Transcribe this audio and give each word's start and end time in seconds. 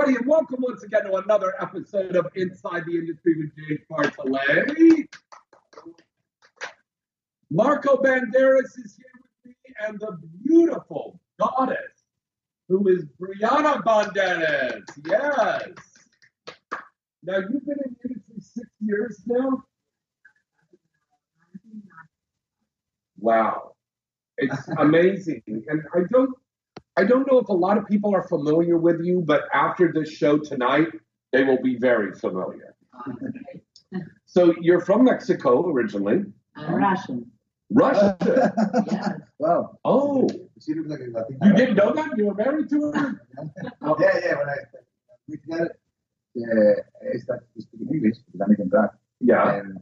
Everybody, 0.00 0.18
and 0.18 0.30
welcome 0.30 0.60
once 0.62 0.82
again 0.82 1.04
to 1.04 1.16
another 1.16 1.52
episode 1.60 2.16
of 2.16 2.26
Inside 2.34 2.84
the 2.86 2.96
Industry 2.96 3.34
with 3.36 3.50
James 3.54 3.80
Bartholet. 3.90 5.06
Marco 7.50 7.96
Banderas 7.96 8.78
is 8.82 8.96
here 8.96 9.20
with 9.44 9.44
me, 9.44 9.74
and 9.86 10.00
the 10.00 10.18
beautiful 10.42 11.20
goddess, 11.38 11.76
who 12.68 12.88
is 12.88 13.04
Brianna 13.20 13.82
Banderas. 13.84 14.84
Yes. 15.04 15.68
Now, 17.22 17.36
you've 17.40 17.66
been 17.66 17.76
in 17.84 17.96
the 18.02 18.08
industry 18.08 18.40
six 18.40 18.70
years 18.80 19.20
now? 19.26 19.64
Wow. 23.18 23.72
It's 24.38 24.66
amazing. 24.78 25.42
And 25.46 25.82
I 25.94 26.04
don't 26.10 26.39
I 26.96 27.04
don't 27.04 27.30
know 27.30 27.38
if 27.38 27.48
a 27.48 27.52
lot 27.52 27.78
of 27.78 27.86
people 27.86 28.14
are 28.14 28.22
familiar 28.28 28.76
with 28.76 29.00
you, 29.02 29.22
but 29.24 29.44
after 29.54 29.92
this 29.92 30.10
show 30.10 30.38
tonight, 30.38 30.88
they 31.32 31.44
will 31.44 31.62
be 31.62 31.76
very 31.76 32.12
familiar. 32.12 32.74
So 34.26 34.54
you're 34.60 34.80
from 34.80 35.02
Mexico 35.02 35.68
originally. 35.68 36.24
I'm 36.54 36.74
Russian. 36.76 37.32
Russia. 37.70 38.16
Yes. 38.92 39.10
Wow. 39.40 39.78
Oh, 39.84 40.28
She 40.64 40.74
looks 40.74 40.88
like 40.88 41.00
a 41.00 41.10
Latina. 41.10 41.38
you 41.46 41.52
didn't 41.54 41.74
know 41.76 41.92
that? 41.94 42.16
You 42.16 42.26
were 42.26 42.34
married 42.34 42.68
to 42.70 42.92
her? 42.92 43.20
Yeah, 43.98 44.20
yeah. 44.24 44.34
When 44.38 44.48
I 44.48 44.56
with 45.26 45.40
her, 45.50 45.66
uh, 46.38 47.12
I 47.14 47.18
started 47.18 47.46
to 47.56 47.62
speak 47.62 47.80
English 47.92 48.18
because 48.26 48.40
I'm 48.40 48.54
in 48.54 48.68
drag. 48.68 48.90
Yeah. 49.20 49.54
And, 49.56 49.80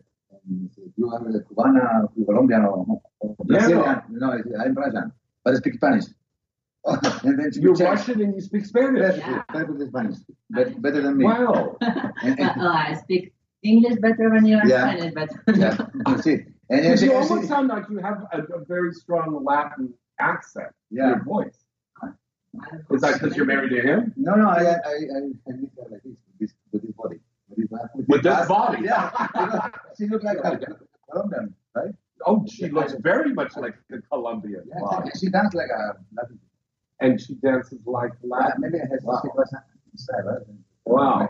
and 0.48 0.70
you 0.96 1.10
are 1.10 1.18
a 1.18 1.44
Cubana, 1.44 2.08
Colombian, 2.24 2.64
or, 2.64 3.00
or 3.20 3.36
Brazilian. 3.44 4.02
No, 4.08 4.32
I'm 4.32 4.74
Russian, 4.74 5.12
but 5.44 5.54
I 5.54 5.56
speak 5.58 5.74
Spanish. 5.74 6.04
And 6.84 7.38
then 7.38 7.50
You're 7.54 7.74
changed. 7.74 7.80
Russian 7.82 8.22
and 8.22 8.34
you 8.34 8.40
speak 8.40 8.64
Spanish. 8.64 9.00
Yes, 9.00 9.18
Yeah. 9.18 9.42
perfectly 9.48 9.86
Spanish. 9.88 10.16
Bet- 10.50 10.80
better 10.80 11.02
than 11.02 11.16
me. 11.18 11.24
Wow. 11.24 11.76
And, 11.80 12.38
and, 12.40 12.50
oh, 12.60 12.68
I 12.68 12.94
speak 12.94 13.32
English 13.62 13.96
better 14.00 14.30
than 14.34 14.46
you 14.46 14.56
are 14.58 14.66
Yeah. 14.66 14.90
Spanish, 14.94 15.14
but 15.14 15.28
yeah, 15.56 15.76
you 16.08 16.22
see. 16.22 16.36
And, 16.70 16.80
and 16.86 17.00
you 17.00 17.12
almost 17.14 17.48
sound 17.48 17.68
like 17.68 17.84
you 17.90 17.98
have 17.98 18.24
a, 18.32 18.38
a 18.58 18.64
very 18.66 18.92
strong 18.92 19.42
Latin 19.44 19.92
accent 20.20 20.68
in 20.90 20.98
Yeah. 20.98 21.08
your 21.10 21.24
voice. 21.24 21.58
Is 22.90 23.02
that 23.02 23.14
because 23.20 23.36
you're 23.36 23.46
married 23.46 23.70
to 23.70 23.80
him? 23.82 24.12
No, 24.16 24.34
no, 24.34 24.48
I, 24.48 24.62
I, 24.62 24.64
I, 24.64 24.96
I 25.48 25.52
meet 25.52 25.70
her 25.76 25.86
like 25.90 26.02
this, 26.02 26.16
with 26.30 26.38
this, 26.40 26.52
with 26.72 26.82
this 26.82 26.92
body. 26.92 27.18
With 27.50 27.68
this, 27.70 28.06
With 28.08 28.22
this 28.22 28.48
body? 28.48 28.84
Yeah. 28.84 29.70
she 29.98 30.06
looks 30.06 30.24
like 30.24 30.38
a 30.38 30.58
Colombian, 31.10 31.54
right? 31.74 31.94
Oh, 32.26 32.44
she 32.50 32.68
looks 32.68 32.94
very 33.00 33.32
much 33.34 33.54
like 33.56 33.74
a 33.92 33.98
Colombian. 34.10 34.62
Yeah, 34.66 34.74
Wow. 34.80 35.04
she, 35.12 35.26
she 35.26 35.30
dances 35.30 35.54
like 35.54 35.68
a 35.70 35.98
Latin. 36.16 36.38
And 37.00 37.20
she 37.20 37.34
dances 37.34 37.78
like 37.86 38.12
Latin. 38.22 38.60
maybe 38.60 38.78
I 38.80 38.86
have 38.90 39.02
Wow. 39.02 39.20
she 39.22 39.28
was? 39.36 39.54
Wow. 40.84 41.28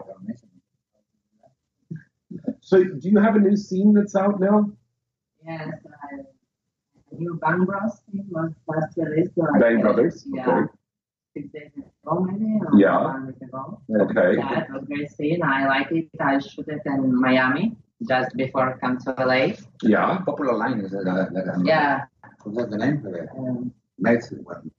So, 2.61 2.85
do 2.85 3.09
you 3.09 3.19
have 3.19 3.37
a 3.37 3.39
new 3.39 3.57
scene 3.57 3.93
that's 3.95 4.15
out 4.17 4.39
now? 4.41 4.71
yes, 5.47 5.69
I, 6.05 6.17
new 7.13 7.35
Bang 7.41 7.65
Bros 7.65 8.01
thing 8.11 8.27
was 8.31 8.53
last 8.67 8.97
released. 8.97 9.35
So 9.35 9.47
Bang 9.59 9.77
guess, 9.77 9.83
Brothers? 9.83 10.27
Yeah. 10.29 10.49
Okay. 10.51 10.73
Six 11.35 11.49
days 11.53 11.71
ago, 11.77 12.21
maybe. 12.21 12.59
Yeah. 12.77 13.05
One 13.05 13.27
week 13.29 13.41
ago. 13.43 13.81
Okay. 13.91 14.37
Yeah, 14.37 14.61
it 14.65 14.71
was 14.73 14.85
great 14.87 15.11
scene. 15.11 15.43
I 15.43 15.67
like 15.69 15.91
it. 15.93 16.09
I 16.21 16.39
shoot 16.39 16.69
it 16.69 16.83
in 16.85 17.19
Miami 17.21 17.77
just 18.07 18.37
before 18.37 18.75
I 18.75 18.79
come 18.79 18.99
to 18.99 19.15
LA. 19.19 19.55
Yeah. 19.83 20.19
Popular 20.27 20.55
line 20.55 20.81
is 20.81 20.93
uh, 20.95 20.99
like, 21.05 21.31
like 21.33 21.45
Yeah. 21.65 22.05
What's 22.45 22.71
the 22.71 22.77
name? 22.79 23.03
Like 23.05 23.23
a 23.23 23.39
Um, 23.39 23.73
night 23.99 24.23
one. 24.43 24.71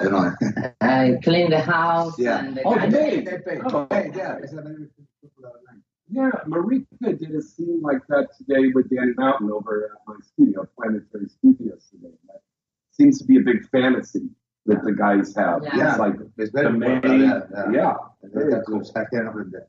I 0.00 0.04
know. 0.04 0.32
I 0.80 1.18
clean 1.24 1.50
the 1.50 1.60
house 1.60 2.18
Yeah. 2.18 2.38
and 2.44 2.56
the 2.56 2.62
Oh, 2.64 2.74
guys- 2.74 2.92
they- 2.92 3.20
they 3.22 3.38
pay. 3.38 3.60
Oh. 3.64 3.86
Hey, 3.90 4.12
yeah, 4.14 4.36
it's 4.42 4.52
a 4.52 4.56
very 4.62 4.86
popular 5.22 5.52
line. 5.66 5.82
Yeah. 6.10 6.30
Marika 6.46 7.18
did 7.18 7.34
a 7.34 7.42
scene 7.42 7.80
like 7.82 8.00
that 8.08 8.28
today 8.38 8.68
with 8.74 8.88
Danny 8.90 9.12
Mountain 9.16 9.50
over 9.50 9.90
at 9.92 9.98
my 10.06 10.14
studio, 10.22 10.66
Planetary 10.78 11.28
Studios 11.28 11.88
today. 11.90 12.14
That 12.28 12.40
seems 12.92 13.18
to 13.18 13.24
be 13.24 13.36
a 13.38 13.40
big 13.42 13.68
fantasy 13.70 14.28
that 14.66 14.82
the 14.84 14.92
guys 14.92 15.34
have. 15.36 15.62
Yeah. 15.64 15.90
It's 15.90 15.98
like 15.98 16.14
It's 16.38 16.52
the 16.52 16.62
very 16.62 16.72
main. 16.78 17.00
Yeah, 17.02 17.40
yeah. 17.52 17.70
yeah. 17.72 17.94
Very 18.22 18.52
then 18.52 18.62
cool. 18.66 18.78
to 18.80 18.84
start 18.84 19.10
getting 19.10 19.32
with 19.34 19.50
the- 19.52 19.66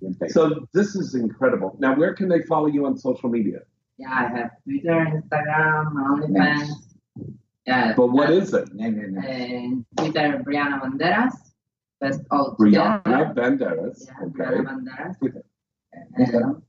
the 0.00 0.14
pay. 0.20 0.28
So 0.28 0.66
this 0.72 0.94
is 0.96 1.14
incredible. 1.14 1.76
Now, 1.78 1.96
where 1.96 2.14
can 2.14 2.28
they 2.28 2.42
follow 2.42 2.66
you 2.66 2.86
on 2.86 2.96
social 2.96 3.28
media? 3.28 3.60
Yeah, 3.98 4.08
I 4.10 4.28
have 4.38 4.50
Twitter, 4.64 5.20
Instagram, 5.22 5.92
OnlyFans. 5.92 6.68
Yeah. 7.66 7.94
But 7.96 8.08
what 8.08 8.30
is 8.30 8.54
it? 8.54 8.72
Name, 8.74 8.96
name, 8.98 9.14
name. 9.14 9.86
uh, 9.98 10.02
Twitter 10.02 10.42
Brianna 10.46 10.80
Banderas. 10.82 11.34
First 12.00 12.22
all 12.30 12.56
Brianna 12.58 13.04
together. 13.04 13.34
Banderas. 13.36 14.06
Yeah, 14.06 14.26
Okay. 14.26 14.56
Brianna 14.56 14.64
Banderas. 14.68 15.42
Instagram 16.18 16.62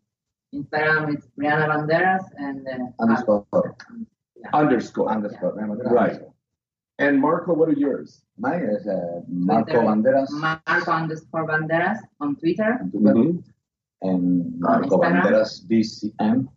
Instagram 0.54 1.14
it's 1.14 1.28
Brianna 1.40 1.68
Banderas 1.72 2.26
and 2.38 2.68
uh, 2.68 3.04
underscore 3.04 3.46
Underscore. 4.54 5.10
underscore. 5.10 5.54
Remember 5.54 5.84
that? 5.84 5.94
Right. 5.94 6.20
And 7.00 7.20
Marco, 7.22 7.54
what 7.54 7.70
are 7.70 7.74
yours? 7.74 8.22
Mine 8.38 8.64
is 8.64 8.86
uh, 8.88 9.22
Marco 9.28 9.72
Twitter, 9.72 9.86
Banderas 9.88 10.28
Marco 10.32 10.92
underscore 10.92 11.48
Banderas 11.48 11.98
on 12.20 12.36
Twitter. 12.36 12.78
on 12.82 12.92
Twitter, 12.92 13.14
Mhm. 13.14 13.44
and 14.02 14.60
Marco 14.60 14.98
Instagram. 14.98 15.24
Banderas 15.24 15.66
BCM. 15.68 16.48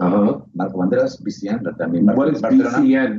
Uh-huh. 0.00 0.40
Marco 0.54 0.76
Banderas 0.78 1.20
BCM. 1.22 1.62
That 1.64 1.82
I 1.82 1.86
mean, 1.86 2.06
What 2.06 2.28
is 2.34 2.42
Barcelona. 2.42 2.78
BCN? 2.78 3.12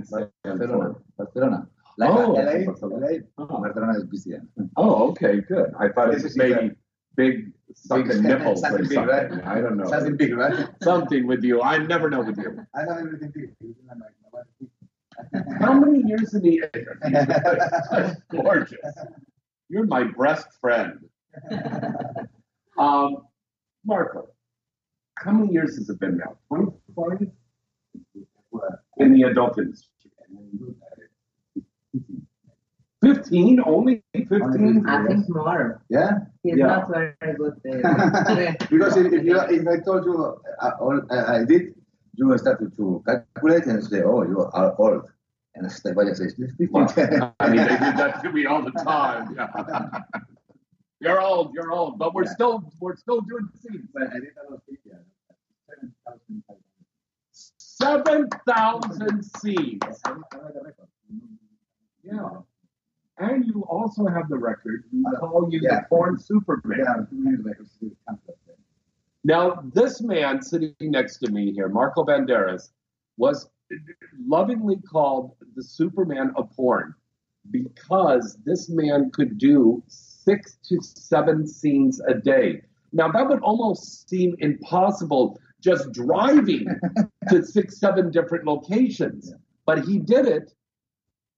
Barcelona. 0.43 0.95
Barcelona. 1.17 1.67
Like 1.97 2.09
Oh, 2.11 2.33
LA, 2.33 2.65
Barcelona. 2.65 3.07
LA, 3.07 3.17
Oh. 3.39 3.45
Barcelona 3.61 3.93
is 3.97 4.03
BCM. 4.05 4.47
Oh, 4.77 5.09
okay, 5.09 5.41
good. 5.41 5.71
I 5.79 5.89
thought 5.89 6.13
it 6.13 6.21
was 6.23 6.37
maybe 6.37 6.71
big 7.15 7.51
Big- 7.89 8.21
nipples 8.21 8.63
or 8.63 8.69
something 8.69 8.87
big, 8.87 8.97
right? 8.99 9.31
I 9.45 9.59
don't 9.61 9.77
know. 9.77 9.85
Something 9.85 10.15
big, 10.17 10.35
right? 10.37 10.67
Something 10.83 11.25
with 11.27 11.43
you. 11.43 11.61
I 11.61 11.77
never 11.79 12.09
know 12.09 12.21
with 12.21 12.37
you. 12.37 12.51
I 12.75 12.83
know 12.83 12.93
everything 12.97 13.31
big. 13.33 13.55
You 13.61 13.75
know, 13.87 13.95
my- 13.95 14.05
my 14.21 14.29
wife 14.31 14.45
is 14.61 14.69
big. 14.69 15.61
How 15.61 15.73
many 15.73 16.03
years 16.07 16.33
in 16.35 16.41
the 16.43 16.63
industry? 16.73 18.15
Gorgeous. 18.43 18.95
You're 19.69 19.85
my 19.85 20.03
best 20.17 20.47
friend. 20.61 20.99
Um, 22.77 23.23
Marco, 23.83 24.27
how 25.23 25.31
many 25.31 25.51
years 25.53 25.77
has 25.77 25.89
it 25.89 25.99
been 25.99 26.17
now? 26.17 26.37
25 26.49 27.29
in 28.97 29.13
the 29.13 29.23
adult 29.23 29.57
industry? 29.57 29.91
15? 33.03 33.61
Only 33.65 34.03
15? 34.13 34.85
I 34.87 35.07
think 35.07 35.29
more. 35.29 35.81
Yeah, 35.89 36.11
He's 36.43 36.57
Yeah. 36.57 36.67
not 36.67 36.89
very 36.89 37.13
good. 37.37 37.53
Uh, 37.85 38.53
because 38.69 38.97
if, 38.97 39.13
if, 39.13 39.23
you, 39.23 39.39
if 39.39 39.67
I 39.67 39.79
told 39.85 40.05
you 40.05 40.41
uh, 40.61 40.71
all 40.79 40.99
uh, 41.11 41.25
I 41.27 41.45
did, 41.45 41.73
you 42.15 42.27
will 42.27 42.37
start 42.37 42.59
to 42.59 43.03
calculate 43.05 43.65
and 43.67 43.83
say, 43.83 44.01
"Oh, 44.01 44.23
you 44.23 44.39
are 44.41 44.75
old." 44.79 45.05
And 45.55 45.71
step 45.71 45.95
by 45.95 46.05
step, 46.13 46.29
Well, 46.71 46.87
I 47.39 47.49
mean, 47.49 47.57
they 47.69 47.77
did 47.85 47.95
that 48.01 48.21
to 48.23 48.31
me 48.31 48.45
all 48.45 48.61
the 48.63 48.71
time. 48.71 49.35
Yeah. 49.35 50.01
You're 50.99 51.21
old, 51.21 51.53
you're 51.53 51.71
old, 51.71 51.99
but 51.99 52.13
we're 52.15 52.25
Yeah. 52.25 52.33
still 52.37 52.55
we're 52.81 52.95
still 52.95 53.21
doing 53.21 53.47
scenes. 53.61 53.89
But 55.81 55.89
I 56.07 56.11
did 56.27 56.41
a 56.47 56.51
lot 56.51 56.57
of 56.57 56.61
figure. 56.61 56.63
Seven 57.31 58.29
thousand 58.47 59.23
scenes. 59.23 60.01
Yeah. 62.03 62.29
And 63.19 63.45
you 63.45 63.65
also 63.69 64.05
have 64.07 64.29
the 64.29 64.37
record. 64.37 64.83
We 64.91 65.03
Uh, 65.05 65.19
call 65.19 65.49
you 65.51 65.59
yeah. 65.61 65.81
the 65.81 65.85
porn 65.89 66.19
Superman. 66.19 66.79
Yeah, 66.79 67.05
two 67.09 67.15
minutes 67.15 67.43
later, 67.45 67.65
still 67.65 67.89
counted. 68.07 68.35
Now, 69.23 69.61
this 69.73 70.01
man 70.01 70.41
sitting 70.41 70.73
next 70.81 71.17
to 71.19 71.31
me 71.31 71.51
here, 71.51 71.67
Marco 71.67 72.03
Banderas, 72.05 72.71
was 73.17 73.49
lovingly 74.25 74.77
called 74.77 75.35
the 75.55 75.63
Superman 75.63 76.31
of 76.35 76.49
porn 76.55 76.93
because 77.51 78.37
this 78.45 78.69
man 78.69 79.09
could 79.11 79.37
do 79.37 79.83
six 79.87 80.57
to 80.69 80.79
seven 80.81 81.45
scenes 81.47 81.99
a 82.07 82.13
day. 82.13 82.61
Now, 82.93 83.11
that 83.11 83.27
would 83.27 83.41
almost 83.41 84.07
seem 84.07 84.35
impossible 84.39 85.39
just 85.67 85.91
driving 85.91 86.65
to 87.29 87.43
six, 87.43 87.79
seven 87.79 88.09
different 88.17 88.45
locations. 88.45 89.33
But 89.65 89.77
he 89.85 89.99
did 89.99 90.25
it. 90.25 90.53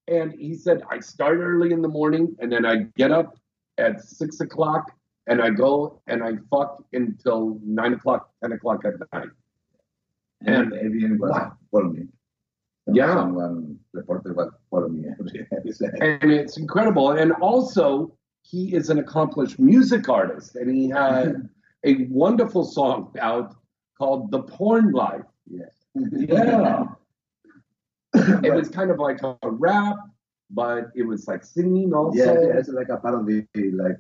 And 0.07 0.31
he 0.33 0.53
said, 0.55 0.81
I 0.89 0.99
start 0.99 1.37
early 1.39 1.71
in 1.71 1.81
the 1.81 1.87
morning 1.87 2.35
and 2.39 2.51
then 2.51 2.65
I 2.65 2.75
get 2.97 3.11
up 3.11 3.37
at 3.77 4.03
six 4.03 4.39
o'clock 4.39 4.91
and 5.27 5.41
I 5.41 5.49
go 5.51 6.01
and 6.07 6.23
I 6.23 6.31
fuck 6.51 6.83
until 6.93 7.59
nine 7.63 7.93
o'clock, 7.93 8.29
ten 8.41 8.51
o'clock 8.51 8.79
at 8.85 8.93
night. 9.13 9.29
And 10.45 10.73
everyone 10.73 11.17
was 11.19 11.31
Wow. 11.31 11.53
following 11.71 11.93
me. 11.93 12.07
Yeah. 12.91 13.29
Reporter 13.93 14.33
was 14.33 14.51
following 14.71 15.01
me 15.01 15.09
every 15.19 15.47
every 15.57 15.71
second. 15.71 16.01
and 16.23 16.31
it's 16.31 16.57
incredible. 16.57 17.11
And 17.11 17.31
also, 17.33 18.11
he 18.41 18.73
is 18.73 18.89
an 18.89 18.97
accomplished 18.99 19.59
music 19.59 20.09
artist, 20.09 20.55
and 20.55 20.67
he 20.75 20.89
had 20.89 21.47
a 21.83 21.91
wonderful 22.09 22.63
song 22.63 23.13
out 23.19 23.49
called 23.99 24.31
"The 24.31 24.41
Porn 24.43 24.91
Life." 24.91 25.25
Yes. 25.49 25.73
Yeah, 25.95 26.85
it 28.43 28.53
was 28.53 28.69
kind 28.69 28.89
of 28.91 28.97
like 28.99 29.21
a 29.23 29.37
rap, 29.43 29.97
but 30.49 30.89
it 30.95 31.03
was 31.03 31.27
like 31.27 31.43
singing 31.43 31.93
also. 31.93 32.17
Yeah, 32.17 32.33
yeah, 32.33 32.57
it's 32.59 32.69
like 32.69 32.89
a 32.89 32.97
part 32.97 33.13
of 33.15 33.25
the 33.27 33.45
like 33.83 33.97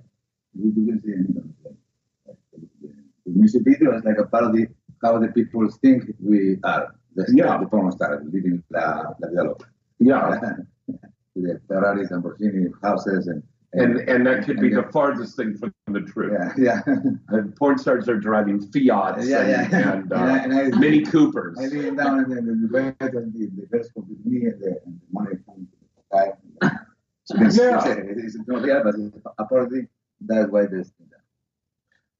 we 0.55 0.71
can 0.73 1.01
see 1.03 1.11
in 1.13 1.25
the, 1.33 2.89
the 3.25 3.31
music 3.31 3.63
video 3.65 3.95
is 3.97 4.03
like 4.03 4.17
a 4.17 4.25
part 4.25 4.45
of 4.45 4.53
the 4.53 4.67
how 5.03 5.17
the 5.19 5.27
people 5.29 5.67
think 5.81 6.03
we 6.19 6.57
are. 6.63 6.95
The, 7.15 7.25
Yeah. 7.35 7.57
the 7.57 7.67
porn 7.67 7.91
stars 7.91 8.23
living 8.31 8.63
la, 8.69 9.13
la 9.19 9.27
vida 9.29 9.43
loca. 9.43 9.65
yeah, 9.99 10.39
the 11.35 11.59
Ferraris 11.67 12.11
and 12.11 12.23
Lamborghini 12.23 12.71
houses 12.83 13.27
and 13.27 13.41
and 13.73 13.97
and 14.09 14.25
that 14.25 14.45
could 14.45 14.59
be 14.59 14.67
and 14.67 14.77
the 14.77 14.91
farthest 14.91 15.35
thing 15.35 15.55
from 15.55 15.73
the 15.87 16.01
truth. 16.01 16.33
yeah, 16.57 16.81
yeah, 16.87 16.95
And 17.29 17.55
porn 17.55 17.77
stars 17.77 18.09
are 18.09 18.17
driving 18.17 18.59
Fiats 18.71 19.27
yeah, 19.27 19.47
yeah. 19.47 19.63
and, 19.65 19.73
and, 19.73 20.13
uh, 20.13 20.15
and, 20.43 20.53
I, 20.53 20.61
and 20.61 20.75
I, 20.75 20.79
Mini 20.79 21.01
Coopers. 21.05 21.57
I 21.59 21.67
lean 21.67 21.95
down 21.95 22.19
and 22.19 22.31
then 22.31 22.61
the 22.61 22.67
bed 22.67 23.13
and 23.13 23.33
the, 23.33 23.47
the 23.61 23.67
best 23.67 23.91
with 23.95 24.07
me 24.25 24.47
and 24.47 24.61
the, 24.61 24.79
and 24.85 24.99
the 24.99 25.11
money 25.11 25.35
from 25.45 25.67
the 25.71 26.17
guy. 26.17 26.31
Yeah. 26.61 27.45
it's, 27.47 28.35
not 28.47 28.63
real, 28.63 28.83
but 28.83 28.95
it's 28.95 29.17
apparently 29.37 29.87
that's 30.21 30.51
why 30.51 30.65
there's 30.65 30.91
that. 31.11 31.21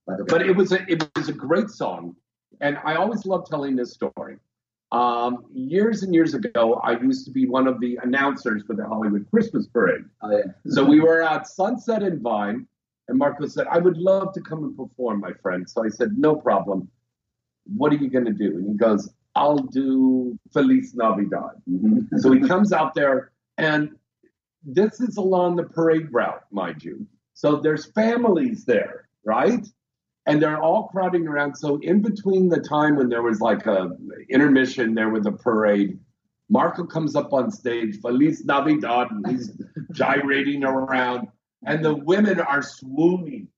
But, 0.06 0.20
okay. 0.20 0.24
but 0.28 0.42
it 0.46 0.54
was 0.54 0.72
a 0.72 0.84
it 0.90 1.08
was 1.16 1.28
a 1.28 1.32
great 1.32 1.68
song, 1.68 2.16
and 2.60 2.78
I 2.84 2.94
always 2.94 3.26
love 3.26 3.48
telling 3.48 3.76
this 3.76 3.92
story. 3.92 4.36
Um, 4.92 5.44
years 5.52 6.02
and 6.02 6.12
years 6.12 6.34
ago, 6.34 6.74
I 6.82 6.98
used 6.98 7.24
to 7.26 7.30
be 7.30 7.46
one 7.46 7.68
of 7.68 7.80
the 7.80 7.98
announcers 8.02 8.64
for 8.66 8.74
the 8.74 8.84
Hollywood 8.84 9.26
Christmas 9.30 9.66
Parade. 9.66 10.04
Oh, 10.22 10.30
yeah. 10.30 10.44
So 10.66 10.84
we 10.84 11.00
were 11.00 11.22
at 11.22 11.46
Sunset 11.46 12.02
and 12.02 12.20
Vine, 12.20 12.66
and 13.08 13.16
Marco 13.16 13.46
said, 13.46 13.66
"I 13.68 13.78
would 13.78 13.96
love 13.96 14.32
to 14.34 14.40
come 14.40 14.64
and 14.64 14.76
perform, 14.76 15.20
my 15.20 15.32
friend." 15.32 15.68
So 15.68 15.84
I 15.84 15.88
said, 15.88 16.18
"No 16.18 16.34
problem. 16.34 16.88
What 17.76 17.92
are 17.92 17.96
you 17.96 18.10
going 18.10 18.24
to 18.24 18.32
do?" 18.32 18.56
And 18.58 18.66
he 18.68 18.74
goes, 18.74 19.12
"I'll 19.36 19.58
do 19.58 20.36
Feliz 20.52 20.94
Navidad." 20.94 21.62
Mhm. 21.68 22.08
So 22.18 22.32
he 22.32 22.40
comes 22.40 22.72
out 22.72 22.94
there, 22.94 23.30
and 23.58 23.94
this 24.64 25.00
is 25.00 25.16
along 25.16 25.56
the 25.56 25.64
parade 25.64 26.12
route, 26.12 26.44
mind 26.50 26.84
you. 26.84 27.06
So 27.34 27.56
there's 27.56 27.86
families 27.92 28.64
there, 28.64 29.08
right? 29.24 29.66
And 30.30 30.40
they're 30.40 30.62
all 30.62 30.88
crowding 30.88 31.26
around. 31.26 31.56
So 31.56 31.78
in 31.82 32.02
between 32.02 32.48
the 32.48 32.60
time 32.60 32.96
when 32.96 33.08
there 33.08 33.22
was 33.22 33.40
like 33.40 33.66
a 33.66 33.90
intermission 34.28 34.94
there 34.94 35.10
with 35.10 35.26
a 35.26 35.32
parade, 35.32 35.98
Marco 36.48 36.84
comes 36.84 37.16
up 37.16 37.32
on 37.32 37.50
stage, 37.50 38.00
Feliz 38.00 38.44
Navidad, 38.44 39.10
and 39.10 39.26
he's 39.26 39.50
gyrating 39.92 40.64
around, 40.64 41.28
and 41.66 41.84
the 41.84 41.94
women 41.94 42.40
are 42.40 42.62
swooning. 42.62 43.48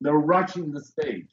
They're 0.00 0.14
rushing 0.14 0.72
the 0.72 0.82
stage, 0.82 1.28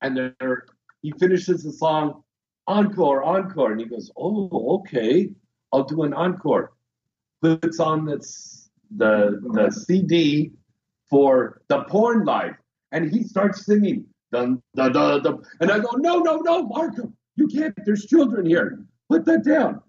and 0.00 0.16
they're 0.16 0.66
he 1.02 1.12
finishes 1.12 1.62
the 1.64 1.72
song, 1.72 2.22
encore, 2.66 3.22
encore, 3.22 3.72
and 3.72 3.80
he 3.80 3.86
goes, 3.86 4.10
"Oh, 4.16 4.80
okay, 4.80 5.30
I'll 5.72 5.84
do 5.84 6.02
an 6.02 6.14
encore." 6.14 6.72
Puts 7.42 7.78
on 7.78 8.06
this 8.06 8.70
the 8.96 9.40
the 9.52 9.70
CD 9.70 10.52
for 11.10 11.62
the 11.68 11.82
porn 11.84 12.24
life, 12.24 12.56
and 12.94 13.10
he 13.12 13.24
starts 13.24 13.66
singing, 13.66 14.06
dun, 14.32 14.62
dun, 14.76 14.92
dun, 14.92 15.22
dun. 15.22 15.42
and 15.60 15.70
I 15.70 15.80
go, 15.80 15.90
"No, 15.96 16.20
no, 16.20 16.36
no, 16.36 16.66
Marco, 16.66 17.12
you 17.36 17.46
can't. 17.48 17.74
There's 17.84 18.06
children 18.06 18.46
here. 18.46 18.78
Put 19.10 19.26
that 19.26 19.44
down." 19.44 19.82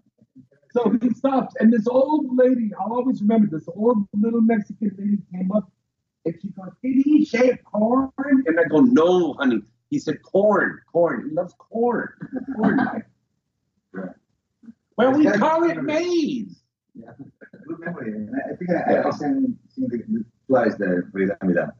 So 0.72 0.94
he 1.00 1.10
stops, 1.14 1.54
and 1.58 1.72
this 1.72 1.86
old 1.86 2.36
lady, 2.36 2.70
I'll 2.78 2.92
always 2.92 3.22
remember 3.22 3.46
this 3.56 3.66
old 3.74 4.06
little 4.12 4.42
Mexican 4.42 4.94
lady 4.98 5.18
came 5.32 5.50
up, 5.52 5.70
and 6.26 6.34
she 6.42 6.48
goes, 6.48 6.72
"Did 6.82 7.02
he 7.04 7.24
say 7.24 7.56
corn?" 7.64 8.10
And 8.18 8.60
I 8.60 8.64
go, 8.64 8.80
"No, 8.80 9.34
honey." 9.34 9.62
He 9.88 10.00
said 10.00 10.20
corn, 10.22 10.80
corn. 10.92 11.28
He 11.28 11.34
loves 11.34 11.54
corn. 11.58 12.08
Corn 12.56 12.76
life. 12.92 13.04
Well, 14.96 15.12
we 15.12 15.30
call 15.30 15.70
it 15.70 15.80
maize. 15.80 16.60
Yeah. 16.94 17.10
Good 17.68 17.78
memory. 17.78 18.28
I 18.34 18.52
I 18.52 18.56
think 18.56 18.70
I, 18.70 19.08
I 19.08 19.10
sang, 19.10 19.56
sing 19.68 19.88
the, 19.88 20.24
twice 20.48 20.74
the 20.76 21.08
Frida 21.12 21.36
Navidad. 21.40 21.70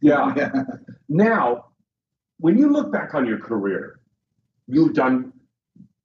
Yeah. 0.00 0.34
Now, 1.12 1.64
when 2.38 2.56
you 2.56 2.70
look 2.70 2.92
back 2.92 3.14
on 3.14 3.26
your 3.26 3.40
career, 3.40 3.98
you've 4.68 4.94
done 4.94 5.32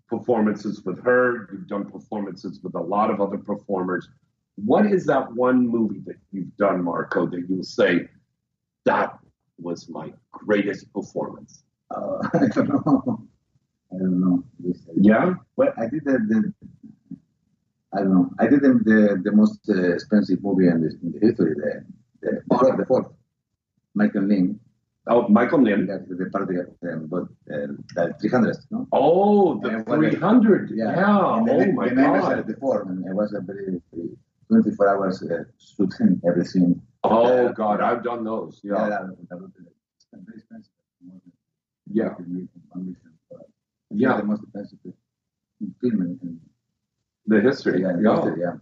performances 0.07 0.81
with 0.83 1.03
her, 1.03 1.47
you've 1.51 1.67
done 1.67 1.85
performances 1.89 2.59
with 2.63 2.73
a 2.73 2.81
lot 2.81 3.11
of 3.11 3.21
other 3.21 3.37
performers. 3.37 4.09
What 4.55 4.87
is 4.87 5.05
that 5.05 5.31
one 5.33 5.67
movie 5.67 6.01
that 6.07 6.15
you've 6.31 6.57
done, 6.57 6.83
Marco, 6.83 7.27
that 7.27 7.45
you'll 7.47 7.63
say, 7.63 8.07
that 8.85 9.17
was 9.59 9.87
my 9.89 10.11
greatest 10.31 10.91
performance? 10.91 11.63
Uh, 11.91 12.27
I 12.33 12.47
don't 12.47 12.69
know. 12.69 13.27
I 13.93 13.97
don't 13.97 14.19
know. 14.19 14.43
Yeah? 14.99 15.33
Well, 15.55 15.71
I 15.77 15.87
did 15.87 16.03
the, 16.05 16.13
the 16.13 16.53
I 17.93 17.99
don't 17.99 18.13
know. 18.13 18.29
I 18.39 18.47
did 18.47 18.61
the 18.61 18.73
the, 18.83 19.21
the 19.23 19.31
most 19.31 19.59
uh, 19.69 19.93
expensive 19.93 20.43
movie 20.43 20.67
in 20.67 20.81
the, 20.81 20.89
in 21.01 21.11
the 21.13 21.19
history. 21.25 21.53
The 21.55 21.85
the, 22.21 22.41
the, 22.49 22.75
the 22.79 22.85
fourth. 22.85 23.07
Michael 23.95 24.23
Lynn. 24.23 24.59
Oh, 25.07 25.27
Michael 25.27 25.59
Nim. 25.59 25.85
That's 25.87 26.07
the 26.09 26.29
part 26.31 26.43
of 26.43 26.49
the 26.49 26.93
um, 26.93 27.09
uh, 27.13 28.07
the 28.07 28.13
300. 28.19 28.57
No. 28.71 28.87
Oh, 28.91 29.59
the 29.61 29.69
Yeah, 29.69 29.77
what 29.85 30.01
the- 30.01 30.09
300. 30.11 30.71
Yeah. 30.73 30.89
And 31.37 31.49
Oh, 31.49 31.59
the, 31.59 31.71
my 31.73 31.89
the 31.89 31.95
God. 31.95 32.39
at 32.39 32.47
the 32.47 32.55
forum, 32.55 32.89
and 32.89 33.05
it 33.05 33.13
was 33.13 33.33
a 33.33 33.41
very, 33.41 33.81
very 33.93 34.09
24 34.49 34.89
hours 34.89 35.23
uh, 35.23 35.43
shooting 35.59 36.21
everything. 36.27 36.81
Oh, 37.03 37.43
Yeah. 37.45 37.51
God, 37.53 37.81
I've 37.81 38.03
done 38.03 38.23
those. 38.23 38.59
Yeah. 38.63 38.89
that 38.89 39.01
was- 39.07 39.17
that 39.29 39.39
was 39.41 39.51
very 39.55 40.37
expensive. 40.37 40.71
More 41.05 41.19
than 41.23 41.31
Yeah. 41.99 42.09
50 42.15 42.23
million, 42.31 42.49
one 42.69 42.85
million, 42.85 43.13
but 43.29 43.45
Yeah. 43.91 44.17
The 44.17 44.23
most 44.23 44.41
expensive 44.43 44.79
film 45.81 46.01
in, 46.01 46.39
The 47.27 47.41
history. 47.41 47.81
yeah, 47.81 47.97
Yeah. 47.99 48.15
history, 48.15 48.41
yeah. 48.41 48.55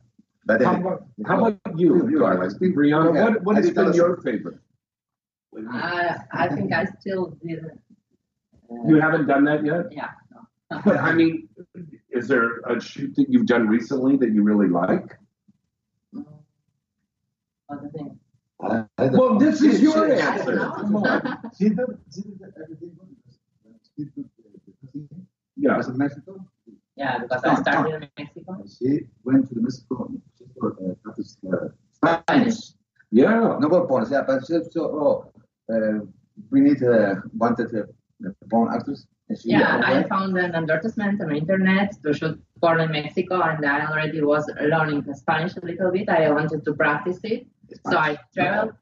But 0.46 0.62
How 0.62 0.76
about, 0.76 1.08
how 1.26 1.46
about 1.46 1.80
you, 1.80 1.96
You, 1.96 2.10
you, 2.12 2.20
Carla? 2.20 2.48
Brianna, 2.50 3.16
yeah, 3.16 3.24
what, 3.30 3.44
what 3.46 3.56
has 3.56 3.72
been 3.72 3.94
your 3.94 4.18
favorite? 4.28 4.60
I, 5.72 6.18
I 6.32 6.48
think 6.50 6.74
I 6.74 6.86
still 7.00 7.38
didn't. 7.46 7.80
uh, 8.72 8.88
You 8.88 9.00
haven't 9.00 9.28
done 9.28 9.44
that 9.46 9.66
yet? 9.66 9.86
yeah. 9.92 10.12
no. 10.32 10.80
But 10.86 10.98
I 10.98 11.14
mean, 11.14 11.48
is 12.10 12.28
there 12.28 12.60
a 12.62 12.80
shoot 12.82 13.16
that 13.16 13.30
you've 13.30 13.46
done 13.46 13.68
recently 13.68 14.18
that 14.18 14.32
you 14.32 14.44
really 14.44 14.68
like? 14.68 15.18
What 16.12 17.82
do 17.82 17.90
you? 18.00 18.18
I- 18.62 18.86
I 18.98 19.08
Well, 19.08 19.38
this 19.38 19.62
is 19.62 19.82
your 19.82 20.12
answer. 20.12 20.58
Come 20.58 20.96
on. 20.96 21.40
She 21.58 21.70
did, 21.70 21.80
she 22.14 22.22
did 22.22 22.42
everything 22.62 22.92
good 22.98 23.10
because 23.20 23.40
when 23.64 23.76
she 23.96 24.04
did 24.06 24.12
the, 24.16 25.00
the 25.00 25.26
Yeah. 25.58 25.78
was 25.78 25.90
in 25.90 25.98
Mexico. 25.98 26.46
Yeah, 26.96 27.20
because 27.20 27.44
I 27.44 27.62
started 27.62 28.04
in 28.04 28.10
Mexico. 28.18 28.64
She 28.80 29.02
went 29.24 29.50
to 29.50 29.56
the 29.56 29.62
Mexico 29.62 30.10
she 30.38 30.46
for 30.60 30.74
uh, 30.74 30.94
practice 31.04 31.38
uh, 31.52 31.68
Spanish. 31.92 32.56
Yeah. 33.12 33.58
No 33.60 33.70
for 33.70 33.88
porn, 33.88 34.08
yeah, 34.10 34.22
but 34.26 34.46
she 34.46 34.54
so 34.72 34.82
oh, 34.86 35.32
uh, 35.72 36.00
we 36.52 36.60
need 36.62 36.82
uh, 36.84 37.16
wanted 37.38 37.74
a, 37.74 37.84
a 38.28 38.46
porn 38.50 38.74
actress. 38.74 39.06
Yeah, 39.44 39.82
I 39.86 40.04
found 40.04 40.38
an 40.38 40.54
advertisement 40.54 41.22
on 41.22 41.30
the 41.30 41.36
internet 41.36 41.94
to 42.04 42.14
shoot 42.14 42.40
porn 42.62 42.82
in 42.82 42.92
Mexico, 42.92 43.42
and 43.42 43.66
I 43.66 43.86
already 43.90 44.22
was 44.22 44.50
learning 44.62 45.06
Spanish 45.14 45.56
a 45.56 45.66
little 45.66 45.92
bit. 45.92 46.10
I 46.10 46.30
wanted 46.32 46.64
to 46.66 46.74
practice 46.74 47.20
it, 47.24 47.48
so 47.90 47.98
I 47.98 48.18
traveled 48.36 48.74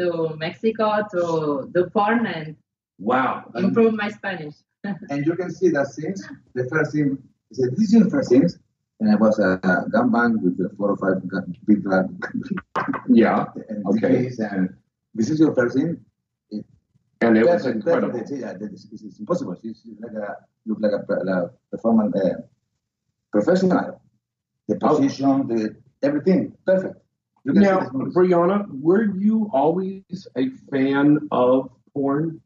to 0.00 0.34
Mexico 0.36 1.04
to 1.12 1.70
do 1.74 1.86
porn 1.90 2.26
and 2.26 2.56
Wow. 2.98 3.50
improve 3.54 3.94
my 3.94 4.10
Spanish. 4.10 4.54
and 4.84 5.24
you 5.26 5.34
can 5.36 5.50
see 5.50 5.68
that 5.70 5.86
scenes. 5.88 6.26
The 6.54 6.64
first 6.68 6.92
scene, 6.92 7.18
he 7.50 7.54
said, 7.54 7.76
"This 7.76 7.94
first 8.10 8.30
scenes." 8.30 8.58
And 9.00 9.12
it 9.14 9.18
was 9.18 9.38
a, 9.38 9.58
a 9.62 9.88
gun 9.88 10.10
band 10.12 10.42
with 10.42 10.58
the 10.58 10.68
four 10.76 10.90
or 10.90 10.96
five 10.96 11.26
gun, 11.26 11.56
big 11.66 11.82
gun, 11.84 12.18
Yeah. 13.08 13.46
and 13.68 13.86
Okay. 13.86 14.30
And 14.40 14.74
this 15.14 15.30
is 15.30 15.40
your 15.40 15.54
first 15.54 15.76
scene. 15.76 16.04
And 17.22 17.36
it 17.36 17.44
was 17.46 17.66
incredible. 17.66 18.18
perfect. 18.18 18.30
Yeah, 18.40 18.54
that 18.54 18.72
is, 18.72 18.88
it's, 18.92 19.02
it's 19.02 19.18
impossible. 19.20 19.54
She's 19.62 19.80
she's 19.84 19.98
like 20.00 20.12
a 20.12 20.36
look 20.66 20.78
like 20.80 20.92
a, 20.92 21.12
a 21.36 21.50
performance 21.70 22.14
uh, 22.16 22.40
professional. 23.32 24.00
The 24.68 24.78
Oh. 24.82 24.96
position, 24.96 25.46
the 25.48 25.76
everything, 26.02 26.56
perfect. 26.64 26.96
You 27.44 27.52
can 27.52 27.62
Now. 27.62 27.80
Brianna, 28.16 28.66
were 28.80 29.04
you 29.16 29.50
always 29.52 30.26
a 30.36 30.48
fan 30.70 31.18
of 31.30 31.70
porn 31.92 32.40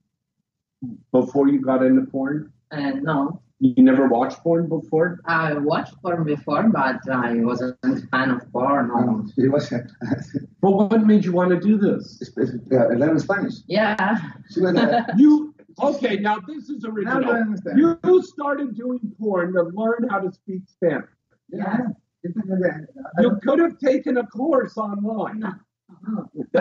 before 1.13 1.49
you 1.49 1.61
got 1.61 1.83
into 1.85 2.03
porn? 2.11 2.53
And 2.71 3.03
no, 3.03 3.41
You 3.61 3.83
never 3.85 4.09
watched 4.09 4.39
porn 4.39 4.69
before? 4.69 5.21
I 5.27 5.55
watched 5.55 5.95
porn 6.03 6.25
before, 6.25 6.65
but 6.71 7.01
I 7.11 7.35
wasn't 7.37 7.79
a 7.85 7.97
fan 8.09 8.31
of 8.33 8.53
porn. 8.53 8.91
Or... 8.91 8.99
Um, 8.99 9.33
it 9.37 9.51
was 9.51 9.73
uh, 9.73 9.79
Well, 10.61 10.89
what 10.89 11.07
made 11.07 11.25
you 11.25 11.33
want 11.33 11.51
to 11.51 11.61
do 11.61 11.79
this? 11.79 12.31
uh, 12.37 12.95
learn 12.95 13.19
Spanish. 13.21 13.55
Yeah. 13.69 14.19
She 14.51 14.61
was 14.61 14.77
uh, 14.77 15.03
You 15.17 15.55
okay? 15.81 16.17
Now 16.17 16.41
this 16.41 16.69
is 16.69 16.83
now 16.83 16.91
I 16.91 16.93
original. 16.93 17.31
understand. 17.33 17.79
You 17.79 17.99
you 18.05 18.23
started 18.23 18.77
doing 18.77 19.01
porn 19.21 19.53
to 19.55 19.63
learn 19.63 20.09
how 20.11 20.19
to 20.19 20.33
speak 20.33 20.63
Spanish. 20.67 21.09
yeah. 21.49 21.79
You 23.21 23.39
could 23.43 23.59
have 23.61 23.79
taken 23.79 24.17
a 24.17 24.27
course 24.27 24.77
online. 24.79 25.45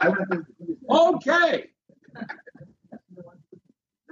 I 0.00 0.08
want 0.08 0.30
to. 0.30 0.46
Okay. 0.88 1.70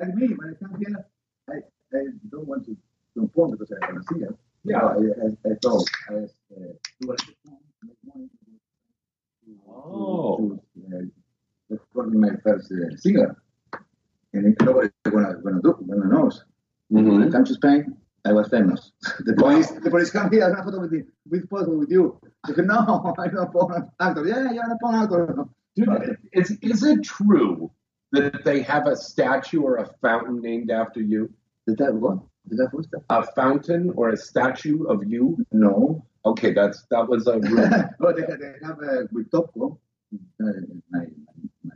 Like 0.00 0.14
me, 0.14 0.28
when 0.28 0.57
I 0.57 0.64
come 0.64 0.80
here, 0.80 1.07
I, 1.50 1.97
I 1.97 2.04
don't 2.30 2.49
want 2.49 2.64
to 2.64 2.76
conform 3.14 3.50
because 3.50 3.71
I 3.71 3.92
want 3.92 4.07
to 4.09 4.14
see 4.14 4.21
it. 4.23 4.35
Yeah. 4.64 4.80
So 4.80 4.87
I, 4.87 5.50
I, 5.50 5.52
I 5.52 5.54
thought 5.62 5.85
I 6.09 6.12
was, 6.14 6.33
uh, 6.57 6.73
do 7.00 7.12
I 7.12 7.16
Oh. 9.69 10.37
to, 10.38 10.97
uh, 10.97 11.00
recording 11.69 12.21
my 12.21 12.30
first 12.42 12.73
uh, 12.73 12.97
singer. 12.97 13.37
And 14.33 14.57
nobody 14.62 14.88
gonna 15.04 15.35
gonna 15.42 15.61
do 15.61 15.76
gonna 15.87 16.07
knows. 16.07 16.45
When 16.88 17.23
I 17.23 17.28
come 17.28 17.45
to 17.45 17.54
Spain, 17.54 17.97
I 18.25 18.33
was 18.33 18.49
famous. 18.49 18.92
the 19.26 19.35
police 19.35 19.71
the 19.71 19.90
police 19.90 20.11
come 20.11 20.30
here, 20.30 20.45
I 20.45 20.64
photo 20.64 20.80
with 20.80 20.92
you, 20.92 21.07
with 21.28 21.49
photo 21.50 21.76
with 21.76 21.90
you. 21.90 22.19
I 22.45 22.54
said, 22.54 22.66
no, 22.66 23.14
I'm 23.19 23.35
not 23.35 23.49
a 23.49 23.50
porn 23.50 23.90
actor. 24.00 24.26
Yeah, 24.26 24.52
you're 24.52 24.73
a 24.73 24.78
porn 24.80 24.95
actor. 24.95 25.45
Dude, 25.76 26.16
is 26.33 26.52
is 26.62 26.83
it 26.85 27.02
true 27.04 27.71
that 28.12 28.45
they 28.45 28.62
have 28.62 28.87
a 28.87 28.97
statue 28.97 29.62
or 29.62 29.76
a 29.76 29.87
fountain 30.02 30.40
named 30.40 30.71
after 30.71 31.00
you? 31.00 31.33
Did 31.67 31.79
that 31.79 31.95
what? 31.95 32.19
Did 32.49 32.59
that? 32.59 33.02
A 33.11 33.23
fountain 33.35 33.93
or 33.97 34.11
a 34.11 34.17
statue 34.17 34.85
of 34.85 35.05
you? 35.07 35.45
No. 35.52 36.05
Okay, 36.25 36.52
that's 36.52 36.85
that 36.90 37.09
was 37.09 37.26
a 37.26 37.38
rumor. 37.38 37.95
but 37.99 38.17
they, 38.17 38.23
they 38.23 38.55
have 38.62 38.79
a 38.83 39.09
with 39.12 39.31
Topco, 39.31 39.79
uh, 40.43 40.47
my, 40.90 41.07
my, 41.64 41.75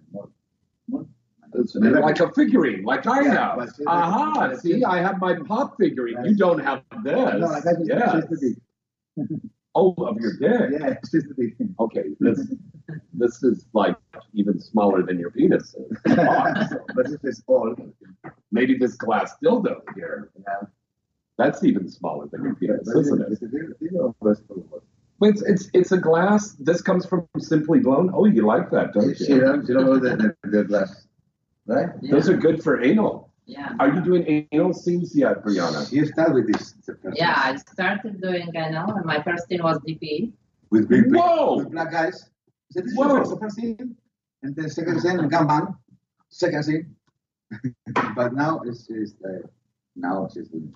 mod, 0.88 1.08
It's 1.54 1.74
like 1.74 2.20
a 2.20 2.30
figurine, 2.32 2.84
like 2.84 3.06
I 3.06 3.22
Yeah, 3.22 3.56
have. 3.56 3.70
Aha! 3.86 4.48
but 4.50 4.60
See, 4.60 4.84
I 4.84 5.00
have 5.00 5.18
my 5.18 5.34
pop 5.46 5.76
figurine. 5.78 6.24
You 6.24 6.34
don't 6.36 6.58
have 6.58 6.82
this. 7.02 7.14
No, 7.14 7.46
I. 7.46 7.60
just 9.74 9.98
the 9.98 10.04
big. 10.04 10.04
Oh, 10.04 10.06
of 10.06 10.20
your 10.20 10.32
dick. 10.38 10.80
Yeah, 10.80 10.86
it's 11.02 11.10
just 11.10 11.28
the 11.28 11.34
big. 11.34 11.56
Okay, 11.80 12.04
this 12.20 12.54
this 13.14 13.42
is 13.42 13.66
like 13.72 13.96
even 14.34 14.60
smaller 14.60 15.02
than 15.02 15.18
your 15.18 15.30
penis. 15.30 15.74
is. 15.74 15.98
but 16.04 17.06
this 17.06 17.18
is 17.24 17.42
all. 17.46 17.74
Maybe 18.52 18.76
this 18.78 18.96
glass 18.96 19.34
dildo 19.44 19.80
here. 19.94 20.30
Yeah. 20.38 20.68
That's 21.36 21.64
even 21.64 21.88
smaller 21.88 22.28
than 22.30 22.44
your 22.44 22.54
penis, 22.54 22.88
But 22.92 23.00
isn't 23.00 23.20
it's 23.32 23.42
it? 23.42 23.46
a 23.46 23.48
big- 23.48 23.78
big 23.80 24.00
of 24.00 24.18
course, 24.20 24.40
of. 24.50 24.82
It's 25.22 25.42
it's 25.42 25.70
it's 25.74 25.92
a 25.92 25.98
glass. 25.98 26.52
This 26.52 26.82
comes 26.82 27.06
from 27.06 27.26
Simply 27.38 27.80
Blown. 27.80 28.10
Oh, 28.14 28.26
you 28.26 28.46
like 28.46 28.70
that, 28.70 28.92
don't 28.94 29.16
She 29.16 29.32
you? 29.32 29.40
don't, 29.40 29.66
she 29.66 29.72
don't 29.72 29.86
know 29.86 29.98
the, 29.98 30.34
the, 30.42 30.48
the 30.50 30.64
glass, 30.64 31.06
right? 31.66 31.88
Yeah. 32.02 32.12
Those 32.16 32.28
are 32.28 32.36
good 32.36 32.62
for 32.62 32.82
anal. 32.82 33.32
Yeah. 33.46 33.72
Are 33.78 33.92
you 33.94 34.00
doing 34.00 34.48
anal 34.52 34.72
scenes 34.72 35.14
yet, 35.14 35.44
Brianna? 35.44 35.90
You 35.92 36.06
start 36.06 36.32
with 36.32 36.50
this. 36.50 36.74
Yeah. 37.14 37.34
I 37.36 37.56
started 37.56 38.20
doing 38.20 38.50
anal, 38.54 38.94
and 38.94 39.04
my 39.04 39.22
first 39.22 39.48
scene 39.48 39.62
was 39.62 39.78
DP. 39.80 40.32
With 40.70 40.88
big, 40.88 41.04
big 41.04 41.16
Whoa! 41.16 41.58
with 41.58 41.70
black 41.70 41.92
guys. 41.92 42.30
So 42.70 42.80
this 42.80 42.94
Whoa! 42.96 43.20
is 43.20 43.30
the 43.30 43.36
first 43.36 43.56
scene, 43.56 43.96
and 44.42 44.56
then 44.56 44.70
second 44.70 45.00
scene, 45.00 45.18
gangbang. 45.28 45.76
Second 46.30 46.64
scene. 46.64 46.96
but 48.16 48.32
now 48.34 48.60
it's, 48.64 48.88
it's 48.88 49.12
uh, 49.24 49.46
now 49.94 50.26
she's 50.32 50.48
doing 50.48 50.74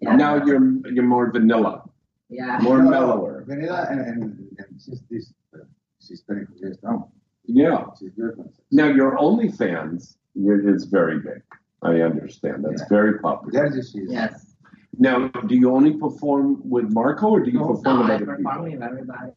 Yeah. 0.00 0.16
Now 0.16 0.42
you're 0.44 0.64
you're 0.88 1.04
more 1.04 1.30
vanilla, 1.30 1.84
Yeah. 2.30 2.58
more 2.62 2.82
mellower. 2.82 3.44
Vanilla, 3.46 3.86
and, 3.90 4.00
and, 4.00 4.22
and 4.58 4.80
she's 4.82 5.02
this. 5.10 5.34
Uh, 5.54 5.64
she's 6.00 6.22
very 6.26 6.46
very 6.58 6.74
strong. 6.74 7.12
Yeah. 7.44 7.84
She's 7.98 8.12
beautiful. 8.12 8.50
Now 8.72 8.86
your 8.86 9.18
OnlyFans 9.18 10.16
you're, 10.34 10.60
very 10.86 11.18
big. 11.20 11.42
I 11.82 12.00
understand. 12.02 12.64
That's 12.64 12.82
Yeah. 12.82 12.88
very 12.88 13.18
popular. 13.18 13.52
There 13.52 13.72
she's. 13.92 14.10
Yes. 14.10 14.54
Now, 14.98 15.28
do 15.28 15.54
you 15.54 15.70
only 15.74 15.94
perform 15.96 16.60
with 16.68 16.92
Marco, 16.92 17.28
or 17.30 17.40
do 17.40 17.50
you 17.50 17.60
No, 17.60 17.68
perform 17.68 17.96
No, 17.96 18.02
with 18.02 18.10
I 18.10 18.14
other 18.16 18.26
perform 18.26 18.64
people? 18.64 18.72
with 18.72 18.82
everybody. 18.82 19.32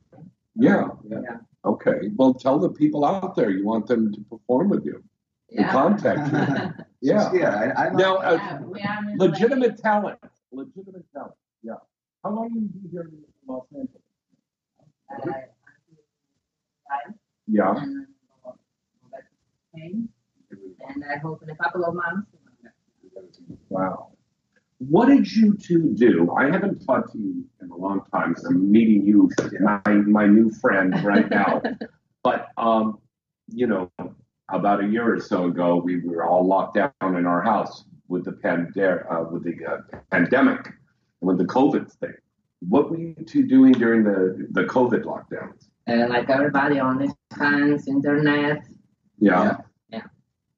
Yeah. 0.55 0.87
Yeah. 1.07 1.37
Okay. 1.65 2.11
Well, 2.17 2.33
tell 2.33 2.59
the 2.59 2.69
people 2.69 3.05
out 3.05 3.35
there 3.35 3.49
you 3.49 3.65
want 3.65 3.87
them 3.87 4.11
to 4.13 4.21
perform 4.21 4.69
with 4.69 4.85
you. 4.85 4.93
To 5.51 5.55
Yeah. 5.55 5.71
contact 5.71 6.31
you. 6.33 6.39
She's 7.03 7.39
Yeah. 7.39 7.73
I, 7.77 7.85
I 7.85 7.89
know. 7.91 7.97
Now, 7.97 8.15
uh, 8.17 8.31
Yeah, 8.33 8.61
we 8.61 8.81
are 8.81 9.09
in 9.11 9.17
legitimate 9.17 9.77
talent. 9.77 10.19
Legitimate 10.51 11.05
talent. 11.13 11.35
Yeah. 11.61 11.75
How 12.23 12.31
long 12.31 12.49
have 12.49 12.61
you 12.61 12.69
been 12.69 12.89
here 12.91 13.01
in 13.03 13.23
Los 13.47 13.65
Angeles? 13.71 14.01
Uh, 15.09 15.29
right, 15.29 15.49
Yeah. 17.47 17.85
And 20.63 20.75
go 20.77 20.85
back 20.85 20.93
to 20.93 20.95
Spain, 20.95 20.95
and 20.95 21.03
I 21.11 21.17
hope 21.19 21.43
in 21.43 21.49
a 21.49 21.55
couple 21.55 21.85
of 21.85 21.95
months. 21.95 22.27
Wow. 23.69 24.09
What 24.79 25.07
did 25.07 25.31
you 25.31 25.55
two 25.55 25.93
do? 25.93 26.33
I 26.37 26.51
haven't 26.51 26.85
talked 26.85 27.13
to 27.13 27.17
you 27.17 27.45
in 27.61 27.69
a 27.69 27.75
long 27.75 28.01
time, 28.11 28.35
so 28.37 28.49
I'm 28.49 28.71
meeting 28.71 29.05
you, 29.05 29.29
my, 29.61 29.93
my 29.93 30.27
new 30.27 30.51
friend, 30.51 30.93
right 31.03 31.29
now. 31.29 31.61
but, 32.23 32.47
um, 32.57 32.99
you 33.47 33.67
know, 33.67 33.91
about 34.49 34.83
a 34.83 34.87
year 34.87 35.15
or 35.15 35.19
so 35.19 35.45
ago, 35.45 35.77
we 35.77 36.01
were 36.01 36.25
all 36.25 36.45
locked 36.45 36.75
down 36.75 37.15
in 37.15 37.25
our 37.25 37.41
house 37.41 37.85
with 38.07 38.25
the, 38.25 38.31
pande- 38.31 39.11
uh, 39.11 39.23
with 39.31 39.43
the 39.43 39.65
uh, 39.65 39.77
pandemic, 40.11 40.67
with 41.21 41.37
the 41.37 41.45
COVID 41.45 41.91
thing. 41.93 42.13
What 42.59 42.89
were 42.89 42.97
you 42.97 43.15
two 43.25 43.43
doing 43.47 43.73
during 43.73 44.03
the, 44.03 44.47
the 44.51 44.63
COVID 44.63 45.03
lockdowns? 45.03 45.67
Uh, 45.87 46.07
like 46.09 46.29
everybody 46.29 46.79
on 46.79 46.99
his 46.99 47.13
hands, 47.37 47.87
internet. 47.87 48.65
Yeah. 49.19 49.57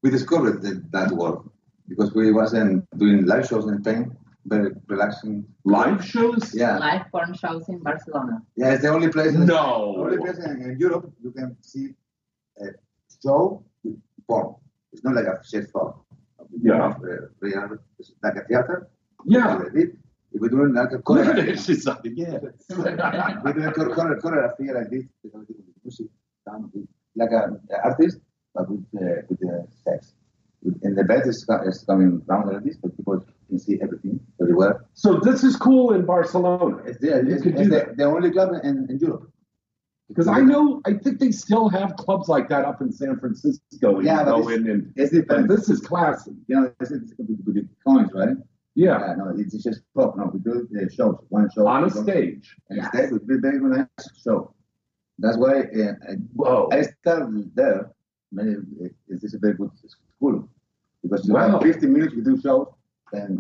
We 0.06 0.12
discovered 0.12 0.62
that, 0.62 0.78
that 0.92 1.10
world 1.20 1.50
because 1.90 2.14
we 2.14 2.32
wasn't 2.32 2.72
doing 3.02 3.26
live 3.26 3.46
shows 3.50 3.66
in 3.72 3.76
Spain, 3.82 4.16
very 4.46 4.70
relaxing. 4.88 5.44
Live 5.64 6.06
shows? 6.06 6.44
Yeah, 6.54 6.78
Live 6.78 7.06
porn 7.12 7.34
shows 7.34 7.68
in 7.70 7.80
Barcelona. 7.80 8.36
yeah, 8.56 8.74
it's 8.74 8.84
the 8.84 8.90
only 8.98 9.10
place. 9.16 9.34
No. 9.34 9.94
The 9.98 10.02
only 10.06 10.18
place 10.26 10.38
in, 10.46 10.62
in 10.62 10.78
Europe 10.80 11.12
you 11.24 11.32
can 11.32 11.58
see 11.62 11.86
a 12.62 12.68
show 13.24 13.64
with 13.84 13.98
porn. 14.28 14.54
It's 14.94 15.04
not 15.04 15.16
like 15.16 15.26
a 15.26 15.36
shit 15.50 15.66
show. 15.74 16.06
Yeah. 16.62 16.90
Uh, 16.90 17.26
real, 17.40 17.78
it's 17.98 18.12
like 18.22 18.36
a 18.36 18.44
theater. 18.50 18.88
Yeah. 19.26 19.64
If 19.74 19.90
we're 20.42 20.50
doing 20.58 20.74
like 20.76 20.92
a 20.92 21.02
Look 21.12 21.26
at 21.26 21.36
choreography, 21.36 21.70
it. 21.78 22.78
Like, 22.78 22.98
yeah. 23.04 23.40
we're 23.44 23.54
doing 23.54 23.66
a 23.66 23.74
chore- 23.74 23.96
chore- 23.96 24.20
choreography 24.24 24.66
like 24.78 24.90
this, 24.92 25.06
with 25.24 25.50
music, 25.84 26.08
like 27.22 27.32
a, 27.32 27.42
a 27.74 27.78
artist, 27.90 28.20
but 28.56 28.70
with 28.70 28.86
uh, 28.96 29.22
with 29.30 29.40
the 29.40 29.68
sex. 29.84 30.14
And 30.82 30.98
the 30.98 31.04
bed 31.04 31.28
is, 31.28 31.46
is 31.68 31.84
coming 31.88 32.20
down 32.22 32.48
like 32.52 32.64
this, 32.64 32.78
but 32.82 32.96
people 32.98 33.24
can 33.50 33.60
see 33.60 33.78
everything 33.84 34.20
very 34.40 34.56
well. 34.56 34.80
So 34.96 35.20
this 35.20 35.44
is 35.44 35.56
cool 35.58 35.94
in 35.94 36.06
Barcelona. 36.08 36.78
It's 36.88 36.98
there. 36.98 37.24
You 37.24 37.36
It's, 37.36 37.46
it's 37.46 37.58
do 37.62 37.64
the, 37.66 37.70
that. 37.76 37.98
the 37.98 38.06
only 38.06 38.32
club 38.32 38.50
in, 38.64 38.88
in 38.90 38.98
Europe. 38.98 39.30
Because 40.08 40.28
I 40.28 40.40
know, 40.40 40.82
I 40.88 40.94
think 40.94 41.20
they 41.20 41.30
still 41.32 41.70
have 41.70 41.96
clubs 41.98 42.28
like 42.30 42.50
that 42.50 42.66
up 42.66 42.82
in 42.82 42.92
San 42.92 43.20
Francisco. 43.20 44.00
Yeah, 44.00 44.24
but 44.24 44.40
it's- 44.40 44.58
in 44.58 44.70
and, 44.72 44.94
It's 44.96 45.12
different. 45.12 45.50
this 45.50 45.70
is 45.70 45.82
classy. 45.82 46.32
You 46.48 46.56
know, 46.62 46.72
it's, 46.80 46.90
it's 46.92 47.14
with, 47.20 47.40
with 47.46 47.56
the 47.56 47.68
coins, 47.86 48.10
right? 48.16 48.36
Yeah. 48.74 49.14
no, 49.18 49.34
it's 49.38 49.62
just 49.64 49.82
pop. 49.96 50.18
No, 50.18 50.32
we 50.34 50.40
do 50.40 50.68
the 50.72 50.90
shows, 50.92 51.18
one 51.30 51.48
show. 51.54 51.68
On 51.68 51.84
a 51.86 51.90
stage. 51.92 52.56
And 52.70 52.78
Yes. 52.82 53.12
very, 53.28 53.40
very 53.40 53.60
nice 53.60 53.88
show. 54.24 54.54
That's 55.20 55.38
why 55.38 55.62
uh, 55.62 55.94
I, 56.72 56.78
I 56.78 56.82
started 57.02 57.52
there. 57.56 57.92
Many, 58.36 58.51
it 58.82 59.24
is 59.24 59.34
a 59.34 59.39
very 59.39 59.54
good 59.54 59.72
school 59.88 60.50
because 61.01 61.25
you 61.27 61.34
Wow. 61.34 61.51
have 61.51 61.62
15 61.62 61.92
minutes 61.94 62.13
to 62.15 62.22
do 62.22 62.34
shows, 62.42 62.68
and 63.13 63.34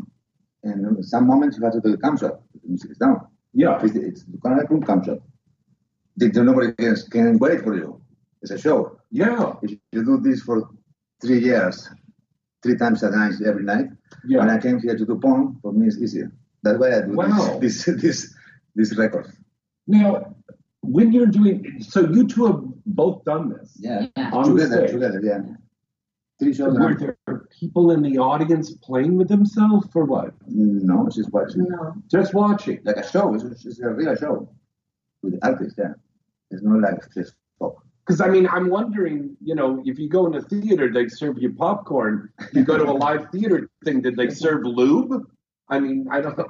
and 0.63 1.05
some 1.05 1.27
moments 1.27 1.57
you 1.57 1.63
have 1.65 1.73
to 1.73 1.81
do 1.81 1.91
the 1.91 1.97
cam 1.97 2.15
shot. 2.17 2.35
The 2.53 2.67
music 2.69 2.91
is 2.91 2.97
down. 2.97 3.17
Yeah. 3.53 3.79
It's, 3.83 3.95
it's 3.95 4.23
kind 4.43 4.59
of 4.59 4.69
like 4.71 4.83
a 4.83 4.85
cam 4.85 5.03
shot. 5.03 5.19
The- 6.17 6.29
the- 6.29 6.43
Nobody 6.43 6.71
can, 6.73 6.95
can 7.11 7.37
wait 7.37 7.61
for 7.65 7.75
you. 7.75 8.01
It's 8.41 8.51
a 8.51 8.57
show. 8.57 8.77
Yeah. 9.11 9.53
If 9.61 9.71
you 9.91 10.03
do 10.11 10.17
this 10.27 10.41
for 10.41 10.57
three 11.21 11.39
years, 11.49 11.87
three 12.63 12.77
times 12.77 13.03
a 13.03 13.09
night, 13.11 13.33
every 13.45 13.63
night, 13.63 13.87
yeah. 14.25 14.39
when 14.39 14.49
I 14.49 14.57
came 14.59 14.79
here 14.79 14.97
to 14.97 15.05
do 15.05 15.15
porn, 15.19 15.57
for 15.61 15.71
me 15.73 15.87
it's 15.87 15.97
easier. 15.97 16.31
That's 16.63 16.79
why 16.79 16.89
I 16.97 17.01
do 17.01 17.13
Wow. 17.15 17.59
this, 17.59 17.85
this 17.85 17.95
this 18.05 18.33
this 18.75 18.97
record. 18.97 19.27
Now, 19.87 20.35
when 20.81 21.11
you're 21.13 21.27
doing, 21.39 21.57
so 21.91 21.99
you 22.15 22.27
two 22.27 22.45
have 22.47 22.61
both 22.85 23.23
done 23.25 23.49
this. 23.49 23.77
Yeah, 23.79 24.07
Yeah. 24.15 24.31
On 24.31 24.55
the 24.55 24.63
together, 24.63 24.87
stage. 24.87 24.91
together, 24.93 25.21
yeah. 25.23 25.41
Three 26.39 26.53
shows. 26.53 26.77
Were 26.77 26.91
now. 26.91 26.97
there 27.27 27.47
people 27.59 27.91
in 27.91 28.01
the 28.01 28.17
audience 28.17 28.73
playing 28.83 29.17
with 29.17 29.29
themselves 29.29 29.87
or 29.95 30.03
what? 30.05 30.33
No, 30.47 31.09
she's 31.13 31.29
watching. 31.29 31.65
No. 31.69 31.93
Just 32.11 32.33
watching. 32.33 32.81
Like 32.83 32.97
a 32.97 33.09
show. 33.09 33.33
It's, 33.35 33.65
it's 33.65 33.79
a 33.79 33.89
real 33.89 34.15
show 34.15 34.49
with 35.23 35.39
the 35.39 35.45
artist. 35.47 35.75
Yeah, 35.77 35.93
it's 36.51 36.61
not 36.61 36.81
like 36.81 37.01
just 37.13 37.35
talk. 37.59 37.81
Because 38.05 38.21
I 38.21 38.27
mean, 38.27 38.47
I'm 38.47 38.69
wondering, 38.69 39.35
you 39.41 39.55
know, 39.55 39.81
if 39.85 39.97
you 39.97 40.09
go 40.09 40.27
in 40.27 40.35
a 40.35 40.41
theater, 40.41 40.91
they 40.91 41.07
serve 41.07 41.37
you 41.39 41.53
popcorn. 41.53 42.29
You 42.53 42.63
go 42.63 42.77
to 42.77 42.83
a 42.83 42.91
live 42.91 43.29
theater 43.31 43.69
thing, 43.83 44.01
did 44.01 44.15
they 44.17 44.29
serve 44.29 44.63
lube? 44.65 45.25
I 45.69 45.79
mean, 45.79 46.07
I 46.11 46.21
don't 46.21 46.37
know. 46.37 46.47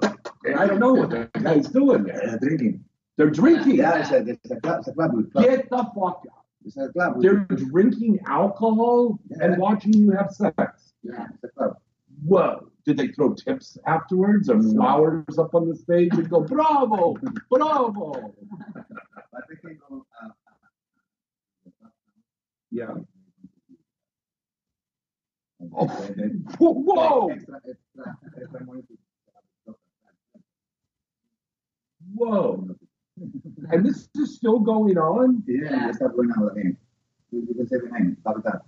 I 0.57 0.67
don't 0.67 0.79
know 0.79 0.93
what 0.93 1.11
the 1.11 1.29
guy's 1.41 1.69
doing 1.69 2.03
there. 2.03 2.21
Uh, 2.27 2.37
drinking. 2.37 2.83
They're 3.17 3.29
drinking. 3.29 3.77
Yeah, 3.77 3.99
it's 3.99 4.11
a, 4.11 4.27
it's 4.27 4.51
a 4.51 4.59
club. 4.59 4.79
It's 4.79 4.87
a 4.89 4.93
club. 4.93 5.31
Get 5.35 5.69
the 5.69 5.77
fuck 5.77 6.23
out. 6.31 6.43
It's 6.65 6.77
a 6.77 6.89
club. 6.89 7.21
They're 7.21 7.45
drinking 7.49 8.19
alcohol 8.27 9.19
and 9.29 9.57
watching 9.57 9.93
you 9.93 10.11
have 10.11 10.31
sex. 10.31 10.93
yeah, 11.03 11.27
it's 11.33 11.43
a 11.43 11.47
club. 11.49 11.77
Whoa. 12.23 12.71
Did 12.85 12.97
they 12.97 13.07
throw 13.07 13.33
tips 13.33 13.77
afterwards 13.87 14.47
or 14.49 14.61
flowers 14.61 15.39
up 15.39 15.55
on 15.55 15.67
the 15.67 15.75
stage 15.75 16.13
and 16.13 16.29
go, 16.29 16.41
bravo, 16.41 17.15
bravo? 17.49 18.35
But 19.31 19.43
they 19.49 19.55
can 19.55 19.79
go, 19.89 20.05
uh, 20.23 20.27
uh, 20.27 21.89
Yeah. 22.71 22.91
Uh, 25.59 25.65
oh. 25.73 25.87
Whoa, 26.57 27.35
whoa. 32.13 32.75
And 33.71 33.85
this 33.85 34.09
is 34.15 34.35
still 34.35 34.59
going 34.59 34.97
on? 34.97 35.43
Yeah, 35.47 35.87
they 35.87 35.93
start 35.93 36.15
going 36.15 36.31
out 36.37 36.51
again. 36.51 36.77
You 37.31 37.45
you 37.47 37.53
can 37.53 37.67
say 37.67 37.77
the 37.77 37.89
name. 37.91 38.17
Stop 38.21 38.43
that. 38.43 38.61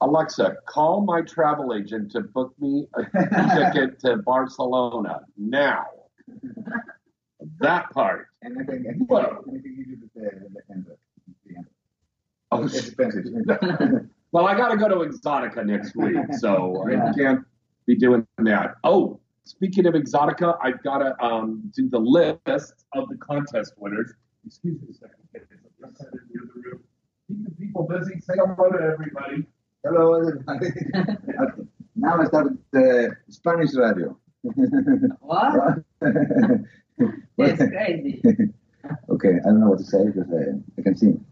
Alexa, 0.00 0.56
call 0.66 1.00
my 1.00 1.22
travel 1.22 1.74
agent 1.74 2.10
to 2.12 2.20
book 2.20 2.52
me 2.60 2.86
a 2.94 3.02
ticket 3.72 3.98
to 4.00 4.18
Barcelona 4.18 5.20
now. 5.38 5.86
That 7.60 7.90
part. 7.92 8.28
And 8.42 8.58
I 8.60 8.64
can, 8.64 8.86
I 8.86 8.92
can, 8.92 9.06
Whoa. 9.06 9.42
I 9.46 9.50
can 9.50 9.62
give 9.62 9.64
you 9.64 9.96
the, 10.14 10.20
the 10.20 10.60
hundred. 10.68 10.98
Oh, 12.52 12.64
It's 12.64 12.76
expensive. 12.76 13.24
Well, 14.32 14.46
I 14.46 14.54
got 14.54 14.68
to 14.68 14.76
go 14.76 14.88
to 14.88 14.96
Exotica 14.96 15.64
next 15.64 15.96
week, 15.96 16.16
so 16.40 16.84
I 16.86 17.12
can't 17.16 17.42
be 17.86 17.96
doing 17.96 18.26
that. 18.38 18.74
Oh, 18.84 19.18
speaking 19.46 19.86
of 19.86 19.94
Exotica, 19.94 20.58
I've 20.62 20.82
got 20.82 20.98
to 20.98 21.24
um, 21.24 21.70
do 21.74 21.88
the 21.88 21.98
list 21.98 22.84
of 22.94 23.08
the 23.08 23.16
contest 23.16 23.72
winners. 23.78 24.12
Excuse 24.46 24.80
me 24.82 24.88
a 24.90 24.94
second. 24.94 25.16
I'm 25.84 25.90
just 25.90 26.02
headed 26.02 26.20
near 26.30 26.42
the 26.54 26.60
room. 26.60 26.80
Keep 27.28 27.44
the 27.44 27.50
people 27.52 27.86
busy. 27.88 28.20
Say 28.20 28.34
hello 28.36 28.70
to 28.70 28.78
everybody. 28.92 29.46
Hello, 29.84 30.14
everybody. 30.14 30.68
Now 31.98 32.20
I 32.20 32.26
start 32.26 32.48
the 32.72 33.16
Spanish 33.30 33.74
radio. 33.74 34.18
What? 35.20 35.78
Well, 36.00 37.50
It's 37.50 37.58
crazy. 37.58 38.22
okay, 39.08 39.30
I 39.30 39.48
don't 39.48 39.60
know 39.60 39.70
what 39.70 39.78
to 39.78 39.84
say 39.84 40.04
because 40.04 40.30
uh, 40.30 40.52
I 40.78 40.82
can 40.82 40.94
sing. 40.94 41.24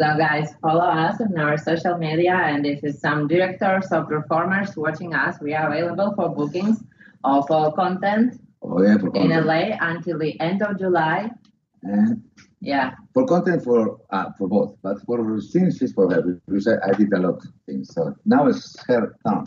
So 0.00 0.16
guys, 0.16 0.54
follow 0.62 0.80
us 0.86 1.20
on 1.20 1.36
our 1.38 1.58
social 1.58 1.98
media 1.98 2.32
and 2.32 2.64
if 2.64 2.82
it's 2.82 3.00
some 3.00 3.28
directors 3.28 3.86
or 3.92 4.06
performers 4.06 4.74
watching 4.74 5.14
us, 5.14 5.36
we 5.42 5.52
are 5.52 5.70
available 5.70 6.14
for 6.16 6.30
bookings 6.34 6.82
of 7.22 7.50
all 7.50 7.70
content 7.72 8.40
Oh 8.62 8.80
yeah, 8.82 8.96
for 8.96 9.08
in 9.08 9.28
content. 9.28 9.46
LA 9.46 9.76
until 9.78 10.18
the 10.18 10.40
end 10.40 10.62
of 10.62 10.78
July. 10.78 11.30
And 11.82 12.22
Yeah. 12.62 12.92
for 13.12 13.26
content 13.26 13.62
for 13.62 14.00
uh, 14.10 14.30
for 14.38 14.48
both, 14.48 14.76
but 14.82 14.96
for 15.04 15.38
scenes 15.40 15.82
is 15.82 15.92
for 15.92 16.10
her 16.10 16.22
because 16.22 16.66
I, 16.66 16.76
I 16.88 16.92
did 16.94 17.12
a 17.12 17.18
lot 17.20 17.36
of 17.36 17.44
things. 17.66 17.92
So 17.92 18.14
now 18.24 18.46
it's 18.46 18.82
her 18.88 19.14
turn. 19.26 19.44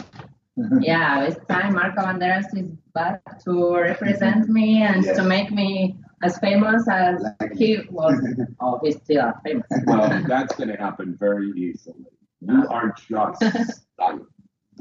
Yeah, 0.82 1.24
it's 1.26 1.44
time 1.48 1.74
Marco 1.74 2.02
Banderas 2.04 2.46
is 2.56 2.70
back 2.94 3.22
to 3.46 3.76
represent 3.76 4.50
me 4.50 4.84
and 4.84 5.04
Yes. 5.04 5.18
to 5.18 5.24
make 5.24 5.50
me 5.52 5.98
as 6.24 6.38
famous 6.40 6.88
as 6.90 7.22
Like- 7.40 7.54
he 7.54 7.80
was. 7.90 8.16
oh, 8.60 8.80
he's 8.84 8.98
still 8.98 9.32
famous. 9.44 9.68
Well, 9.86 10.24
that's 10.28 10.56
going 10.56 10.70
to 10.70 10.78
happen 10.78 11.16
very 11.20 11.52
easily. 11.52 12.06
You 12.42 12.66
are 12.70 12.94
just 13.08 13.42
stunning. 13.94 14.26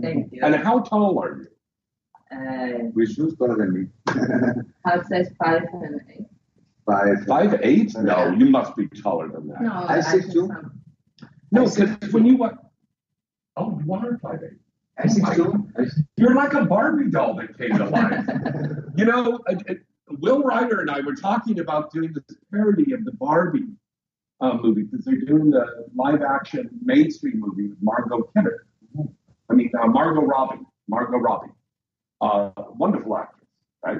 Thank 0.00 0.32
you. 0.32 0.40
And 0.42 0.54
how 0.56 0.80
tall 0.80 1.18
are 1.22 1.36
you? 1.42 1.48
Uh, 2.36 2.88
With 2.94 3.12
shoes 3.12 3.36
taller 3.36 3.56
than 3.58 3.72
me. 3.74 3.86
how 4.84 4.94
it 5.00 5.06
says 5.06 5.30
five 5.42 5.64
and 5.72 6.00
eight. 6.10 6.26
Five. 6.86 7.24
Five 7.26 7.60
eight? 7.62 7.94
No, 7.98 8.32
you 8.32 8.46
must 8.46 8.74
be 8.74 8.88
taller 8.88 9.28
than 9.28 9.48
that. 9.48 9.60
No, 9.60 9.70
I 9.72 9.96
I 9.98 10.00
six 10.00 10.32
two. 10.32 10.46
some- 10.48 10.80
No, 11.52 11.68
because 11.68 12.12
when 12.12 12.24
you 12.24 12.36
went, 12.38 12.54
oh, 13.56 13.78
you 13.84 13.92
are 13.92 14.18
five 14.18 14.40
eight. 14.42 14.58
I 14.98 15.06
six 15.08 15.36
two. 15.36 15.68
You're 16.16 16.34
like 16.34 16.54
a 16.54 16.64
Barbie 16.64 17.10
doll 17.10 17.34
that 17.36 17.56
came 17.58 17.76
to 17.76 17.84
life. 17.88 18.24
you 18.96 19.04
know, 19.04 19.38
Will 20.20 20.42
Ryder 20.42 20.80
and 20.80 20.90
I 20.90 21.00
were 21.00 21.14
talking 21.14 21.60
about 21.60 21.92
doing 21.92 22.12
this 22.12 22.36
parody 22.52 22.92
of 22.92 23.04
the 23.04 23.12
Barbie 23.12 23.66
uh, 24.40 24.54
movie 24.54 24.82
because 24.82 25.04
they're 25.04 25.16
doing 25.16 25.50
the 25.50 25.86
live 25.94 26.22
action 26.22 26.70
mainstream 26.82 27.40
movie 27.40 27.68
with 27.68 27.78
Margot 27.80 28.30
Kidder. 28.36 28.66
I 29.50 29.54
mean, 29.54 29.70
uh, 29.80 29.86
Margot 29.86 30.22
Robbie. 30.22 30.64
Margot 30.88 31.18
Robbie. 31.18 31.52
Uh, 32.20 32.50
wonderful 32.76 33.16
actress, 33.16 33.48
right? 33.84 33.98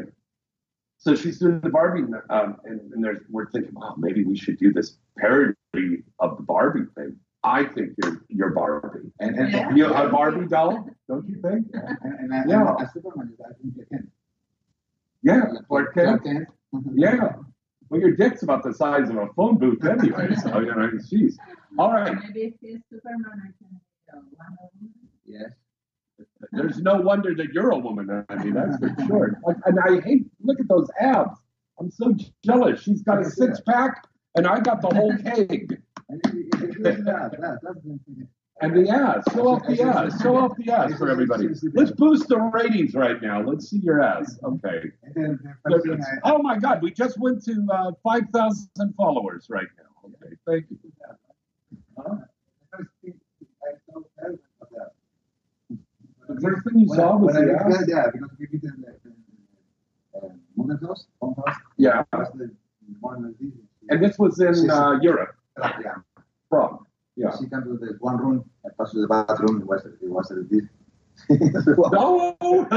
So 0.99 1.17
she's 1.17 1.39
doing 1.41 1.61
the 1.61 1.69
Barbie, 1.71 2.05
um, 2.31 2.57
and, 2.65 2.81
and 2.93 3.03
there's, 3.03 3.19
we're 3.29 3.51
thinking, 3.51 3.75
wow, 3.75 3.95
maybe 3.99 4.23
we 4.25 4.37
should 4.37 4.57
do 4.59 4.73
this 4.73 4.99
parody 5.19 5.57
of 6.21 6.37
the 6.37 6.43
Barbie 6.45 6.87
thing. 6.97 7.17
I 7.45 7.65
think 7.65 7.95
you're 8.01 8.23
you're 8.29 8.51
Barbie. 8.51 9.11
And 9.19 9.37
and, 9.37 9.53
Yeah. 9.53 9.75
You 9.75 9.87
a 9.93 10.09
Barbie 10.09 10.47
doll, 10.47 10.89
don't 11.09 11.29
you 11.29 11.41
think? 11.43 11.67
and, 11.73 11.99
and, 12.03 12.33
and, 12.33 12.49
Yeah. 12.51 12.75
and 12.79 12.89
Superman 12.95 13.31
is 13.35 13.41
I 13.41 13.53
think 13.61 13.75
you 13.77 13.87
can. 13.91 14.11
Yeah, 15.23 15.43
Clark 15.69 15.95
Kent. 15.95 16.25
Kent. 16.25 16.49
Yeah. 16.95 17.33
Well, 17.89 18.01
your 18.01 18.13
dick's 18.13 18.43
about 18.43 18.63
the 18.63 18.73
size 18.73 19.11
of 19.11 19.17
a 19.17 19.27
phone 19.37 19.59
booth 19.59 19.85
anyway, 19.85 20.35
so 20.43 20.61
you 20.61 20.75
know, 20.75 20.91
jeez. 21.11 21.35
All 21.79 21.93
right. 21.93 22.15
Maybe 22.27 22.41
if 22.47 22.55
he's 22.61 22.81
Superman, 22.91 23.25
I 23.29 23.51
can 23.59 23.81
Wonder 24.13 24.57
Woman. 24.75 24.93
Yes. 25.27 25.51
There's 26.53 26.79
no 26.81 26.97
wonder 26.97 27.35
that 27.35 27.53
you're 27.53 27.71
a 27.71 27.79
woman, 27.79 28.25
I 28.29 28.45
mean, 28.45 28.55
that's 28.55 28.77
for 28.79 28.95
sure. 29.07 29.41
Like, 29.45 29.57
And 29.65 29.79
I 29.79 30.01
hate, 30.01 30.27
look 30.43 30.61
at 30.61 30.69
those 30.69 30.89
abs. 31.01 31.39
I'm 31.79 31.91
so 31.91 32.15
jealous. 32.45 32.83
She's 32.83 33.03
got 33.03 33.21
a 33.21 33.31
six 33.31 33.61
pack, 33.61 34.07
and 34.37 34.47
I 34.47 34.61
got 34.61 34.83
the 34.83 34.89
whole 34.89 35.17
keg. 35.25 35.83
And 38.61 38.77
the 38.77 38.89
ass. 38.91 39.25
Show 39.35 39.49
off 39.49 39.67
the 39.67 39.83
ass. 39.83 40.23
Show 40.23 40.37
off 40.37 40.53
the 40.57 40.71
ass 40.73 40.97
for 40.97 41.09
everybody. 41.11 41.49
Let's 41.75 41.91
boost 41.91 42.29
the 42.29 42.39
ratings 42.39 42.95
right 42.95 43.21
now. 43.21 43.43
Let's 43.43 43.69
see 43.69 43.79
your 43.79 44.01
ass. 44.03 44.39
Okay. 44.45 44.83
and 45.03 45.15
then 45.15 45.41
the 45.65 45.71
first 45.71 45.85
thing 45.87 46.01
I- 46.23 46.31
Oh 46.33 46.39
my 46.43 46.59
God, 46.59 46.81
we 46.83 46.93
just 46.93 47.19
went 47.19 47.43
to 47.45 47.67
uh, 47.73 47.93
5,000 48.05 48.69
followers 48.97 49.47
right 49.51 49.67
now. 49.79 50.11
Okay, 50.11 50.37
thank 50.47 50.67
you. 50.71 50.79
The 51.97 52.21
first 52.71 52.91
thing 53.03 53.15
I 53.65 53.77
saw 53.87 53.99
her 53.99 53.99
was 53.99 54.55
that. 54.79 54.91
The 56.29 56.41
first 56.41 56.65
thing 56.65 56.79
you 56.79 56.89
saw 56.89 57.17
was 57.17 57.35
the 57.35 57.53
ass? 57.59 57.85
Yeah, 57.89 58.05
because 58.13 58.31
we 58.39 58.47
did 58.47 58.63
the 58.63 58.69
uh, 60.19 60.29
Mountain 60.57 60.87
House, 60.87 61.07
Home 61.21 61.35
House, 61.47 61.57
Yeah. 61.79 62.05
was 62.13 62.29
the 62.35 62.51
one 63.01 63.25
of 63.25 63.35
these. 63.41 63.53
And 63.91 64.03
this 64.03 64.19
was 64.19 64.39
in 64.41 64.71
uh, 64.71 64.99
Europe, 65.03 65.35
yeah. 65.59 65.95
Prague. 66.49 66.85
Yeah. 67.17 67.31
She 67.39 67.49
came 67.49 67.63
to 67.63 67.77
the 67.77 67.97
one 68.01 68.17
room, 68.17 68.51
I 68.65 68.71
passed 68.79 68.93
to 68.93 69.01
the 69.03 69.09
bathroom, 69.09 69.61
it 69.63 69.67
was, 69.67 69.85
it 69.85 70.09
was 70.09 70.31
uh, 70.31 70.37
this. 70.51 70.65
No! 71.93 72.37
And 72.41 72.71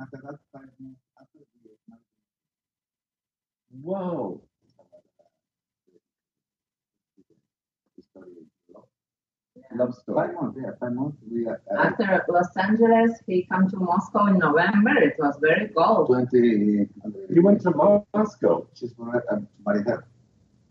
after 0.00 0.20
that, 0.22 0.38
five 0.52 0.68
minutes 0.78 1.00
after 1.18 1.38
the 1.38 1.98
Whoa. 3.82 4.42
Love 9.76 9.94
story. 9.94 10.26
Five 10.26 10.34
months, 10.34 10.58
yeah, 10.60 10.70
five 10.80 10.92
months. 10.92 11.16
We 11.30 11.46
uh, 11.46 11.52
uh, 11.52 11.78
After 11.78 12.24
Los 12.28 12.56
Angeles, 12.56 13.20
he 13.26 13.46
come 13.50 13.70
to 13.70 13.76
Moscow 13.76 14.26
in 14.26 14.38
November. 14.38 14.98
It 14.98 15.14
was 15.18 15.38
very 15.40 15.68
cold. 15.68 16.08
20. 16.08 16.88
You 17.30 17.42
went 17.42 17.60
to 17.62 17.70
Moscow. 18.12 18.66
She's 18.74 18.92
from 18.94 19.10
uh, 19.10 19.36
married 19.64 19.86
her. 19.86 20.09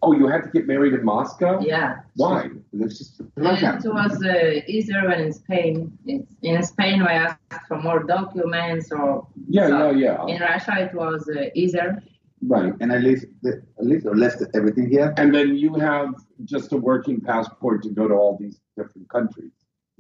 Oh, 0.02 0.14
you 0.14 0.28
had 0.28 0.44
to 0.44 0.50
get 0.50 0.66
married 0.66 0.94
in 0.94 1.04
Moscow? 1.04 1.60
Yeah. 1.60 1.98
Why? 2.16 2.50
Because 2.72 2.98
she's 2.98 3.20
And 3.20 3.32
Russian. 3.46 3.76
it 3.78 3.86
was 3.86 4.24
uh, 4.24 4.62
easier 4.68 5.08
when 5.08 5.20
in 5.20 5.34
Spain. 5.34 5.98
It's, 6.06 6.34
in 6.42 6.64
Spain, 6.64 7.02
we 7.02 7.08
asked 7.08 7.40
for 7.68 7.82
more 7.82 8.04
documents, 8.04 8.92
or 8.92 9.28
Yeah, 9.50 9.68
So, 9.68 9.92
yeah, 9.92 10.26
yeah. 10.26 10.36
in 10.36 10.42
Russia, 10.42 10.74
it 10.80 10.94
was 10.96 11.30
uh, 11.30 11.50
easier. 11.54 12.02
Right. 12.42 12.74
And 12.80 12.94
I 12.94 12.98
lived, 13.00 13.26
the, 13.42 13.62
I 13.78 13.84
lived 13.84 14.06
or 14.06 14.16
left 14.16 14.42
everything 14.56 14.90
here. 14.90 15.14
And 15.18 15.36
then 15.36 15.58
you 15.58 15.74
have 15.76 16.14
just 16.46 16.72
a 16.72 16.78
working 16.78 17.20
passport 17.20 17.84
to 17.84 17.90
go 17.90 18.08
to 18.08 18.14
all 18.14 18.38
these 18.40 18.62
different 18.78 19.10
countries. 19.10 19.52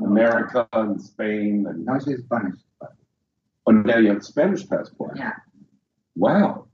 America 0.01 0.65
and 0.71 1.01
Spain 1.01 1.65
and 1.67 1.83
Now 1.85 1.99
she's 1.99 2.19
Spanish. 2.19 2.55
oh, 3.67 3.71
now 3.71 3.97
you 3.97 4.07
have 4.09 4.19
a 4.19 4.23
Spanish 4.23 4.65
passport. 4.65 5.17
Yeah. 5.17 5.33
Wow. 6.15 6.67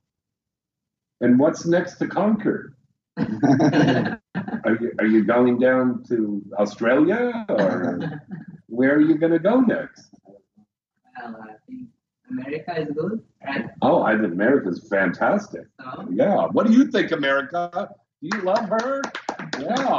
And 1.22 1.40
what's 1.40 1.66
next 1.66 1.96
to 1.96 2.08
Concord? 2.08 2.75
Are 4.66 4.78
you, 4.82 4.92
are 5.00 5.06
you 5.06 5.24
going 5.24 5.60
down 5.60 6.04
to 6.10 6.42
Australia 6.58 7.46
or 7.50 8.22
where 8.68 8.96
are 8.96 9.02
you 9.02 9.16
going 9.18 9.32
to 9.32 9.40
go 9.40 9.60
next? 9.62 10.10
Well, 10.26 11.38
I 11.44 11.54
think 11.68 11.90
America 12.30 12.82
is 12.82 12.90
good, 12.96 13.24
right? 13.46 13.66
Oh, 13.82 14.02
I 14.04 14.14
think 14.18 14.34
America 14.34 14.70
is 14.70 14.88
fantastic. 14.90 15.66
So, 15.82 16.08
Yeah. 16.12 16.48
What 16.52 16.68
do 16.68 16.74
you 16.74 16.88
think, 16.92 17.12
America? 17.12 17.90
Do 18.22 18.30
you 18.36 18.42
love 18.42 18.68
her? 18.70 19.02
Yeah. 19.60 19.98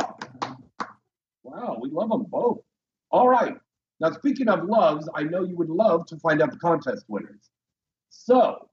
Wow, 1.43 1.79
we 1.81 1.91
love 1.91 2.11
them 2.11 2.25
both. 2.29 2.59
All 3.11 3.29
right. 3.29 3.57
Now, 4.01 4.11
speaking 4.13 4.49
of 4.49 4.65
loves, 4.65 5.09
I 5.15 5.23
know 5.23 5.45
you 5.45 5.57
would 5.57 5.71
love 5.71 6.07
to 6.07 6.17
find 6.19 6.43
out 6.43 6.51
the 6.51 6.59
contest 6.59 7.05
winners. 7.09 7.51
So, 8.11 8.69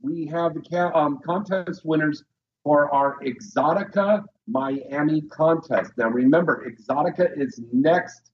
we 0.00 0.26
have 0.26 0.54
the 0.54 0.60
ca- 0.60 0.92
um, 0.94 1.18
contest 1.24 1.84
winners 1.84 2.22
for 2.64 2.92
our 2.94 3.18
Exotica 3.20 4.24
Miami 4.46 5.22
contest. 5.22 5.92
Now, 5.96 6.08
remember, 6.08 6.66
Exotica 6.68 7.30
is 7.36 7.60
next 7.72 8.30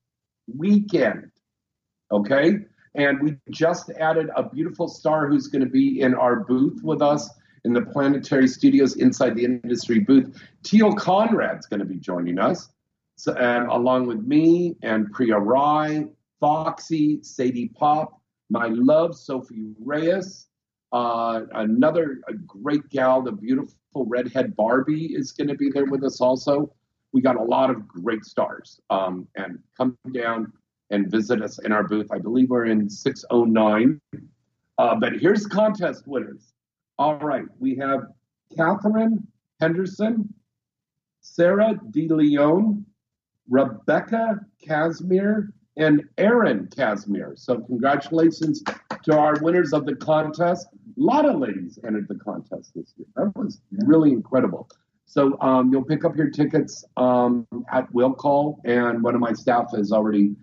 weekend. 0.55 1.31
Okay. 2.11 2.59
And 2.95 3.23
we 3.23 3.37
just 3.51 3.91
added 3.91 4.31
a 4.35 4.49
beautiful 4.49 4.89
star 4.89 5.29
who's 5.29 5.47
going 5.47 5.65
to 5.65 5.71
be 5.71 6.01
in 6.01 6.15
our 6.15 6.41
booth 6.41 6.81
with 6.83 7.03
us 7.03 7.29
in 7.65 7.73
the 7.73 7.83
Planetary 7.83 8.49
Studios 8.49 8.97
Inside 8.97 9.37
the 9.37 9.45
Industry 9.45 10.01
booth. 10.01 10.41
Teal 10.63 10.93
Conrad's 10.95 11.67
going 11.67 11.81
to 11.81 11.87
be 11.87 11.99
joining 11.99 12.39
us, 12.39 12.69
so, 13.17 13.35
and 13.35 13.69
along 13.69 14.07
with 14.07 14.21
me 14.21 14.77
and 14.83 15.13
Priya 15.13 15.39
Rai, 15.39 16.07
Foxy, 16.41 17.23
Sadie 17.23 17.69
Pop, 17.69 18.21
my 18.49 18.69
love, 18.69 19.17
Sophie 19.17 19.75
Reyes, 19.85 20.47
uh, 20.93 21.43
another 21.53 22.21
great 22.47 22.89
gal, 22.89 23.23
the 23.23 23.33
beautiful 23.33 23.75
redhead 24.07 24.57
Barbie 24.57 25.07
is 25.15 25.33
going 25.33 25.49
to 25.49 25.55
be 25.55 25.71
there 25.71 25.87
with 25.87 26.05
us 26.05 26.21
also. 26.21 26.73
We 27.13 27.21
got 27.21 27.37
a 27.37 27.43
lot 27.43 27.71
of 27.71 27.89
great 27.89 28.25
stars. 28.25 28.81
Um, 28.91 29.27
and 29.37 29.59
come 29.77 29.97
down 30.13 30.53
and 30.91 31.11
visit 31.11 31.43
us 31.43 31.59
in 31.59 31.73
our 31.73 31.87
booth. 31.87 32.09
I 32.13 32.19
believe 32.19 32.51
we're 32.51 32.67
in 32.67 32.89
609. 32.89 34.01
Uh, 34.79 34.95
but 34.97 35.15
here's 35.15 35.47
contest 35.47 36.07
winners. 36.07 36.53
All 36.99 37.17
right, 37.17 37.45
we 37.59 37.77
have 37.77 38.01
Catherine 38.57 39.27
Henderson, 39.61 40.33
Sarah 41.21 41.75
DeLeon, 41.91 42.85
Rebecca 43.49 44.41
Casimir, 44.65 45.53
and 45.77 46.03
Aaron 46.19 46.69
Casimir. 46.75 47.35
So 47.37 47.61
congratulations 47.61 48.63
to 49.05 49.17
our 49.17 49.35
winners 49.41 49.73
of 49.73 49.87
the 49.87 49.95
contest. 49.95 50.69
A 50.99 51.03
lot 51.03 51.27
of 51.27 51.39
ladies 51.39 51.79
entered 51.87 52.09
the 52.09 52.17
contest 52.17 52.73
this 52.75 52.93
year. 52.97 53.07
That 53.15 53.33
was 53.37 53.61
really 53.71 54.11
incredible. 54.11 54.69
So 55.07 55.41
um, 55.41 55.71
you'll 55.73 55.85
pick 55.85 56.05
up 56.05 56.17
your 56.17 56.29
tickets 56.31 56.85
um, 56.97 57.47
at 57.73 57.93
will 57.95 58.13
call, 58.13 58.61
and 58.65 59.03
one 59.03 59.15
of 59.15 59.21
my 59.21 59.33
staff 59.33 59.71
has 59.77 59.93
already 59.93 60.35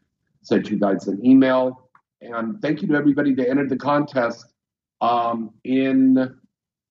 sent 0.44 0.70
you 0.70 0.80
guys 0.80 1.08
an 1.08 1.24
email. 1.26 1.90
And 2.22 2.62
thank 2.62 2.82
you 2.82 2.88
to 2.88 2.96
everybody 2.96 3.34
that 3.34 3.50
entered 3.50 3.70
the 3.70 3.78
contest 3.78 4.46
um, 5.02 5.52
in 5.66 6.36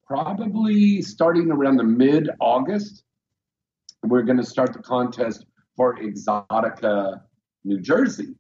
probably 0.07 1.01
starting 1.01 1.51
around 1.51 1.79
the 1.79 1.85
mid 1.85 2.29
August. 2.41 3.03
We're 4.03 4.23
going 4.23 4.39
to 4.39 4.45
start 4.45 4.75
the 4.75 4.83
contest 4.83 5.47
for 5.75 5.97
Exotica, 5.97 7.23
New 7.65 7.81
Jersey. 7.81 8.35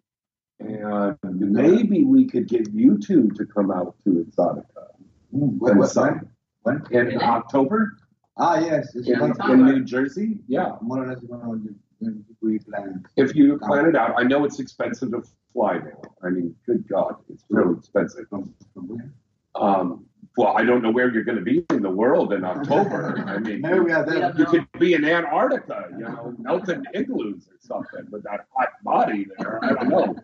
And 0.61 1.17
maybe 1.23 2.05
we 2.05 2.29
could 2.29 2.47
get 2.47 2.71
you 2.73 2.99
two 2.99 3.31
to 3.37 3.47
come 3.47 3.71
out 3.71 3.97
to 4.05 4.11
Exotica 4.11 4.94
When, 5.35 5.71
And 5.73 5.81
when, 5.81 6.21
when? 6.63 6.77
in 6.91 7.07
Really? 7.07 7.17
October 7.17 7.97
Ah, 8.37 8.59
yes. 8.59 8.95
It's 8.97 9.07
Yeah, 9.07 9.21
one 9.21 9.31
it's 9.31 9.39
of 9.39 9.47
on- 9.51 9.61
in 9.61 9.67
New 9.67 9.85
Jersey. 9.85 10.39
Yeah. 10.49 10.77
more 10.81 11.05
or 11.05 11.07
less 11.09 11.23
one 11.23 11.41
of 11.43 11.63
the 11.65 11.75
when 12.01 12.25
we 12.43 12.59
plan. 12.59 13.05
If 13.17 13.35
you 13.37 13.59
plan 13.59 13.87
it 13.87 13.95
out, 13.97 14.15
I 14.17 14.25
know 14.25 14.45
it's 14.45 14.59
expensive 14.59 15.13
to 15.13 15.23
fly 15.53 15.75
now. 15.79 16.03
I 16.23 16.31
mean, 16.31 16.55
good 16.67 16.87
God, 16.89 17.15
it's 17.29 17.45
really 17.49 17.77
expensive. 17.79 18.29
From, 18.29 18.53
from 18.75 18.89
where? 18.89 19.13
Um, 19.55 20.05
well, 20.37 20.57
I 20.57 20.65
don't 20.65 20.83
know 20.83 20.91
where 20.91 21.13
you're 21.15 21.23
going 21.23 21.39
to 21.39 21.45
be 21.45 21.65
in 21.71 21.81
the 21.83 21.91
world 21.91 22.33
in 22.33 22.45
October. 22.45 23.25
I 23.29 23.39
mean, 23.39 23.61
Maybe 23.61 23.79
we 23.79 23.93
are 23.93 24.05
there. 24.05 24.19
Yeah. 24.19 24.33
you 24.37 24.47
could 24.47 24.67
be 24.81 24.95
in 24.95 25.05
Antarctica, 25.05 25.87
you 25.93 25.99
know, 26.05 26.35
melting 26.39 26.83
igloos 26.93 27.47
or 27.49 27.57
something 27.61 28.11
with 28.11 28.25
that 28.25 28.47
hot 28.57 28.71
body 28.83 29.29
there. 29.39 29.65
I 29.65 29.73
don't 29.75 29.89
know. 29.91 30.17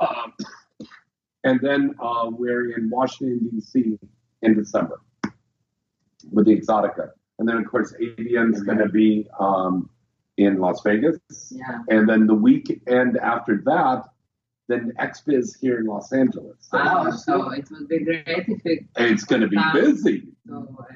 Um, 0.00 0.32
and 1.44 1.60
then 1.60 1.94
uh, 2.00 2.28
we're 2.32 2.76
in 2.76 2.90
Washington, 2.90 3.48
D.C. 3.52 3.96
in 4.44 4.54
December 4.54 5.00
with 6.32 6.46
the 6.46 6.54
Exotica. 6.58 7.10
And 7.38 7.48
then, 7.48 7.56
of 7.56 7.66
course, 7.66 7.92
AVN 8.00 8.54
is 8.54 8.62
going 8.62 8.78
to 8.78 8.88
be 8.88 9.26
um, 9.40 9.90
in 10.36 10.58
Las 10.58 10.80
Vegas. 10.84 11.18
Yeah. 11.50 11.80
And 11.88 12.08
then 12.08 12.26
the 12.26 12.34
weekend 12.34 13.16
after 13.18 13.60
that, 13.64 14.04
then 14.68 14.92
XBiz 15.00 15.58
here 15.60 15.78
in 15.80 15.86
Los 15.86 16.12
Angeles. 16.12 16.56
So 16.60 16.78
Wow. 16.78 17.10
So 17.10 17.50
it 17.50 17.68
would 17.70 17.88
be 17.88 17.98
great 18.04 18.24
if 18.26 18.60
we 18.64 18.86
it's 18.96 19.24
going 19.24 19.42
to 19.42 19.48
be 19.48 19.58
busy. 19.72 20.28
go. 20.48 20.86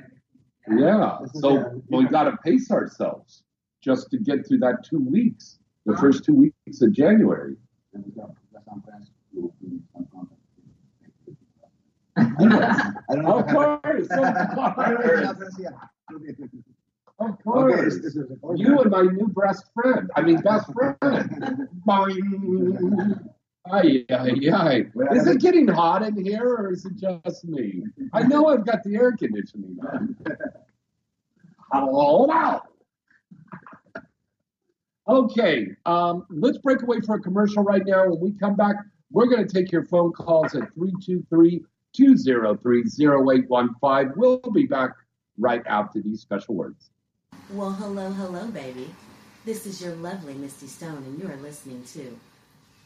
Yeah. 0.70 1.18
This 1.22 1.34
is, 1.34 1.40
So 1.40 1.58
uh, 1.58 1.70
we 1.88 2.04
got 2.06 2.24
to 2.24 2.37
pace 2.44 2.70
ourselves 2.70 3.42
just 3.82 4.11
to 4.11 4.18
get 4.18 4.46
through 4.46 4.58
that 4.58 4.84
two 4.88 5.00
weeks, 5.00 5.58
the 5.87 5.92
Wow. 5.94 6.00
first 6.00 6.24
two 6.24 6.34
weeks 6.34 6.80
of 6.82 6.92
January. 6.92 7.56
And 7.94 8.04
we 8.06 8.12
got, 8.12 8.30
got 8.52 8.64
some 8.64 8.82
friends 8.82 9.11
who 9.34 9.52
who 9.61 9.80
some 9.92 10.06
contact. 10.12 10.34
I 12.18 12.24
don't 12.38 12.48
know. 12.48 12.61
I 13.11 13.14
don't 13.14 13.24
know. 13.24 13.38
Of 13.38 13.46
course, 13.48 14.09
of 14.11 14.18
I 14.18 14.90
don't 14.90 15.07
know. 15.22 15.35
course, 15.35 16.40
of 17.20 17.38
course. 17.44 17.94
this 18.02 18.16
is 18.16 18.31
a 18.31 18.57
You 18.57 18.81
and 18.81 18.90
my 18.90 19.02
new 19.02 19.28
best 19.28 19.64
friend. 19.74 20.11
I 20.16 20.22
mean, 20.22 20.40
best 20.40 20.72
friend. 20.72 21.68
Boing. 21.87 23.28
Ay, 23.70 24.04
ay, 24.11 24.48
ay. 24.52 24.85
Is 25.12 25.26
it 25.26 25.40
getting 25.40 25.68
hot 25.68 26.02
in 26.02 26.24
here 26.24 26.54
or 26.54 26.72
is 26.72 26.87
it 26.87 26.96
just 26.96 27.44
me? 27.44 27.83
I 28.14 28.22
know 28.22 28.46
I've 28.48 28.64
got 28.64 28.83
the 28.83 28.94
air 28.96 29.12
conditioning 29.12 29.76
on. 29.92 30.16
Hold 31.72 32.31
out. 32.31 32.62
Okay, 35.07 35.68
um, 35.87 36.26
let's 36.31 36.59
break 36.59 36.83
away 36.83 37.00
for 37.00 37.16
a 37.16 37.20
commercial 37.20 37.62
right 37.62 37.83
now. 37.85 38.07
When 38.09 38.20
we 38.20 38.33
come 38.38 38.57
back, 38.57 38.76
we're 39.11 39.26
going 39.26 39.46
to 39.46 39.52
take 39.52 39.72
your 39.72 39.85
phone 39.85 40.12
calls 40.12 40.54
at 40.54 40.72
323 40.74 41.64
203 41.98 42.82
0815. 42.82 44.12
We'll 44.16 44.38
be 44.38 44.66
back 44.66 44.92
right 45.37 45.62
after 45.66 46.00
these 46.00 46.20
special 46.20 46.54
words. 46.54 46.90
Well, 47.50 47.72
hello, 47.72 48.12
hello, 48.12 48.46
baby. 48.48 48.94
This 49.44 49.66
is 49.66 49.82
your 49.82 49.96
lovely 49.96 50.34
Misty 50.34 50.68
Stone, 50.68 51.02
and 51.06 51.20
you 51.20 51.28
are 51.28 51.37
listening 51.37 51.82
to 51.94 52.16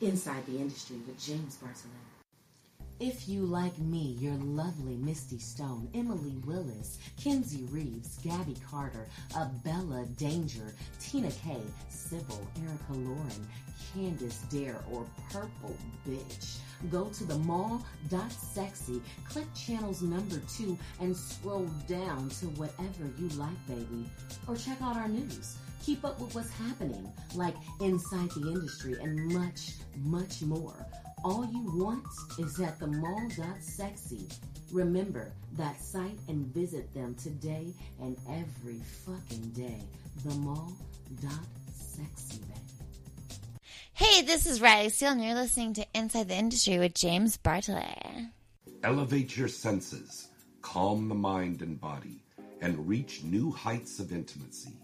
Inside 0.01 0.47
the 0.47 0.57
Industry 0.57 0.97
with 1.07 1.23
James 1.23 1.59
Bartholet. 1.63 2.12
If 3.01 3.29
you 3.29 3.43
like 3.43 3.77
me, 3.79 4.17
your 4.21 4.35
lovely 4.35 4.97
Misty 4.97 5.39
Stone, 5.39 5.89
Emily 5.95 6.37
Willis, 6.47 6.99
Kenzie 7.23 7.65
Reeves, 7.71 8.19
Gabby 8.23 8.57
Carter, 8.71 9.09
Abella 9.37 10.05
Danger, 10.17 10.73
Tina 11.01 11.31
Kay, 11.31 11.61
Sybil, 11.89 12.47
Erica 12.63 12.93
Lauren, 12.93 13.49
Candice 13.93 14.49
Dare, 14.51 14.85
or 14.93 15.05
Purple 15.33 15.77
Bitch, 16.07 16.59
go 16.91 17.07
to 17.07 17.25
the 17.25 17.39
mall.sexy, 17.39 19.03
click 19.29 19.53
channels 19.55 20.03
number 20.03 20.41
two, 20.57 20.79
and 21.01 21.17
scroll 21.17 21.69
down 21.89 22.29
to 22.31 22.47
whatever 22.51 23.11
you 23.19 23.29
like, 23.31 23.67
baby. 23.67 24.09
Or 24.47 24.55
check 24.57 24.81
out 24.81 24.97
our 24.97 25.09
news. 25.09 25.57
Keep 25.83 26.05
up 26.05 26.21
with 26.21 26.35
what's 26.37 26.53
happening, 26.53 27.13
like 27.35 27.57
Inside 27.81 28.31
the 28.31 28.49
Industry 28.53 28.97
and 29.03 29.33
much, 29.33 29.73
much 30.05 30.43
more. 30.43 30.87
All 31.25 31.47
you 31.47 31.63
want 31.77 32.05
is 32.39 32.61
at 32.61 32.81
the 32.81 32.89
mall.sexy. 32.89 34.27
Remember 34.73 35.33
that 35.53 35.81
site 35.81 36.19
and 36.27 36.47
visit 36.47 36.93
them 36.95 37.15
today 37.15 37.73
and 38.01 38.17
every 38.29 38.81
fucking 39.07 39.51
day. 39.51 39.85
The 40.25 40.35
mall.sexy, 40.35 42.39
baby. 42.39 42.51
Hey, 43.93 44.23
this 44.23 44.47
is 44.47 44.61
Riley 44.61 44.89
Steele, 44.89 45.13
and 45.13 45.23
you're 45.23 45.35
listening 45.35 45.75
to 45.75 45.87
Inside 45.95 46.29
the 46.29 46.35
Industry 46.35 46.81
with 46.81 46.95
James 46.95 47.37
Bartholet. 47.37 48.31
Elevate 48.83 49.37
your 49.37 49.47
senses, 49.47 50.27
calm 50.61 51.09
the 51.09 51.15
mind 51.15 51.63
and 51.63 51.81
body, 51.81 52.25
and 52.61 52.89
reach 52.89 53.23
new 53.23 53.53
heights 53.53 54.01
of 54.01 54.13
intimacy. 54.13 54.75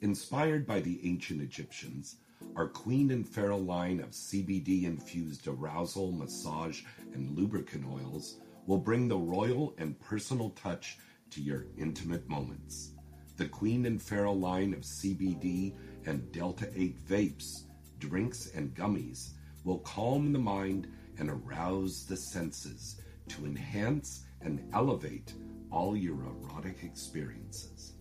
Inspired 0.00 0.64
by 0.64 0.78
the 0.78 1.00
ancient 1.02 1.42
Egyptians, 1.42 2.18
our 2.56 2.68
Queen 2.68 3.10
and 3.10 3.28
Pharaoh 3.28 3.56
line 3.56 4.00
of 4.00 4.10
CBD 4.10 4.84
infused 4.84 5.48
arousal, 5.48 6.12
massage, 6.12 6.82
and 7.14 7.36
lubricant 7.36 7.84
oils 7.90 8.38
will 8.66 8.78
bring 8.78 9.08
the 9.08 9.16
royal 9.16 9.74
and 9.78 9.98
personal 10.00 10.50
touch 10.50 10.98
to 11.30 11.40
your 11.40 11.66
intimate 11.76 12.28
moments. 12.28 12.92
The 13.36 13.48
Queen 13.48 13.86
and 13.86 14.00
Pharaoh 14.00 14.34
line 14.34 14.74
of 14.74 14.80
CBD 14.80 15.74
and 16.06 16.30
Delta 16.32 16.68
8 16.74 17.06
vapes, 17.06 17.64
drinks, 17.98 18.50
and 18.54 18.74
gummies 18.74 19.30
will 19.64 19.78
calm 19.78 20.32
the 20.32 20.38
mind 20.38 20.88
and 21.18 21.30
arouse 21.30 22.04
the 22.06 22.16
senses 22.16 23.00
to 23.28 23.46
enhance 23.46 24.24
and 24.42 24.68
elevate 24.74 25.34
all 25.70 25.96
your 25.96 26.16
erotic 26.24 26.82
experiences. 26.82 27.94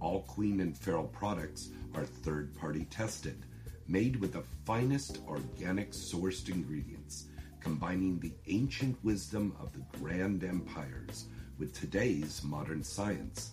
All 0.00 0.22
Queen 0.22 0.60
and 0.60 0.76
Pharaoh 0.76 1.10
products 1.12 1.70
are 1.94 2.04
third 2.04 2.54
party 2.54 2.84
tested, 2.84 3.46
made 3.88 4.16
with 4.16 4.32
the 4.32 4.42
finest 4.64 5.20
organic 5.28 5.92
sourced 5.92 6.48
ingredients, 6.48 7.26
combining 7.60 8.18
the 8.18 8.32
ancient 8.48 8.96
wisdom 9.04 9.54
of 9.60 9.72
the 9.72 9.98
grand 9.98 10.42
empires 10.44 11.26
with 11.58 11.72
today's 11.72 12.42
modern 12.44 12.82
science. 12.82 13.52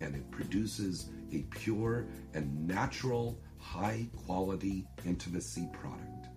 and 0.00 0.14
it 0.14 0.30
produces 0.30 1.08
a 1.32 1.38
pure 1.50 2.06
and 2.34 2.68
natural, 2.68 3.38
high 3.58 4.06
quality 4.26 4.86
intimacy 5.04 5.68
product. 5.72 6.28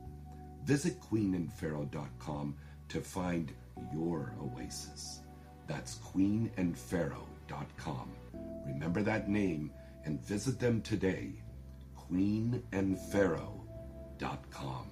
Visit 0.63 0.99
queenandpharaoh.com 1.01 2.55
to 2.89 3.01
find 3.01 3.51
your 3.93 4.33
oasis. 4.41 5.19
That's 5.67 5.97
queenandpharaoh.com. 5.97 8.11
Remember 8.65 9.01
that 9.03 9.29
name 9.29 9.71
and 10.05 10.21
visit 10.21 10.59
them 10.59 10.81
today. 10.81 11.33
queenandpharaoh.com. 12.11 14.85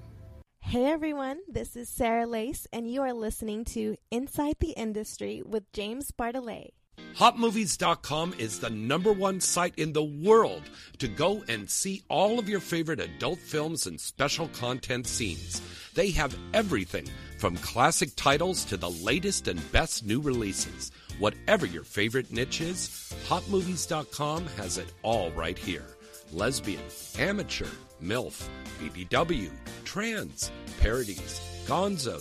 Hey 0.59 0.85
everyone, 0.85 1.39
this 1.47 1.77
is 1.77 1.87
Sarah 1.87 2.27
Lace, 2.27 2.67
and 2.73 2.91
you 2.91 3.01
are 3.01 3.13
listening 3.13 3.63
to 3.65 3.95
Inside 4.11 4.55
the 4.59 4.71
Industry 4.71 5.41
with 5.45 5.71
James 5.71 6.11
Bartholet. 6.11 6.71
HotMovies.com 7.15 8.35
is 8.37 8.59
the 8.59 8.69
number 8.69 9.13
one 9.13 9.39
site 9.39 9.73
in 9.77 9.93
the 9.93 10.03
world 10.03 10.63
to 10.99 11.07
go 11.07 11.43
and 11.47 11.69
see 11.69 12.03
all 12.09 12.37
of 12.37 12.49
your 12.49 12.59
favorite 12.59 12.99
adult 12.99 13.39
films 13.39 13.87
and 13.87 13.99
special 13.99 14.49
content 14.49 15.07
scenes. 15.07 15.61
They 15.95 16.11
have 16.11 16.37
everything 16.53 17.07
from 17.39 17.55
classic 17.57 18.09
titles 18.15 18.63
to 18.65 18.77
the 18.77 18.91
latest 18.91 19.47
and 19.47 19.71
best 19.71 20.05
new 20.05 20.21
releases. 20.21 20.91
Whatever 21.17 21.65
your 21.65 21.83
favorite 21.83 22.31
niche 22.31 22.61
is, 22.61 23.13
HotMovies.com 23.27 24.45
has 24.57 24.77
it 24.77 24.93
all 25.01 25.31
right 25.31 25.57
here. 25.57 25.96
Lesbian, 26.31 26.83
amateur, 27.17 27.67
MILF, 28.01 28.47
BBW, 28.79 29.51
trans, 29.85 30.51
parodies, 30.79 31.41
gonzo, 31.65 32.19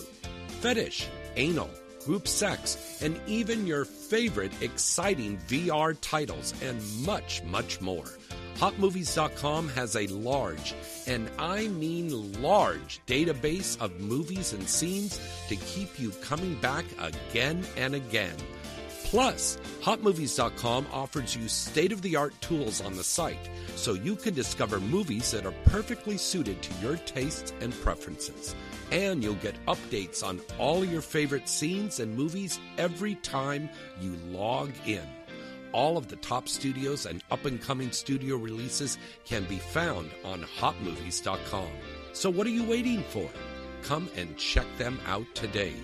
fetish, 0.61 1.07
anal, 1.35 1.69
group 2.05 2.27
sex, 2.27 2.99
and 3.01 3.19
even 3.27 3.67
your 3.67 3.83
favorite 3.83 4.53
exciting 4.61 5.37
VR 5.47 5.95
titles, 6.01 6.53
and 6.63 6.81
much, 7.05 7.43
much 7.43 7.81
more. 7.81 8.05
HotMovies.com 8.55 9.69
has 9.69 9.95
a 9.95 10.07
large, 10.07 10.73
and 11.05 11.29
I 11.37 11.67
mean 11.67 12.41
large, 12.41 13.01
database 13.05 13.79
of 13.79 13.99
movies 13.99 14.53
and 14.53 14.67
scenes 14.67 15.19
to 15.49 15.55
keep 15.57 15.99
you 15.99 16.09
coming 16.23 16.55
back 16.55 16.85
again 16.99 17.63
and 17.75 17.93
again. 17.93 18.35
Plus, 19.09 19.57
HotMovies.com 19.83 20.87
offers 20.91 21.33
you 21.33 21.47
state 21.47 21.93
of 21.93 22.01
the 22.01 22.17
art 22.17 22.33
tools 22.41 22.81
on 22.81 22.93
the 22.93 23.03
site 23.05 23.49
so 23.77 23.93
you 23.93 24.17
can 24.17 24.33
discover 24.33 24.81
movies 24.81 25.31
that 25.31 25.45
are 25.45 25.53
perfectly 25.63 26.17
suited 26.17 26.61
to 26.61 26.73
your 26.85 26.97
tastes 26.97 27.53
and 27.61 27.73
preferences. 27.79 28.53
And 28.91 29.23
you'll 29.23 29.35
get 29.35 29.55
updates 29.65 30.25
on 30.25 30.41
all 30.59 30.83
your 30.83 30.99
favorite 30.99 31.47
scenes 31.47 32.01
and 32.01 32.17
movies 32.17 32.59
every 32.77 33.15
time 33.15 33.69
you 34.01 34.17
log 34.27 34.73
in. 34.85 35.07
All 35.71 35.97
of 35.97 36.09
the 36.09 36.17
top 36.17 36.49
studios 36.49 37.05
and 37.05 37.23
up 37.31 37.45
and 37.45 37.61
coming 37.61 37.93
studio 37.93 38.35
releases 38.35 38.97
can 39.23 39.45
be 39.45 39.57
found 39.57 40.11
on 40.25 40.43
HotMovies.com. 40.59 41.69
So, 42.11 42.29
what 42.29 42.45
are 42.45 42.49
you 42.49 42.65
waiting 42.65 43.03
for? 43.03 43.29
Come 43.83 44.09
and 44.17 44.35
check 44.35 44.65
them 44.77 44.99
out 45.07 45.27
today. 45.33 45.75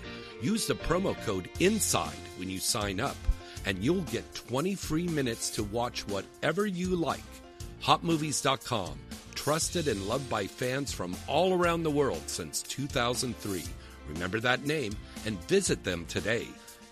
Use 0.44 0.66
the 0.66 0.74
promo 0.74 1.16
code 1.24 1.48
INSIDE 1.58 2.12
when 2.36 2.50
you 2.50 2.58
sign 2.58 3.00
up, 3.00 3.16
and 3.64 3.82
you'll 3.82 4.02
get 4.02 4.34
20 4.34 4.74
free 4.74 5.08
minutes 5.08 5.48
to 5.48 5.64
watch 5.64 6.06
whatever 6.06 6.66
you 6.66 6.96
like. 6.96 7.24
HotMovies.com, 7.82 8.98
trusted 9.34 9.88
and 9.88 10.06
loved 10.06 10.28
by 10.28 10.46
fans 10.46 10.92
from 10.92 11.16
all 11.26 11.54
around 11.54 11.82
the 11.82 11.90
world 11.90 12.24
since 12.26 12.60
2003. 12.60 13.64
Remember 14.06 14.38
that 14.38 14.66
name 14.66 14.92
and 15.24 15.40
visit 15.48 15.82
them 15.82 16.04
today. 16.10 16.46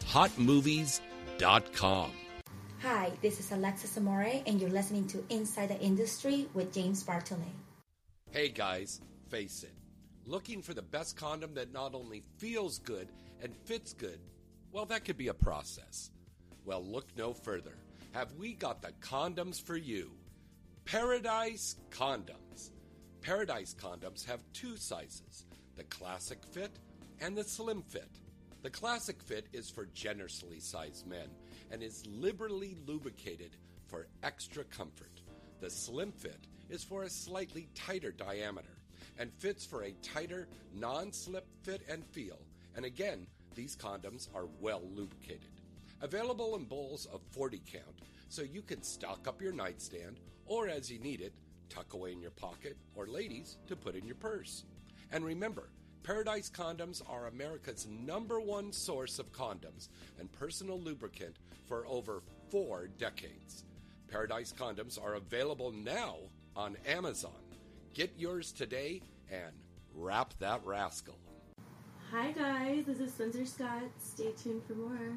HotMovies.com. 0.07 2.11
Hi, 2.81 3.13
this 3.21 3.39
is 3.39 3.53
Alexis 3.53 3.99
Amore, 3.99 4.41
and 4.47 4.63
you're 4.63 4.71
listening 4.71 5.07
to 5.09 5.23
Inside 5.29 5.69
the 5.69 5.79
Industry 5.79 6.49
with 6.55 6.73
James 6.73 7.05
Bartholet. 7.05 7.53
Hey 8.31 8.49
guys, 8.49 9.03
face 9.29 9.63
it. 9.63 9.75
Looking 10.25 10.63
for 10.63 10.73
the 10.73 10.81
best 10.81 11.19
condom 11.19 11.53
that 11.53 11.75
not 11.75 11.95
only 11.95 12.23
feels 12.39 12.79
good 12.79 13.09
and 13.43 13.55
fits 13.65 13.93
good, 13.93 14.21
well, 14.71 14.87
that 14.87 15.05
could 15.05 15.19
be 15.19 15.29
a 15.29 15.35
process. 15.35 16.11
Well, 16.65 16.85
look 16.85 17.09
no 17.17 17.35
further. 17.35 17.75
Have 18.13 18.33
we 18.35 18.55
got 18.55 18.81
the 18.81 18.93
condoms 19.01 19.61
for 19.61 19.77
you? 19.77 20.13
Paradise 20.85 21.77
Condoms. 21.91 22.71
Paradise 23.21 23.75
Condoms 23.79 24.25
have 24.27 24.41
two 24.53 24.77
sizes 24.77 25.45
the 25.77 25.85
classic 25.85 26.39
fit 26.53 26.79
and 27.21 27.37
the 27.37 27.45
slim 27.45 27.83
fit. 27.83 28.21
The 28.63 28.71
classic 28.71 29.23
fit 29.23 29.47
is 29.53 29.71
for 29.71 29.87
generously 29.87 30.61
sized 30.61 31.07
men 31.07 31.29
and 31.71 31.83
is 31.83 32.05
liberally 32.07 32.77
lubricated 32.87 33.57
for 33.89 34.07
extra 34.23 34.65
comfort. 34.65 35.23
The 35.61 35.71
slim 35.71 36.13
fit 36.13 36.47
is 36.69 36.85
for 36.85 37.03
a 37.05 37.11
slightly 37.11 37.69
tighter 37.75 38.13
diameter 38.13 38.79
and 39.19 39.33
fits 39.33 39.65
for 39.65 39.85
a 39.85 39.93
tighter, 40.03 40.49
non 40.75 41.13
slip 41.13 41.47
fit 41.63 41.83
and 41.89 42.05
feel. 42.07 42.39
And 42.77 42.85
again, 42.85 43.27
these 43.55 43.77
condoms 43.77 44.29
are 44.35 44.47
well 44.61 44.83
lubricated. 44.95 45.51
Available 46.01 46.57
in 46.57 46.65
bowls 46.65 47.07
of 47.13 47.21
40 47.31 47.61
count, 47.71 48.01
so 48.29 48.43
you 48.43 48.63
can 48.63 48.83
stock 48.83 49.29
up 49.29 49.41
your 49.43 49.53
nightstand 49.53 50.19
or 50.47 50.69
as 50.69 50.91
you 50.91 50.99
need 50.99 51.21
it, 51.21 51.33
tuck 51.69 51.95
away 51.95 52.13
in 52.13 52.21
your 52.21 52.31
pocket, 52.31 52.77
or 52.95 53.07
ladies, 53.07 53.57
to 53.67 53.77
put 53.77 53.95
in 53.95 54.07
your 54.07 54.17
purse. 54.17 54.65
And 55.11 55.25
remember, 55.25 55.71
Paradise 56.03 56.51
Condoms 56.51 57.01
are 57.09 57.29
America's 57.29 57.87
number 57.87 58.41
one 58.41 58.73
source 58.73 59.19
of 59.19 59.33
condoms 59.33 59.89
and 60.19 60.31
personal 60.33 60.81
lubricant 60.81 61.37
for 61.69 61.87
over 61.87 62.23
four 62.51 62.89
decades. 62.99 63.65
Paradise 64.11 64.53
Condoms 64.53 65.03
are 65.03 65.15
available 65.15 65.71
now 65.71 66.17
on 66.57 66.77
Amazon. 66.87 67.31
Get 67.95 68.13
yours 68.19 68.53
today 68.53 69.01
and 69.31 69.53
wrap 69.95 70.35
that 70.41 70.61
rascal. 70.67 71.19
Hi 72.13 72.31
guys, 72.31 72.85
this 72.85 73.01
is 73.01 73.11
Spencer 73.11 73.47
Scott. 73.47 73.85
Stay 73.99 74.33
tuned 74.33 74.61
for 74.67 74.75
more. 74.75 75.17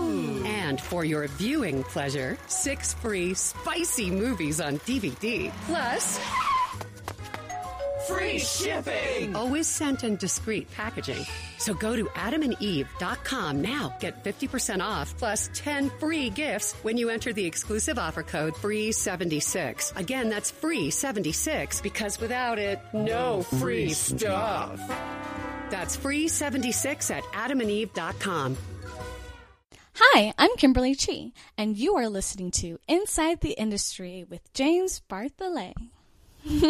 And 0.01 0.79
for 0.81 1.03
your 1.05 1.27
viewing 1.27 1.83
pleasure, 1.83 2.37
six 2.47 2.93
free 2.93 3.33
spicy 3.33 4.09
movies 4.11 4.59
on 4.61 4.79
DVD. 4.79 5.51
Plus, 5.65 6.19
Free 8.07 8.39
shipping! 8.39 9.35
always 9.35 9.67
sent 9.67 10.03
in 10.03 10.15
discreet 10.15 10.69
packaging. 10.71 11.23
So 11.59 11.73
go 11.75 11.95
to 11.95 12.05
adamandeve.com 12.05 13.61
now. 13.61 13.95
Get 13.99 14.23
50% 14.23 14.81
off 14.81 15.15
plus 15.17 15.49
10 15.53 15.91
free 15.99 16.29
gifts 16.31 16.73
when 16.81 16.97
you 16.97 17.09
enter 17.09 17.31
the 17.31 17.45
exclusive 17.45 17.99
offer 17.99 18.23
code 18.23 18.53
FREE76. 18.55 19.95
Again, 19.95 20.29
that's 20.29 20.51
FREE76 20.51 21.83
because 21.83 22.19
without 22.19 22.57
it, 22.57 22.79
no 22.91 23.43
free 23.43 23.93
stuff. 23.93 24.79
That's 25.69 25.95
FREE76 25.95 27.11
at 27.11 27.23
adamandeve.com. 27.25 28.57
Hi, 29.93 30.33
I'm 30.37 30.55
Kimberly 30.55 30.95
Chi, 30.95 31.33
and 31.57 31.75
you 31.75 31.95
are 31.97 32.07
listening 32.07 32.49
to 32.51 32.79
Inside 32.87 33.41
the 33.41 33.51
Industry 33.51 34.25
with 34.29 34.41
James 34.53 35.01
Bartholet. 35.09 35.73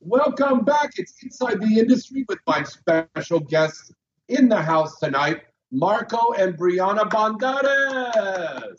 Welcome 0.00 0.64
back. 0.64 0.90
It's 0.96 1.22
Inside 1.22 1.60
the 1.60 1.78
Industry 1.78 2.24
with 2.28 2.40
my 2.44 2.64
special 2.64 3.38
guests 3.38 3.92
in 4.28 4.48
the 4.48 4.60
house 4.60 4.98
tonight, 4.98 5.42
Marco 5.70 6.32
and 6.32 6.58
Brianna 6.58 7.08
Banderas. 7.08 8.74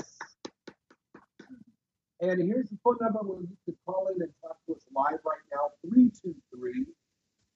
And 2.19 2.41
here's 2.41 2.69
the 2.69 2.77
phone 2.83 2.97
number 2.99 3.19
where 3.19 3.39
you 3.39 3.57
can 3.63 3.75
call 3.85 4.09
in 4.13 4.21
and 4.21 4.31
talk 4.41 4.57
to 4.67 4.75
us 4.75 4.83
live 4.93 5.19
right 5.25 5.39
now 5.49 5.69
323 5.89 6.87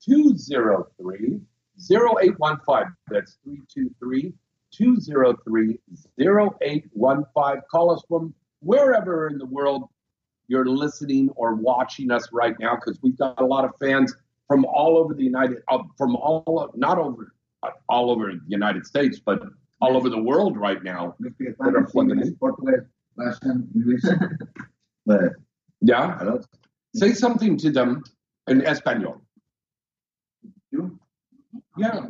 203 0.02 1.42
0815. 1.92 2.96
That's 3.10 3.38
323 3.44 4.34
203 4.72 5.80
0815. 6.20 7.62
Call 7.70 7.92
us 7.92 8.04
from 8.08 8.34
wherever 8.60 9.28
in 9.28 9.38
the 9.38 9.46
world 9.46 9.90
you're 10.48 10.66
listening 10.66 11.30
or 11.36 11.56
watching 11.56 12.12
us 12.12 12.30
right 12.32 12.56
now 12.60 12.76
because 12.76 13.00
we've 13.02 13.18
got 13.18 13.40
a 13.42 13.46
lot 13.46 13.66
of 13.66 13.72
fans 13.80 14.16
from 14.48 14.66
all 14.66 14.98
over 14.98 15.14
the 15.14 15.24
United, 15.24 15.58
uh, 15.68 15.80
from 15.98 16.16
all, 16.16 16.72
not 16.76 16.98
over, 16.98 17.34
uh, 17.64 17.72
all 17.90 18.10
over 18.10 18.32
the 18.32 18.40
United 18.48 18.86
States, 18.86 19.20
but 19.20 19.42
all 19.82 19.96
over 19.98 20.10
the 20.10 20.22
world 20.22 20.58
right 20.58 20.84
now 20.84 21.16
that 21.20 21.56
are 21.60 21.86
plugging 21.86 22.20
in. 22.20 22.36
Portuguese, 22.36 22.86
Russian, 23.18 23.70
but 25.06 25.34
Yeah. 25.82 26.38
Say 26.96 27.14
something 27.14 27.58
to 27.58 27.72
them 27.72 28.04
in 28.48 28.66
Espanol. 28.66 29.22
You? 30.72 31.00
Yeah. 31.78 32.08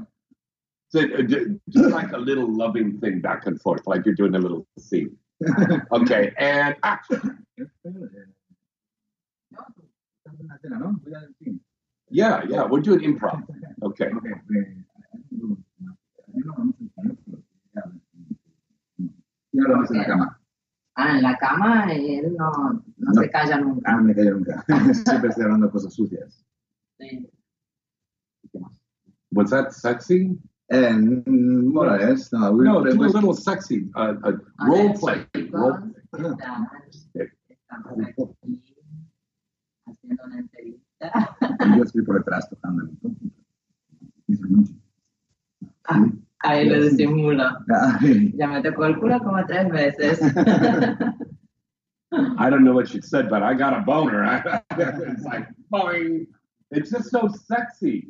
So, 0.89 1.01
uh, 1.01 1.21
do, 1.21 1.59
do 1.69 1.89
like 1.89 2.11
a 2.13 2.17
little 2.17 2.47
loving 2.49 2.97
thing 2.99 3.19
back 3.19 3.45
and 3.45 3.59
forth, 3.61 3.85
like 3.87 4.05
you're 4.05 4.15
doing 4.15 4.35
a 4.35 4.39
little 4.39 4.65
scene. 4.79 5.15
Okay, 5.91 6.31
and 6.37 6.75
action. 6.83 7.45
Something 10.25 10.47
like 10.47 10.61
that, 10.63 10.69
no? 10.79 10.95
We 11.05 11.13
are 11.13 11.27
team. 11.43 11.59
Yeah, 12.09 12.41
yeah, 12.47 12.63
we're 12.65 12.79
doing 12.79 13.01
improv. 13.01 13.43
Okay. 13.83 14.05
Okay. 14.05 14.33
yo 16.33 16.43
no 16.45 16.53
conozco 16.53 16.83
español, 16.85 17.17
pero 17.27 17.41
ya, 17.73 17.83
ya 19.51 19.63
lo 19.67 19.81
haces 19.81 19.97
en. 20.07 20.21
Ah, 20.99 21.15
en 21.17 21.21
la 21.21 21.37
cama 21.37 21.91
él 21.93 22.35
no, 22.37 22.49
no, 22.51 22.83
No. 22.97 23.21
se 23.21 23.29
calla 23.29 23.57
nunca. 23.59 23.91
Ah, 23.91 23.97
me 24.01 24.15
callo 24.15 24.35
nunca. 24.35 24.63
Siempre 25.05 25.29
estoy 25.29 25.43
hablando 25.43 25.69
cosas 25.69 25.93
sucias. 25.93 26.43
Sí. 26.99 27.29
Was 29.31 29.49
that 29.51 29.71
sexy? 29.73 30.37
Eh, 30.69 30.91
mm, 30.91 31.63
more 31.73 31.87
or 31.89 31.97
less. 31.97 32.31
No, 32.33 32.51
we, 32.51 32.65
No, 32.65 32.79
we, 32.81 32.91
do 32.91 33.03
a 33.03 33.07
little 33.07 33.33
sexy. 33.33 33.87
Uh, 33.95 34.15
uh, 34.23 34.31
Ah, 34.59 34.67
role 34.67 34.93
play. 34.99 35.25
Role, 35.51 35.79
están- 36.11 36.37
estamos 37.49 37.97
aquí 38.03 38.61
haciendo 39.85 40.23
una 40.25 40.39
entrevista. 40.39 41.37
yo 41.77 41.83
estoy 41.83 42.01
por 42.03 42.17
detrás 42.17 42.49
tocando. 42.49 42.89
Eso 44.27 44.43
mucho. 44.49 44.73
Ahí 46.39 46.67
lo 46.69 46.81
disimula. 46.83 47.63
Ya 48.35 48.47
me 48.47 48.61
tocó 48.61 48.85
el 48.85 48.99
culo 48.99 49.19
como 49.19 49.45
tres 49.45 49.69
veces. 49.69 50.19
I 52.11 52.49
don't 52.49 52.63
know 52.63 52.73
what 52.73 52.93
you 52.93 53.01
said, 53.01 53.29
but 53.29 53.41
I 53.41 53.53
got 53.53 53.73
a 53.73 53.79
boner. 53.85 54.23
it's 54.77 55.23
like, 55.23 55.47
boing. 55.71 56.27
It's 56.71 56.89
just 56.91 57.09
so 57.09 57.29
sexy. 57.29 58.07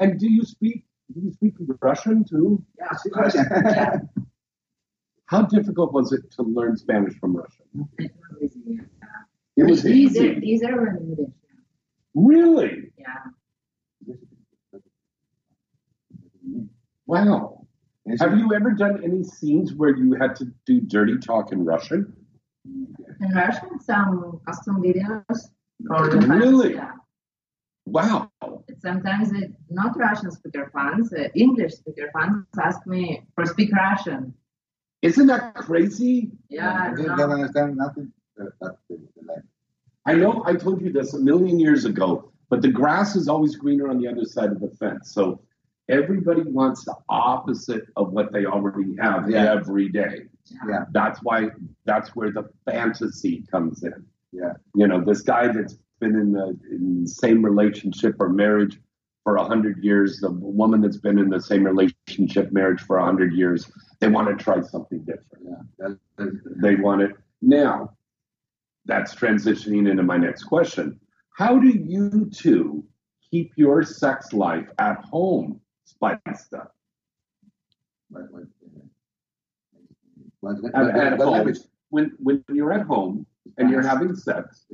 And 0.00 0.18
do 0.18 0.30
you 0.30 0.44
speak? 0.44 0.84
Do 1.12 1.20
you 1.20 1.32
speak 1.32 1.54
Russian 1.80 2.24
too? 2.24 2.64
Yeah. 2.78 2.88
sí, 2.92 3.10
Russian. 3.14 4.08
How 5.26 5.42
difficult 5.42 5.92
was 5.92 6.12
it 6.12 6.30
to 6.32 6.42
learn 6.42 6.76
Spanish 6.76 7.14
from 7.18 7.36
Russian? 7.36 7.88
It 7.98 8.12
was 8.40 8.56
easy. 8.56 8.80
It 9.56 9.64
was 9.64 9.86
easier, 9.86 10.32
easy. 10.32 10.46
easier 10.46 10.76
than 10.76 10.96
English. 11.02 11.30
Really? 12.14 12.92
Yeah. 12.96 13.24
Wow. 17.06 17.66
Yes, 18.06 18.20
Have 18.20 18.38
you 18.38 18.54
ever 18.54 18.70
done 18.70 19.02
any 19.04 19.22
scenes 19.22 19.74
where 19.74 19.94
you 19.94 20.14
had 20.14 20.34
to 20.36 20.46
do 20.66 20.80
dirty 20.80 21.18
talk 21.18 21.52
in 21.52 21.64
Russian? 21.64 22.12
In 22.64 23.34
Russian, 23.34 23.80
some 23.80 24.40
custom 24.46 24.82
videos 24.82 25.50
for 25.86 26.08
the 26.08 26.20
fans. 26.22 26.26
Really? 26.26 26.74
Yeah. 26.74 26.92
Wow. 27.92 28.30
Sometimes 28.80 29.32
it, 29.32 29.52
not 29.70 29.98
Russian 29.98 30.30
speaker 30.30 30.70
fans, 30.74 31.12
uh, 31.12 31.28
English 31.34 31.74
speaker 31.74 32.10
fans 32.14 32.44
ask 32.62 32.86
me 32.86 33.22
for 33.34 33.44
speak 33.46 33.72
Russian. 33.72 34.34
Isn't 35.02 35.26
that 35.28 35.54
crazy? 35.54 36.30
Yeah, 36.48 36.92
I 36.92 37.16
don't 37.16 37.32
understand 37.32 37.76
nothing. 37.76 38.12
uh, 38.40 38.46
But 38.60 38.78
the, 38.88 38.96
the 39.16 39.26
language. 39.26 39.44
I 40.06 40.14
know 40.14 40.42
I 40.46 40.54
told 40.54 40.80
you 40.82 40.92
this 40.92 41.14
a 41.14 41.18
million 41.18 41.58
years 41.60 41.84
ago, 41.84 42.30
but 42.50 42.62
the 42.62 42.68
grass 42.68 43.14
is 43.16 43.28
always 43.28 43.56
greener 43.56 43.88
on 43.88 43.98
the 44.00 44.08
other 44.08 44.24
side 44.24 44.50
of 44.52 44.60
the 44.60 44.70
fence. 44.80 45.12
So 45.12 45.40
everybody 45.88 46.42
wants 46.42 46.84
the 46.84 46.96
opposite 47.08 47.86
of 47.96 48.12
what 48.12 48.32
they 48.32 48.44
already 48.46 48.96
have 49.00 49.30
Yeah. 49.30 49.52
every 49.52 49.88
day. 49.88 50.26
Yeah. 50.68 50.84
That's 50.92 51.20
why 51.22 51.50
that's 51.84 52.14
where 52.16 52.30
the 52.32 52.44
fantasy 52.64 53.44
comes 53.50 53.82
in. 53.82 54.04
Yeah. 54.32 54.54
You 54.74 54.86
know, 54.88 55.02
this 55.04 55.22
guy 55.22 55.48
that's 55.48 55.76
been 56.00 56.16
in 56.16 56.32
the 56.32 56.58
in 56.70 57.02
the 57.02 57.08
same 57.08 57.44
relationship 57.44 58.16
or 58.20 58.28
marriage 58.28 58.78
for 59.24 59.36
a 59.36 59.44
hundred 59.44 59.84
years, 59.84 60.20
the 60.20 60.30
woman 60.30 60.80
that's 60.80 60.96
been 60.96 61.18
in 61.18 61.28
the 61.28 61.40
same 61.40 61.64
relationship, 61.64 62.50
marriage 62.50 62.80
for 62.80 62.96
a 62.98 63.04
hundred 63.04 63.34
years, 63.34 63.70
they 64.00 64.08
want 64.08 64.28
to 64.28 64.42
try 64.42 64.60
something 64.62 65.00
different. 65.00 65.44
Yeah. 65.78 65.94
They 66.62 66.76
want 66.76 67.02
it 67.02 67.12
now. 67.42 67.94
That's 68.86 69.14
transitioning 69.14 69.90
into 69.90 70.02
my 70.02 70.16
next 70.16 70.44
question. 70.44 70.98
How 71.36 71.58
do 71.58 71.68
you 71.68 72.30
two 72.32 72.84
keep 73.30 73.52
your 73.56 73.82
sex 73.82 74.32
life 74.32 74.68
at 74.78 75.04
home 75.04 75.60
spiced 75.84 76.54
up? 76.54 76.74
uh, 78.16 78.20
what, 80.40 80.56
At, 80.74 80.96
at 80.96 81.18
home, 81.20 81.54
when 81.90 82.12
when 82.18 82.44
you're 82.48 82.72
at 82.72 82.86
home 82.86 83.26
and 83.56 83.70
you're 83.70 83.86
having 83.86 84.14
sex. 84.14 84.64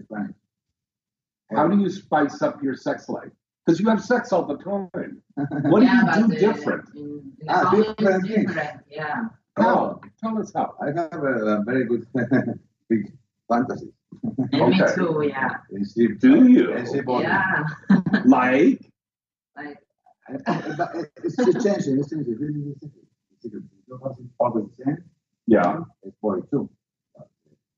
How 1.50 1.68
do 1.68 1.78
you 1.78 1.90
spice 1.90 2.42
up 2.42 2.62
your 2.62 2.74
sex 2.76 3.08
life? 3.08 3.30
Because 3.64 3.80
you 3.80 3.88
have 3.88 4.02
sex 4.02 4.32
all 4.32 4.44
the 4.46 4.56
time. 4.58 5.22
What 5.70 5.80
do 5.80 5.86
yeah, 5.86 6.18
you 6.18 6.28
do 6.28 6.34
uh, 6.34 6.52
different? 6.52 6.88
In, 6.94 7.32
in 7.40 7.48
Ah, 7.48 7.60
the 7.62 7.68
home 7.70 7.80
it's 7.80 7.96
different 7.98 8.26
different. 8.46 8.80
Yeah. 8.90 9.24
How? 9.56 10.00
Tell 10.22 10.38
us 10.38 10.52
how. 10.54 10.74
I 10.82 10.86
have 10.86 11.12
a, 11.12 11.34
a 11.56 11.64
very 11.64 11.84
good 11.86 12.06
big 12.88 13.12
fantasy. 13.48 13.92
And 14.52 14.70
me 14.70 14.80
too, 14.94 15.24
yeah. 15.28 15.50
And 15.70 15.86
she, 15.90 16.08
Do 16.08 16.48
you? 16.48 16.72
And 16.72 16.86
she 16.88 17.00
Yeah. 17.22 17.64
Like, 18.26 18.80
like, 19.56 19.78
But 20.76 20.90
it's 21.22 21.38
it's 21.38 21.64
changing. 21.64 21.98
It's 22.00 22.10
changing. 22.10 22.74
It's 22.80 22.80
changing. 23.42 23.68
You 23.88 24.00
have 24.02 24.16
to 24.16 24.22
the 24.60 24.84
same. 24.84 25.04
yeah, 25.46 25.80
It's 26.02 26.16
42. 26.20 26.68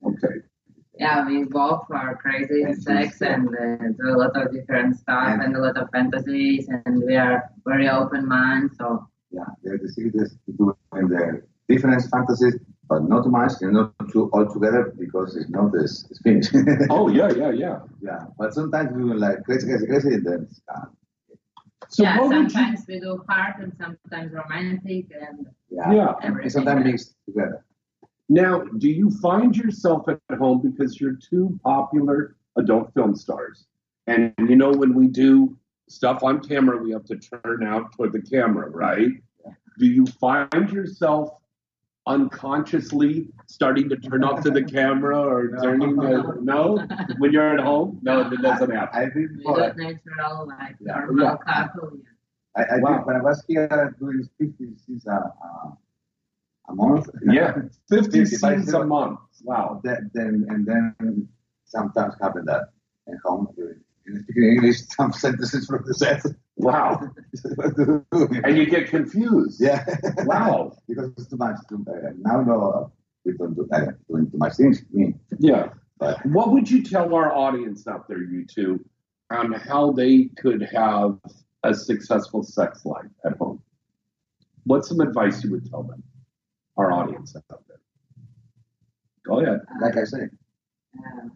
okay. 0.07 0.35
Yeah, 0.99 1.27
we 1.27 1.45
both 1.45 1.85
are 1.91 2.17
crazy 2.17 2.63
in 2.63 2.75
sex 2.81 3.21
and 3.21 3.49
uh, 3.49 3.77
do 3.99 4.07
a 4.15 4.19
lot 4.23 4.35
of 4.37 4.53
different 4.53 4.97
stuff 4.97 5.29
And- 5.33 5.43
and 5.43 5.57
a 5.57 5.61
lot 5.61 5.77
of 5.77 5.89
fantasies, 5.91 6.69
and 6.87 7.03
we 7.07 7.17
are 7.17 7.51
very 7.65 7.89
open 7.89 8.27
mind. 8.29 8.71
So 8.79 9.07
Yeah, 9.31 9.51
the, 9.63 9.79
the 9.83 9.89
secret 9.89 10.15
is 10.25 10.31
to 10.47 10.53
do 10.61 10.77
in 10.99 11.09
the 11.09 11.43
different 11.69 12.03
fantasies, 12.11 12.57
but 12.89 13.01
not 13.09 13.25
too 13.25 13.31
much 13.31 13.53
and 13.61 13.73
not 13.75 13.93
too 14.13 14.31
all 14.33 14.47
together 14.57 14.95
because 14.99 15.37
it's 15.37 15.51
not 15.51 15.73
this 15.73 16.07
it's 16.11 16.21
finished. 16.23 16.55
Oh 16.91 17.09
yeah, 17.09 17.31
yeah, 17.43 17.51
yeah. 17.65 17.79
yeah, 18.01 18.21
but 18.39 18.55
sometimes 18.55 18.89
we 18.97 19.03
will 19.05 19.19
like 19.19 19.43
crazy, 19.45 19.67
crazy, 19.69 19.87
crazy, 19.87 20.15
and 20.15 20.25
then 20.27 20.41
it's. 20.49 20.61
So 21.89 22.03
yeah, 22.03 22.19
what 22.19 22.29
would 22.29 22.37
you? 22.37 22.51
sometimes 22.51 22.85
we 22.89 22.99
do 23.01 23.23
hard 23.29 23.55
and 23.63 23.73
sometimes 23.77 24.33
romantic, 24.33 25.07
and 25.21 25.47
Yeah, 25.71 25.93
Yeah. 25.93 26.13
and 26.23 26.51
sometimes 26.51 26.85
mixed 26.85 27.15
together. 27.27 27.65
Now, 28.29 28.61
do 28.79 28.89
you 28.89 29.11
find 29.11 29.57
yourself 29.57 30.09
at 30.09 30.21
home 30.39 30.61
because 30.61 31.01
you're 31.01 31.15
two 31.15 31.59
popular 31.63 32.37
adult 32.57 32.93
film 32.95 33.15
stars? 33.15 33.67
And 34.07 34.33
you 34.39 34.57
know, 34.57 34.71
when 34.73 34.95
we 34.95 35.07
do 35.09 35.57
stuff 35.89 36.23
on 36.23 36.41
camera, 36.41 36.77
we 36.83 36.91
have 36.93 37.05
to 37.07 37.17
turn 37.17 37.65
out 37.65 37.93
toward 37.93 38.13
the 38.13 38.23
camera, 38.23 38.69
right? 38.71 39.11
Do 39.79 39.87
you 39.87 40.07
find 40.07 40.71
yourself 40.73 41.31
unconsciously 42.07 43.29
starting 43.47 43.89
to 43.89 43.97
turn 43.97 44.23
off 44.25 44.43
to 44.45 44.51
the 44.51 44.63
camera 44.65 45.19
or 45.21 45.49
No. 45.53 45.63
turning 45.63 46.01
to, 46.01 46.39
no? 46.43 46.79
When 47.19 47.33
you're 47.33 47.59
at 47.59 47.61
home? 47.65 47.99
No, 48.03 48.21
it 48.31 48.41
doesn't 48.43 48.71
happen. 48.71 48.99
I 49.01 49.05
did 49.07 49.15
we 49.31 49.37
before. 49.39 49.71
do 49.73 49.83
natural, 49.83 50.47
like 50.47 50.77
Yeah. 50.81 50.99
normal 50.99 51.25
Yeah. 51.25 51.37
couple. 51.65 51.99
I, 52.57 52.63
I 52.63 52.79
Wow. 52.79 52.99
did 52.99 53.07
when 53.07 53.17
I 53.17 53.23
was 53.23 53.45
here 53.47 53.95
doing 53.99 54.29
50 54.39 54.77
scenes 54.87 55.07
a, 55.07 55.11
a, 55.11 55.77
a 56.69 56.75
month. 56.75 57.09
Yeah, 57.31 57.55
50 57.89 58.21
55 58.25 58.55
scenes 58.57 58.75
a 58.75 58.85
month. 58.85 59.19
Wow. 59.45 59.81
Then, 59.85 60.11
then 60.15 60.47
and 60.49 60.67
then 60.67 61.29
sometimes 61.65 62.15
happen 62.21 62.45
that 62.47 62.71
at 63.09 63.15
home 63.25 63.49
in 64.07 64.23
speaking 64.23 64.45
English 64.45 64.79
some 64.97 65.13
sentences 65.13 65.67
from 65.67 65.85
the 65.87 65.95
set. 65.95 66.23
Wow. 66.57 67.01
And 68.45 68.57
you 68.57 68.67
get 68.67 68.89
confused. 68.89 69.61
yeah. 69.61 69.85
Wow. 70.25 70.77
because 70.89 71.11
it's 71.19 71.29
too 71.29 71.37
much. 71.37 71.57
Too, 71.69 71.85
uh, 71.89 72.11
now 72.19 72.41
no, 72.43 72.93
we 73.25 73.33
don't 73.37 73.55
do 73.55 73.69
uh, 73.73 73.93
doing 74.09 74.31
too 74.31 74.39
much 74.39 74.55
things. 74.55 74.83
Me, 74.93 75.15
Yeah. 75.39 75.71
but 75.99 76.25
What 76.27 76.53
would 76.53 76.71
you 76.71 76.83
tell 76.83 77.15
our 77.15 77.33
audience 77.33 77.87
out 77.87 78.09
there, 78.09 78.23
you 78.23 78.47
two, 78.47 78.85
on 79.31 79.53
how 79.53 79.93
they 79.93 80.31
could 80.39 80.63
have 80.73 81.19
a 81.63 81.75
successful 81.75 82.43
sex 82.43 82.85
life 82.85 83.11
at 83.25 83.37
home? 83.39 83.61
What's 84.65 84.89
some 84.89 85.01
advice 85.01 85.45
you 85.45 85.51
would 85.53 85.69
tell 85.71 85.83
them, 85.83 86.03
audience 87.07 87.37
out 87.37 87.63
there? 87.69 87.81
Go 89.27 89.41
ahead. 89.41 89.61
like 89.81 89.97
I 89.97 90.05
say, 90.05 90.25
Uh, 90.99 91.29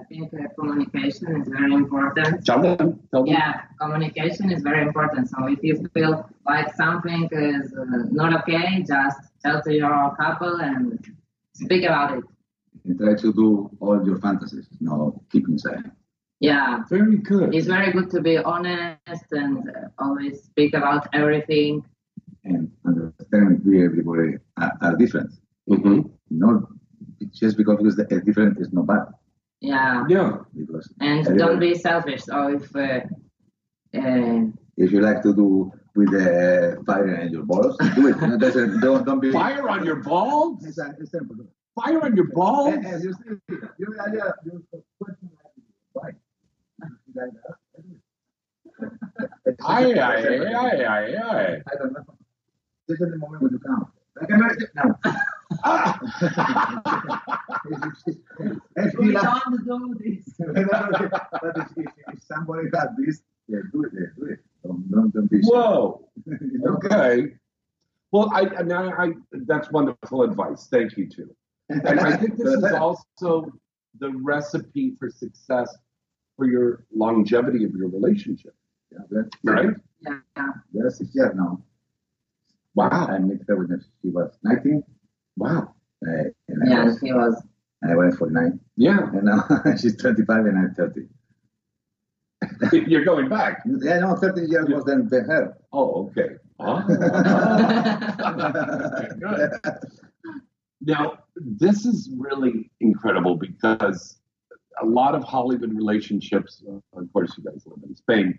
I 0.00 0.04
think 0.08 0.32
uh, 0.32 0.48
communication 0.58 1.26
is 1.40 1.46
very 1.48 1.74
important. 1.74 2.44
Tell 2.46 2.60
them. 2.62 3.00
Tell 3.12 3.24
them. 3.24 3.34
Yeah, 3.34 3.52
communication 3.80 4.50
is 4.50 4.62
very 4.62 4.82
important. 4.88 5.28
So 5.28 5.38
if 5.54 5.60
you 5.62 5.74
feel 5.96 6.12
like 6.46 6.68
something 6.74 7.28
is 7.30 7.66
uh, 7.74 7.84
not 8.20 8.30
okay, 8.40 8.82
just 8.94 9.18
tell 9.44 9.58
to 9.66 9.72
your 9.82 10.16
couple 10.20 10.54
and 10.68 10.82
speak 11.62 11.82
about 11.84 12.08
it. 12.18 12.24
and 12.84 12.98
try 12.98 13.14
to 13.24 13.28
do 13.42 13.48
all 13.80 13.98
your 14.08 14.18
fantasies. 14.24 14.66
No, 14.80 15.22
keep 15.30 15.46
inside. 15.48 15.84
Yeah, 16.40 16.82
Very 16.88 17.18
good. 17.18 17.54
it's 17.54 17.68
very 17.68 17.90
good 17.92 18.08
to 18.14 18.20
be 18.20 18.34
honest 18.38 19.26
and 19.42 19.58
uh, 19.68 20.04
always 20.04 20.42
speak 20.50 20.72
about 20.74 21.02
everything. 21.12 21.84
And 22.44 22.70
understand 22.84 23.62
we 23.64 23.84
everybody 23.84 24.36
are, 24.56 24.72
are 24.80 24.96
different. 24.96 25.30
Mm-hmm. 25.68 26.00
Not 26.30 26.64
just 27.32 27.56
because 27.56 27.78
because 27.78 27.96
the 27.96 28.22
different 28.24 28.58
is 28.60 28.72
not 28.72 28.86
bad. 28.86 29.06
Yeah. 29.60 30.04
Yeah. 30.08 30.38
Because 30.56 30.92
And 31.00 31.20
everybody- 31.20 31.38
don't 31.38 31.60
be 31.60 31.74
selfish. 31.74 32.24
So 32.24 32.48
if 32.48 32.74
uh, 32.74 33.00
uh, 33.98 34.40
if 34.76 34.90
you 34.90 35.00
like 35.00 35.22
to 35.22 35.34
do 35.34 35.72
with 35.94 36.10
the 36.10 36.82
fire 36.86 37.14
in 37.20 37.32
your 37.32 37.44
balls, 37.44 37.76
do 37.94 38.08
it. 38.08 38.20
No, 38.20 38.36
that's 38.38 38.56
a- 38.56 38.78
don't 38.80 39.04
don't 39.04 39.20
be 39.20 39.30
Fire 39.30 39.68
on 39.68 39.84
your 39.84 39.96
balls? 40.02 40.64
It's 40.64 40.78
an 40.78 40.96
example. 40.98 41.36
Fire 41.76 42.02
on 42.02 42.16
your 42.16 42.28
balls? 42.32 42.74
Eh, 42.74 42.80
eh, 42.88 42.98
you 43.02 43.12
see, 43.12 43.28
you, 43.28 43.40
you, 43.48 43.58
you, 43.78 44.32
you 44.46 44.64
question 45.00 45.30
why? 45.92 46.10
Like 47.14 47.30
that. 47.34 47.56
Aye, 49.64 49.92
aye, 49.92 49.98
aye, 50.00 50.84
aye, 50.84 51.16
aye. 51.16 51.62
I 51.70 51.74
don't 51.78 51.92
know. 51.92 52.04
This 52.88 53.00
is 53.00 53.10
the 53.10 53.18
moment 53.18 53.42
when 53.42 53.52
you 53.52 53.60
count. 53.60 53.88
Like 54.20 54.30
American 54.30 54.66
now. 54.74 54.98
If 58.76 58.98
we 58.98 59.06
he 59.06 59.12
like- 59.12 59.22
don't 59.66 59.98
do 59.98 60.14
this. 60.16 60.34
but 60.38 61.56
if, 61.56 61.68
if, 61.76 61.86
if 62.12 62.22
somebody 62.22 62.68
has 62.74 62.88
this, 62.98 63.22
yeah, 63.48 63.58
do 63.72 63.84
it, 63.84 63.92
yeah, 63.94 64.06
do 64.16 64.24
it. 64.26 64.38
Don't, 64.64 64.90
don't, 64.90 65.14
don't 65.14 65.30
be 65.30 65.42
shy. 65.42 65.48
Whoa. 65.48 66.08
You 66.26 66.38
know? 66.52 66.78
Okay. 66.84 67.34
Well, 68.10 68.30
I, 68.32 68.42
and 68.42 68.72
I, 68.72 68.90
I, 68.90 69.12
that's 69.32 69.70
wonderful 69.70 70.22
advice. 70.22 70.68
Thank 70.70 70.96
you 70.96 71.08
too. 71.08 71.34
And 71.70 72.00
I 72.00 72.16
think 72.16 72.36
this 72.36 72.52
is 72.52 72.64
also 72.72 73.50
the 73.98 74.10
recipe 74.10 74.94
for 74.98 75.10
success 75.10 75.74
for 76.36 76.46
your 76.46 76.84
longevity 76.94 77.64
of 77.64 77.72
your 77.72 77.88
relationship, 77.88 78.54
Yeah, 78.90 78.98
that's 79.10 79.30
right? 79.44 79.74
Yeah. 80.00 80.18
They're 80.72 80.90
six 80.90 81.14
years 81.14 81.34
now. 81.34 81.62
Wow. 82.74 83.06
I 83.08 83.18
met 83.18 83.38
her 83.48 83.56
when 83.56 83.84
she 84.00 84.08
was 84.08 84.30
19. 84.42 84.82
Wow. 85.36 85.74
Uh, 86.06 86.10
and 86.48 86.62
I 86.64 86.70
Yeah, 86.70 86.84
was, 86.84 87.00
he 87.00 87.12
was. 87.12 87.42
I 87.88 87.94
went 87.94 88.16
for 88.16 88.30
nine. 88.30 88.60
Yeah. 88.76 88.98
And 89.12 89.24
now 89.24 89.44
she's 89.80 89.96
25 89.96 90.46
and 90.46 90.58
I'm 90.58 90.74
30. 90.74 91.08
You're 92.88 93.04
going 93.04 93.28
back. 93.28 93.62
Yeah, 93.66 94.00
no, 94.00 94.16
30 94.16 94.42
years 94.42 94.66
was 94.68 94.84
then 94.84 95.08
than 95.08 95.24
her. 95.26 95.56
Oh, 95.72 96.10
okay. 96.10 96.36
Ah. 96.58 96.84
Good. 99.20 99.50
Now, 100.80 101.18
this 101.36 101.86
is 101.86 102.10
really 102.16 102.70
incredible 102.80 103.36
because 103.36 104.18
a 104.82 104.86
lot 104.86 105.14
of 105.14 105.22
Hollywood 105.22 105.72
relationships, 105.74 106.62
of 106.96 107.12
course, 107.12 107.36
you 107.38 107.44
guys 107.44 107.62
live 107.66 107.78
in 107.84 107.94
Spain, 107.94 108.38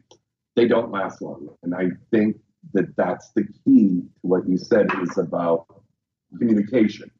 they 0.55 0.67
don't 0.67 0.91
last 0.91 1.21
long. 1.21 1.49
And 1.63 1.73
I 1.73 1.89
think 2.11 2.38
that 2.74 2.95
that's 2.95 3.32
the 3.32 3.43
key 3.43 4.01
to 4.01 4.22
what 4.22 4.47
you 4.47 4.57
said 4.57 4.88
is 5.01 5.18
about 5.18 5.66
communication. 6.38 7.11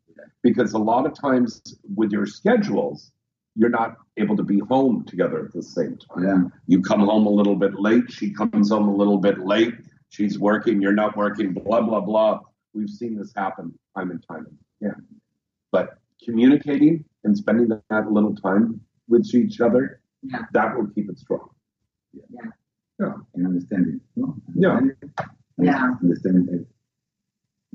Because 0.42 0.74
a 0.74 0.78
lot 0.80 1.06
of 1.06 1.14
times 1.20 1.62
with 1.96 2.12
your 2.12 2.26
schedules, 2.26 3.12
you're 3.56 3.70
not 3.70 3.98
able 4.18 4.36
to 4.36 4.44
be 4.44 4.60
home 4.60 5.04
together 5.06 5.46
at 5.46 5.54
the 5.54 5.62
same 5.62 5.98
time. 5.98 6.24
Yeah. 6.24 6.38
You 6.68 6.82
come 6.82 7.02
home 7.02 7.26
a 7.28 7.30
little 7.30 7.56
bit 7.56 7.80
late, 7.80 8.12
she 8.12 8.32
comes 8.34 8.70
home 8.70 8.88
a 8.88 8.96
little 8.96 9.18
bit 9.18 9.40
late, 9.40 9.76
she's 10.10 10.40
working, 10.40 10.82
you're 10.82 10.94
not 10.94 11.16
working, 11.16 11.54
blah, 11.54 11.82
blah, 11.82 12.02
blah. 12.02 12.40
We've 12.74 12.90
seen 12.90 13.18
this 13.18 13.32
happen 13.36 13.78
time 13.96 14.12
and 14.12 14.26
time 14.28 14.48
again. 14.82 15.06
But 15.72 16.00
communicating 16.24 17.06
and 17.24 17.38
spending 17.38 17.70
that 17.90 18.12
little 18.12 18.36
time 18.36 18.82
with 19.08 19.34
each 19.34 19.62
other, 19.62 20.02
Yeah. 20.24 20.44
that 20.54 20.76
will 20.76 20.88
keep 20.88 21.10
it 21.10 21.20
strong. 21.20 21.50
Yeah. 22.14 22.24
Yeah. 22.30 22.50
And 23.00 23.48
understanding. 23.48 24.00
No? 24.16 24.36
Yeah. 24.56 24.80
Yeah. 25.58 25.96
Understanding 26.02 26.66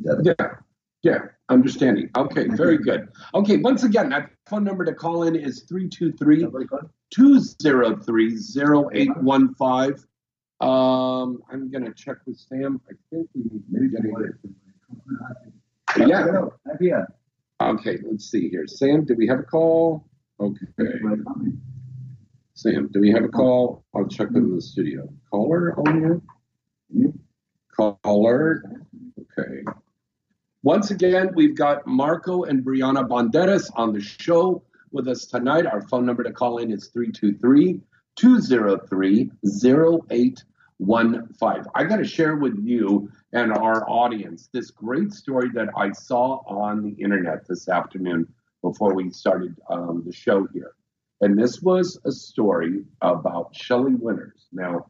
each 0.01 0.07
other. 0.11 0.23
Yeah. 0.25 0.55
Yeah. 1.03 1.19
Understanding. 1.49 2.11
Okay. 2.16 2.49
Very 2.49 2.79
good. 2.79 3.09
Okay. 3.35 3.57
Once 3.59 3.83
again, 3.83 4.11
that 4.11 4.31
phone 4.47 4.64
number 4.64 4.85
to 4.85 4.95
call 4.95 5.25
in 5.25 5.35
is 5.37 5.62
323 5.62 6.47
203 7.11 8.27
0815. 8.29 10.05
Um, 10.61 11.41
I'm 11.51 11.71
going 11.71 11.85
to 11.85 11.95
check 11.95 12.16
with 12.27 12.37
Sam. 12.37 12.81
I 12.89 12.95
think 13.11 13.29
we 13.35 13.43
need 13.43 13.62
maybe 13.71 13.89
get 13.91 14.05
it. 14.05 14.35
Yeah. 16.09 16.25
Hello, 16.25 16.53
I'm 16.69 16.79
here. 16.81 17.07
Okay. 17.61 17.99
Let's 18.05 18.31
see 18.31 18.49
here. 18.49 18.66
Sam, 18.66 19.05
do 19.05 19.14
we 19.16 19.27
have 19.29 19.41
a 19.41 19.45
call? 19.45 20.05
Okay. 20.41 20.66
Sam, 22.59 22.89
do 22.91 22.99
we 22.99 23.13
have 23.13 23.23
a 23.23 23.29
call? 23.29 23.85
I'll 23.95 24.09
check 24.09 24.31
in 24.35 24.53
the 24.53 24.61
studio. 24.61 25.09
Caller 25.31 25.79
on 25.79 26.21
here? 26.91 27.13
Caller. 28.03 28.65
Okay. 29.17 29.63
Once 30.65 30.91
again, 30.91 31.31
we've 31.37 31.57
got 31.57 31.87
Marco 31.87 32.43
and 32.43 32.65
Brianna 32.65 33.07
Banderas 33.07 33.71
on 33.77 33.93
the 33.93 34.01
show 34.01 34.65
with 34.91 35.07
us 35.07 35.27
tonight. 35.27 35.67
Our 35.67 35.83
phone 35.83 36.05
number 36.05 36.25
to 36.25 36.33
call 36.33 36.59
in 36.59 36.73
is 36.73 36.89
323 36.89 37.81
203 38.17 39.31
0815. 39.55 41.65
I 41.77 41.85
got 41.85 41.99
to 41.99 42.05
share 42.05 42.35
with 42.35 42.59
you 42.61 43.09
and 43.33 43.53
our 43.53 43.89
audience 43.89 44.49
this 44.53 44.73
great 44.73 45.13
story 45.13 45.49
that 45.55 45.69
I 45.77 45.93
saw 45.93 46.43
on 46.49 46.83
the 46.83 47.01
internet 47.01 47.47
this 47.47 47.69
afternoon 47.69 48.27
before 48.63 48.95
we 48.95 49.11
started 49.11 49.55
um, 49.71 50.03
the 50.05 50.13
show 50.13 50.49
here. 50.53 50.73
And 51.21 51.39
this 51.39 51.61
was 51.61 51.99
a 52.05 52.12
story 52.12 52.85
about 53.01 53.55
Shelley 53.55 53.95
Winters. 53.95 54.47
Now, 54.53 54.87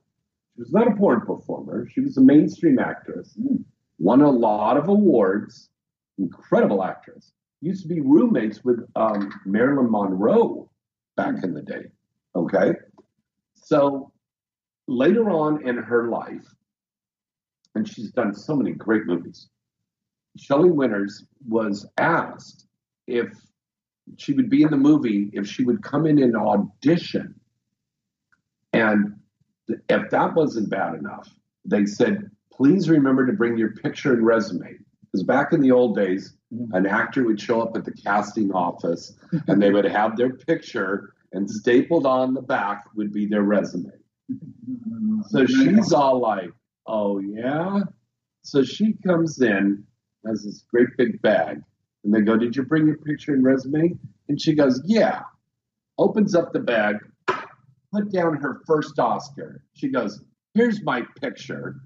she 0.55 0.62
was 0.62 0.72
not 0.72 0.89
a 0.89 0.97
porn 0.97 1.22
performer, 1.22 1.89
she 1.89 2.01
was 2.01 2.16
a 2.16 2.20
mainstream 2.20 2.79
actress, 2.79 3.39
won 3.99 4.20
a 4.20 4.31
lot 4.31 4.76
of 4.76 4.89
awards, 4.89 5.70
incredible 6.18 6.83
actress. 6.85 7.33
Used 7.61 7.83
to 7.83 7.89
be 7.89 8.01
roommates 8.01 8.62
with 8.62 8.87
um, 8.95 9.33
Marilyn 9.45 9.91
Monroe 9.91 10.70
back 11.16 11.43
in 11.43 11.55
the 11.55 11.62
day. 11.62 11.87
Okay. 12.37 12.74
So 13.55 14.12
later 14.87 15.31
on 15.31 15.66
in 15.66 15.76
her 15.76 16.09
life, 16.09 16.47
and 17.74 17.89
she's 17.89 18.12
done 18.12 18.35
so 18.35 18.55
many 18.55 18.72
great 18.72 19.07
movies, 19.07 19.49
Shelley 20.37 20.70
Winters 20.70 21.24
was 21.49 21.87
asked 21.99 22.66
if 23.07 23.33
she 24.17 24.33
would 24.33 24.51
be 24.51 24.63
in 24.63 24.71
the 24.71 24.77
movie 24.77 25.31
if 25.33 25.47
she 25.47 25.65
would 25.65 25.83
come 25.83 26.07
in 26.07 26.23
and 26.23 26.37
audition. 26.37 27.35
And 28.73 29.17
th- 29.67 29.81
if 29.89 30.11
that 30.11 30.35
wasn't 30.35 30.71
bad 30.71 30.95
enough, 30.95 31.29
they 31.65 31.87
said, 31.87 32.31
please 32.53 32.89
remember 32.89 33.27
to 33.27 33.33
bring 33.33 33.57
your 33.57 33.73
picture 33.73 34.13
and 34.13 34.25
resume. 34.25 34.79
Because 35.11 35.25
back 35.25 35.53
in 35.53 35.61
the 35.61 35.71
old 35.71 35.97
days, 35.97 36.35
mm-hmm. 36.53 36.75
an 36.75 36.87
actor 36.87 37.25
would 37.25 37.41
show 37.41 37.63
up 37.63 37.77
at 37.77 37.85
the 37.85 37.93
casting 37.93 38.53
office 38.53 39.15
and 39.47 39.63
they 39.63 39.71
would 39.71 39.85
have 39.85 40.17
their 40.17 40.35
picture 40.35 41.15
and 41.33 41.49
stapled 41.51 42.07
on 42.07 42.35
the 42.35 42.43
back 42.43 42.85
would 42.95 43.13
be 43.13 43.27
their 43.27 43.43
resume. 43.43 43.91
Mm-hmm. 44.31 45.21
So 45.29 45.47
she's 45.47 45.93
all 45.93 46.21
like, 46.21 46.51
oh, 46.87 47.21
yeah? 47.21 47.81
So 48.43 48.63
she 48.63 48.95
comes 49.05 49.41
in, 49.41 49.85
has 50.27 50.45
this 50.45 50.65
great 50.71 50.89
big 50.97 51.21
bag, 51.23 51.63
and 52.09 52.15
they 52.15 52.23
go, 52.23 52.39
Did 52.39 52.57
you 52.57 52.63
bring 52.63 52.87
your 52.87 52.97
picture 52.97 53.35
and 53.35 53.45
resume? 53.45 53.99
And 54.31 54.41
she 54.41 54.55
goes, 54.55 54.81
Yeah. 54.87 55.21
Opens 55.99 56.35
up 56.35 56.55
the 56.55 56.61
bag, 56.61 56.97
put 57.93 58.11
down 58.11 58.37
her 58.39 58.63
first 58.67 58.99
Oscar. 58.99 59.63
She 59.75 59.89
goes, 59.89 60.25
Here's 60.55 60.83
my 60.83 61.03
picture. 61.21 61.77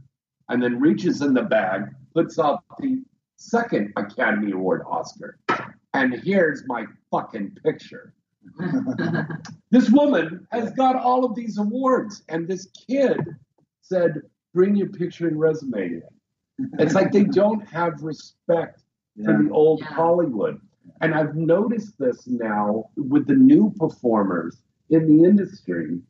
And 0.49 0.63
then 0.63 0.79
reaches 0.79 1.23
in 1.23 1.35
the 1.35 1.43
bag, 1.43 1.87
puts 2.15 2.39
out 2.39 2.63
the 2.79 3.03
second 3.37 3.93
Academy 3.97 4.53
Award 4.53 4.83
Oscar. 4.87 5.39
And 5.93 6.15
here's 6.15 6.63
my 6.69 6.85
fucking 7.11 7.57
picture. 7.65 8.15
this 9.71 9.91
woman 9.91 10.47
has 10.53 10.71
got 10.73 10.95
all 10.95 11.25
of 11.25 11.35
these 11.35 11.59
awards, 11.59 12.23
and 12.29 12.47
this 12.47 12.69
kid 12.89 13.19
said, 13.81 14.23
Bring 14.55 14.77
your 14.77 14.91
picture 14.91 15.27
and 15.27 15.41
resume 15.41 16.03
in. 16.59 16.69
It's 16.79 16.95
like 16.95 17.11
they 17.11 17.25
don't 17.25 17.67
have 17.69 18.03
respect 18.03 18.83
for 19.17 19.43
the 19.43 19.51
old 19.51 19.83
Hollywood. 19.83 20.61
And 21.01 21.15
I've 21.15 21.35
noticed 21.35 21.99
this 21.99 22.27
now 22.27 22.91
with 22.97 23.27
the 23.27 23.35
new 23.35 23.73
performers 23.77 24.63
in 24.91 25.07
the 25.07 25.29
industry. 25.29 26.01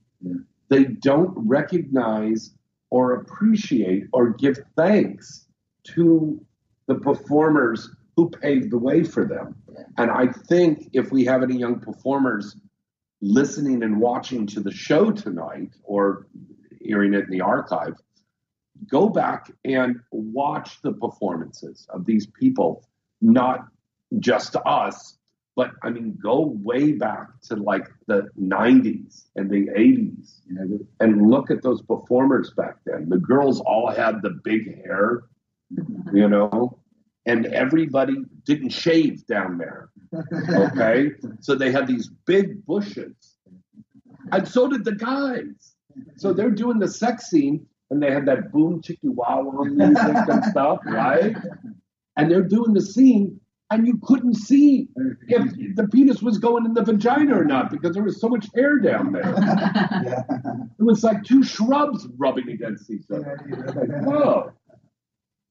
They 0.69 0.85
don't 0.85 1.33
recognize 1.37 2.55
or 2.91 3.15
appreciate 3.15 4.05
or 4.13 4.31
give 4.31 4.59
thanks 4.77 5.47
to 5.85 6.41
the 6.87 6.95
performers 6.97 7.91
who 8.17 8.29
paved 8.29 8.71
the 8.71 8.79
way 8.79 9.03
for 9.03 9.25
them. 9.25 9.55
And 9.97 10.11
I 10.11 10.27
think 10.27 10.91
if 10.93 11.11
we 11.11 11.25
have 11.25 11.43
any 11.43 11.57
young 11.57 11.81
performers 11.81 12.57
listening 13.21 13.83
and 13.83 14.01
watching 14.01 14.47
to 14.49 14.61
the 14.61 14.71
show 14.71 15.11
tonight 15.11 15.71
or 15.85 16.27
hearing 16.81 17.15
it 17.15 17.25
in 17.25 17.31
the 17.31 17.41
archive, 17.41 17.95
go 18.89 19.09
back 19.09 19.51
and 19.65 20.01
watch 20.11 20.83
the 20.83 20.93
performances 20.93 21.87
of 21.91 22.05
these 22.05 22.27
people, 22.27 22.87
not 23.23 23.67
just 24.19 24.57
us, 24.67 25.17
but 25.57 25.71
I 25.83 25.91
mean, 25.91 26.19
go 26.23 26.55
way 26.63 26.93
back 26.93 27.29
to 27.45 27.57
like 27.57 27.89
the 28.07 28.29
90s 28.41 29.25
and 29.37 29.51
the 29.51 29.69
80s 29.69 30.41
and 31.01 31.31
look 31.31 31.51
at 31.51 31.63
those 31.63 31.83
performers 31.83 32.53
back 32.57 32.77
then. 32.85 33.09
The 33.09 33.19
girls 33.19 33.61
all 33.61 33.91
had 33.91 34.23
the 34.23 34.39
big 34.45 34.85
hair 34.85 35.25
you 36.13 36.29
know, 36.29 36.79
and 37.27 37.47
everybody 37.47 38.17
didn't 38.45 38.71
shave 38.71 39.27
down 39.27 39.59
there. 39.59 39.91
Okay, 40.15 41.13
so 41.41 41.55
they 41.55 41.71
had 41.71 41.87
these 41.87 42.09
big 42.27 42.65
bushes, 42.67 43.15
and 44.31 44.47
so 44.47 44.69
did 44.69 44.85
the 44.85 44.95
guys. 44.95 45.75
So 46.17 46.33
they're 46.33 46.51
doing 46.51 46.79
the 46.79 46.89
sex 46.89 47.29
scene, 47.29 47.67
and 47.91 48.03
they 48.03 48.11
had 48.11 48.27
that 48.27 48.53
boom 48.53 48.83
chickie 48.83 49.09
wow 49.09 49.43
wow 49.43 49.65
music 49.65 50.29
and 50.29 50.45
stuff, 50.47 50.81
right? 50.87 51.37
And 52.17 52.31
they're 52.31 52.43
doing 52.43 52.75
the 52.75 52.83
scene, 52.83 53.41
and 53.71 53.87
you 53.87 53.99
couldn't 54.03 54.35
see 54.35 54.89
if 55.29 55.77
the 55.77 55.89
penis 55.89 56.23
was 56.23 56.39
going 56.39 56.67
in 56.67 56.75
the 56.75 56.85
vagina 56.85 57.39
or 57.39 57.45
not 57.45 57.71
because 57.71 57.95
there 57.95 58.03
was 58.03 58.21
so 58.21 58.29
much 58.29 58.49
hair 58.55 58.79
down 58.79 59.13
there. 59.13 59.35
It 60.79 60.85
was 60.85 61.05
like 61.05 61.23
two 61.23 61.45
shrubs 61.45 62.09
rubbing 62.17 62.51
against 62.51 62.91
each 62.91 63.05
other. 63.09 63.39
Like, 63.49 64.05
whoa. 64.05 64.53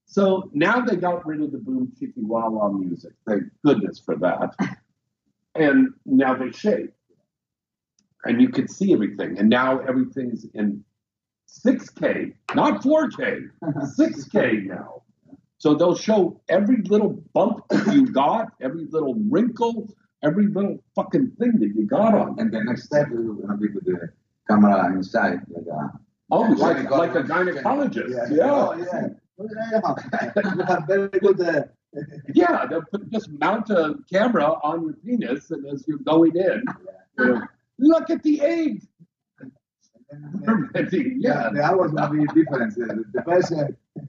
So 0.06 0.50
now 0.54 0.82
they 0.82 0.98
got 0.98 1.26
rid 1.26 1.42
of 1.42 1.54
the 1.54 1.58
boom 1.58 1.94
chickie 1.98 2.12
wah 2.18 2.50
wah 2.50 2.68
music. 2.68 3.14
Thank 3.26 3.44
goodness 3.64 3.98
for 3.98 4.18
that. 4.18 4.54
And 5.56 5.94
now 6.06 6.36
they 6.36 6.52
shave. 6.52 6.92
And 8.26 8.42
you 8.42 8.50
can 8.50 8.68
see 8.68 8.92
everything. 8.92 9.40
And 9.40 9.50
now 9.50 9.80
everything's 9.80 10.46
in 10.54 10.84
6K, 11.48 12.34
not 12.56 12.82
4K, 12.82 13.50
6K 13.64 14.66
now. 14.66 15.04
So 15.62 15.76
they'll 15.76 15.96
show 15.96 16.42
every 16.50 16.82
little 16.82 17.22
bump 17.34 17.68
that 17.70 17.94
you 17.94 18.08
got, 18.08 18.54
every 18.60 18.88
little 18.90 19.14
wrinkle, 19.30 19.94
every 20.24 20.48
little 20.48 20.84
fucking 20.96 21.34
thing 21.38 21.60
that 21.60 21.72
you 21.76 21.86
got 21.86 22.16
on. 22.16 22.40
And 22.40 22.52
the 22.52 22.64
next 22.64 22.86
step 22.86 23.10
is 23.12 23.28
gonna 23.28 23.58
be 23.58 23.68
with 23.68 23.86
the 23.86 24.10
camera 24.50 24.92
inside, 24.92 25.42
like 25.50 25.68
a 25.68 26.00
Oh, 26.32 26.42
like, 26.42 26.90
like 26.90 27.14
a 27.14 27.22
gynecologist. 27.22 28.36
Yeah. 28.36 28.52
Oh, 28.52 28.74
yeah. 28.76 29.10
you 30.56 30.64
have 30.64 30.88
very 30.88 31.10
good. 31.20 31.40
Uh, 31.40 31.62
Yeah, 32.34 32.66
they'll 32.68 32.86
put, 32.90 33.12
just 33.12 33.30
mount 33.30 33.70
a 33.70 33.96
camera 34.12 34.46
on 34.64 34.82
your 34.82 34.94
penis, 34.94 35.52
and 35.52 35.68
as 35.68 35.86
you're 35.88 36.00
going 36.00 36.36
in, 36.38 36.64
you 37.20 37.26
know, 37.26 37.42
look 37.78 38.10
at 38.10 38.24
the 38.24 38.42
egg. 38.42 38.82
yeah, 41.20 41.50
the 41.54 41.62
hours 41.62 41.92
will 41.92 42.08
be 42.08 42.26
different. 42.34 42.74
The, 42.76 43.04
the 43.14 43.22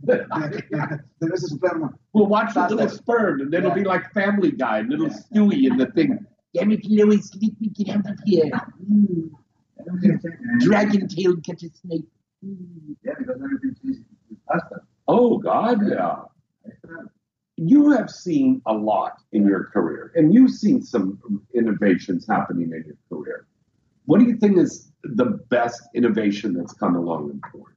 best, 0.03 0.23
uh, 0.31 0.49
the, 0.49 1.01
the 1.21 1.27
best 1.29 1.49
sperm. 1.49 1.97
We'll 2.13 2.27
watch 2.27 2.55
the 2.55 2.69
little 2.69 2.89
sperm, 2.89 3.41
and 3.41 3.53
then 3.53 3.65
it'll 3.65 3.75
be 3.75 3.85
like 3.85 4.13
Family 4.13 4.53
Guy, 4.53 4.83
little 4.83 5.09
Stewie 5.09 5.71
in 5.71 5.77
the 5.77 5.87
thing. 5.87 6.25
Damn 6.55 6.71
it, 6.73 6.85
Lois, 6.85 7.31
let 7.35 7.61
me 7.61 7.69
get 7.69 7.97
out 7.97 8.11
of 8.11 8.19
here. 8.25 8.51
Mm. 8.91 9.31
Dragon 10.61 11.09
tail 11.09 11.37
catch 11.37 11.63
a 11.63 11.71
snake. 11.71 12.05
Yeah, 12.43 13.15
because 13.19 13.41
everything 13.43 13.77
changes 13.83 14.03
faster. 14.49 14.85
Oh 15.09 15.39
God, 15.39 15.79
yeah. 15.89 16.23
You 17.57 17.91
have 17.91 18.11
seen 18.11 18.63
a 18.67 18.73
lot 18.73 19.21
in 19.33 19.47
your 19.47 19.65
career, 19.65 20.13
and 20.15 20.35
you've 20.35 20.51
seen 20.51 20.83
some 20.83 21.19
innovations 21.55 22.27
happening 22.27 22.73
in 22.73 22.85
your 22.87 22.97
career. 23.09 23.47
What 24.07 24.19
do 24.19 24.27
you 24.27 24.37
think 24.37 24.59
is 24.59 24.93
the 25.05 25.41
best 25.49 25.83
innovation 25.95 26.55
that's 26.55 26.73
come 26.73 26.97
along 26.97 27.31
in 27.31 27.41
porn? 27.51 27.73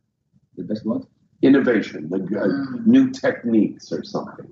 The 0.57 0.63
best 0.63 0.85
what? 0.85 1.05
Innovation, 1.41 2.09
the 2.09 2.19
uh, 2.39 2.79
new 2.85 3.11
techniques 3.11 3.91
or 3.91 4.03
something. 4.03 4.51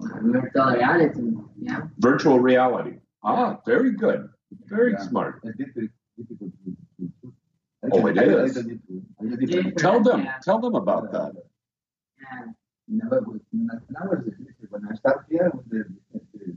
Virtual 0.00 0.66
reality. 0.72 1.22
Yeah. 1.60 1.80
Virtual 1.98 2.38
reality. 2.40 2.98
Ah, 3.22 3.58
very 3.64 3.92
good. 3.92 4.28
Very 4.66 4.92
Yeah. 4.92 4.98
smart. 5.08 5.42
Oh, 7.92 8.06
it 8.06 8.16
is. 8.18 8.54
don't 8.54 8.66
need 8.66 8.80
to- 8.86 9.02
I 9.20 9.24
don't 9.24 9.30
need 9.30 9.40
to- 9.40 9.46
Different, 9.46 9.78
Tell 9.78 10.00
them, 10.02 10.22
yeah. 10.22 10.38
tell 10.42 10.58
them 10.60 10.74
about 10.74 11.10
that. 11.12 11.32
Yeah. 12.20 12.52
Never 12.88 13.20
was, 13.22 13.40
now 13.52 14.04
was 14.10 14.24
difficult. 14.24 14.70
When 14.70 14.82
I 14.90 14.94
started 14.94 15.24
here 15.30 15.50
with 15.54 15.68
the, 15.70 15.84
the, 16.12 16.56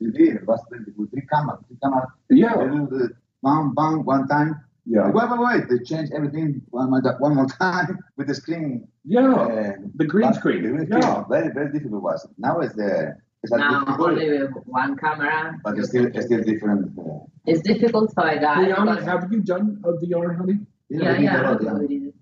the 0.00 0.06
TV, 0.06 0.34
it 0.36 0.46
was 0.46 0.60
the, 0.70 0.92
with 0.96 1.10
three 1.10 1.26
cameras, 1.32 1.60
three 1.68 1.78
cameras. 1.82 2.08
Yeah. 2.30 2.54
The 2.56 3.10
bang, 3.42 3.72
bang, 3.74 4.04
one 4.04 4.26
time. 4.28 4.60
Yeah. 4.84 5.10
Wait, 5.10 5.30
wait, 5.30 5.40
wait. 5.40 5.68
They 5.68 5.84
change 5.84 6.10
everything 6.14 6.62
one, 6.70 6.90
more- 6.90 7.16
one 7.20 7.34
more 7.36 7.46
time 7.46 7.98
with 8.16 8.26
the 8.26 8.34
screen. 8.34 8.88
Yeah. 9.04 9.32
Uh, 9.34 9.72
The 9.96 10.06
green 10.06 10.32
screen. 10.34 10.62
The 10.64 10.70
green 10.86 10.88
Yeah. 11.02 11.24
Very, 11.28 11.52
very 11.52 11.70
difficult 11.72 12.02
was. 12.02 12.26
Now 12.38 12.58
it's 12.60 12.74
the, 12.74 13.16
it's 13.42 13.52
a 13.52 13.58
Now 13.58 13.80
difficult, 13.84 14.10
only 14.10 14.28
with 14.38 14.50
one 14.66 14.96
camera. 14.96 15.58
but 15.64 15.78
it's 15.78 15.88
still, 15.88 16.06
it's 16.06 16.26
still 16.26 16.42
different. 16.42 16.98
Uh, 16.98 17.20
It's 17.46 17.62
difficult 17.62 18.12
for 18.14 18.26
a 18.26 18.38
guy. 18.40 18.56
Brianna, 18.66 18.96
because- 18.96 19.04
have 19.04 19.32
you 19.32 19.40
done 19.42 19.80
a 19.84 19.92
VR, 19.92 20.36
honey? 20.36 20.58
yeah, 20.88 20.98
we 20.98 21.04
did 21.04 21.18
a 21.18 21.22
yeah. 21.22 21.50
lot, 21.50 21.62
yeah. 21.62 21.70
it 21.70 21.82
many. 21.82 22.12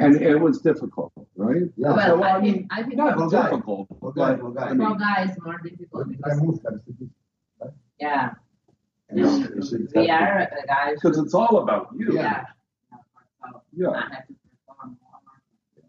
And 0.00 0.16
it 0.16 0.40
was 0.40 0.60
difficult, 0.60 1.12
right? 1.36 1.62
Yeah. 1.76 1.92
Well, 1.94 2.16
So, 2.18 2.22
I 2.22 2.36
I 2.36 2.40
mean, 2.40 2.54
think 2.54 2.66
I 2.72 2.82
think 2.82 2.96
not 2.96 3.14
For 3.18 3.28
guys. 3.28 3.50
difficult. 3.50 3.88
For 4.00 4.12
guys, 4.12 4.38
for 4.40 4.50
but, 4.50 4.60
guys. 4.60 4.70
I 4.70 4.74
mean, 4.74 4.88
for 4.88 4.96
guys 4.98 5.30
more 5.44 5.58
difficult 5.62 6.06
you 6.08 6.16
because 6.16 6.38
can 6.38 6.46
move 6.46 6.58
that. 6.62 6.74
it's- 6.74 7.02
it's- 7.02 7.10
yeah, 9.14 9.46
we 9.94 10.10
are 10.10 10.38
a 10.40 10.66
guy. 10.66 10.94
Because 10.94 11.18
it's 11.18 11.34
all 11.34 11.58
about 11.58 11.88
you. 11.96 12.14
Yeah. 12.14 12.44
Yeah. 13.74 13.88
I 13.90 14.00
have 14.00 14.26
to 14.28 14.34
perform 14.66 14.98
more. 15.02 15.84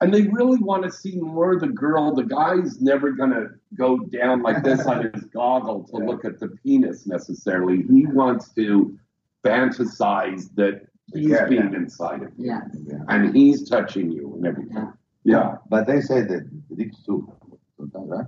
And 0.00 0.12
they 0.12 0.22
really 0.22 0.58
want 0.58 0.84
to 0.84 0.90
see 0.90 1.16
more 1.16 1.54
of 1.54 1.60
the 1.60 1.68
girl. 1.68 2.14
The 2.14 2.24
guy's 2.24 2.80
never 2.80 3.12
going 3.12 3.30
to 3.30 3.46
go 3.74 3.98
down 3.98 4.42
like 4.42 4.62
this 4.62 4.84
on 4.86 5.10
his 5.14 5.24
goggle 5.34 5.84
to 5.88 5.96
look 5.96 6.24
at 6.24 6.38
the 6.40 6.48
penis 6.48 7.06
necessarily. 7.06 7.82
He 7.90 8.06
wants 8.06 8.50
to 8.54 8.98
fantasize 9.44 10.54
that 10.56 10.82
he's 11.14 11.28
Yeah, 11.30 11.46
being 11.46 11.72
yeah. 11.72 11.78
inside 11.78 12.22
of 12.22 12.32
you. 12.36 12.46
Yeah. 12.48 12.60
Yeah. 12.86 12.98
And 13.08 13.34
he's 13.34 13.68
touching 13.68 14.10
you 14.10 14.34
and 14.36 14.46
everything. 14.46 14.92
Yeah. 15.24 15.56
But 15.70 15.86
they 15.86 16.00
say 16.00 16.20
that 16.22 16.50
the 16.68 16.76
dicks 16.76 17.02
too. 17.04 17.32
Sometimes, 17.78 18.08
right? 18.10 18.26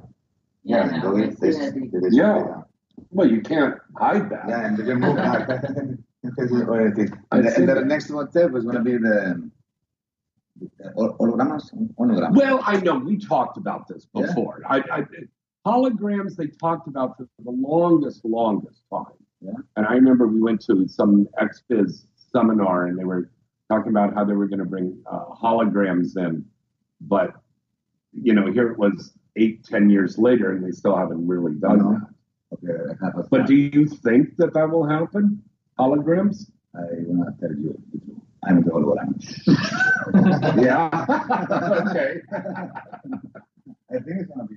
Yeah, 0.64 0.88
and 0.94 1.02
no, 1.02 1.14
they- 1.14 1.28
we 1.28 1.34
they- 1.34 1.52
see 1.52 1.58
they- 1.70 1.80
dick. 1.80 1.90
they- 1.92 2.08
Yeah. 2.16 2.62
Well, 3.10 3.30
you 3.30 3.40
can't 3.40 3.76
hide 3.96 4.30
that. 4.30 4.44
Yeah, 4.48 4.66
and 4.66 4.76
they 4.76 4.84
can 4.84 5.00
move 5.00 5.16
back. 5.16 5.48
or 5.48 6.80
anything. 6.80 7.12
And, 7.32 7.46
the, 7.46 7.54
and 7.56 7.68
the 7.68 7.84
next 7.84 8.10
one 8.10 8.30
step 8.30 8.54
is 8.54 8.64
going 8.64 8.76
to 8.76 8.82
be 8.82 8.96
the, 8.98 9.50
the 10.78 10.92
hol- 10.94 11.16
hologramas. 11.18 11.72
Hologram. 11.98 12.34
Well, 12.34 12.60
I 12.64 12.76
know 12.80 12.98
we 12.98 13.16
talked 13.18 13.56
about 13.56 13.88
this 13.88 14.06
Yeah. 14.14 14.26
before. 14.26 14.62
I, 14.68 14.78
I, 14.92 15.02
holograms 15.66 16.36
they 16.36 16.48
talked 16.48 16.88
about 16.88 17.16
for 17.16 17.26
the 17.44 17.50
longest, 17.50 18.24
longest 18.24 18.82
time. 18.92 19.04
Yeah. 19.40 19.52
And 19.76 19.86
I 19.86 19.92
remember 19.94 20.26
we 20.26 20.40
went 20.40 20.60
to 20.62 20.86
some 20.88 21.28
XBiz 21.40 22.04
seminar 22.32 22.86
and 22.86 22.98
they 22.98 23.04
were 23.04 23.30
talking 23.70 23.90
about 23.90 24.14
how 24.14 24.24
they 24.24 24.32
were 24.34 24.48
going 24.48 24.58
to 24.58 24.64
bring 24.64 25.00
uh, 25.10 25.26
holograms 25.42 26.16
in, 26.16 26.44
but 27.00 27.32
you 28.12 28.32
know, 28.34 28.50
here 28.50 28.70
it 28.72 28.78
was 28.78 29.12
eight, 29.36 29.62
ten 29.64 29.90
years 29.90 30.18
later, 30.18 30.50
and 30.52 30.64
they 30.64 30.70
still 30.72 30.96
haven't 30.96 31.26
really 31.28 31.52
done 31.54 31.78
No. 31.78 31.92
that. 31.92 32.07
Okay, 32.64 32.94
have 33.02 33.16
a 33.18 33.22
But 33.30 33.46
do 33.46 33.54
you 33.54 33.86
think 33.86 34.36
that 34.36 34.54
that 34.54 34.70
will 34.70 34.88
happen? 34.88 35.42
Holograms? 35.78 36.50
I 36.74 36.80
will 37.06 37.24
not 37.24 37.38
tell 37.40 37.50
you 37.50 37.80
the 37.92 37.98
truth. 38.00 38.18
I'm 38.44 38.62
the 38.62 38.70
hologram. 38.70 39.14
yeah. 40.62 40.88
okay. 41.90 42.20
I 43.90 43.98
think 44.04 44.20
it's 44.20 44.30
going 44.30 44.46
to 44.48 44.54
be 44.54 44.56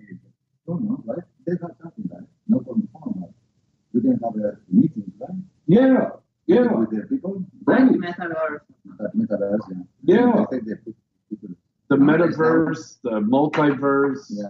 soon, 0.65 0.87
no? 0.87 1.01
Right? 1.05 1.23
They 1.45 1.53
have 1.61 1.71
something, 1.81 2.09
right? 2.11 2.27
No 2.47 2.59
problem. 2.59 2.87
Right? 2.93 3.29
We 3.93 4.01
can 4.01 4.19
have 4.23 4.35
a 4.35 4.57
meeting, 4.69 5.11
right? 5.19 5.29
Yeah. 5.67 6.09
Yeah. 6.45 6.71
With 6.73 6.91
the 6.91 7.07
people. 7.07 7.43
Right. 7.65 7.83
Metaverse. 7.83 8.59
That 8.99 9.15
metaverse, 9.15 9.59
yeah. 10.03 10.15
Yeah. 10.15 10.41
I 10.41 10.45
think 10.45 10.65
they 10.65 10.75
put 10.75 10.95
people. 11.29 11.49
The 11.89 11.95
metaverse, 11.97 13.01
the 13.03 13.19
multiverse. 13.21 14.25
Yeah. 14.29 14.49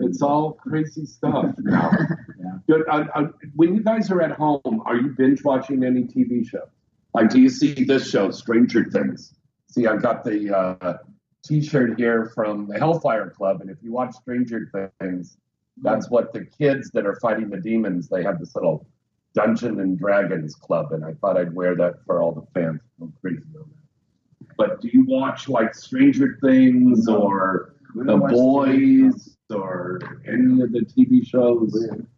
It's 0.00 0.22
all 0.22 0.52
crazy 0.54 1.06
stuff 1.06 1.54
now. 1.58 1.90
Yeah. 2.38 2.58
Good. 2.66 2.88
I, 2.88 3.04
I, 3.14 3.22
when 3.54 3.74
you 3.74 3.82
guys 3.82 4.10
are 4.10 4.22
at 4.22 4.32
home, 4.32 4.82
are 4.86 4.96
you 4.96 5.14
binge 5.16 5.44
watching 5.44 5.84
any 5.84 6.04
TV 6.04 6.48
shows? 6.48 6.68
Like, 7.12 7.30
do 7.30 7.40
you 7.40 7.48
see 7.48 7.84
this 7.84 8.08
show, 8.08 8.30
Stranger 8.30 8.84
Things? 8.84 9.34
See, 9.66 9.86
I've 9.86 10.02
got 10.02 10.24
the 10.24 10.56
uh, 10.56 10.96
T-shirt 11.44 11.98
here 11.98 12.32
from 12.34 12.66
the 12.68 12.78
Hellfire 12.78 13.30
Club, 13.30 13.60
and 13.60 13.70
if 13.70 13.78
you 13.82 13.92
watch 13.92 14.14
Stranger 14.14 14.90
Things, 15.00 15.36
that's 15.82 16.08
what 16.10 16.32
the 16.32 16.44
kids 16.44 16.90
that 16.92 17.06
are 17.06 17.16
fighting 17.16 17.50
the 17.50 17.60
demons. 17.60 18.08
They 18.08 18.22
have 18.22 18.38
this 18.38 18.54
little 18.54 18.86
Dungeon 19.34 19.80
and 19.80 19.98
Dragons 19.98 20.54
club, 20.54 20.92
and 20.92 21.04
I 21.04 21.14
thought 21.14 21.36
I'd 21.36 21.54
wear 21.54 21.76
that 21.76 22.04
for 22.04 22.22
all 22.22 22.32
the 22.32 22.46
fans. 22.54 22.80
I'm 23.00 23.12
crazy 23.20 23.42
on 23.56 23.70
that. 23.70 24.56
But 24.56 24.80
do 24.80 24.88
you 24.92 25.04
watch 25.06 25.48
like 25.48 25.74
Stranger 25.74 26.38
Things 26.42 27.08
or 27.08 27.74
The 27.94 28.16
Boys 28.16 29.29
or 29.50 29.98
any 30.26 30.62
of 30.62 30.72
the 30.72 30.80
TV 30.80 31.26
shows? 31.26 31.72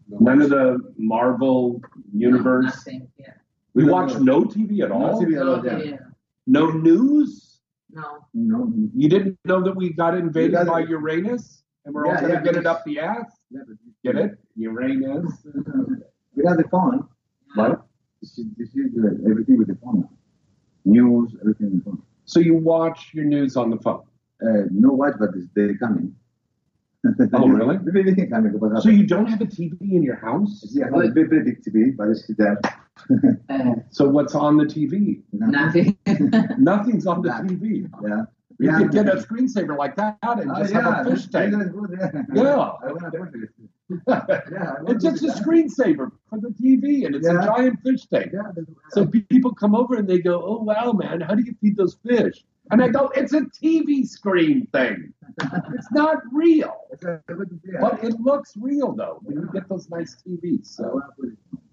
None 0.09 0.43
of 0.43 0.51
the 0.51 0.79
Marvel 0.99 1.81
universe. 2.13 2.65
Nothing. 2.67 3.09
Yeah. 3.19 3.33
We 3.75 3.85
We 3.85 3.89
don't 3.89 3.93
watch 3.93 4.15
know. 4.21 4.41
no 4.41 4.45
TV 4.45 4.83
at 4.83 4.91
No 4.91 4.95
all. 4.95 5.23
TV 5.23 5.41
at 5.41 5.47
all, 5.49 5.63
No, 5.63 5.77
yeah. 5.79 5.79
yeah. 5.93 5.97
No 6.47 6.71
news. 6.71 7.61
No. 7.91 8.27
No. 8.35 8.73
You 8.95 9.09
didn't 9.09 9.39
know 9.45 9.63
that 9.63 9.75
we 9.77 9.93
got 9.93 10.15
invaded 10.17 10.51
We 10.59 10.65
got 10.65 10.67
by. 10.67 10.81
Uranus, 10.81 11.63
and 11.85 11.95
we're 11.95 12.07
all 12.07 12.15
Yeah, 12.15 12.21
going 12.21 12.33
to 12.33 12.39
yeah, 12.39 12.43
get 12.45 12.55
it 12.57 12.59
because- 12.65 12.77
up 12.77 12.85
the 12.85 12.99
ass. 13.01 13.31
Yeah, 13.51 13.61
but 13.67 13.77
Get 14.05 14.17
it? 14.17 14.39
Uranus. 14.57 15.33
We 16.35 16.45
have 16.49 16.57
the 16.57 16.65
phone. 16.71 17.07
What? 17.55 17.83
This 18.23 18.39
is, 18.39 18.47
this 18.57 18.69
is 18.75 18.93
uh, 19.05 19.31
everything 19.31 19.59
with 19.59 19.69
the 19.69 19.75
phone 19.85 20.01
now. 20.01 20.11
News, 20.87 21.37
everything 21.43 21.71
with 21.73 21.85
the 21.85 21.91
phone. 21.91 22.03
So 22.25 22.41
you 22.41 22.55
watch 22.55 23.11
your 23.13 23.27
news 23.27 23.55
on 23.57 23.69
the 23.69 23.77
phone. 23.77 24.03
Uh, 24.43 24.63
no 24.71 24.93
watch, 24.93 25.15
but 25.19 25.29
it's, 25.37 25.47
they're 25.55 25.77
coming. 25.77 26.15
Oh, 27.33 27.49
really? 27.49 27.79
Maybe 27.83 28.11
we 28.11 28.15
can 28.15 28.31
come 28.31 28.47
and 28.47 28.61
go 28.61 28.81
So 28.81 28.89
you 28.89 29.07
don't 29.07 29.27
have 29.27 29.41
a 29.41 29.47
TV 29.47 29.77
in 29.81 30.03
your 30.03 30.17
house? 30.17 30.65
Yeah, 30.73 30.85
I 30.95 31.03
have 31.03 31.11
a 31.11 31.13
big, 31.13 31.31
very 31.31 31.45
big 31.45 31.63
TV, 31.63 31.97
but 31.97 32.09
it's 32.09 32.27
there. 32.39 32.59
So 33.91 34.09
what's 34.09 34.35
on 34.35 34.57
the 34.57 34.65
TV? 34.65 35.23
Nothing. 35.33 35.97
Nothing's 36.59 37.07
on 37.07 37.23
the 37.23 37.31
TV. 37.31 37.89
Yeah. 38.03 38.25
You 38.59 38.71
Yeah. 38.71 38.79
could 38.79 38.93
get 38.93 39.09
a 39.09 39.17
screensaver 39.17 39.77
like 39.77 39.97
that 39.97 40.19
and 40.23 40.51
Oh, 40.51 40.55
just 40.59 40.73
yeah, 40.73 40.83
have 40.83 41.07
a 41.07 41.11
fish 41.11 41.27
tank. 41.29 41.53
good, 41.53 41.97
yeah. 41.99 42.23
Yeah. 42.33 42.71
I 42.87 42.93
wanna 42.93 43.11
put 43.11 43.35
it. 43.35 43.51
Yeah, 44.53 44.75
It's 44.87 45.03
just 45.05 45.23
a 45.25 45.29
screensaver 45.43 46.13
for 46.31 46.39
the 46.41 46.49
TV, 46.51 47.05
and 47.05 47.15
it's 47.15 47.27
a 47.27 47.35
giant 47.45 47.81
fish 47.83 48.07
tank. 48.07 48.33
So 48.91 49.05
people 49.07 49.53
come 49.55 49.75
over 49.75 49.97
and 49.97 50.09
they 50.09 50.21
go, 50.21 50.41
"Oh 50.43 50.63
wow, 50.63 50.93
man, 50.93 51.21
how 51.21 51.35
do 51.35 51.43
you 51.43 51.55
feed 51.61 51.77
those 51.77 51.97
fish?" 52.07 52.45
And 52.71 52.83
I 52.83 52.89
go, 52.89 53.09
"It's 53.15 53.33
a 53.33 53.41
TV 53.43 54.07
screen 54.07 54.67
thing. 54.73 55.13
It's 55.75 55.91
not 55.93 56.19
real, 56.33 56.75
but 57.81 58.05
it 58.05 58.15
looks 58.21 58.57
real 58.57 58.93
though 58.93 59.19
when 59.23 59.37
you 59.41 59.51
get 59.53 59.69
those 59.69 59.91
nice 59.91 60.17
TVs." 60.23 60.67
So 60.67 61.01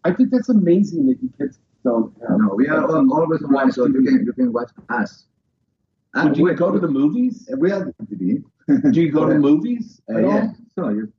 I 0.04 0.12
think 0.14 0.32
that's 0.32 0.50
amazing 0.50 1.06
that 1.08 1.22
you 1.22 1.30
kids 1.38 1.60
don't 1.84 2.14
have. 2.28 2.40
No, 2.40 2.54
we 2.56 2.68
are 2.68 2.84
all, 2.86 3.14
always 3.14 3.44
online, 3.44 3.72
so 3.72 3.86
you 3.88 4.02
can 4.04 4.26
you 4.26 4.34
can 4.34 4.52
watch 4.52 4.72
us. 4.90 5.26
Would 6.16 6.38
you 6.38 6.54
go 6.56 6.72
to 6.72 6.80
the 6.80 6.88
movies? 6.88 7.48
We 7.58 7.70
have 7.70 7.84
TV. 8.10 8.44
Do 8.92 9.02
you 9.02 9.12
go 9.12 9.28
to 9.30 9.36
movies 9.50 10.02
Uh, 10.10 10.18
at 10.18 10.24
all? 10.26 10.32
yeah. 10.34 10.52
So 10.76 10.90
you. 10.90 11.14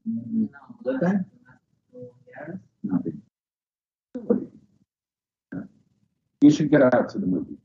Time? 1.00 1.24
Nothing. 2.82 3.22
You 6.42 6.50
should 6.50 6.70
get 6.70 6.82
out 6.82 7.08
to 7.10 7.18
the 7.18 7.26
movies. 7.26 7.59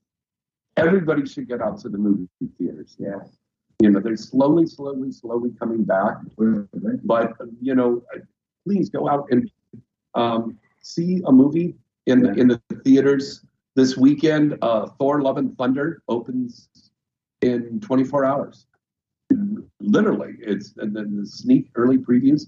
Everybody 0.77 1.25
should 1.25 1.47
get 1.47 1.61
out 1.61 1.79
to 1.79 1.89
the 1.89 1.97
movie 1.97 2.27
theaters. 2.57 2.95
Yes. 2.99 3.37
You 3.81 3.89
know, 3.91 3.99
they're 3.99 4.15
slowly, 4.15 4.65
slowly, 4.65 5.11
slowly 5.11 5.51
coming 5.59 5.83
back. 5.83 6.17
But, 6.37 7.33
you 7.61 7.75
know, 7.75 8.03
please 8.65 8.89
go 8.89 9.09
out 9.09 9.27
and 9.31 9.49
um, 10.15 10.57
see 10.81 11.21
a 11.25 11.31
movie 11.31 11.75
in 12.05 12.21
the, 12.21 12.33
in 12.33 12.47
the 12.47 12.61
theaters 12.83 13.45
this 13.75 13.97
weekend. 13.97 14.57
Uh, 14.61 14.87
Thor 14.99 15.21
Love 15.21 15.37
and 15.37 15.57
Thunder 15.57 16.01
opens 16.07 16.69
in 17.41 17.79
24 17.81 18.25
hours. 18.25 18.65
Literally, 19.79 20.35
it's 20.39 20.71
the, 20.71 20.85
the, 20.85 21.03
the 21.03 21.25
sneak 21.25 21.69
early 21.75 21.97
previews 21.97 22.47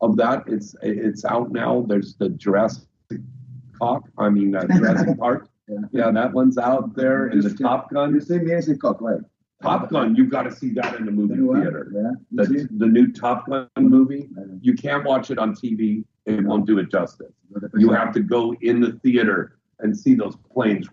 of 0.00 0.16
that. 0.16 0.44
It's 0.46 0.74
it's 0.82 1.24
out 1.24 1.50
now. 1.52 1.84
There's 1.88 2.14
the 2.16 2.30
Jurassic 2.30 2.84
Cock. 3.78 4.04
I 4.18 4.28
mean 4.28 4.54
uh, 4.54 4.66
Jurassic 4.76 5.18
Park. 5.18 5.48
Yeah. 5.92 6.10
that 6.10 6.32
one's 6.32 6.58
out 6.58 6.94
there. 6.94 7.26
And 7.26 7.42
the 7.42 7.54
Top 7.54 7.90
Gun. 7.90 8.14
You 8.14 8.20
see 8.20 8.38
Music 8.38 8.80
Cock, 8.80 9.00
right? 9.00 9.20
Top 9.62 9.90
Gun. 9.90 10.14
You've 10.14 10.30
got 10.30 10.42
to 10.42 10.52
see 10.54 10.70
that 10.74 10.96
in 10.96 11.06
the 11.06 11.12
movie 11.12 11.34
theater. 11.34 11.90
Yeah. 11.94 12.44
The, 12.44 12.68
the 12.76 12.86
new 12.86 13.12
Top 13.12 13.46
Gun 13.48 13.68
movie. 13.78 14.28
You 14.60 14.74
can't 14.74 15.04
watch 15.04 15.30
it 15.30 15.38
on 15.38 15.54
TV. 15.54 16.04
It 16.26 16.44
won't 16.44 16.66
do 16.66 16.78
it 16.78 16.90
justice. 16.90 17.32
You 17.74 17.90
have 17.92 18.12
to 18.14 18.20
go 18.20 18.54
in 18.60 18.80
the 18.80 18.92
theater 19.02 19.58
and 19.80 19.96
see 19.96 20.14
those 20.14 20.36
planes. 20.52 20.88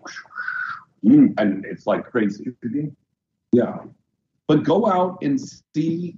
And 1.02 1.64
it's 1.66 1.86
like 1.86 2.04
crazy. 2.10 2.52
Yeah. 3.52 3.78
But 4.46 4.62
go 4.62 4.86
out 4.86 5.18
and 5.22 5.38
see 5.74 6.16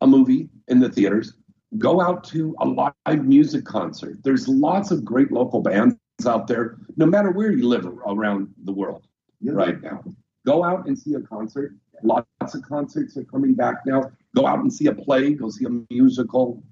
a 0.00 0.06
movie 0.06 0.48
in 0.68 0.80
the 0.80 0.88
theaters. 0.88 1.34
Go 1.78 2.00
out 2.00 2.22
to 2.24 2.54
a 2.60 2.66
live 2.66 3.24
music 3.24 3.64
concert. 3.64 4.18
There's 4.22 4.46
lots 4.46 4.90
of 4.90 5.04
great 5.04 5.32
local 5.32 5.62
bands 5.62 5.96
out 6.26 6.46
there, 6.46 6.76
no 6.96 7.06
matter 7.06 7.30
where 7.30 7.52
you 7.52 7.68
live 7.68 7.86
around 7.86 8.48
the 8.64 8.72
world 8.72 9.06
right 9.42 9.80
now. 9.82 10.02
Go 10.46 10.64
out 10.64 10.86
and 10.86 10.98
see 10.98 11.14
a 11.14 11.20
concert. 11.20 11.74
Lots 12.02 12.54
of 12.54 12.62
concerts 12.62 13.16
are 13.16 13.24
coming 13.24 13.54
back 13.54 13.76
now. 13.86 14.10
Go 14.34 14.46
out 14.46 14.58
and 14.58 14.72
see 14.72 14.86
a 14.86 14.94
play. 14.94 15.34
Go 15.34 15.50
see 15.50 15.66
a 15.66 15.92
musical. 15.92 16.62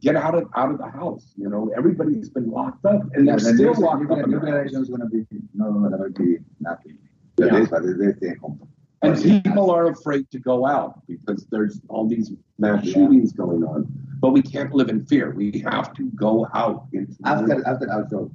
Get 0.00 0.16
out 0.16 0.34
of 0.34 0.48
out 0.56 0.70
of 0.70 0.78
the 0.78 0.88
house. 0.88 1.32
You 1.36 1.50
know, 1.50 1.70
everybody's 1.76 2.30
been 2.30 2.50
locked 2.50 2.86
up, 2.86 3.02
and 3.14 3.28
they're 3.28 3.38
still 3.38 3.74
locked 3.74 4.10
up. 4.10 4.26
new 4.26 4.40
generation 4.40 4.82
is 4.82 4.88
going 4.88 5.00
to 5.00 5.06
be 5.06 5.26
no, 5.54 5.70
no, 5.70 5.88
no, 5.88 6.08
be 6.16 6.38
nothing. 6.60 6.98
Yeah. 7.38 7.46
That 7.46 7.70
but 7.70 7.82
they 7.98 8.12
stay 8.14 8.36
home. 8.38 8.66
And 9.02 9.44
people 9.44 9.70
are 9.70 9.90
afraid 9.90 10.28
to 10.32 10.38
go 10.40 10.66
out 10.66 11.06
because 11.06 11.46
there's 11.50 11.80
all 11.88 12.08
these 12.08 12.32
mass 12.58 12.84
shootings 12.84 13.32
going 13.32 13.62
on. 13.62 13.86
But 14.20 14.30
we 14.30 14.42
can't 14.42 14.72
live 14.72 14.88
in 14.88 15.06
fear. 15.06 15.32
We 15.32 15.64
have 15.70 15.92
to 15.94 16.10
go 16.16 16.48
out 16.54 16.86
After 17.24 17.66
after 17.66 17.92
our 17.92 18.08
show. 18.10 18.30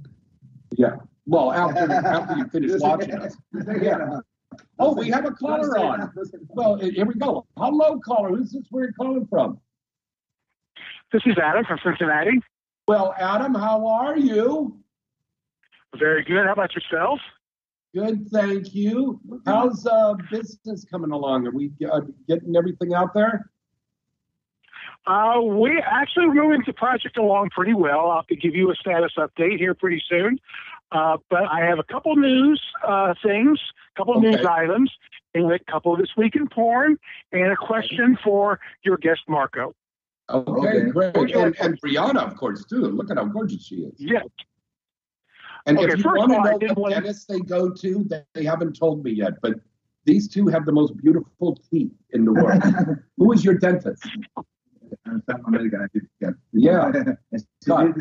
Yeah. 0.78 0.96
Well, 1.26 1.52
after 1.52 1.92
after 1.92 2.38
you 2.38 2.48
finish 2.52 2.72
watching 2.82 3.16
us. 3.16 3.36
Yeah. 3.82 4.20
Oh, 4.80 4.94
we 4.94 5.10
have 5.10 5.26
a 5.26 5.32
caller 5.32 5.78
on. 5.78 6.12
Well, 6.50 6.76
here 6.78 7.06
we 7.06 7.16
go. 7.16 7.46
Hello, 7.58 8.00
caller. 8.00 8.30
Who's 8.30 8.52
this? 8.52 8.64
Where 8.70 8.86
you 8.86 8.94
calling 8.94 9.28
from? 9.28 9.60
This 11.12 11.22
is 11.26 11.38
Adam 11.42 11.66
from 11.66 11.80
Cincinnati. 11.84 12.40
Well, 12.88 13.14
Adam, 13.18 13.54
how 13.56 13.88
are 13.88 14.18
you? 14.18 14.78
Very 15.98 16.24
good. 16.24 16.46
How 16.46 16.54
about 16.54 16.76
yourself? 16.76 17.20
Good, 17.96 18.28
thank 18.32 18.74
you. 18.74 19.22
How's 19.46 19.86
uh, 19.86 20.16
business 20.32 20.84
coming 20.90 21.12
along? 21.12 21.48
Are 21.48 21.52
we 21.52 21.72
uh, 21.90 22.02
getting 22.28 22.56
everything 22.56 22.96
out 22.96 23.14
there? 23.14 23.52
Uh, 25.06 25.42
we 25.42 25.82
actually 25.86 26.26
are 26.26 26.34
moving 26.34 26.64
the 26.66 26.74
project 26.74 27.18
along 27.18 27.50
pretty 27.50 27.74
well. 27.74 28.10
I'll 28.10 28.18
have 28.18 28.28
to 28.28 28.36
give 28.36 28.56
you 28.56 28.72
a 28.72 28.76
status 28.76 29.12
update 29.18 29.58
here 29.58 29.74
pretty 29.74 30.02
soon. 30.08 30.40
Uh, 30.92 31.18
but 31.30 31.44
I 31.52 31.62
have 31.62 31.80
a 31.80 31.84
couple 31.84 32.16
news 32.16 32.62
uh, 32.88 33.14
things, 33.24 33.60
a 33.96 34.00
couple 34.00 34.20
news 34.22 34.46
items, 34.46 34.92
and 35.34 35.52
a 35.52 35.60
couple 35.70 35.94
of 35.94 36.00
this 36.00 36.12
week 36.16 36.36
in 36.36 36.48
porn, 36.48 36.98
and 37.32 37.52
a 37.52 37.56
question 37.56 38.18
for 38.24 38.60
your 38.84 38.98
guest 38.98 39.22
Marco. 39.28 39.74
Okay, 40.30 40.90
great. 40.90 41.16
And, 41.16 41.56
and 41.60 41.82
Brianna, 41.82 42.26
of 42.26 42.38
course, 42.38 42.64
too. 42.66 42.84
Look 42.84 43.12
at 43.12 43.18
how 43.18 43.26
gorgeous 43.26 43.66
she 43.66 43.78
is. 43.78 43.96
Yeah. 43.98 44.22
And 45.66 45.78
Okay, 45.78 45.94
if 45.94 46.00
you 46.00 46.06
want 46.06 46.32
all, 46.32 46.44
to 46.44 46.52
know 46.52 46.58
did 46.60 46.70
what 46.72 46.78
wanna- 46.78 46.96
dentist 46.96 47.28
they 47.28 47.40
go 47.40 47.70
to, 47.70 48.04
they, 48.06 48.22
they 48.34 48.44
haven't 48.46 48.78
told 48.78 49.04
me 49.04 49.12
yet. 49.12 49.34
But 49.42 49.56
these 50.06 50.28
two 50.28 50.48
have 50.48 50.66
the 50.66 50.72
most 50.72 50.96
beautiful 50.98 51.58
teeth 51.70 51.92
in 52.12 52.26
the 52.26 52.34
world. 52.34 52.62
Who 53.18 53.32
is 53.34 53.44
your 53.44 53.56
dentist? 53.56 54.08
Yeah. 56.52 56.92
Scott, 57.62 57.96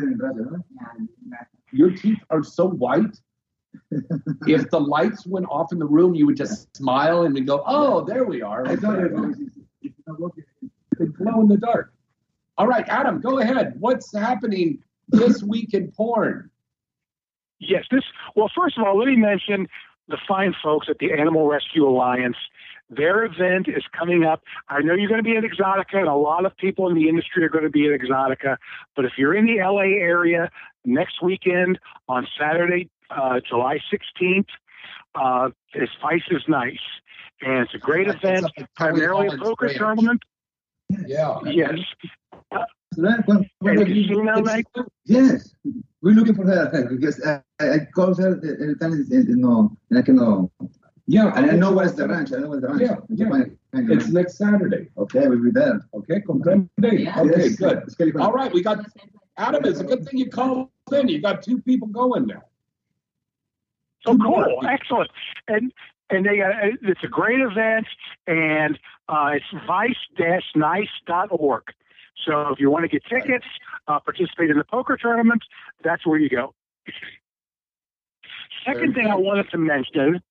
your 1.71 1.91
teeth 1.91 2.19
are 2.29 2.43
so 2.43 2.67
white. 2.67 3.19
if 4.47 4.69
the 4.69 4.79
lights 4.79 5.25
went 5.25 5.47
off 5.49 5.71
in 5.71 5.79
the 5.79 5.85
room, 5.85 6.13
you 6.13 6.27
would 6.27 6.37
just 6.37 6.75
smile 6.77 7.23
and 7.23 7.47
go, 7.47 7.63
"Oh, 7.65 8.01
there 8.01 8.23
we 8.23 8.41
are." 8.41 8.67
I 8.67 8.75
told 8.75 8.97
you. 8.99 9.49
They 10.99 11.05
glow 11.07 11.41
in 11.41 11.47
the 11.47 11.57
dark. 11.57 11.91
All 12.57 12.67
right, 12.67 12.85
Adam, 12.87 13.19
go 13.19 13.39
ahead. 13.39 13.73
What's 13.79 14.15
happening 14.15 14.83
this 15.09 15.41
week 15.41 15.73
in 15.73 15.91
porn? 15.91 16.51
Yes, 17.59 17.85
this. 17.89 18.03
Well, 18.35 18.51
first 18.55 18.77
of 18.77 18.85
all, 18.85 18.97
let 18.97 19.07
me 19.07 19.15
mention 19.15 19.67
the 20.07 20.17
fine 20.27 20.53
folks 20.61 20.87
at 20.89 20.97
the 20.99 21.13
Animal 21.13 21.47
Rescue 21.47 21.87
Alliance. 21.87 22.37
Their 22.89 23.23
event 23.25 23.67
is 23.67 23.83
coming 23.97 24.23
up. 24.23 24.43
I 24.69 24.81
know 24.81 24.93
you're 24.93 25.09
going 25.09 25.23
to 25.23 25.29
be 25.29 25.35
at 25.37 25.43
Exotica, 25.43 25.95
and 25.95 26.07
a 26.07 26.15
lot 26.15 26.45
of 26.45 26.55
people 26.57 26.87
in 26.89 26.95
the 26.95 27.09
industry 27.09 27.43
are 27.43 27.49
going 27.49 27.63
to 27.63 27.69
be 27.69 27.91
at 27.91 27.99
Exotica. 27.99 28.57
But 28.95 29.05
if 29.05 29.13
you're 29.17 29.33
in 29.33 29.45
the 29.45 29.57
LA 29.59 29.99
area 29.99 30.49
next 30.85 31.21
weekend 31.21 31.79
on 32.07 32.27
Saturday, 32.39 32.89
uh, 33.09 33.39
July 33.47 33.79
16th, 33.91 34.45
uh, 35.15 35.49
it's 35.73 35.91
is 36.29 36.43
Nice. 36.47 36.77
And 37.41 37.65
it's 37.65 37.73
a 37.73 37.77
great 37.77 38.07
event, 38.07 38.45
primarily 38.75 39.27
a 39.27 39.37
poker 39.37 39.65
Ranch. 39.65 39.77
tournament. 39.77 40.23
Yeah. 41.05 41.39
Yes. 41.45 41.79
And 42.95 43.87
casino 43.87 44.39
night? 44.41 44.65
Yes, 45.05 45.53
we're 46.01 46.13
looking 46.13 46.35
for 46.35 46.45
her 46.45 46.87
because 46.89 47.21
I, 47.25 47.41
I 47.59 47.79
call 47.95 48.13
her 48.15 48.35
every 48.37 48.77
time, 48.77 48.93
it's, 48.93 49.11
it's, 49.11 49.29
no, 49.29 49.75
and 49.89 49.99
I 49.99 50.01
can 50.01 50.17
know. 50.17 50.51
Yeah, 51.05 51.33
and 51.35 51.51
I 51.51 51.55
know 51.55 51.73
where's 51.73 51.95
the 51.95 52.07
ranch. 52.07 52.31
I 52.31 52.37
know 52.37 52.49
where's 52.49 52.61
the 52.61 52.69
ranch. 52.69 52.81
Yeah, 52.81 52.95
yeah. 53.09 53.29
Fine, 53.29 53.57
fine, 53.73 53.91
It's 53.91 54.05
fine. 54.05 54.13
next 54.13 54.37
Saturday. 54.37 54.87
Okay, 54.97 55.27
we'll 55.27 55.43
be 55.43 55.51
there. 55.51 55.85
Okay, 55.93 56.21
comprende. 56.21 56.67
Okay, 56.79 56.97
Yes. 57.03 57.55
good. 57.57 57.79
It's 57.79 57.95
gonna 57.95 58.11
be 58.11 58.17
fun. 58.17 58.21
All 58.27 58.31
right, 58.31 58.51
we 58.53 58.63
got 58.63 58.85
Adam. 59.37 59.65
It's 59.65 59.81
a 59.81 59.83
good 59.83 60.05
thing 60.05 60.19
you 60.19 60.29
called 60.29 60.69
in. 60.93 61.09
You 61.09 61.19
got 61.21 61.43
two 61.43 61.61
people 61.61 61.87
going 61.89 62.27
now. 62.27 62.43
Oh, 64.05 64.17
cool! 64.17 64.61
Excellent. 64.67 65.09
And 65.49 65.73
and 66.09 66.25
they 66.25 66.37
got 66.37 66.51
it's 66.81 67.03
a 67.03 67.07
great 67.07 67.39
event, 67.41 67.87
and 68.27 68.79
uh, 69.09 69.31
it's 69.33 69.45
vice-nice.org. 69.67 71.63
So 72.25 72.47
if 72.49 72.59
you 72.59 72.69
want 72.69 72.83
to 72.83 72.87
get 72.89 73.03
tickets, 73.05 73.45
uh, 73.87 73.99
participate 73.99 74.49
in 74.49 74.57
the 74.57 74.63
poker 74.63 74.95
tournament, 74.97 75.43
that's 75.83 76.05
where 76.05 76.17
you 76.19 76.29
go. 76.29 76.53
Second 78.65 78.93
thing 78.93 79.07
I 79.07 79.15
wanted 79.15 79.49
to 79.51 79.57
mention, 79.57 80.21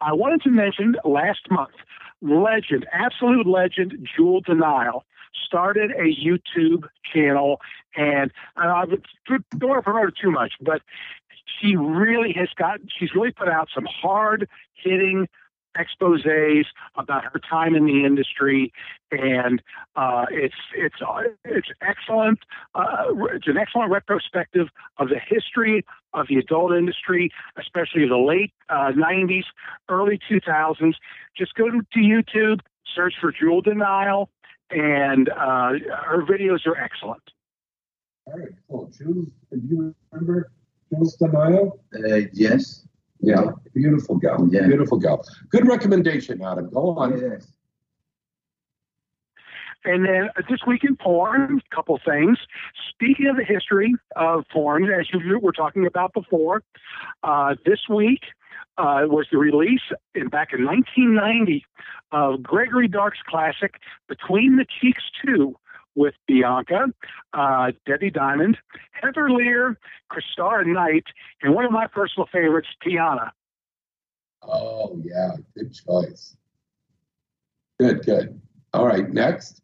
I 0.00 0.12
wanted 0.12 0.42
to 0.42 0.50
mention 0.50 0.96
last 1.04 1.50
month, 1.50 1.74
legend, 2.22 2.86
absolute 2.92 3.46
legend, 3.46 4.08
Jewel 4.16 4.42
De'Nyle 4.42 5.02
started 5.46 5.90
a 5.92 6.14
YouTube 6.14 6.84
channel, 7.12 7.60
and 7.96 8.30
I 8.56 8.64
don't 8.86 8.90
want 9.60 9.78
to 9.78 9.82
promote 9.82 10.08
it 10.08 10.14
too 10.20 10.30
much, 10.30 10.52
but 10.60 10.82
she 11.60 11.76
really 11.76 12.32
has 12.32 12.48
got 12.56 12.80
she's 12.98 13.14
really 13.14 13.32
put 13.32 13.48
out 13.48 13.68
some 13.74 13.86
hard 13.86 14.48
hitting 14.74 15.28
exposés 15.76 16.64
about 16.96 17.24
her 17.24 17.40
time 17.48 17.74
in 17.74 17.86
the 17.86 18.04
industry, 18.04 18.72
and 19.12 19.62
uh, 19.96 20.26
it's 20.30 20.54
it's 20.76 20.96
uh, 21.06 21.22
it's 21.44 21.68
excellent. 21.80 22.40
Uh, 22.74 23.04
it's 23.32 23.46
an 23.46 23.56
excellent 23.56 23.90
retrospective 23.90 24.68
of 24.98 25.08
the 25.08 25.18
history 25.18 25.84
of 26.12 26.26
the 26.28 26.36
adult 26.36 26.72
industry, 26.72 27.30
especially 27.58 28.08
the 28.08 28.16
late 28.16 28.52
uh, 28.68 28.92
'90s, 28.92 29.44
early 29.88 30.18
2000s. 30.30 30.94
Just 31.36 31.54
go 31.54 31.70
to, 31.70 31.80
to 31.92 31.98
YouTube, 31.98 32.60
search 32.94 33.14
for 33.20 33.32
Jewel 33.32 33.62
De'Nyle, 33.62 34.26
and 34.70 35.28
uh, 35.30 35.72
her 36.06 36.24
videos 36.28 36.66
are 36.66 36.76
excellent. 36.76 37.22
All 38.26 38.38
right, 38.38 38.48
cool. 38.68 38.92
Jules, 38.96 39.28
do 39.50 39.60
you 39.68 39.94
remember 40.12 40.50
Jules 40.92 41.16
De'Nyle? 41.16 41.78
Uh, 41.94 42.28
yes. 42.32 42.86
Yeah, 43.22 43.50
beautiful 43.74 44.16
gal. 44.16 44.48
Yeah. 44.50 44.66
Beautiful 44.66 44.98
gal. 44.98 45.24
Good 45.50 45.66
recommendation, 45.66 46.42
Adam. 46.42 46.70
Go 46.70 46.90
on. 46.98 47.20
Yes. 47.20 47.46
And 49.84 50.04
then 50.04 50.28
uh, 50.36 50.42
this 50.48 50.60
week 50.66 50.84
in 50.84 50.96
porn, 50.96 51.60
a 51.70 51.74
couple 51.74 51.98
things. 52.04 52.38
Speaking 52.90 53.26
of 53.28 53.36
the 53.36 53.44
history 53.44 53.94
of 54.16 54.44
porn, 54.52 54.84
as 54.84 55.06
you 55.12 55.38
were 55.38 55.52
talking 55.52 55.86
about 55.86 56.12
before, 56.12 56.62
uh, 57.22 57.54
this 57.64 57.80
week 57.88 58.20
uh, 58.76 59.02
was 59.06 59.26
the 59.30 59.38
release 59.38 59.80
in, 60.14 60.28
back 60.28 60.52
in 60.52 60.64
1990 60.64 61.64
of 62.12 62.42
Gregory 62.42 62.88
Dark's 62.88 63.20
classic 63.26 63.76
Between 64.08 64.56
the 64.56 64.66
Cheeks 64.80 65.02
2 65.24 65.56
with 65.94 66.14
Bianca, 66.26 66.86
uh, 67.32 67.72
Debbie 67.86 68.10
Diamond, 68.10 68.58
Heather 68.92 69.30
Lear, 69.30 69.78
Christara 70.10 70.66
Knight, 70.66 71.04
and 71.42 71.54
one 71.54 71.64
of 71.64 71.72
my 71.72 71.86
personal 71.86 72.28
favorites, 72.32 72.68
Tiana. 72.84 73.30
Oh, 74.42 75.00
yeah. 75.04 75.36
Good 75.54 75.74
choice. 75.74 76.36
Good, 77.78 78.04
good. 78.04 78.40
All 78.72 78.86
right, 78.86 79.08
next. 79.10 79.62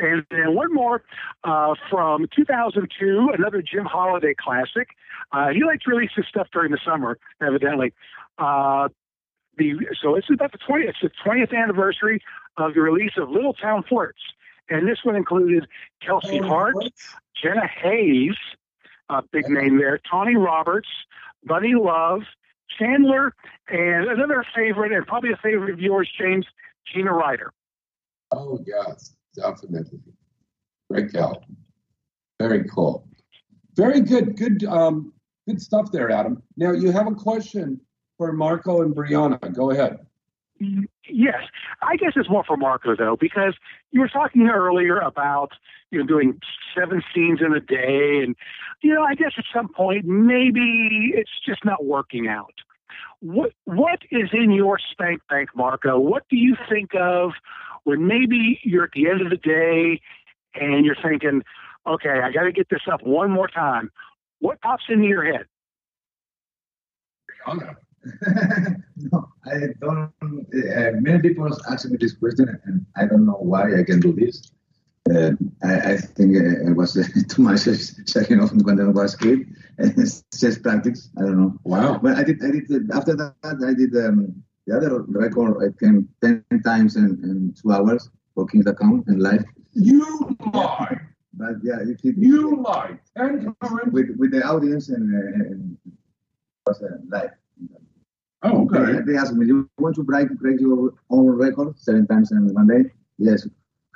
And 0.00 0.24
then 0.30 0.54
one 0.54 0.72
more 0.74 1.04
uh, 1.44 1.74
from 1.88 2.26
2002, 2.34 3.30
another 3.38 3.62
Jim 3.62 3.84
Holiday 3.84 4.34
classic. 4.36 4.88
Uh, 5.30 5.50
he 5.50 5.62
likes 5.64 5.84
to 5.84 5.90
release 5.90 6.10
his 6.16 6.26
stuff 6.28 6.48
during 6.52 6.72
the 6.72 6.78
summer, 6.84 7.18
evidently. 7.40 7.92
Uh, 8.38 8.88
the 9.58 9.74
so 10.02 10.16
it's 10.16 10.28
about 10.32 10.52
the 10.52 10.58
20th, 10.58 10.88
it's 10.88 10.98
the 11.02 11.10
20th 11.24 11.54
anniversary 11.54 12.20
of 12.56 12.74
the 12.74 12.80
release 12.80 13.12
of 13.16 13.30
Little 13.30 13.52
Town 13.52 13.84
Flirts, 13.88 14.20
and 14.68 14.88
this 14.88 14.98
one 15.04 15.16
included 15.16 15.66
Kelsey 16.00 16.38
Hart, 16.38 16.76
Jenna 17.40 17.66
Haze, 17.66 18.36
a 19.08 19.22
big 19.32 19.48
name 19.48 19.78
there, 19.78 19.98
Tawny 20.10 20.36
Roberts, 20.36 20.88
Bunny 21.44 21.74
Love, 21.74 22.22
Chandler, 22.78 23.34
and 23.68 24.06
another 24.06 24.44
favorite, 24.54 24.92
and 24.92 25.06
probably 25.06 25.32
a 25.32 25.36
favorite 25.36 25.72
of 25.72 25.80
yours, 25.80 26.08
James, 26.18 26.46
Gina 26.92 27.12
Ryder. 27.12 27.52
Oh, 28.30 28.58
yes, 28.66 29.14
definitely. 29.36 30.00
Great 30.90 31.12
gal. 31.12 31.44
Very 32.40 32.64
cool. 32.64 33.06
Very 33.76 34.00
good. 34.00 34.36
Good 34.36 34.64
um, 34.64 35.12
good 35.48 35.60
stuff 35.60 35.92
there, 35.92 36.10
Adam. 36.10 36.42
Now 36.56 36.72
you 36.72 36.90
have 36.90 37.06
a 37.06 37.14
question 37.14 37.80
for 38.18 38.32
Marco 38.32 38.82
and 38.82 38.94
Brianna. 38.94 39.54
Go 39.54 39.70
ahead. 39.70 39.98
Yes, 41.08 41.42
I 41.82 41.96
guess 41.96 42.12
it's 42.16 42.28
more 42.28 42.44
for 42.44 42.56
Marco 42.56 42.96
though, 42.96 43.16
because 43.18 43.54
you 43.90 44.00
were 44.00 44.08
talking 44.08 44.48
earlier 44.48 44.98
about 44.98 45.50
you 45.90 45.98
know 45.98 46.06
doing 46.06 46.40
seven 46.76 47.02
scenes 47.14 47.40
in 47.44 47.52
a 47.52 47.60
day, 47.60 48.20
and 48.22 48.36
you 48.82 48.94
know 48.94 49.02
I 49.02 49.14
guess 49.14 49.32
at 49.38 49.44
some 49.54 49.68
point 49.68 50.04
maybe 50.04 51.12
it's 51.14 51.30
just 51.46 51.64
not 51.64 51.84
working 51.84 52.28
out. 52.28 52.54
What 53.20 53.52
what 53.64 54.00
is 54.10 54.30
in 54.32 54.50
your 54.50 54.78
spank 54.78 55.20
bank, 55.28 55.50
Marco? 55.54 55.98
What 55.98 56.24
do 56.28 56.36
you 56.36 56.56
think 56.68 56.90
of 56.94 57.32
when 57.84 58.06
maybe 58.06 58.60
you're 58.62 58.84
at 58.84 58.92
the 58.94 59.08
end 59.08 59.22
of 59.22 59.30
the 59.30 59.36
day 59.36 60.00
and 60.54 60.84
you're 60.84 60.96
thinking, 61.02 61.42
okay, 61.86 62.20
I 62.22 62.32
got 62.32 62.44
to 62.44 62.52
get 62.52 62.68
this 62.68 62.82
up 62.90 63.02
one 63.02 63.30
more 63.30 63.48
time. 63.48 63.90
What 64.38 64.60
pops 64.60 64.84
into 64.88 65.06
your 65.06 65.24
head? 65.24 65.46
Brianna. 67.46 67.76
no, 69.12 69.28
I 69.44 69.68
don't. 69.80 70.12
Uh, 70.22 70.92
many 71.00 71.20
people 71.20 71.48
ask 71.70 71.88
me 71.88 71.96
this 72.00 72.14
question, 72.14 72.48
and 72.64 72.86
I 72.96 73.06
don't 73.06 73.24
know 73.26 73.38
why 73.40 73.78
I 73.78 73.84
can 73.84 74.00
do 74.00 74.12
this. 74.12 74.50
Uh, 75.10 75.32
I, 75.64 75.92
I 75.92 75.96
think 75.98 76.36
uh, 76.36 76.70
it 76.70 76.76
was 76.76 76.96
uh, 76.96 77.04
too 77.28 77.42
much 77.42 77.64
checking 78.06 78.40
off 78.40 78.52
when 78.62 78.80
I 78.80 78.88
was 78.88 79.16
kid. 79.16 79.46
It's 79.78 80.22
just 80.38 80.62
practice. 80.62 81.10
I 81.18 81.22
don't 81.22 81.38
know. 81.40 81.58
Wow. 81.64 81.98
But 82.02 82.16
I 82.18 82.22
did. 82.24 82.42
I 82.44 82.50
did. 82.50 82.70
uh, 82.70 82.96
After 82.96 83.14
that, 83.16 83.34
I 83.42 83.74
did 83.74 83.94
um, 83.96 84.42
the 84.66 84.76
other 84.76 85.02
record. 85.02 85.58
I 85.64 85.68
came 85.82 86.08
ten 86.22 86.44
times 86.64 86.96
in, 86.96 87.18
in 87.22 87.54
two 87.60 87.72
hours 87.72 88.10
for 88.34 88.46
King's 88.46 88.66
account 88.66 89.06
and 89.08 89.20
live. 89.22 89.44
You 89.74 90.36
lie. 90.52 91.00
But 91.34 91.56
yeah, 91.62 91.80
it, 91.80 92.00
it, 92.04 92.16
You 92.18 92.62
lie. 92.62 92.98
Times. 93.16 93.46
with 93.90 94.10
with 94.18 94.30
the 94.32 94.42
audience 94.44 94.88
and, 94.90 95.06
uh, 95.14 95.50
and 95.50 95.76
it 95.86 95.92
was 96.66 96.82
uh, 96.82 96.98
live. 97.08 97.30
Oh, 98.42 98.68
They, 98.72 98.78
okay. 98.80 99.00
they 99.06 99.16
asked 99.16 99.34
me, 99.34 99.46
"Do 99.46 99.54
you 99.54 99.70
want 99.78 99.94
to 99.96 100.02
break 100.02 100.28
break 100.38 100.60
your 100.60 100.94
own 101.10 101.26
record 101.30 101.78
seven 101.78 102.06
times 102.06 102.32
in 102.32 102.52
one 102.54 102.66
day?" 102.66 102.90
Yes. 103.18 103.46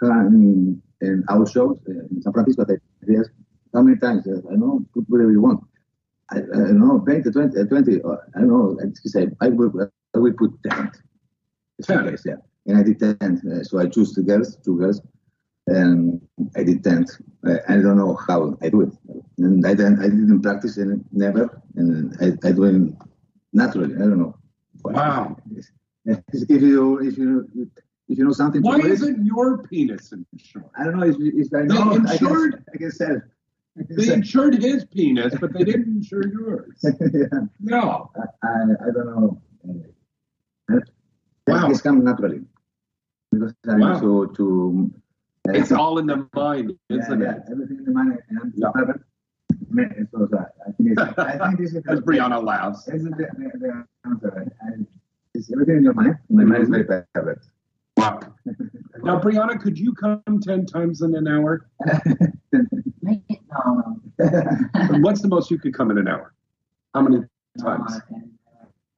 In, 0.03 0.83
in 1.01 1.25
our 1.29 1.47
shows 1.47 1.79
uh, 1.89 1.93
in 2.11 2.23
San 2.23 2.33
Francisco. 2.33 2.65
They 2.65 2.77
yes. 3.09 3.27
How 3.75 3.83
many 3.83 3.99
times? 3.99 4.25
Yes, 4.27 4.39
I 4.47 4.53
don't 4.53 4.61
know. 4.61 4.81
Put 4.95 5.05
whatever 5.09 5.33
you 5.33 5.41
want. 5.43 5.65
I, 6.31 6.39
I 6.39 6.41
don't 6.41 6.79
know. 6.79 6.99
20, 7.01 7.31
20, 7.31 7.61
uh, 7.61 7.65
20 7.65 8.03
uh, 8.03 8.17
I 8.35 8.41
don't 8.41 8.49
know. 8.49 8.77
And 8.81 8.97
he 9.03 9.09
said, 9.09 9.37
I 9.41 9.49
will, 9.49 9.73
I 10.15 10.19
will 10.19 10.33
put 10.33 10.53
10. 10.69 10.91
Ten. 11.83 12.17
Yeah. 12.25 12.37
And 12.67 12.79
I 12.79 12.83
did 12.83 12.99
10. 12.99 13.17
Uh, 13.21 13.63
so 13.63 13.79
I 13.79 13.87
choose 13.87 14.13
the 14.15 14.23
girls, 14.23 14.57
two 14.65 14.79
girls, 14.79 15.01
and 15.67 16.21
I 16.57 16.65
did 16.65 16.83
10. 16.83 17.07
Uh, 17.47 17.57
I 17.69 17.75
don't 17.75 17.97
know 17.97 18.19
how 18.27 18.57
I 18.63 18.71
do 18.71 18.83
it. 18.83 18.93
And 19.39 19.67
I 19.67 19.75
didn't, 19.75 20.01
I 20.01 20.09
didn't 20.09 20.43
practice 20.43 20.79
it, 20.79 20.89
never. 21.13 21.63
And 21.77 22.17
I, 22.21 22.49
I 22.49 22.53
do 22.53 22.65
it 22.65 22.93
naturally. 23.57 23.95
I 23.97 23.99
don't 23.99 24.19
know. 24.19 24.37
Wow. 24.85 25.37
If 26.05 26.61
you, 26.63 26.99
if 27.09 27.19
you, 27.19 27.49
if 28.09 28.19
you 28.19 28.25
know 28.25 28.33
something 28.33 28.63
to 28.63 28.67
Why 28.69 28.79
do 28.81 28.87
it, 28.87 28.93
isn't 28.93 29.25
your 29.27 29.59
penis 29.67 30.13
insured? 30.13 30.67
I 30.79 30.85
don't 30.85 30.99
know 30.99 31.07
if, 31.07 31.17
if 31.19 31.49
I 31.53 31.63
know, 31.63 31.99
They 31.99 32.09
I 32.09 32.13
insured- 32.13 32.53
can, 32.53 32.65
I 32.75 32.77
can 32.79 32.91
sell. 32.93 33.17
I 33.79 33.83
can 33.83 33.97
They 33.97 34.05
sell. 34.05 34.15
insured 34.15 34.55
his 34.63 34.85
penis, 34.87 35.35
but 35.41 35.53
they 35.53 35.65
didn't 35.65 35.89
insure 35.97 36.23
yours. 36.29 36.79
yeah. 36.85 37.41
No. 37.61 38.11
I, 38.17 38.49
I 38.49 38.91
don't 38.95 39.07
know. 39.15 39.43
Wow. 41.49 41.71
It's 41.71 41.81
come 41.81 42.05
naturally. 42.05 42.41
Because 43.33 43.55
I 43.69 43.75
Wow. 43.77 44.01
to, 44.01 44.33
to 44.37 44.91
uh, 45.49 45.53
It's 45.53 45.73
all 45.73 45.99
in 45.99 46.07
the 46.07 46.29
mind, 46.35 46.73
yeah, 46.89 46.99
isn't 46.99 47.21
yeah, 47.21 47.37
it? 47.37 47.43
everything 47.51 47.79
in 47.79 47.85
the 47.85 47.91
mind. 47.93 48.19
and 48.31 48.53
Yeah. 48.57 48.71
Perfect. 49.59 49.73
Man, 49.73 50.09
So 50.13 50.27
that, 50.31 50.53
I 50.67 50.71
think 50.73 50.91
it's, 50.99 51.19
I 51.19 51.47
think 51.49 51.59
this 51.59 51.75
is 51.75 51.83
As 51.89 52.01
Brianna 52.01 52.43
laughs. 52.43 52.85
This 52.85 53.03
is 53.03 53.05
the, 53.11 53.11
the, 53.39 53.59
the 53.59 53.85
answer. 54.05 54.53
I, 54.63 54.69
it's 55.35 55.53
everything 55.53 55.79
in 55.79 55.85
your 55.85 55.95
mind. 55.95 56.17
My 56.31 56.45
mind 56.45 56.63
is 56.63 56.69
very 56.69 56.85
perfect. 56.85 57.47
Wow. 57.97 58.21
Now, 59.03 59.21
Brianna, 59.21 59.61
could 59.61 59.79
you 59.79 59.93
come 59.95 60.23
10 60.43 60.67
times 60.67 61.03
in 61.03 61.15
an 61.15 61.27
hour? 61.29 61.69
No, 63.03 64.01
What's 65.01 65.21
the 65.23 65.29
most 65.29 65.51
you 65.51 65.59
could 65.59 65.75
come 65.75 65.91
in 65.91 65.99
an 65.99 66.09
hour? 66.09 66.33
How 66.95 67.03
many 67.03 67.23
times? 67.61 67.93
I 67.95 68.01
can- 68.09 68.33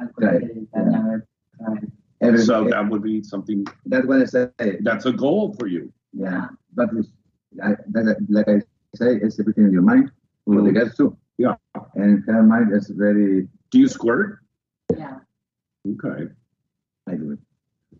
I 0.00 0.04
couldn't, 0.14 0.68
I 0.76 0.78
never 0.80 1.26
tried. 1.58 1.90
Every, 2.20 2.38
So 2.40 2.68
that 2.68 2.88
would 2.88 3.02
be 3.02 3.22
something, 3.22 3.64
that's 3.86 4.06
what 4.06 4.22
I 4.22 4.24
say. 4.26 4.48
that's 4.82 5.06
a 5.06 5.12
goal 5.12 5.54
for 5.58 5.66
you. 5.66 5.92
Yeah, 6.12 6.48
but 6.74 6.88
I, 7.64 7.70
like, 7.92 8.16
like 8.28 8.48
I 8.48 8.60
say, 8.94 9.16
it's 9.16 9.40
everything 9.40 9.64
in 9.64 9.72
your 9.72 9.82
mind. 9.82 10.12
For 10.48 10.62
the 10.62 10.72
girls 10.72 10.96
too. 10.96 11.16
Yeah. 11.36 11.54
And 11.94 12.24
her 12.26 12.42
mind 12.42 12.72
is 12.72 12.88
very. 12.88 13.48
Do 13.70 13.78
you 13.78 13.88
squirt? 13.88 14.40
Yeah. 14.96 15.18
Okay. 15.86 16.28
I 17.06 17.14
do 17.14 17.32
it. 17.32 17.38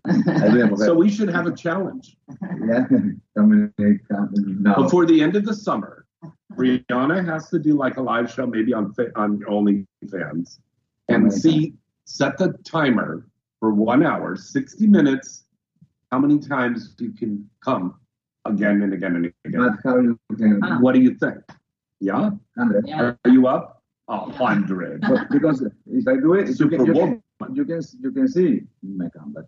I 0.44 0.49
do. 0.51 0.76
So 0.76 0.94
we 0.94 1.11
should 1.11 1.28
have 1.28 1.46
a 1.46 1.53
challenge. 1.64 2.16
yeah. 2.66 2.86
Communicate. 3.36 4.01
come- 4.11 4.32
No. 4.61 4.74
Before 4.82 5.05
the 5.07 5.20
end 5.22 5.36
of 5.36 5.44
the 5.44 5.55
summer, 5.55 6.07
Brianna 6.55 7.24
has 7.24 7.49
to 7.51 7.59
do 7.59 7.74
like 7.76 7.99
a 7.99 8.03
live 8.03 8.30
show, 8.32 8.46
maybe 8.46 8.72
on 8.72 8.92
Fa- 8.94 9.12
on 9.14 9.40
OnlyFans, 9.40 10.59
and 11.09 11.24
Oh 11.24 11.26
my 11.26 11.28
see 11.28 11.74
set 12.07 12.38
the 12.38 12.55
timer 12.64 13.26
for 13.61 13.72
one 13.74 14.03
hour, 14.05 14.36
sixty 14.36 14.86
minutes. 14.86 15.44
How 16.11 16.18
many 16.18 16.38
times 16.38 16.94
you 16.99 17.12
can 17.12 17.49
come 17.62 17.94
again 18.46 18.80
and 18.82 18.94
again 18.94 19.16
and 19.16 19.26
again? 19.44 19.61
But 19.61 19.74
how 19.84 19.99
you 20.01 20.18
can. 20.38 20.61
What 20.80 20.94
do 20.94 21.01
you 21.01 21.14
think? 21.14 21.36
Yeah, 22.01 22.30
Hundred. 22.57 22.86
Yeah. 22.86 23.14
are 23.24 23.30
you 23.30 23.46
up? 23.46 23.82
Oh, 24.09 24.28
A 24.28 24.32
hundred. 24.32 25.05
Because 25.30 25.62
if 25.62 26.09
I 26.09 26.14
do 26.16 26.34
it, 26.34 26.59
you 26.59 26.68
can, 26.68 26.86
you 26.86 26.92
can, 26.94 27.22
you 27.55 27.64
can, 27.64 27.80
you 28.01 28.12
can 28.12 28.28
see 28.28 28.62
my 28.82 29.09
come, 29.11 29.32
but 29.34 29.44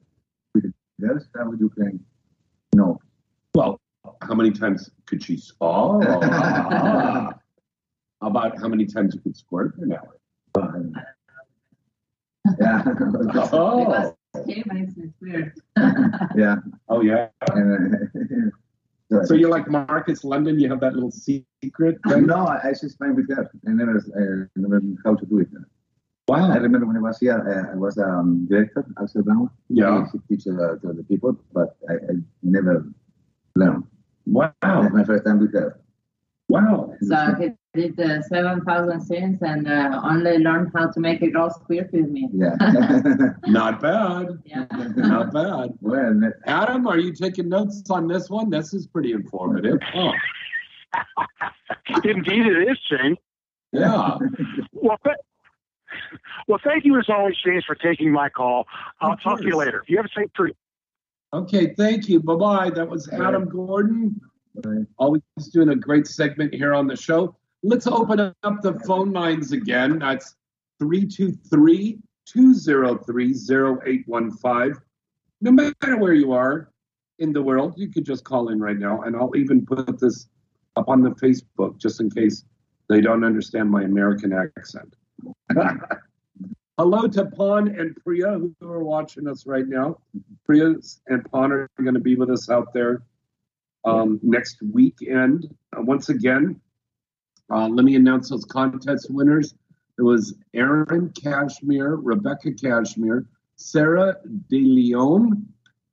with 0.55 0.65
the 0.65 0.73
girls, 1.07 1.27
how 1.37 1.53
you 1.53 1.71
can. 1.71 2.01
No. 2.75 2.99
Well, 3.55 3.81
how 4.23 4.35
many 4.35 4.51
times 4.51 4.91
could 5.07 5.23
she? 5.23 5.41
Oh, 5.61 6.01
how 6.03 7.35
about 8.21 8.59
how 8.61 8.69
many 8.69 8.85
times 8.87 9.15
you 9.15 9.21
could 9.21 9.37
squirt 9.37 9.75
per 9.79 9.87
hour? 9.95 10.17
Yeah. 12.59 12.83
Oh. 13.53 14.15
Because 14.33 14.47
he 14.47 14.63
makes 14.67 14.97
it 14.97 15.11
weird. 15.21 15.53
yeah. 16.37 16.57
Oh 16.89 17.03
yeah. 17.03 17.29
Uh, 17.43 17.57
Uh, 19.13 19.25
So 19.25 19.35
you're 19.35 19.51
like 19.51 19.69
Marcus 19.69 20.25
London. 20.25 20.59
You 20.59 20.69
have 20.71 20.81
that 20.81 20.95
little 20.95 21.11
secret. 21.11 21.99
Thing? 22.09 22.27
no, 22.27 22.47
I, 22.47 22.69
I 22.69 22.71
just 22.71 22.99
playing 22.99 23.17
with 23.17 23.29
her. 23.37 23.51
I 23.67 23.71
never, 23.71 23.97
uh, 23.99 24.47
never 24.57 24.81
knew 24.81 24.97
how 25.05 25.15
to 25.15 25.27
do 25.27 25.39
it. 25.41 25.49
Wow. 26.29 26.53
I 26.53 26.57
remember 26.57 26.87
when 26.87 26.97
I 26.97 27.01
was 27.01 27.19
here, 27.19 27.73
I 27.73 27.77
was 27.77 27.99
um, 27.99 28.47
director, 28.49 28.87
Axel 29.03 29.23
Braun. 29.23 29.51
Yeah. 29.69 30.07
He 30.13 30.37
teach 30.37 30.47
uh, 30.47 30.77
to 30.77 30.93
the 30.93 31.05
people, 31.09 31.37
but 31.53 31.77
I, 31.89 31.95
I 31.95 32.15
never 32.43 32.87
learned. 33.57 33.85
Wow. 34.27 34.53
That's 34.63 34.95
my 34.95 35.05
first 35.05 35.25
time 35.25 35.41
with 35.41 35.53
her. 35.55 35.81
Wow. 36.51 36.93
So 37.03 37.35
he 37.39 37.51
did 37.81 37.97
the 37.97 38.23
7,000 38.29 39.01
scenes 39.01 39.39
and 39.41 39.69
uh, 39.69 40.01
only 40.05 40.39
learned 40.39 40.73
how 40.75 40.91
to 40.91 41.01
make 41.01 41.23
a 41.23 41.31
girl 41.31 41.49
squirt 41.51 41.93
with 41.93 42.09
me. 42.11 42.29
Yeah. 42.33 42.57
Not 43.47 43.81
bad. 43.81 44.27
Yeah. 44.45 44.67
Not 44.97 45.33
bad. 45.33 45.75
Well, 45.81 46.21
Adam, 46.47 46.87
are 46.89 46.99
you 46.99 47.13
taking 47.13 47.49
notes 47.49 47.83
on 47.91 48.09
this 48.09 48.29
one? 48.29 48.51
This 48.51 48.75
is 48.75 48.87
pretty 48.89 49.13
informative. 49.13 49.79
Oh, 49.95 50.11
Indeed, 52.05 52.47
it 52.47 52.69
is, 52.71 52.79
James. 52.91 53.19
yeah. 53.73 54.19
Well, 54.73 54.99
th- 55.05 55.17
well, 56.49 56.59
thank 56.65 56.85
you 56.85 56.99
as 56.99 57.07
always, 57.09 57.35
James, 57.45 57.65
for 57.65 57.75
taking 57.75 58.11
my 58.13 58.29
call. 58.29 58.67
I'll 59.01 59.13
Of 59.13 59.23
talk 59.23 59.39
to 59.39 59.45
you 59.45 59.53
course. 59.53 59.67
later. 59.67 59.85
You 59.89 59.97
have 59.99 60.07
a 60.07 60.21
safe 60.21 60.33
trip. 60.35 60.57
Okay, 61.33 61.75
thank 61.77 62.09
you. 62.09 62.21
Bye 62.21 62.35
bye. 62.35 62.71
That 62.71 62.89
was 62.89 63.09
Adam 63.13 63.49
Gordon. 63.49 64.21
Always 64.99 65.23
doing 65.53 65.71
a 65.71 65.77
great 65.77 66.07
segment 66.07 66.55
here 66.55 66.75
on 66.75 66.87
the 66.87 66.97
show. 66.97 67.37
Let's 67.63 67.87
open 67.87 68.21
up 68.21 68.63
the 68.63 68.79
phone 68.87 69.13
lines 69.13 69.53
again. 69.53 69.99
That's 69.99 70.35
323 70.81 71.99
203 72.27 73.35
0815. 73.35 74.83
No 75.43 75.53
matter 75.53 75.97
where 75.99 76.15
you 76.15 76.33
are 76.33 76.71
in 77.19 77.33
the 77.33 77.43
world, 77.43 77.75
you 77.77 77.89
could 77.89 78.05
just 78.05 78.25
call 78.25 78.49
in 78.49 78.61
right 78.61 78.79
now. 78.79 79.03
And 79.03 79.17
I'll 79.17 79.37
even 79.37 79.65
put 79.65 79.99
this 79.99 80.29
up 80.77 80.89
on 80.89 81.03
the 81.03 81.11
Facebook 81.11 81.79
just 81.79 82.01
in 82.01 82.11
case 82.11 82.45
they 82.89 83.01
don't 83.01 83.25
understand 83.25 83.71
my 83.71 83.83
American 83.83 84.33
accent. 84.33 84.95
Hello 86.79 87.07
to 87.07 87.27
Pon 87.27 87.69
and 87.69 87.95
Priya 87.97 88.39
who 88.39 88.55
are 88.63 88.83
watching 88.83 89.29
us 89.29 89.47
right 89.47 89.69
now. 89.69 89.99
Priya 90.47 90.75
and 91.09 91.31
Pon 91.31 91.53
are 91.53 91.69
going 91.81 91.95
to 91.95 92.01
be 92.01 92.17
with 92.17 92.31
us 92.31 92.49
out 92.49 92.73
there 92.73 93.03
um, 93.85 94.21
next 94.23 94.59
weekend. 94.73 95.55
Uh, 95.77 95.83
once 95.83 96.09
again, 96.09 96.61
uh, 97.53 97.69
let 97.69 97.85
me 97.85 97.97
announce 97.97 98.31
those 98.31 98.45
contest 98.45 99.09
winners. 99.11 99.55
It 99.99 100.03
was 100.03 100.35
Aaron 100.55 101.13
Cashmere, 101.21 101.97
Rebecca 101.97 102.53
Cashmere, 102.53 103.27
Sarah 103.57 104.17
De 104.49 104.65
Leon, 104.65 105.47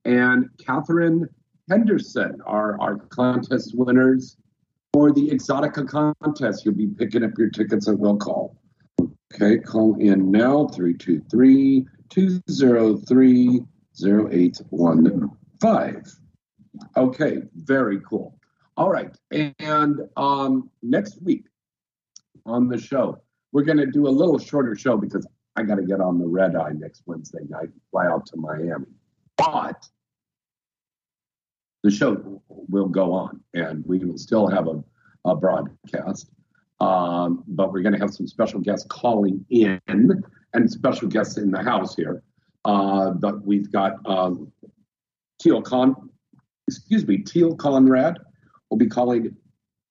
and 0.04 0.48
Catherine 0.64 1.28
Henderson 1.68 2.40
are 2.46 2.80
our 2.80 2.96
contest 2.96 3.76
winners 3.76 4.36
for 4.92 5.12
the 5.12 5.28
Exotica 5.28 6.14
contest. 6.22 6.64
You'll 6.64 6.74
be 6.74 6.86
picking 6.86 7.22
up 7.22 7.32
your 7.36 7.50
tickets 7.50 7.88
at 7.88 7.98
will 7.98 8.16
call. 8.16 8.56
Okay, 9.34 9.58
call 9.58 9.96
in 10.00 10.30
now 10.30 10.68
323 10.68 11.86
203 12.08 13.60
0815. 14.00 16.02
Okay, 16.96 17.42
very 17.54 18.00
cool. 18.00 18.38
All 18.76 18.90
right, 18.90 19.14
and 19.30 20.00
um, 20.16 20.70
next 20.82 21.20
week 21.22 21.46
on 22.46 22.68
the 22.68 22.78
show, 22.78 23.20
we're 23.52 23.64
going 23.64 23.78
to 23.78 23.86
do 23.86 24.06
a 24.06 24.10
little 24.10 24.38
shorter 24.38 24.76
show 24.76 24.96
because 24.96 25.26
I 25.56 25.62
got 25.62 25.76
to 25.76 25.82
get 25.82 26.00
on 26.00 26.18
the 26.18 26.26
red 26.26 26.54
eye 26.54 26.72
next 26.72 27.02
Wednesday 27.06 27.44
night, 27.48 27.70
fly 27.90 28.06
out 28.06 28.26
to 28.26 28.36
Miami. 28.36 28.86
But 29.36 29.88
the 31.82 31.90
show 31.90 32.42
will 32.48 32.88
go 32.88 33.12
on 33.12 33.40
and 33.54 33.84
we 33.86 33.98
will 33.98 34.18
still 34.18 34.46
have 34.48 34.68
a, 34.68 34.82
a 35.24 35.34
broadcast. 35.34 36.30
Um, 36.80 37.42
but 37.48 37.72
we're 37.72 37.82
going 37.82 37.94
to 37.94 37.98
have 37.98 38.14
some 38.14 38.28
special 38.28 38.60
guests 38.60 38.86
calling 38.88 39.44
in 39.50 39.80
and 39.88 40.70
special 40.70 41.08
guests 41.08 41.36
in 41.36 41.50
the 41.50 41.62
house 41.62 41.96
here. 41.96 42.22
Uh, 42.64 43.10
but 43.10 43.44
we've 43.44 43.70
got 43.72 43.94
um, 44.06 44.52
Teal 45.40 45.62
Con, 45.62 46.10
excuse 46.68 47.06
me, 47.06 47.18
Teal 47.18 47.56
Conrad 47.56 48.18
will 48.70 48.76
be 48.76 48.88
calling 48.88 49.34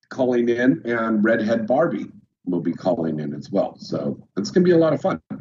calling 0.10 0.48
in, 0.48 0.82
and 0.86 1.24
Redhead 1.24 1.68
Barbie 1.68 2.08
will 2.46 2.62
be 2.62 2.72
calling 2.72 3.20
in 3.20 3.34
as 3.34 3.52
well. 3.52 3.76
So 3.78 4.26
it's 4.38 4.52
going 4.52 4.64
to 4.64 4.70
be 4.70 4.76
a 4.76 4.78
lot 4.78 4.94
of 4.94 5.02
fun. 5.02 5.20
We're 5.30 5.38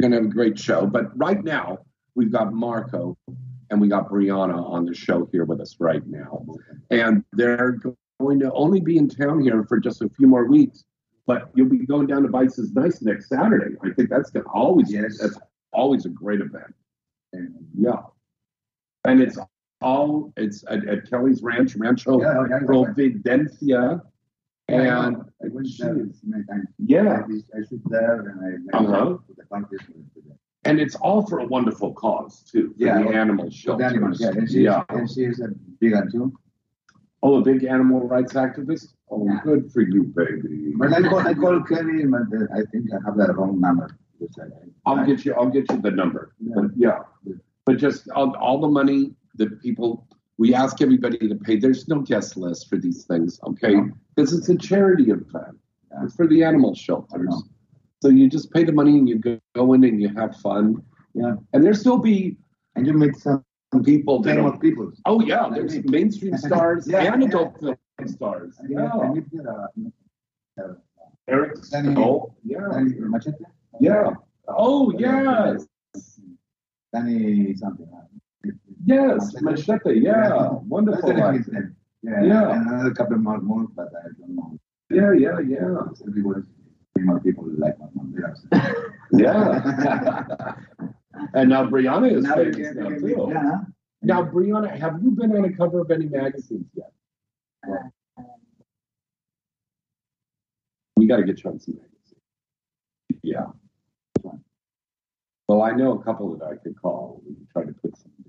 going 0.00 0.10
to 0.10 0.16
have 0.16 0.26
a 0.26 0.28
great 0.28 0.58
show. 0.58 0.86
But 0.86 1.16
right 1.16 1.42
now, 1.44 1.78
we've 2.16 2.32
got 2.32 2.52
Marco 2.52 3.16
and 3.70 3.80
we 3.80 3.88
got 3.88 4.10
Brianna 4.10 4.60
on 4.68 4.84
the 4.84 4.94
show 4.94 5.28
here 5.30 5.44
with 5.44 5.60
us 5.60 5.76
right 5.78 6.04
now. 6.06 6.44
And 6.90 7.24
they're 7.32 7.78
going 8.20 8.40
to 8.40 8.52
only 8.52 8.80
be 8.80 8.98
in 8.98 9.08
town 9.08 9.40
here 9.40 9.64
for 9.64 9.78
just 9.78 10.02
a 10.02 10.08
few 10.08 10.26
more 10.26 10.46
weeks. 10.46 10.84
But 11.26 11.50
you'll 11.54 11.68
be 11.68 11.86
going 11.86 12.08
down 12.08 12.22
to 12.22 12.28
Vice's 12.28 12.72
Nice 12.72 13.00
next 13.02 13.28
Saturday. 13.28 13.76
I 13.84 13.90
think 13.94 14.10
that's 14.10 14.30
going 14.30 14.44
to 14.44 14.50
always 14.50 14.90
that's 14.90 15.38
always 15.72 16.04
a 16.04 16.08
great 16.08 16.40
event. 16.40 16.74
And 17.32 17.54
yeah, 17.78 18.02
and 19.04 19.22
it's 19.22 19.38
all 19.82 20.32
it's 20.36 20.64
at, 20.68 20.86
at 20.88 21.08
Kelly's 21.10 21.42
Ranch, 21.42 21.76
Rancho 21.76 22.20
Yeah. 22.20 22.58
Providencia, 22.64 24.00
Yeah, 24.68 25.08
and 25.08 25.16
I 25.16 25.48
went 25.50 25.68
there 25.78 25.94
many 26.24 26.44
times. 26.44 26.68
Yeah. 26.78 27.22
I, 27.28 27.58
I 27.58 27.62
shoot 27.68 27.82
there 27.86 28.20
and 28.20 28.70
I 28.72 28.78
Uh-huh. 28.78 29.18
with 29.28 29.36
the 29.36 30.36
and 30.64 30.80
it's 30.80 30.94
all 30.94 31.26
for 31.26 31.40
a 31.40 31.46
wonderful 31.46 31.92
cause 31.94 32.42
too. 32.50 32.68
For 32.78 32.84
Yeah, 32.84 33.02
the 33.02 33.08
animal 33.08 33.46
with 33.46 33.54
shelters. 33.54 33.84
animals, 33.92 34.20
yeah. 34.20 34.28
And 34.28 34.48
she, 34.50 34.60
yeah. 34.62 34.84
and 34.90 35.10
she 35.10 35.24
is 35.24 35.40
a 35.40 35.48
big 35.80 35.92
one 35.94 36.10
too. 36.10 36.32
Oh, 37.24 37.36
a 37.40 37.42
big 37.42 37.64
animal 37.64 38.00
rights 38.06 38.34
activist. 38.34 38.94
Oh, 39.10 39.24
Yeah. 39.26 39.40
good 39.44 39.72
for 39.72 39.82
you, 39.82 40.04
baby. 40.04 40.72
But 40.76 40.92
I 40.92 41.02
call, 41.02 41.18
I 41.18 41.34
call 41.34 41.62
Kelly, 41.64 42.04
but 42.06 42.22
I 42.54 42.62
think 42.70 42.92
I 42.94 42.98
have 43.04 43.16
the 43.16 43.32
wrong 43.34 43.60
number. 43.60 43.88
I- 44.40 44.44
I'll 44.86 45.04
get 45.04 45.24
you. 45.24 45.34
I'll 45.34 45.50
get 45.50 45.70
you 45.70 45.78
the 45.80 45.90
number. 45.90 46.32
Yeah. 46.40 46.52
But 46.56 46.70
yeah, 46.76 46.98
but 47.66 47.76
just 47.78 48.08
all, 48.10 48.36
all 48.36 48.60
the 48.60 48.68
money 48.68 49.14
that 49.36 49.60
people 49.60 50.06
we 50.38 50.54
ask 50.54 50.80
everybody 50.80 51.18
to 51.18 51.34
pay. 51.36 51.56
There's 51.56 51.86
no 51.88 52.00
guest 52.00 52.36
list 52.36 52.68
for 52.68 52.76
these 52.76 53.04
things, 53.04 53.38
okay? 53.44 53.76
Because 54.16 54.32
it's 54.32 54.48
a 54.48 54.56
charity 54.56 55.04
event. 55.10 55.56
It's 56.02 56.16
for 56.16 56.26
the 56.26 56.42
animal 56.42 56.74
shelters. 56.74 57.34
So 58.02 58.08
you 58.08 58.28
just 58.28 58.50
pay 58.50 58.64
the 58.64 58.72
money 58.72 58.98
and 58.98 59.08
you 59.08 59.18
go, 59.54 59.72
in 59.74 59.84
and 59.84 60.00
you 60.02 60.08
have 60.08 60.34
fun. 60.36 60.82
Yeah. 61.14 61.34
And 61.52 61.62
there 61.62 61.74
still 61.74 61.98
be 61.98 62.36
And 62.74 62.86
you 62.86 62.94
meet 62.94 63.16
some 63.16 63.44
people 63.84 64.22
that 64.22 64.58
people. 64.60 64.90
Oh 65.04 65.20
yeah, 65.20 65.48
there's 65.52 65.84
mainstream 65.84 66.36
stars 66.48 66.88
Yeah, 66.88 67.12
and 67.12 67.22
yeah. 67.22 67.28
adult 67.28 67.60
film 67.60 67.76
stars. 68.06 68.54
Yeah. 68.68 68.90
uh, 70.58 70.74
Eric 71.28 71.64
Stoll. 71.64 72.34
Yeah. 72.44 72.84
Yeah. 73.80 74.10
Oh 74.48 74.92
yes. 74.98 75.66
Danny 76.92 77.54
something. 77.54 77.88
Uh, 78.46 78.50
Yes, 78.84 79.34
Machete. 79.40 79.94
Yeah. 80.00 80.50
Wonderful. 80.66 81.08
That's 81.08 81.18
the 81.18 81.24
actor. 81.24 81.38
his 81.38 81.48
name. 81.48 81.76
Yeah, 82.02 82.22
Yeah. 82.22 82.62
Another 82.62 82.90
couple 82.94 83.16
more, 83.18 83.40
more, 83.40 83.66
but 83.76 83.88
I 83.96 84.08
don't 84.18 84.34
know. 84.34 84.58
Yeah, 84.90 85.12
yeah, 85.12 85.38
yeah. 85.40 85.78
Everybody, 86.06 86.42
famous 86.96 87.22
people 87.22 87.44
like 87.56 87.78
my 87.78 87.86
mom. 87.94 88.14
Yeah. 89.14 90.54
and 91.34 91.50
now 91.50 91.66
Brianna 91.68 92.10
is 92.16 92.24
Now 92.24 92.34
famous 92.36 92.74
now 92.74 92.88
too. 92.88 93.26
yeah. 93.30 93.60
Now, 94.04 94.24
Brianna, 94.24 94.76
have 94.80 95.00
you 95.02 95.10
been 95.12 95.30
on 95.36 95.44
a 95.44 95.52
cover 95.52 95.80
of 95.80 95.90
any 95.90 96.06
magazines 96.06 96.66
yet? 96.74 96.90
We 100.96 101.06
got 101.06 101.16
to 101.18 101.24
get 101.24 101.42
you 101.44 101.50
on 101.50 101.60
some 101.60 101.74
magazines. 101.76 103.20
Yeah. 103.22 103.46
Well, 105.48 105.62
I 105.62 105.72
know 105.72 105.98
a 105.98 106.02
couple 106.02 106.36
that 106.38 106.44
I 106.46 106.56
could 106.56 106.80
call. 106.80 107.22
We 107.26 107.34
can 107.34 107.46
try 107.52 107.64
to 107.64 107.72
put 107.72 107.94
together. 107.96 108.21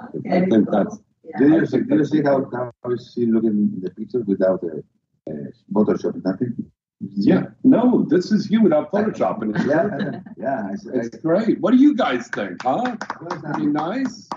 I 0.00 0.40
think 0.46 0.68
that's. 0.70 0.98
Do 1.38 1.48
you 1.48 1.66
see, 1.66 1.80
do 1.82 1.96
you 1.96 2.04
see 2.04 2.22
how, 2.22 2.48
how 2.52 2.72
is 2.90 3.12
she 3.14 3.26
looking 3.26 3.50
in 3.50 3.80
the 3.80 3.90
picture 3.90 4.20
without 4.20 4.62
a, 4.64 4.82
uh 5.30 5.34
Photoshop? 5.72 6.24
Nothing? 6.24 6.70
Yeah. 7.00 7.46
No, 7.64 8.04
this 8.08 8.30
is 8.32 8.50
you 8.50 8.62
without 8.62 8.92
Photoshop, 8.92 9.40
and 9.42 9.54
it's 9.56 9.64
Yeah, 9.66 10.20
yeah. 10.36 10.62
I, 10.64 10.72
I, 10.72 10.74
It's 11.00 11.16
great. 11.18 11.60
What 11.60 11.70
do 11.70 11.78
you 11.78 11.94
guys 11.94 12.28
think, 12.28 12.62
huh? 12.62 12.96
Pretty 12.96 13.66
nice. 13.66 14.28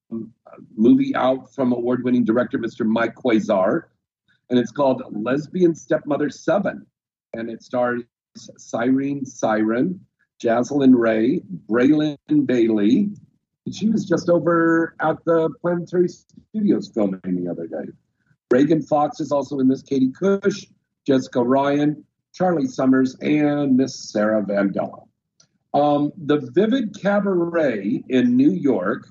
movie 0.76 1.16
out 1.16 1.54
from 1.54 1.72
award 1.72 2.04
winning 2.04 2.24
director 2.24 2.58
Mr. 2.58 2.86
Mike 2.86 3.16
Quasar, 3.16 3.84
and 4.50 4.60
it's 4.60 4.72
called 4.72 5.04
Lesbian 5.12 5.74
Stepmother 5.74 6.30
7. 6.30 6.86
And 7.34 7.50
it 7.50 7.64
stars 7.64 8.04
Cyrene 8.36 9.26
Siren, 9.26 10.00
Jaslyn 10.44 10.94
Ray, 10.94 11.42
Braylin 11.70 12.18
Bailey. 12.46 13.10
She 13.72 13.90
was 13.90 14.06
just 14.06 14.30
over 14.30 14.96
at 15.00 15.24
the 15.26 15.50
Planetary 15.62 16.10
Studios 16.10 16.92
filming 16.94 17.22
the 17.24 17.50
other 17.50 17.68
day. 17.68 17.92
Reagan 18.52 18.82
Foxx 18.82 19.20
is 19.20 19.32
also 19.32 19.60
in 19.60 19.68
this, 19.68 19.82
Katie 19.82 20.12
Kush, 20.12 20.66
Jessica 21.08 21.42
Ryan, 21.42 22.04
Charlie 22.34 22.68
Summers, 22.68 23.16
and 23.22 23.78
Miss 23.78 24.12
Sarah 24.12 24.44
Vandella. 24.44 25.08
Um, 25.74 26.12
the 26.18 26.50
Vivid 26.54 27.00
Cabaret 27.02 28.04
in 28.10 28.36
New 28.36 28.52
York 28.52 29.08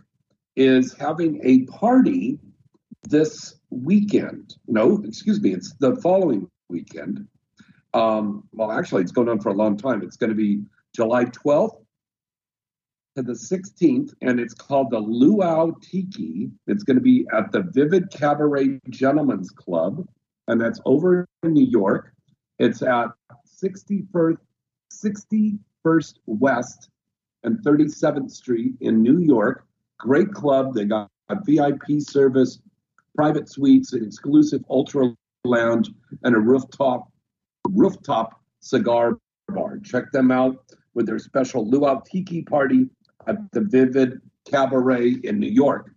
is 0.60 0.92
having 0.92 1.40
a 1.42 1.62
party 1.72 2.38
this 3.04 3.54
weekend. 3.70 4.56
No, 4.68 5.02
excuse 5.06 5.40
me, 5.40 5.54
it's 5.54 5.72
the 5.80 5.96
following 5.96 6.50
weekend. 6.68 7.26
Um, 7.94 8.44
well, 8.52 8.70
actually, 8.70 9.00
it's 9.02 9.10
going 9.10 9.30
on 9.30 9.40
for 9.40 9.48
a 9.48 9.54
long 9.54 9.78
time. 9.78 10.02
It's 10.02 10.18
going 10.18 10.28
to 10.28 10.36
be 10.36 10.62
July 10.94 11.24
12th 11.24 11.80
to 13.16 13.22
the 13.22 13.32
16th, 13.32 14.12
and 14.20 14.38
it's 14.38 14.52
called 14.52 14.90
the 14.90 14.98
Luau 14.98 15.72
Tiki. 15.80 16.50
It's 16.66 16.84
going 16.84 16.98
to 16.98 17.02
be 17.02 17.26
at 17.32 17.50
the 17.52 17.62
Vivid 17.62 18.10
Cabaret 18.10 18.80
Gentlemen's 18.90 19.50
Club, 19.50 20.06
and 20.46 20.60
that's 20.60 20.80
over 20.84 21.26
in 21.42 21.54
New 21.54 21.66
York. 21.66 22.12
It's 22.58 22.82
at 22.82 23.08
61st, 23.64 24.36
61st 24.92 26.14
West 26.26 26.90
and 27.44 27.64
37th 27.64 28.30
Street 28.30 28.74
in 28.82 29.02
New 29.02 29.20
York. 29.20 29.64
Great 30.00 30.32
club. 30.32 30.74
They 30.74 30.86
got 30.86 31.10
VIP 31.44 32.00
service, 32.00 32.60
private 33.14 33.50
suites, 33.50 33.92
an 33.92 34.04
exclusive 34.04 34.64
ultra 34.70 35.14
lounge, 35.44 35.90
and 36.24 36.34
a 36.34 36.38
rooftop 36.38 37.10
rooftop 37.68 38.40
cigar 38.60 39.18
bar. 39.48 39.78
Check 39.78 40.10
them 40.10 40.30
out 40.30 40.56
with 40.94 41.06
their 41.06 41.18
special 41.18 41.68
luau 41.68 42.00
tiki 42.00 42.42
party 42.42 42.88
at 43.26 43.36
the 43.52 43.60
Vivid 43.60 44.20
Cabaret 44.50 45.20
in 45.22 45.38
New 45.38 45.50
York. 45.50 45.90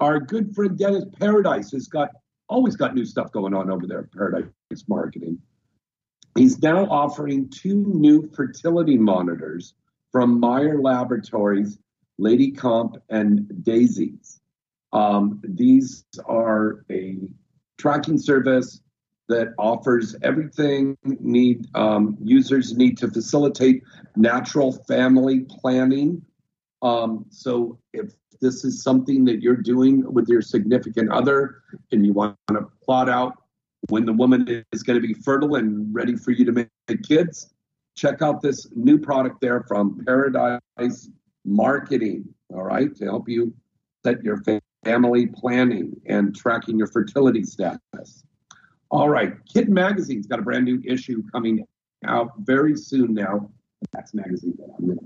Our 0.00 0.20
good 0.20 0.54
friend 0.54 0.78
Dennis 0.78 1.04
Paradise 1.20 1.70
has 1.72 1.86
got 1.86 2.10
always 2.48 2.76
got 2.76 2.94
new 2.94 3.04
stuff 3.04 3.30
going 3.30 3.52
on 3.52 3.70
over 3.70 3.86
there 3.86 4.00
at 4.00 4.12
Paradise 4.12 4.48
Marketing. 4.88 5.38
He's 6.34 6.62
now 6.62 6.86
offering 6.86 7.50
two 7.50 7.84
new 7.88 8.30
fertility 8.30 8.96
monitors 8.96 9.74
from 10.10 10.40
Meyer 10.40 10.80
Laboratories, 10.80 11.78
Lady 12.18 12.50
Comp, 12.50 12.96
and 13.08 13.64
Daisies. 13.64 14.40
Um, 14.92 15.40
these 15.44 16.04
are 16.26 16.84
a 16.90 17.18
tracking 17.78 18.18
service 18.18 18.80
that 19.28 19.48
offers 19.58 20.16
everything 20.22 20.96
need 21.04 21.66
um, 21.74 22.16
users 22.22 22.76
need 22.76 22.96
to 22.98 23.08
facilitate 23.10 23.82
natural 24.16 24.72
family 24.88 25.40
planning. 25.40 26.22
Um, 26.80 27.26
so 27.28 27.78
if 27.92 28.12
this 28.40 28.64
is 28.64 28.82
something 28.82 29.24
that 29.26 29.42
you're 29.42 29.56
doing 29.56 30.10
with 30.12 30.28
your 30.28 30.40
significant 30.40 31.10
other 31.10 31.62
and 31.92 32.06
you 32.06 32.12
want 32.12 32.36
to 32.50 32.66
plot 32.82 33.08
out 33.08 33.34
when 33.88 34.06
the 34.06 34.12
woman 34.12 34.64
is 34.72 34.82
going 34.82 35.00
to 35.00 35.06
be 35.06 35.14
fertile 35.14 35.56
and 35.56 35.94
ready 35.94 36.16
for 36.16 36.30
you 36.30 36.44
to 36.44 36.52
make 36.52 36.68
kids, 37.06 37.52
check 37.96 38.22
out 38.22 38.40
this 38.40 38.66
new 38.74 38.98
product 38.98 39.40
there 39.40 39.64
from 39.68 40.02
Paradise 40.06 41.10
Marketing, 41.44 42.24
all 42.52 42.64
right, 42.64 42.94
to 42.96 43.04
help 43.04 43.28
you 43.28 43.54
set 44.04 44.22
your 44.22 44.42
family 44.84 45.26
planning 45.26 46.00
and 46.06 46.36
tracking 46.36 46.78
your 46.78 46.86
fertility 46.86 47.42
status. 47.42 48.24
All 48.90 49.08
right, 49.08 49.34
Kitten 49.52 49.74
Magazine's 49.74 50.26
got 50.26 50.38
a 50.38 50.42
brand 50.42 50.64
new 50.64 50.80
issue 50.84 51.22
coming 51.30 51.66
out 52.06 52.32
very 52.38 52.76
soon 52.76 53.14
now. 53.14 53.50
That's 53.92 54.14
magazine 54.14 54.54
that 54.58 54.68
I'm 54.78 54.86
going 54.86 54.98
to 54.98 55.04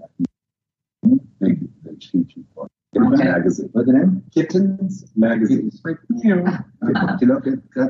thank 1.41 1.61
you 1.61 1.69
for 1.83 1.95
cheat 1.97 2.37
you 2.37 2.45
for. 2.55 2.69
Kittens 2.95 3.19
Magazine. 3.21 3.69
What's 3.73 3.87
the 3.87 3.93
name? 3.93 4.23
Kittens 4.33 5.05
Magazine. 5.17 5.71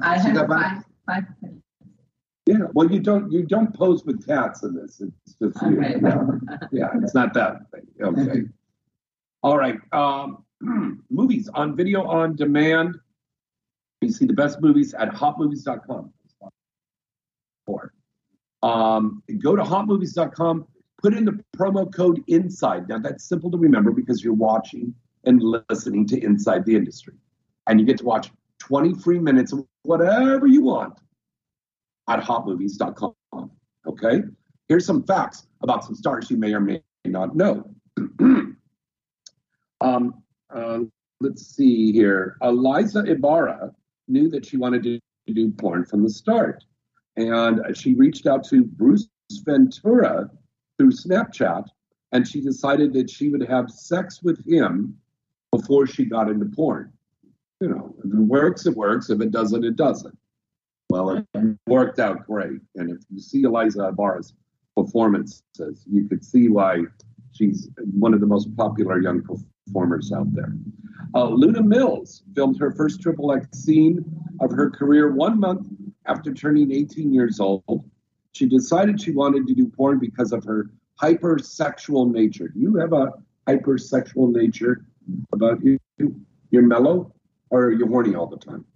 I 0.03 0.19
have 0.19 0.47
five, 0.49 0.85
five 1.07 1.25
Yeah, 2.47 2.67
well, 2.73 2.91
you 2.91 2.99
don't 2.99 3.31
you 3.31 3.45
don't 3.45 3.73
pose 3.73 4.05
with 4.05 4.27
cats 4.27 4.65
in 4.65 4.75
this. 4.75 5.01
It's 5.01 5.35
just 5.35 5.63
you. 5.63 5.81
Yeah. 5.81 6.25
yeah, 6.73 6.89
it's 7.01 7.15
not 7.15 7.35
that 7.35 7.71
thing. 7.71 7.87
Okay. 8.01 8.43
All 9.43 9.57
right. 9.57 9.79
Um, 9.93 10.45
movies 11.11 11.49
on 11.55 11.77
video 11.77 12.03
on 12.03 12.35
demand. 12.35 12.99
You 14.01 14.11
see 14.11 14.25
the 14.25 14.33
best 14.33 14.61
movies 14.61 14.95
at 14.95 15.11
hotmovies.com. 15.11 16.13
Or 17.67 17.93
um, 18.65 19.23
go 19.41 19.55
to 19.55 19.63
hotmovies.com, 19.63 20.67
put 21.01 21.15
in 21.15 21.25
the 21.25 21.39
promo 21.57 21.93
code 21.95 22.23
INSIDE. 22.27 22.89
Now, 22.89 22.99
that's 22.99 23.29
simple 23.29 23.53
to 23.53 23.59
remember 23.59 23.93
because 23.93 24.25
you're 24.25 24.35
watching 24.35 24.93
and 25.25 25.41
listening 25.71 26.07
to 26.09 26.21
Inside 26.21 26.67
the 26.67 26.75
Industry. 26.75 27.15
And 27.69 27.79
you 27.79 27.87
get 27.87 27.99
to 27.99 28.05
watch 28.05 28.33
20 28.59 28.95
free 28.95 29.21
minutes 29.21 29.53
of 29.53 29.65
whatever 29.83 30.49
you 30.49 30.63
want 30.63 30.99
at 32.09 32.21
hotmovies.com. 32.21 33.51
Okay? 33.87 34.23
Here's 34.69 34.87
some 34.87 35.03
facts 35.05 35.47
about 35.63 35.85
some 35.85 35.95
stars 35.95 36.31
you 36.31 36.37
may 36.37 36.53
or 36.53 36.61
may 36.61 36.83
not 37.05 37.35
know. 37.37 37.69
um, 39.81 40.23
uh, 40.55 40.79
let's 41.21 41.55
see 41.55 41.93
here. 41.93 42.37
Eliza 42.43 43.05
Ibarra 43.05 43.73
knew 44.09 44.29
that 44.31 44.47
she 44.47 44.57
wanted 44.57 44.83
to 44.85 45.01
do 45.33 45.51
porn 45.53 45.85
from 45.85 46.03
the 46.03 46.11
start. 46.11 46.65
And 47.17 47.77
she 47.77 47.95
reached 47.95 48.27
out 48.27 48.45
to 48.45 48.65
Bruce 48.65 49.09
Venture 49.45 50.31
through 50.79 50.93
Snapchat, 50.93 51.67
and 52.13 52.27
she 52.27 52.41
decided 52.41 52.93
that 52.95 53.11
she 53.11 53.29
would 53.29 53.47
have 53.47 53.71
sex 53.71 54.23
with 54.23 54.45
him 54.47 54.97
before 55.51 55.87
she 55.87 56.05
got 56.05 56.31
into 56.31 56.47
porn. 56.47 56.93
You 57.61 57.69
know, 57.69 57.95
if 57.99 58.13
it 58.13 58.19
works, 58.19 58.67
it 58.67 58.75
works. 58.75 59.11
If 59.11 59.21
it 59.21 59.31
doesn't, 59.31 59.65
it 59.65 59.77
doesn't. 59.77 60.17
Well, 60.93 61.25
it 61.33 61.59
worked 61.67 62.01
out 62.01 62.27
great. 62.27 62.61
And 62.77 62.91
if 62.91 62.99
you 63.09 63.19
see 63.19 63.45
Eliza 63.45 63.89
Ibarra's 63.89 64.35
performances, 64.77 65.87
you 65.91 66.07
could 66.07 66.23
see 66.23 66.51
why 66.51 66.83
she's 67.33 67.71
one 67.99 68.13
of 68.13 68.21
the 68.21 68.27
most 68.27 68.55
popular 68.59 69.01
young 69.01 69.23
performers 69.23 70.13
out 70.13 70.31
there. 70.35 70.53
Uh, 71.15 71.31
Luna 71.31 71.63
Mills 71.63 72.25
filmed 72.35 72.61
her 72.61 72.73
first 72.73 73.01
triple 73.01 73.33
X 73.33 73.59
scene 73.59 74.05
of 74.41 74.51
her 74.51 74.69
career 74.69 75.13
one 75.13 75.41
month 75.41 75.67
after 76.05 76.31
turning 76.35 76.71
18 76.71 77.11
years 77.15 77.41
old. 77.41 77.89
She 78.33 78.45
decided 78.45 79.01
she 79.01 79.13
wanted 79.13 79.47
to 79.47 79.55
do 79.55 79.69
porn 79.69 79.99
because 79.99 80.33
of 80.33 80.45
her 80.45 80.73
hypersexual 81.01 82.13
nature. 82.13 82.49
Do 82.49 82.61
you 82.61 82.77
have 82.77 82.93
a 82.93 83.15
hypersexual 83.49 84.31
nature 84.31 84.85
about 85.33 85.65
you? 85.65 85.79
You're 86.51 86.63
mellow 86.63 87.15
or 87.49 87.71
you're 87.71 87.79
you 87.81 87.87
horny 87.87 88.15
all 88.15 88.27
the 88.27 88.37
time? 88.37 88.67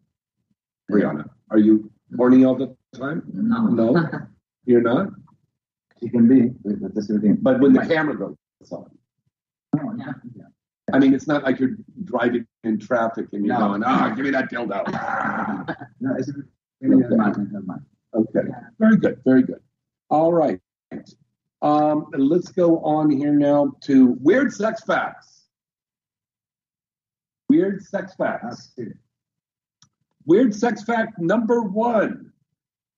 Brianna, 0.91 1.29
are 1.51 1.59
you 1.59 1.91
horny 2.17 2.45
all 2.45 2.55
the 2.57 2.77
time? 2.97 3.23
No. 3.33 3.67
No? 3.67 4.09
You're 4.65 4.83
not? 4.83 5.09
She 6.01 6.09
can 6.09 6.29
be, 6.29 6.51
but 6.65 6.95
that's 6.95 7.09
everything. 7.11 7.39
But 7.41 7.61
when 7.61 7.73
the 7.73 7.81
camera 7.87 8.17
goes 8.17 8.37
on. 8.71 8.91
No, 9.75 9.95
yeah. 9.99 10.13
I 10.93 10.99
mean, 10.99 11.15
it's 11.15 11.27
not 11.27 11.43
like 11.43 11.59
you're 11.59 11.77
driving 12.05 12.47
in 12.65 12.79
traffic 12.79 13.27
and 13.33 13.45
you're 13.45 13.59
No. 13.59 13.69
going, 13.69 13.83
ah, 13.85 14.11
give 14.15 14.25
me 14.25 14.31
that 14.31 14.51
dildo. 14.51 14.83
Ah. 14.87 15.65
No, 16.01 16.15
it's 16.17 16.31
really 16.81 17.03
normal, 17.09 17.29
it's 17.43 17.53
normal. 17.53 17.79
Okay, 18.15 18.49
very 18.79 18.97
good, 18.97 19.21
very 19.25 19.43
good. 19.43 19.61
All 20.11 20.33
right. 20.33 20.61
Um, 21.63 22.07
let's 22.17 22.53
go 22.53 22.79
on 22.81 23.11
here 23.11 23.33
now 23.33 23.73
to 23.85 24.17
weird 24.21 24.53
sex 24.53 24.83
facts. 24.85 25.45
Weird 27.49 27.83
sex 27.85 28.15
facts. 28.15 28.73
Weird 30.27 30.55
sex 30.55 30.83
fact 30.83 31.19
number 31.19 31.63
one. 31.63 32.33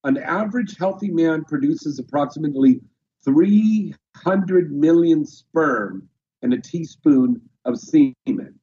An 0.04 0.16
average 0.16 0.76
healthy 0.78 1.10
man 1.10 1.44
produces 1.44 1.98
approximately 1.98 2.80
300 3.24 4.72
million 4.72 5.26
sperm 5.26 6.08
in 6.42 6.52
a 6.52 6.60
teaspoon 6.60 7.40
of 7.64 7.78
semen. 7.78 8.54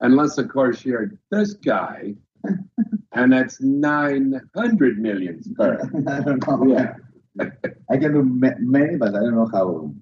Unless, 0.00 0.38
of 0.38 0.48
course, 0.48 0.84
you're 0.84 1.12
this 1.30 1.54
guy, 1.54 2.14
and 3.12 3.32
that's 3.32 3.60
900 3.60 4.98
million 4.98 5.42
sperm. 5.42 6.04
I 6.08 6.20
don't 6.20 6.48
know. 6.48 6.66
Yeah. 6.66 6.94
I 7.90 7.96
can 7.96 8.12
do 8.12 8.22
ma- 8.22 8.58
many, 8.58 8.96
but 8.96 9.14
I 9.14 9.20
don't 9.20 9.34
know 9.34 9.48
how 9.52 9.94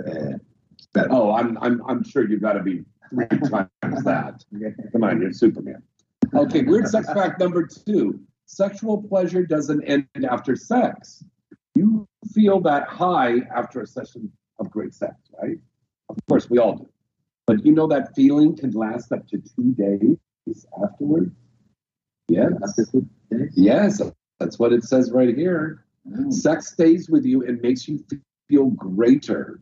uh, 0.00 0.38
Oh, 1.10 1.32
I'm 1.32 1.58
I'm 1.58 1.82
I'm 1.86 2.02
sure 2.02 2.28
you've 2.28 2.40
got 2.40 2.54
to 2.54 2.62
be 2.62 2.84
three 3.10 3.26
times 3.50 4.04
that. 4.04 4.44
Come 4.92 5.04
on, 5.04 5.20
you're 5.20 5.32
Superman. 5.32 5.82
Okay, 6.34 6.62
weird 6.62 6.88
sex 6.88 7.06
fact 7.12 7.40
number 7.40 7.66
two: 7.66 8.20
sexual 8.46 9.02
pleasure 9.02 9.44
doesn't 9.44 9.82
end 9.84 10.06
after 10.28 10.56
sex. 10.56 11.24
You 11.74 12.06
feel 12.32 12.60
that 12.62 12.88
high 12.88 13.40
after 13.54 13.82
a 13.82 13.86
session 13.86 14.32
of 14.58 14.70
great 14.70 14.94
sex, 14.94 15.14
right? 15.40 15.58
Of 16.08 16.16
course, 16.28 16.48
we 16.48 16.58
all 16.58 16.76
do. 16.76 16.88
But 17.46 17.64
you 17.64 17.72
know 17.72 17.86
that 17.88 18.14
feeling 18.14 18.56
can 18.56 18.70
last 18.70 19.12
up 19.12 19.26
to 19.28 19.38
two 19.38 19.72
days 19.74 20.66
afterwards. 20.82 21.32
Yes. 22.28 22.52
Yes, 23.54 24.02
that's 24.40 24.58
what 24.58 24.72
it 24.72 24.84
says 24.84 25.12
right 25.12 25.36
here. 25.36 25.84
Sex 26.30 26.68
stays 26.72 27.08
with 27.08 27.24
you 27.24 27.44
and 27.46 27.60
makes 27.60 27.86
you 27.88 28.04
feel 28.48 28.66
greater 28.70 29.60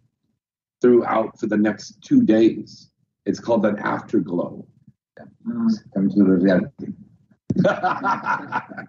throughout 0.80 1.38
for 1.38 1.46
the 1.46 1.56
next 1.56 2.00
two 2.02 2.22
days. 2.22 2.90
It's 3.26 3.40
called 3.40 3.64
an 3.64 3.78
afterglow. 3.78 4.66
Come 5.16 6.10
to 6.10 6.16
the 6.16 6.24
reality. 6.24 6.92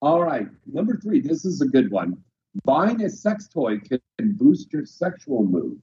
All 0.00 0.22
right, 0.22 0.46
number 0.66 0.96
three. 0.96 1.20
This 1.20 1.44
is 1.44 1.60
a 1.60 1.66
good 1.66 1.90
one. 1.90 2.16
Buying 2.64 3.02
a 3.02 3.10
sex 3.10 3.48
toy 3.48 3.78
can 3.78 4.00
boost 4.18 4.72
your 4.72 4.86
sexual 4.86 5.44
mood. 5.44 5.80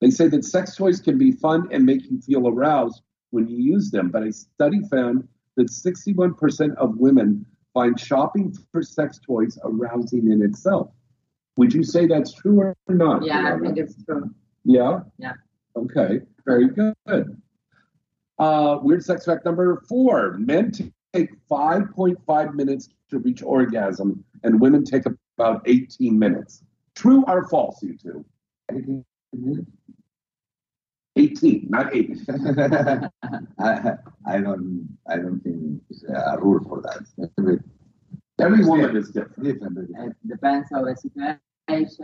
They 0.00 0.10
say 0.10 0.28
that 0.28 0.44
sex 0.44 0.76
toys 0.76 1.00
can 1.00 1.18
be 1.18 1.32
fun 1.32 1.68
and 1.72 1.84
make 1.84 2.04
you 2.10 2.20
feel 2.20 2.46
aroused 2.48 3.02
when 3.30 3.48
you 3.48 3.56
use 3.56 3.90
them, 3.90 4.10
but 4.10 4.22
a 4.22 4.32
study 4.32 4.80
found 4.90 5.26
that 5.56 5.68
61% 5.70 6.76
of 6.76 6.96
women 6.98 7.46
find 7.72 7.98
shopping 7.98 8.54
for 8.72 8.82
sex 8.82 9.18
toys 9.18 9.58
arousing 9.64 10.30
in 10.30 10.42
itself. 10.42 10.90
Would 11.56 11.72
you 11.72 11.82
say 11.82 12.06
that's 12.06 12.32
true 12.32 12.60
or 12.60 12.76
not? 12.88 13.24
Yeah, 13.24 13.54
I 13.54 13.58
think 13.58 13.78
it's 13.78 14.02
true. 14.04 14.30
Yeah? 14.64 15.00
Yeah. 15.18 15.32
Okay, 15.74 16.20
very 16.44 16.68
good. 16.68 16.94
Uh, 18.38 18.78
weird 18.82 19.02
sex 19.04 19.24
fact 19.24 19.44
number 19.44 19.82
four 19.88 20.36
men 20.38 20.70
take 21.14 21.30
5.5 21.48 22.54
minutes 22.54 22.88
to 23.10 23.18
reach 23.18 23.42
orgasm, 23.42 24.22
and 24.42 24.60
women 24.60 24.84
take 24.84 25.04
about 25.38 25.62
18 25.66 26.18
minutes. 26.18 26.62
True 26.94 27.24
or 27.26 27.48
false, 27.48 27.82
you 27.82 27.96
two? 27.96 28.24
18, 31.16 31.66
not 31.70 31.94
8. 31.94 32.18
I, 33.58 33.94
I 34.26 34.40
don't 34.40 34.88
I 35.08 35.16
don't 35.16 35.40
think 35.40 35.80
it's 35.88 36.04
a 36.04 36.38
rule 36.38 36.62
for 36.62 36.82
that. 36.82 37.30
Every, 37.38 37.58
Every 38.38 38.64
woman 38.64 38.96
is 38.96 39.10
different. 39.10 39.42
different. 39.42 39.78
It 39.78 40.28
depends 40.28 40.68
the 40.68 40.94
situation 40.94 41.38
as 41.68 41.98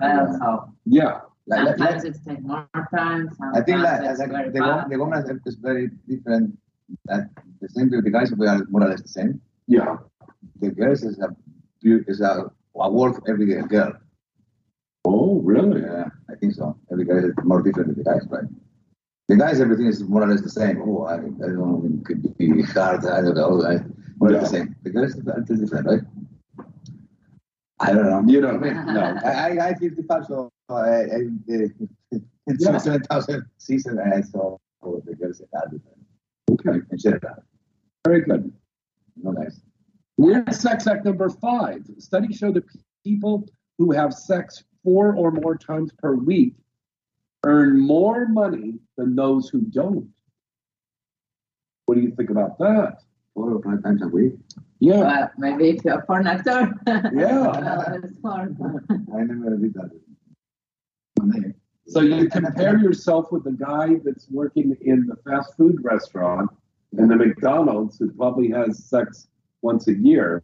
well. 0.00 0.38
So 0.38 0.74
Yeah. 0.84 1.20
Like, 1.46 1.66
like, 1.66 1.76
sometimes 1.76 2.04
it 2.04 2.16
takes 2.26 2.42
more 2.42 2.66
time. 2.96 3.28
I 3.54 3.60
think 3.60 3.82
like, 3.82 4.00
it's 4.02 4.18
like 4.18 4.30
very 4.30 4.50
the, 4.50 4.60
fast. 4.60 4.84
wo- 4.84 4.90
the 4.90 4.98
woman 4.98 5.40
is 5.46 5.56
very 5.56 5.90
different. 6.08 6.58
That 7.06 7.28
the 7.60 7.68
same 7.68 7.90
with 7.90 8.04
the 8.04 8.10
guys 8.10 8.32
we 8.32 8.46
are 8.46 8.64
more 8.70 8.82
or 8.84 8.88
less 8.88 9.02
the 9.02 9.08
same. 9.08 9.40
Yeah. 9.66 9.96
The 10.60 10.70
girls 10.70 11.02
is 11.02 11.18
a 11.18 11.28
beau- 11.28 12.04
is 12.08 12.20
a 12.22 12.50
award 12.76 13.16
for 13.16 13.30
every 13.30 13.46
girl. 13.46 13.92
Oh, 15.04 15.40
really? 15.42 15.82
Yeah, 15.82 16.06
I 16.30 16.34
think 16.36 16.54
so. 16.54 16.76
Every 16.90 17.04
guy 17.04 17.16
is 17.16 17.34
more 17.44 17.60
different 17.60 17.88
than 17.94 17.98
the 18.02 18.04
guys, 18.10 18.26
right? 18.30 18.44
The 19.28 19.36
guys, 19.36 19.60
everything 19.60 19.86
is 19.86 20.02
more 20.02 20.22
or 20.22 20.26
less 20.28 20.40
the 20.40 20.48
same. 20.48 20.80
Oh, 20.82 21.04
I, 21.04 21.14
I 21.16 21.18
don't 21.18 21.58
know, 21.58 21.82
it 21.84 22.04
could 22.06 22.38
be 22.38 22.62
hard. 22.62 23.04
I 23.06 23.20
don't 23.20 23.34
know. 23.34 23.62
I, 23.66 23.78
more 24.18 24.30
or 24.30 24.32
less 24.32 24.50
the 24.50 24.56
same. 24.58 24.76
The 24.82 24.90
girls 24.90 25.14
is 25.14 25.26
a 25.26 25.38
little 25.40 25.56
different, 25.56 25.86
right? 25.86 26.00
I 27.84 27.92
don't 27.92 28.08
know. 28.08 28.22
You 28.26 28.40
don't 28.40 28.60
know. 28.94 29.18
I, 29.24 29.58
I, 29.58 29.68
I 29.68 29.74
55, 29.74 30.26
so 30.26 30.50
I, 30.68 30.74
I, 30.74 31.02
uh, 31.50 32.18
Yeah. 32.46 32.78
7,000 32.78 33.44
season, 33.58 33.98
I 33.98 34.20
saw 34.20 34.56
oh, 34.82 35.02
the 35.04 35.14
girls 35.14 35.40
are 35.40 35.64
different. 35.64 35.98
Okay. 36.50 36.80
And 36.90 37.00
share 37.00 37.18
that. 37.20 37.42
Very 38.06 38.22
good. 38.22 38.52
No 39.16 39.30
nice. 39.32 39.60
Weird 40.16 40.54
sex 40.54 40.84
fact 40.84 41.04
number 41.04 41.28
five. 41.28 41.82
Studies 41.98 42.36
show 42.36 42.52
that 42.52 42.64
people 43.04 43.48
who 43.78 43.92
have 43.92 44.12
sex 44.14 44.64
four 44.82 45.14
or 45.16 45.30
more 45.30 45.56
times 45.56 45.90
per 45.98 46.14
week 46.14 46.54
earn 47.44 47.80
more 47.80 48.28
money 48.28 48.74
than 48.96 49.16
those 49.16 49.48
who 49.48 49.60
don't. 49.62 50.08
What 51.86 51.96
do 51.96 52.00
you 52.02 52.12
think 52.12 52.30
about 52.30 52.58
that? 52.58 52.98
Four 53.34 53.52
or 53.52 53.62
five 53.62 53.82
times 53.82 54.02
a 54.02 54.08
week. 54.08 54.34
Yeah. 54.78 55.02
But 55.02 55.32
maybe 55.38 55.70
if 55.70 55.84
you're 55.84 55.98
a 55.98 56.06
porn 56.06 56.26
actor. 56.26 56.72
Yeah. 56.86 57.02
well, 57.12 58.00
it's. 58.02 58.18
I 58.24 59.22
never 59.22 59.56
did 59.56 59.74
that. 59.74 59.90
So 61.86 62.00
you 62.00 62.28
compare 62.28 62.78
yourself 62.78 63.30
with 63.30 63.44
the 63.44 63.52
guy 63.52 63.96
that's 64.04 64.26
working 64.30 64.76
in 64.80 65.06
the 65.06 65.16
fast 65.16 65.56
food 65.56 65.78
restaurant 65.82 66.50
and 66.96 67.10
the 67.10 67.16
McDonald's 67.16 67.98
who 67.98 68.10
probably 68.12 68.50
has 68.50 68.84
sex 68.84 69.28
once 69.62 69.88
a 69.88 69.94
year. 69.94 70.42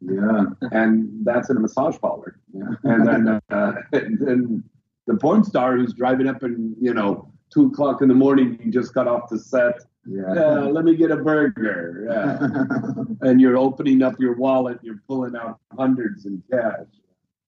Yeah. 0.00 0.44
And 0.72 1.24
that's 1.24 1.50
in 1.50 1.56
a 1.56 1.60
massage 1.60 1.98
parlor. 1.98 2.38
And 2.84 3.06
then, 3.06 3.40
uh, 3.50 3.72
and 3.92 4.18
then 4.20 4.64
the 5.06 5.16
porn 5.16 5.44
star 5.44 5.76
who's 5.76 5.94
driving 5.94 6.28
up 6.28 6.42
and, 6.42 6.76
you 6.80 6.94
know, 6.94 7.32
two 7.52 7.66
o'clock 7.66 8.02
in 8.02 8.08
the 8.08 8.14
morning, 8.14 8.58
you 8.62 8.70
just 8.70 8.94
got 8.94 9.08
off 9.08 9.28
the 9.30 9.38
set. 9.38 9.80
Yeah. 10.10 10.32
Uh, 10.32 10.68
let 10.72 10.84
me 10.84 10.96
get 10.96 11.10
a 11.10 11.16
burger. 11.16 12.06
Yeah. 12.08 13.28
and 13.28 13.40
you're 13.40 13.58
opening 13.58 14.02
up 14.02 14.18
your 14.18 14.36
wallet, 14.36 14.78
you're 14.82 15.02
pulling 15.06 15.36
out 15.36 15.58
hundreds 15.76 16.24
in 16.24 16.42
cash. 16.50 16.86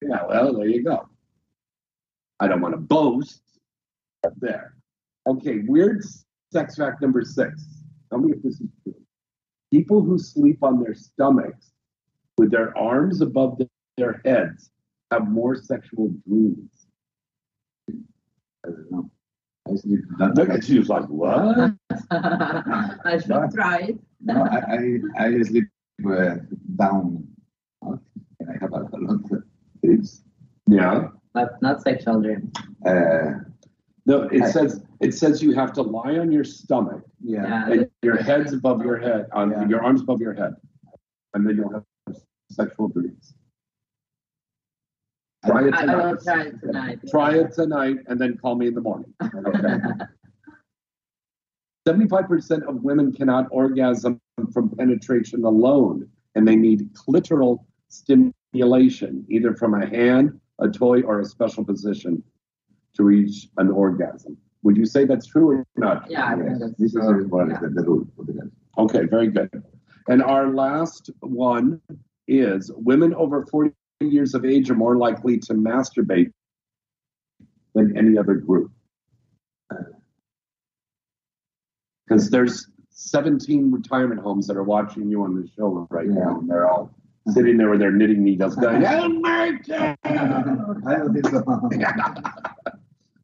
Yeah, 0.02 0.24
well, 0.28 0.52
there 0.54 0.66
you 0.68 0.82
go. 0.84 1.08
I 2.38 2.48
don't 2.48 2.61
want 2.61 2.74
to 2.74 2.80
boast, 2.80 3.42
there. 4.38 4.74
Okay, 5.26 5.61
weird 5.66 6.02
sex 6.52 6.76
fact 6.76 7.00
number 7.02 7.22
six. 7.22 7.62
Tell 8.11 8.18
me 8.18 8.32
if 8.32 8.42
this 8.42 8.61
is 8.61 8.68
true. 8.82 8.94
People 9.72 10.02
who 10.02 10.18
sleep 10.18 10.58
on 10.62 10.82
their 10.82 10.94
stomachs 10.94 11.72
with 12.38 12.50
their 12.50 12.76
arms 12.76 13.20
above 13.20 13.58
the- 13.58 13.68
their 13.96 14.20
heads 14.24 14.70
have 15.11 15.28
more 15.28 15.54
sexual 15.54 16.08
dreams. 16.26 16.86
I 17.90 18.68
don't 18.70 18.90
know. 18.90 19.11
I 19.68 19.74
sleep 19.76 20.00
Look 20.18 20.48
at 20.50 20.68
you, 20.68 20.82
like, 20.82 21.06
what? 21.06 21.72
I 22.11 23.18
should 23.18 23.50
try 23.54 23.78
it. 23.78 23.98
No, 24.22 24.42
I, 24.44 24.58
I, 25.18 25.26
I 25.26 25.42
sleep 25.42 25.64
uh, 26.08 26.36
down 26.76 27.26
and 27.82 28.00
I 28.48 28.52
have 28.61 28.72
a, 28.72 28.76
a 28.92 28.98
lot 28.98 29.20
of 29.30 29.42
dreams. 29.82 30.22
Yeah. 30.66 31.08
But 31.32 31.61
not 31.62 31.82
sexual 31.82 32.20
dreams. 32.20 32.50
Uh, 32.86 33.44
No, 34.06 34.22
it 34.32 34.42
I- 34.42 34.50
says 34.50 34.82
it 35.00 35.12
says 35.14 35.42
you 35.42 35.52
have 35.54 35.72
to 35.74 35.82
lie 35.82 36.18
on 36.18 36.30
your 36.32 36.44
stomach 36.44 37.02
yeah. 37.22 37.46
Yeah. 37.46 37.70
and 37.72 37.90
your 38.02 38.16
head's 38.16 38.52
above 38.52 38.82
your 38.84 38.98
head, 38.98 39.26
on 39.32 39.50
Yeah. 39.50 39.68
your 39.68 39.82
arms 39.84 40.00
above 40.02 40.20
your 40.20 40.34
head, 40.34 40.54
and 41.34 41.46
then 41.46 41.56
you'll 41.56 41.72
have 41.72 41.84
sexual 42.50 42.88
dreams. 42.88 43.34
Try 45.46 45.68
it 45.68 45.75
I, 45.75 45.79
I 45.79 45.80
tonight. 45.83 46.04
will 46.11 46.17
try 46.18 46.42
it 46.42 46.61
tonight. 46.61 46.99
Try 47.08 47.34
it 47.37 47.53
tonight, 47.53 47.96
and 48.07 48.21
then 48.21 48.37
call 48.37 48.57
me 48.57 48.67
in 48.67 48.75
the 48.75 48.80
morning. 48.80 49.12
Okay. 49.22 49.76
Seventy-five 51.87 52.29
percent 52.29 52.64
of 52.64 52.83
women 52.83 53.11
cannot 53.12 53.46
orgasm 53.50 54.21
from 54.53 54.68
penetration 54.76 55.45
alone, 55.45 56.07
and 56.34 56.46
they 56.46 56.57
need 56.57 56.91
clitoral 56.95 57.64
stimulation, 57.88 59.25
either 59.30 59.54
from 59.54 59.75
a 59.75 59.87
hand, 59.87 60.38
a 60.58 60.68
toy, 60.68 61.00
or 61.03 61.21
a 61.21 61.25
special 61.25 61.64
position, 61.64 62.22
to 62.95 63.03
reach 63.03 63.49
an 63.57 63.71
orgasm. 63.71 64.37
Would 64.62 64.76
you 64.76 64.84
say 64.84 65.07
that's 65.07 65.26
true 65.26 65.50
or 65.50 65.67
not? 65.76 66.11
Yeah, 66.11 66.26
I 66.26 66.37
think 66.37 66.50
Yes. 66.61 66.71
This 66.79 66.95
is 66.95 66.96
or 66.96 67.22
less 67.22 67.61
the, 67.61 67.83
rule 67.83 68.07
for 68.14 68.25
the 68.25 68.33
girls. 68.34 68.53
Okay, 68.76 69.04
very 69.07 69.29
good. 69.29 69.50
And 70.08 70.22
our 70.22 70.49
last 70.53 71.11
one 71.21 71.80
is 72.29 72.71
women 72.76 73.14
over 73.14 73.46
40 73.46 73.71
years 74.08 74.34
of 74.34 74.44
age 74.44 74.70
are 74.70 74.74
more 74.74 74.96
likely 74.96 75.38
to 75.38 75.54
masturbate 75.54 76.32
than 77.74 77.96
any 77.96 78.16
other 78.16 78.34
group. 78.34 78.70
Because 82.06 82.30
there's 82.30 82.68
17 82.90 83.70
retirement 83.70 84.20
homes 84.20 84.46
that 84.46 84.56
are 84.56 84.64
watching 84.64 85.08
you 85.08 85.22
on 85.22 85.34
the 85.34 85.48
show 85.56 85.86
right 85.90 86.08
now, 86.08 86.40
and 86.40 86.50
they're 86.50 86.68
all 86.68 86.90
sitting 87.28 87.56
there 87.56 87.70
with 87.70 87.80
their 87.80 87.92
knitting 87.92 88.24
needles 88.24 88.56
going. 88.56 88.82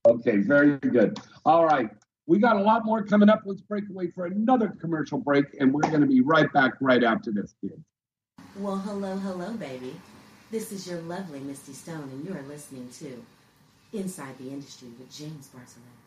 Okay, 0.08 0.36
very 0.36 0.78
good. 0.78 1.18
All 1.44 1.66
right. 1.66 1.90
We 2.26 2.38
got 2.38 2.54
a 2.54 2.60
lot 2.60 2.84
more 2.84 3.02
coming 3.02 3.28
up. 3.28 3.42
Let's 3.44 3.60
break 3.60 3.88
away 3.90 4.12
for 4.14 4.26
another 4.26 4.68
commercial 4.80 5.18
break, 5.18 5.46
and 5.58 5.74
we're 5.74 5.80
going 5.80 6.00
to 6.00 6.06
be 6.06 6.20
right 6.20 6.52
back 6.52 6.74
right 6.80 7.02
after 7.02 7.32
this, 7.32 7.56
kids. 7.60 7.82
Well, 8.58 8.76
hello, 8.76 9.16
hello, 9.16 9.50
baby. 9.54 9.96
This 10.48 10.70
is 10.70 10.86
your 10.86 11.00
lovely 11.00 11.40
Misty 11.40 11.72
Stone, 11.72 12.08
and 12.12 12.24
you 12.24 12.32
are 12.32 12.42
listening 12.42 12.88
to 13.00 13.20
Inside 13.92 14.38
the 14.38 14.48
Industry 14.48 14.86
with 14.96 15.10
James 15.12 15.48
Bartholet. 15.48 16.06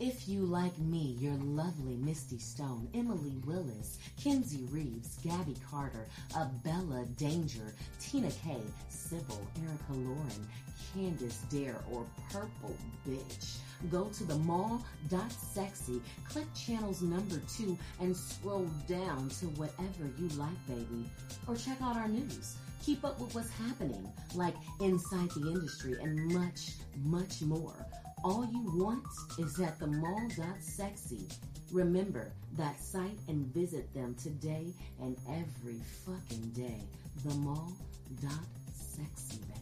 If 0.00 0.28
you 0.28 0.40
like 0.40 0.76
me, 0.80 1.16
your 1.20 1.34
lovely 1.34 1.94
Misty 1.94 2.40
Stone, 2.40 2.88
Emily 2.94 3.36
Willis, 3.46 4.00
Kenzie 4.20 4.66
Reeves, 4.72 5.18
Gabby 5.22 5.54
Carter, 5.70 6.04
Abella 6.36 7.04
Danger, 7.16 7.72
Tina 8.00 8.32
Kay, 8.44 8.60
Sybil, 8.88 9.46
Erica 9.62 9.92
Lauren, 9.92 10.48
Candice 10.92 11.48
Dare, 11.48 11.80
or 11.92 12.04
Purple 12.32 12.76
Bitch, 13.08 13.58
go 13.88 14.06
to 14.06 14.24
the 14.24 14.38
mall.sexy, 14.38 16.02
click 16.28 16.52
channels 16.56 17.02
number 17.02 17.40
two, 17.56 17.78
and 18.00 18.16
scroll 18.16 18.68
down 18.88 19.28
to 19.28 19.46
whatever 19.50 20.10
you 20.18 20.26
like, 20.30 20.66
baby. 20.66 21.08
Or 21.46 21.54
check 21.54 21.80
out 21.80 21.96
our 21.96 22.08
news. 22.08 22.56
Keep 22.84 23.02
up 23.02 23.18
with 23.18 23.34
what's 23.34 23.50
happening, 23.50 24.06
like 24.34 24.54
inside 24.78 25.30
the 25.30 25.48
industry 25.48 25.96
and 26.02 26.30
much, 26.34 26.72
much 27.02 27.40
more. 27.40 27.86
All 28.22 28.46
you 28.52 28.60
want 28.78 29.06
is 29.38 29.58
at 29.58 29.78
the 29.78 29.86
mall.sexy. 29.86 31.26
Remember 31.72 32.30
that 32.58 32.78
site 32.78 33.18
and 33.26 33.46
visit 33.54 33.92
them 33.94 34.14
today 34.22 34.66
and 35.00 35.16
every 35.26 35.80
fucking 36.04 36.50
day. 36.50 36.82
The 37.24 37.34
mall.sexy, 37.36 39.38
baby. 39.38 39.60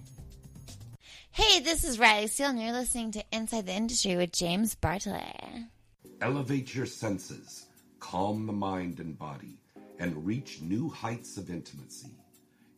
Hey, 1.30 1.60
this 1.60 1.84
is 1.84 2.00
Riley 2.00 2.26
Steele, 2.26 2.50
and 2.50 2.60
you're 2.60 2.72
listening 2.72 3.12
to 3.12 3.24
Inside 3.30 3.66
the 3.66 3.72
Industry 3.72 4.16
with 4.16 4.32
James 4.32 4.74
Bartholet. 4.74 5.68
Elevate 6.20 6.74
your 6.74 6.86
senses, 6.86 7.66
calm 8.00 8.46
the 8.46 8.52
mind 8.52 8.98
and 8.98 9.16
body, 9.16 9.60
and 10.00 10.26
reach 10.26 10.60
new 10.60 10.88
heights 10.88 11.36
of 11.36 11.50
intimacy. 11.50 12.10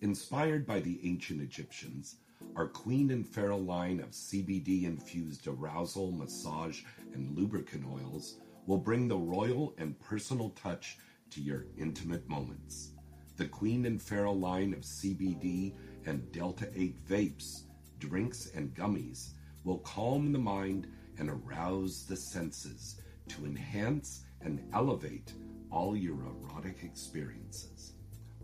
Inspired 0.04 0.66
by 0.66 0.80
the 0.80 1.00
ancient 1.02 1.40
Egyptians, 1.40 2.16
our 2.56 2.68
Queen 2.68 3.10
and 3.10 3.26
Pharaoh 3.26 3.56
line 3.56 4.00
of 4.00 4.10
CBD 4.10 4.84
infused 4.84 5.46
arousal, 5.46 6.12
massage, 6.12 6.82
and 7.14 7.34
lubricant 7.34 7.86
oils 7.90 8.36
will 8.66 8.76
bring 8.76 9.08
the 9.08 9.16
royal 9.16 9.74
and 9.78 9.98
personal 9.98 10.50
touch 10.50 10.98
to 11.30 11.40
your 11.40 11.64
intimate 11.78 12.28
moments. 12.28 12.90
The 13.38 13.46
Queen 13.46 13.86
and 13.86 14.00
Pharaoh 14.00 14.34
line 14.34 14.74
of 14.74 14.80
CBD 14.80 15.72
and 16.04 16.30
Delta 16.32 16.68
8 16.74 17.02
vapes, 17.08 17.62
drinks, 17.98 18.50
and 18.54 18.74
gummies 18.74 19.30
will 19.64 19.78
calm 19.78 20.32
the 20.32 20.38
mind 20.38 20.86
and 21.16 21.30
arouse 21.30 22.04
the 22.04 22.16
senses 22.16 23.00
to 23.28 23.46
enhance 23.46 24.26
and 24.42 24.60
elevate 24.74 25.32
all 25.70 25.96
your 25.96 26.18
erotic 26.26 26.84
experiences. 26.84 27.93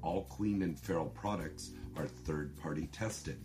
All 0.03 0.25
Queen 0.25 0.63
and 0.63 0.79
Pharaoh 0.79 1.13
products 1.15 1.71
are 1.97 2.07
third 2.07 2.55
party 2.57 2.89
tested 2.93 3.39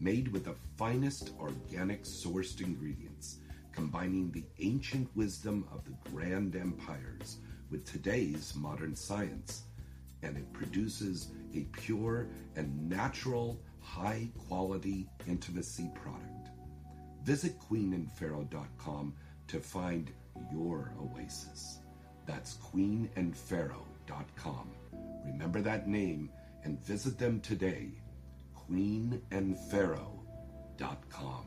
made 0.00 0.28
with 0.28 0.44
the 0.44 0.54
finest 0.76 1.32
organic 1.38 2.04
sourced 2.04 2.60
ingredients, 2.60 3.38
combining 3.72 4.30
the 4.30 4.44
ancient 4.58 5.08
wisdom 5.14 5.66
of 5.72 5.84
the 5.84 5.94
grand 6.10 6.56
empires 6.56 7.36
with 7.70 7.84
today's 7.84 8.54
modern 8.56 8.96
science. 8.96 9.64
And 10.22 10.36
it 10.36 10.52
produces 10.52 11.28
a 11.54 11.60
pure 11.72 12.26
and 12.56 12.88
natural, 12.88 13.60
high 13.80 14.28
quality 14.48 15.08
intimacy 15.28 15.90
product. 15.94 16.48
Visit 17.22 17.60
queenandpharaoh.com 17.60 19.14
to 19.48 19.60
find 19.60 20.10
your 20.50 20.92
oasis. 21.00 21.78
That's 22.26 22.56
queenandpharaoh.com. 22.56 24.79
Remember 25.32 25.60
that 25.62 25.88
name 25.88 26.30
and 26.64 26.78
visit 26.84 27.18
them 27.18 27.40
today 27.40 27.92
queenandpharaoh.com. 28.68 31.44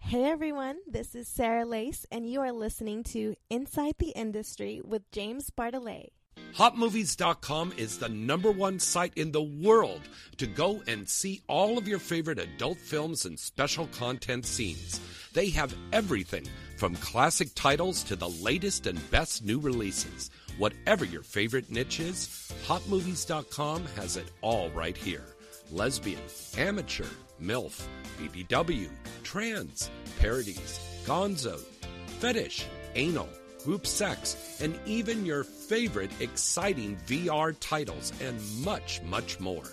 Hey 0.00 0.24
everyone, 0.24 0.78
this 0.86 1.14
is 1.14 1.28
Sarah 1.28 1.66
Lace, 1.66 2.06
and 2.10 2.28
you 2.28 2.40
are 2.40 2.52
listening 2.52 3.04
to 3.04 3.36
Inside 3.50 3.94
the 3.98 4.10
Industry 4.10 4.80
with 4.82 5.08
James 5.12 5.50
Bartholet. 5.50 6.08
HotMovies.com 6.56 7.74
is 7.76 7.98
the 7.98 8.08
number 8.08 8.50
one 8.50 8.78
site 8.78 9.12
in 9.16 9.32
the 9.32 9.42
world 9.42 10.00
to 10.38 10.46
go 10.46 10.82
and 10.86 11.06
see 11.08 11.42
all 11.46 11.76
of 11.76 11.86
your 11.86 11.98
favorite 11.98 12.38
adult 12.38 12.78
films 12.78 13.26
and 13.26 13.38
special 13.38 13.86
content 13.88 14.46
scenes. 14.46 15.00
They 15.34 15.50
have 15.50 15.74
everything 15.92 16.46
from 16.78 16.94
classic 16.96 17.50
titles 17.54 18.02
to 18.04 18.16
the 18.16 18.30
latest 18.30 18.86
and 18.86 19.10
best 19.10 19.44
new 19.44 19.60
releases. 19.60 20.30
Whatever 20.58 21.04
your 21.04 21.22
favorite 21.22 21.70
niche 21.70 22.00
is, 22.00 22.52
HotMovies.com 22.66 23.84
has 23.94 24.16
it 24.16 24.26
all 24.42 24.70
right 24.70 24.96
here 24.96 25.24
lesbian, 25.70 26.20
amateur, 26.56 27.06
MILF, 27.40 27.80
BBW, 28.18 28.88
trans, 29.22 29.90
parodies, 30.18 30.80
gonzo, 31.04 31.60
fetish, 32.18 32.64
anal, 32.96 33.28
group 33.64 33.86
sex, 33.86 34.58
and 34.60 34.78
even 34.86 35.24
your 35.24 35.44
favorite 35.44 36.10
exciting 36.20 36.96
VR 37.06 37.54
titles, 37.60 38.12
and 38.20 38.40
much, 38.64 39.00
much 39.02 39.38
more. 39.38 39.64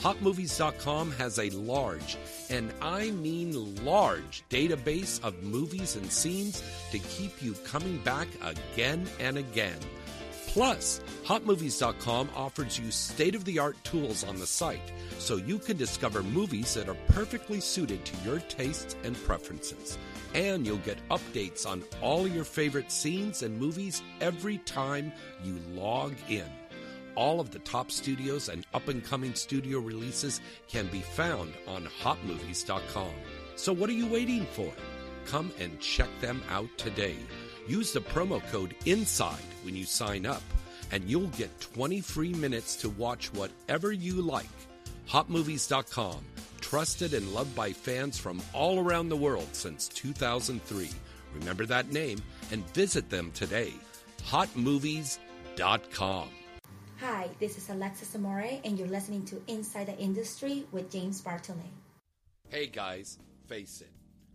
HotMovies.com 0.00 1.12
has 1.12 1.38
a 1.38 1.50
large, 1.50 2.16
and 2.50 2.72
I 2.80 3.10
mean 3.10 3.84
large, 3.84 4.42
database 4.50 5.22
of 5.22 5.40
movies 5.44 5.94
and 5.94 6.10
scenes 6.10 6.62
to 6.90 6.98
keep 6.98 7.40
you 7.40 7.52
coming 7.64 7.98
back 7.98 8.26
again 8.42 9.06
and 9.20 9.38
again. 9.38 9.78
Plus, 10.52 11.00
HotMovies.com 11.24 12.28
offers 12.36 12.78
you 12.78 12.90
state 12.90 13.34
of 13.34 13.46
the 13.46 13.58
art 13.58 13.82
tools 13.84 14.22
on 14.22 14.38
the 14.38 14.46
site 14.46 14.92
so 15.18 15.36
you 15.36 15.58
can 15.58 15.78
discover 15.78 16.22
movies 16.22 16.74
that 16.74 16.90
are 16.90 16.96
perfectly 17.08 17.58
suited 17.58 18.04
to 18.04 18.14
your 18.22 18.38
tastes 18.38 18.94
and 19.02 19.16
preferences. 19.24 19.96
And 20.34 20.66
you'll 20.66 20.76
get 20.76 20.98
updates 21.08 21.66
on 21.66 21.82
all 22.02 22.28
your 22.28 22.44
favorite 22.44 22.92
scenes 22.92 23.42
and 23.42 23.58
movies 23.58 24.02
every 24.20 24.58
time 24.58 25.10
you 25.42 25.58
log 25.70 26.14
in. 26.28 26.50
All 27.14 27.40
of 27.40 27.50
the 27.50 27.60
top 27.60 27.90
studios 27.90 28.50
and 28.50 28.66
up 28.74 28.88
and 28.88 29.02
coming 29.02 29.34
studio 29.34 29.78
releases 29.78 30.42
can 30.68 30.86
be 30.88 31.00
found 31.00 31.54
on 31.66 31.88
hotmovies.com. 32.02 33.14
So 33.56 33.72
what 33.72 33.88
are 33.88 33.94
you 33.94 34.06
waiting 34.06 34.44
for? 34.52 34.70
Come 35.24 35.50
and 35.58 35.80
check 35.80 36.10
them 36.20 36.42
out 36.50 36.68
today. 36.76 37.16
Use 37.66 37.92
the 37.92 38.00
promo 38.00 38.42
code 38.50 38.74
INSIDE 38.86 39.38
when 39.62 39.76
you 39.76 39.84
sign 39.84 40.26
up, 40.26 40.42
and 40.90 41.08
you'll 41.08 41.28
get 41.28 41.60
20 41.60 42.00
free 42.00 42.32
minutes 42.32 42.74
to 42.76 42.88
watch 42.90 43.32
whatever 43.34 43.92
you 43.92 44.20
like. 44.20 44.48
HotMovies.com, 45.08 46.24
trusted 46.60 47.14
and 47.14 47.32
loved 47.32 47.54
by 47.54 47.72
fans 47.72 48.18
from 48.18 48.42
all 48.52 48.80
around 48.80 49.10
the 49.10 49.16
world 49.16 49.48
since 49.52 49.86
2003. 49.88 50.90
Remember 51.34 51.64
that 51.66 51.92
name 51.92 52.20
and 52.50 52.66
visit 52.74 53.08
them 53.10 53.30
today. 53.32 53.72
HotMovies.com. 54.26 56.28
Hi, 56.98 57.28
this 57.38 57.58
is 57.58 57.70
Alexis 57.70 58.14
Amore, 58.16 58.60
and 58.64 58.76
you're 58.78 58.88
listening 58.88 59.24
to 59.26 59.40
Inside 59.46 59.86
the 59.86 59.96
Industry 59.98 60.66
with 60.72 60.90
James 60.90 61.22
Bartholet. 61.22 61.62
Hey 62.48 62.66
guys, 62.66 63.18
face 63.46 63.80
it. 63.80 63.90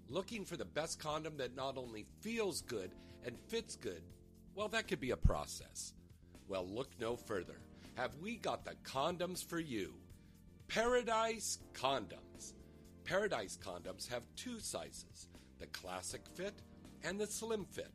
Looking 0.10 0.46
for 0.46 0.56
the 0.56 0.66
best 0.66 1.00
condom 1.00 1.36
that 1.38 1.58
not 1.58 1.78
only 1.78 2.06
feels 2.22 2.62
good 2.62 2.92
and 3.26 3.38
fits 3.48 3.76
good, 3.76 4.02
well, 4.56 4.68
that 4.70 4.88
could 4.88 5.00
be 5.00 5.12
a 5.12 5.18
process. 5.18 5.94
Well, 6.48 6.68
look 6.68 6.90
no 7.00 7.16
further. 7.16 7.60
Have 7.96 8.16
we 8.22 8.38
got 8.38 8.64
the 8.64 8.76
condoms 8.84 9.44
for 9.44 9.60
you? 9.60 9.94
Paradise 10.68 11.60
Condoms. 11.74 12.54
Paradise 13.04 13.58
Condoms 13.64 14.10
have 14.10 14.24
two 14.36 14.60
sizes 14.60 15.30
the 15.60 15.68
classic 15.68 16.22
fit 16.36 16.54
and 17.04 17.20
the 17.20 17.26
slim 17.26 17.66
fit. 17.66 17.92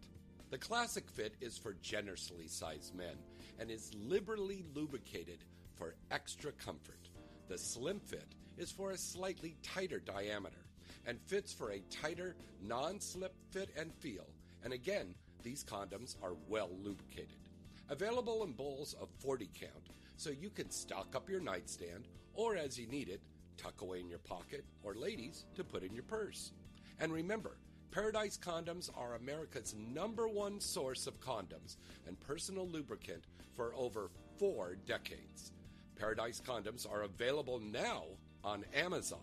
The 0.51 0.59
classic 0.59 1.09
fit 1.11 1.35
is 1.41 1.57
for 1.57 1.75
generously 1.83 2.49
sized 2.49 2.95
men 2.95 3.17
and 3.59 3.71
is 3.71 3.93
liberally 3.95 4.65
lubricated 4.75 5.39
for 5.77 5.95
extra 6.11 6.53
comfort. 6.53 7.09
The 7.49 7.59
slim 7.59 8.01
fit 8.01 8.35
is 8.59 8.71
for 8.71 8.91
a 8.91 8.99
slightly 8.99 9.57
tighter 9.63 10.01
diameter 10.01 10.67
and 11.07 11.21
fits 11.27 11.53
for 11.53 11.71
a 11.71 11.81
tighter, 11.91 12.37
non 12.63 13.01
slip 13.01 13.35
fit 13.51 13.71
and 13.77 13.93
feel. 13.95 14.27
And 14.65 14.73
again, 14.73 15.15
these 15.43 15.65
condoms 15.65 16.17
are 16.23 16.35
well 16.49 16.71
lubricated. 16.83 17.37
Available 17.89 18.45
in 18.45 18.53
bowls 18.53 18.95
of 19.01 19.09
40 19.19 19.51
count, 19.59 19.91
so 20.17 20.31
you 20.31 20.51
can 20.51 20.71
stock 20.71 21.15
up 21.17 21.29
your 21.29 21.41
nightstand 21.41 22.07
or 22.35 22.57
as 22.57 22.79
you 22.79 22.87
need 22.87 23.09
it, 23.09 23.21
tuck 23.57 23.81
away 23.83 24.01
in 24.01 24.09
your 24.09 24.19
pocket, 24.19 24.65
or 24.83 24.95
ladies, 24.95 25.45
to 25.55 25.65
put 25.65 25.83
in 25.83 25.95
your 25.95 26.05
purse. 26.05 26.53
And 27.01 27.13
remember, 27.13 27.57
Paradise 27.91 28.39
Condoms 28.39 28.91
are 28.97 29.17
America's 29.17 29.75
number 29.93 30.29
one 30.29 30.61
source 30.61 31.07
of 31.07 31.21
condoms 31.21 31.77
and 32.07 32.19
personal 32.21 32.67
lubricant 32.67 33.25
for 33.55 33.75
over 33.75 34.11
four 34.39 34.77
decades. 34.87 35.53
Paradise 35.97 36.41
Condoms 36.45 36.91
are 36.91 37.03
available 37.03 37.61
now 37.61 38.05
on 38.43 38.65
Amazon. 38.75 39.19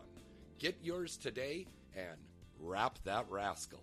Get 0.60 0.78
yours 0.84 1.18
today 1.18 1.66
and 1.96 2.18
wrap 2.60 3.00
that 3.06 3.26
rascal. 3.30 3.82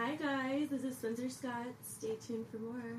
Hi 0.00 0.14
guys, 0.14 0.68
this 0.70 0.84
is 0.84 0.96
Spencer 0.96 1.28
Scott. 1.28 1.74
Stay 1.82 2.14
tuned 2.24 2.46
for 2.52 2.58
more. 2.58 2.98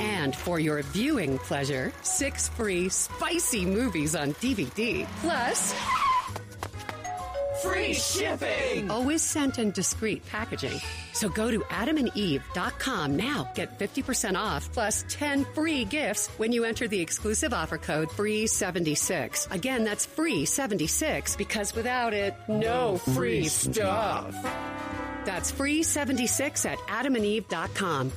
And 0.00 0.34
for 0.34 0.60
your 0.60 0.82
viewing 0.82 1.38
pleasure, 1.38 1.92
six 2.02 2.48
free 2.48 2.88
spicy 2.88 3.64
movies 3.64 4.14
on 4.14 4.34
DVD. 4.34 5.06
Plus, 5.20 5.74
Free 7.62 7.92
shipping! 7.92 8.88
Always 8.88 9.20
sent 9.20 9.58
in 9.58 9.72
discreet 9.72 10.24
packaging. 10.26 10.80
So 11.12 11.28
go 11.28 11.50
to 11.50 11.58
adamandeve.com 11.58 13.16
now. 13.16 13.50
Get 13.56 13.76
50% 13.80 14.36
off 14.36 14.72
plus 14.72 15.04
10 15.08 15.44
free 15.54 15.84
gifts 15.84 16.28
when 16.36 16.52
you 16.52 16.62
enter 16.64 16.86
the 16.86 17.00
exclusive 17.00 17.52
offer 17.52 17.76
code 17.76 18.10
FREE76. 18.10 19.52
Again, 19.52 19.82
that's 19.82 20.06
FREE76 20.06 21.36
because 21.36 21.74
without 21.74 22.14
it, 22.14 22.36
no 22.46 22.98
free 22.98 23.48
stuff. 23.48 24.32
That's 25.24 25.50
FREE76 25.50 26.64
at 26.64 26.78
adamandeve.com. 26.78 28.12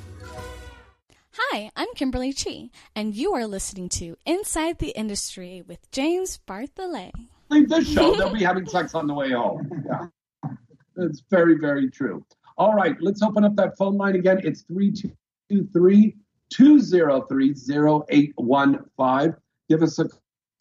Hi, 1.49 1.71
I'm 1.75 1.87
Kimberly 1.95 2.33
Chi, 2.33 2.69
and 2.95 3.15
you 3.15 3.33
are 3.33 3.47
listening 3.47 3.89
to 3.89 4.15
Inside 4.25 4.77
the 4.77 4.91
Industry 4.91 5.63
with 5.67 5.89
James 5.91 6.39
Bartholet. 6.47 7.11
leave 7.49 7.67
this 7.67 7.91
show, 7.91 8.15
they'll 8.15 8.31
be 8.31 8.43
having 8.43 8.67
sex 8.67 8.93
on 8.93 9.07
the 9.07 9.13
way 9.13 9.31
home. 9.31 9.83
Yeah. 9.85 10.51
It's 10.97 11.23
very, 11.31 11.57
very 11.57 11.89
true. 11.89 12.23
All 12.57 12.73
right, 12.73 12.95
let's 13.01 13.23
open 13.23 13.43
up 13.43 13.55
that 13.55 13.75
phone 13.75 13.97
line 13.97 14.15
again. 14.15 14.39
It's 14.43 14.61
323 14.61 16.15
203 16.51 17.55
0815. 17.69 19.35
Give 19.67 19.81
us 19.81 19.97
a 19.99 20.07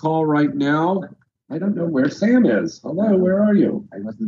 call 0.00 0.24
right 0.24 0.54
now. 0.54 1.02
I 1.50 1.58
don't 1.58 1.76
know 1.76 1.86
where 1.86 2.08
Sam 2.08 2.46
is. 2.46 2.80
Hello, 2.82 3.16
where 3.16 3.44
are 3.44 3.54
you? 3.54 3.86
I 3.92 3.98
must 3.98 4.18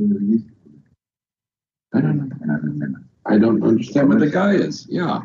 I 1.95 2.01
don't 2.01 2.29
know. 2.29 2.99
I 3.25 3.39
don't 3.39 3.63
understand 3.65 4.11
where 4.11 4.19
the 4.19 4.31
guy 4.31 4.53
is. 4.53 4.87
Yeah. 4.91 5.23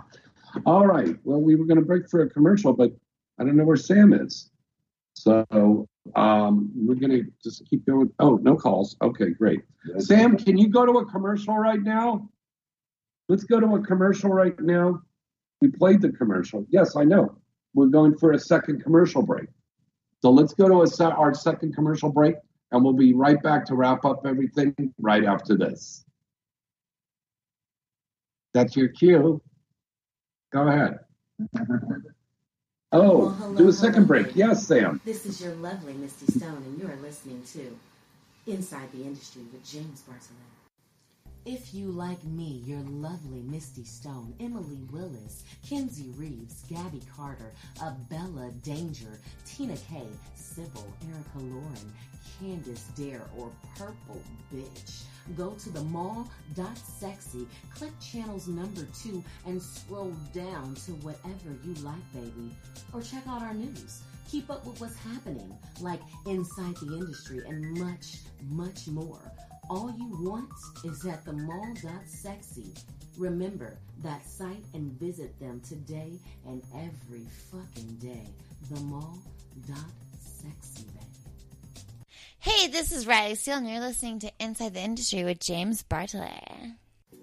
All 0.65 0.85
right. 0.85 1.15
Well, 1.23 1.41
we 1.41 1.55
were 1.55 1.65
going 1.65 1.79
to 1.79 1.85
break 1.85 2.09
for 2.09 2.21
a 2.21 2.29
commercial, 2.29 2.73
but 2.73 2.91
I 3.39 3.43
don't 3.43 3.55
know 3.55 3.65
where 3.65 3.77
Sam 3.77 4.13
is. 4.13 4.49
So 5.13 5.87
um, 6.15 6.71
we're 6.75 6.95
going 6.95 7.11
to 7.11 7.25
just 7.43 7.67
keep 7.69 7.85
going. 7.85 8.11
Oh, 8.19 8.35
no 8.37 8.55
calls. 8.55 8.95
Okay, 9.01 9.31
great. 9.31 9.61
Sam, 9.99 10.37
can 10.37 10.57
you 10.57 10.69
go 10.69 10.85
to 10.85 10.99
a 10.99 11.05
commercial 11.05 11.57
right 11.57 11.81
now? 11.81 12.29
Let's 13.29 13.43
go 13.43 13.59
to 13.59 13.75
a 13.75 13.81
commercial 13.81 14.29
right 14.29 14.59
now. 14.59 15.01
We 15.61 15.69
played 15.69 16.01
the 16.01 16.11
commercial. 16.11 16.65
Yes, 16.69 16.95
I 16.95 17.03
know. 17.03 17.37
We're 17.73 17.87
going 17.87 18.17
for 18.17 18.31
a 18.31 18.39
second 18.39 18.83
commercial 18.83 19.21
break. 19.21 19.47
So 20.21 20.31
let's 20.31 20.53
go 20.53 20.67
to 20.67 20.83
a 20.83 20.87
se- 20.87 21.05
our 21.05 21.33
second 21.33 21.73
commercial 21.75 22.09
break, 22.09 22.35
and 22.71 22.83
we'll 22.83 22.93
be 22.93 23.13
right 23.13 23.41
back 23.41 23.65
to 23.65 23.75
wrap 23.75 24.05
up 24.05 24.25
everything 24.25 24.93
right 24.99 25.25
after 25.25 25.57
this. 25.57 26.05
That's 28.53 28.75
your 28.75 28.87
cue. 28.87 29.41
Go 30.51 30.67
ahead. 30.67 30.99
Oh, 32.93 33.17
Well, 33.19 33.29
hello, 33.31 33.55
do 33.57 33.67
a 33.67 33.73
second 33.73 34.05
hello. 34.05 34.07
break. 34.07 34.35
Yes, 34.35 34.65
Sam. 34.65 35.01
This 35.03 35.25
is 35.25 35.41
your 35.41 35.53
lovely 35.55 35.93
Misty 35.93 36.25
Stone, 36.39 36.63
and 36.65 36.79
you 36.79 36.87
are 36.87 36.95
listening 37.01 37.43
to 37.53 37.77
Inside 38.51 38.91
the 38.93 39.03
Industry 39.03 39.41
with 39.51 39.63
James 39.69 40.03
Bartholet. 40.07 40.53
If 41.45 41.73
you 41.73 41.87
like 41.91 42.21
me, 42.25 42.61
your 42.65 42.79
lovely 42.79 43.41
Misty 43.41 43.83
Stone, 43.83 44.33
Emily 44.39 44.79
Willis, 44.91 45.43
Kenzie 45.67 46.11
Reeves, 46.17 46.63
Gabby 46.69 47.01
Carter, 47.15 47.51
Abella 47.81 48.51
Danger, 48.63 49.19
Tina 49.45 49.75
Kay, 49.89 50.07
Sybil, 50.35 50.85
Erica 51.03 51.39
Lauren, 51.53 51.93
Candice 52.41 52.83
Dare, 52.95 53.21
or 53.37 53.49
Purple 53.77 54.21
Bitch, 54.53 55.03
go 55.35 55.51
to 55.51 55.69
the 55.69 55.83
mall.sexy, 55.83 57.47
click 57.73 57.91
channels 57.99 58.47
number 58.47 58.87
two, 58.99 59.23
and 59.45 59.61
scroll 59.61 60.13
down 60.33 60.75
to 60.85 60.91
whatever 61.03 61.55
you 61.63 61.73
like, 61.83 62.13
baby. 62.13 62.51
Or 62.93 63.01
check 63.01 63.27
out 63.27 63.41
our 63.41 63.53
news. 63.53 64.01
Keep 64.29 64.49
up 64.49 64.65
with 64.65 64.79
what's 64.81 64.97
happening, 64.97 65.57
like 65.79 66.01
Inside 66.25 66.75
the 66.77 66.97
Industry 66.97 67.41
and 67.47 67.77
much, 67.79 68.17
much 68.49 68.87
more. 68.87 69.31
All 69.69 69.93
you 69.97 70.07
want 70.21 70.49
is 70.83 71.05
at 71.05 71.23
the 71.25 71.33
mall.sexy. 71.33 72.73
Remember 73.17 73.77
that 74.03 74.25
site 74.25 74.63
and 74.73 74.91
visit 74.99 75.37
them 75.39 75.61
today 75.61 76.19
and 76.45 76.61
every 76.73 77.25
fucking 77.51 77.95
day. 77.95 78.27
The 78.69 78.79
mall.sexy, 78.81 80.83
baby. 80.83 81.06
Hey, 82.39 82.67
this 82.67 82.91
is 82.91 83.07
Riley 83.07 83.35
Steele, 83.35 83.57
and 83.57 83.69
you're 83.69 83.79
listening 83.79 84.19
to 84.19 84.31
Inside 84.39 84.75
the 84.75 84.81
Industry 84.81 85.23
with 85.23 85.39
James 85.39 85.83
Bartholet. 85.83 86.75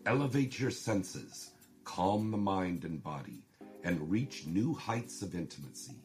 Elevate 0.07 0.59
your 0.59 0.73
senses, 0.73 1.53
calm 1.85 2.31
the 2.31 2.37
mind 2.37 2.85
and 2.85 3.03
body, 3.03 3.47
and 3.85 4.11
reach 4.11 4.47
new 4.47 4.75
heights 4.75 5.23
of 5.23 5.35
intimacy. 5.35 6.03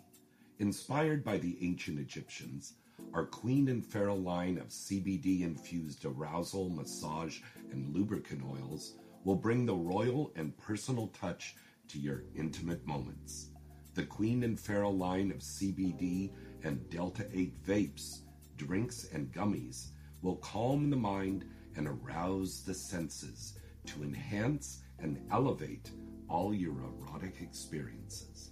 Inspired 0.59 1.23
by 1.23 1.37
the 1.37 1.57
ancient 1.61 1.99
Egyptians, 1.99 2.73
our 3.13 3.25
Queen 3.25 3.69
and 3.69 3.83
Pharaoh 3.83 4.15
line 4.15 4.57
of 4.57 4.67
CBD 4.67 5.41
infused 5.41 6.05
arousal, 6.05 6.69
massage, 6.69 7.39
and 7.71 7.93
lubricant 7.93 8.43
oils 8.43 8.93
will 9.25 9.35
bring 9.35 9.65
the 9.65 9.75
royal 9.75 10.31
and 10.35 10.57
personal 10.57 11.07
touch 11.07 11.55
to 11.87 11.99
your 11.99 12.23
intimate 12.35 12.85
moments. 12.85 13.49
The 13.95 14.05
Queen 14.05 14.43
and 14.43 14.57
Pharaoh 14.57 14.91
line 14.91 15.31
of 15.31 15.39
CBD 15.39 16.31
and 16.63 16.87
Delta 16.89 17.25
8 17.33 17.65
vapes, 17.65 18.21
drinks, 18.59 19.07
and 19.13 19.33
gummies 19.33 19.87
will 20.21 20.35
calm 20.35 20.89
the 20.89 20.95
mind 20.95 21.45
and 21.75 21.87
arouse 21.87 22.61
the 22.63 22.73
senses 22.73 23.57
to 23.85 24.03
enhance 24.03 24.81
and 24.99 25.19
elevate 25.31 25.91
all 26.27 26.53
your 26.53 26.73
erotic 26.73 27.41
experiences. 27.41 28.51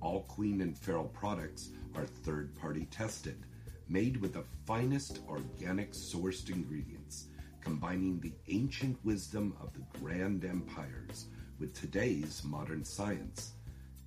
All 0.00 0.22
Queen 0.24 0.60
and 0.60 0.76
Pharaoh 0.78 1.10
products 1.12 1.70
are 1.94 2.04
third 2.04 2.54
party 2.54 2.86
tested, 2.90 3.46
made 3.88 4.18
with 4.18 4.34
the 4.34 4.44
finest 4.66 5.20
organic 5.26 5.92
sourced 5.92 6.50
ingredients, 6.50 7.28
combining 7.62 8.20
the 8.20 8.34
ancient 8.48 9.02
wisdom 9.04 9.56
of 9.60 9.72
the 9.72 9.98
grand 9.98 10.44
empires 10.44 11.26
with 11.58 11.72
today's 11.72 12.42
modern 12.44 12.84
science. 12.84 13.52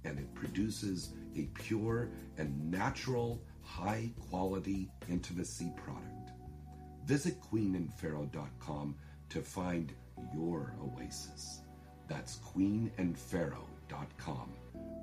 And 0.06 0.20
it 0.20 0.34
produces 0.36 1.14
a 1.36 1.46
pure 1.56 2.10
and 2.38 2.72
natural, 2.72 3.42
high 3.70 4.10
quality 4.30 4.90
intimacy 5.10 5.72
product. 5.76 6.32
Visit 7.06 7.40
queenandpharaoh.com 7.42 8.96
to 9.30 9.42
find 9.42 9.94
your 10.34 10.74
oasis. 10.84 11.62
That's 12.08 12.38
queenandpharaoh.com. 12.38 14.54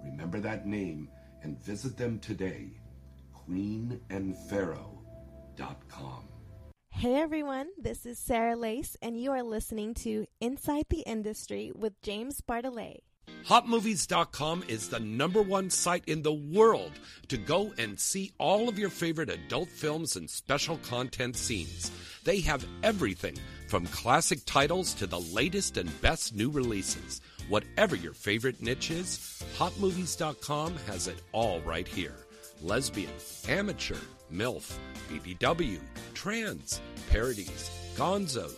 Remember 0.05 0.41
that 0.41 0.67
name 0.67 1.09
and 1.43 1.59
visit 1.63 1.97
them 1.97 2.19
today. 2.19 2.71
queenandpharaoh.com. 3.49 6.23
Hey 6.91 7.15
everyone, 7.17 7.69
this 7.79 8.07
is 8.07 8.19
Sarah 8.19 8.57
Lace, 8.57 8.97
and 9.03 9.21
you 9.21 9.31
are 9.31 9.43
listening 9.43 9.93
to 9.95 10.27
Inside 10.41 10.87
the 10.89 11.01
Industry 11.01 11.71
with 11.75 12.01
James 12.03 12.41
Bartholet. 12.41 13.01
HotMovies.com 13.47 14.65
is 14.67 14.89
the 14.89 14.99
number 14.99 15.41
one 15.41 15.71
site 15.71 16.03
in 16.09 16.21
the 16.21 16.33
world 16.33 16.91
to 17.29 17.37
go 17.37 17.73
and 17.79 17.97
see 17.97 18.33
all 18.39 18.69
of 18.69 18.77
your 18.77 18.91
favorite 18.91 19.31
adult 19.31 19.69
films 19.69 20.17
and 20.17 20.29
special 20.29 20.79
content 20.79 21.37
scenes. 21.37 21.93
They 22.25 22.41
have 22.41 22.67
everything 22.83 23.39
from 23.69 23.87
classic 23.87 24.41
titles 24.47 24.95
to 24.95 25.07
the 25.07 25.21
latest 25.21 25.77
and 25.77 26.01
best 26.01 26.35
new 26.35 26.51
releases. 26.51 27.21
Whatever 27.49 27.95
your 27.95 28.15
favorite 28.15 28.61
niche 28.61 28.91
is, 28.91 29.45
HotMovies.com 29.57 30.75
has 30.89 31.07
it 31.07 31.23
all 31.31 31.61
right 31.61 31.87
here. 31.87 32.17
Lesbian, 32.63 33.13
amateur, 33.49 34.01
MILF, 34.33 34.77
BBW, 35.09 35.79
trans, 36.15 36.81
parodies, 37.11 37.71
gonzo, 37.95 38.51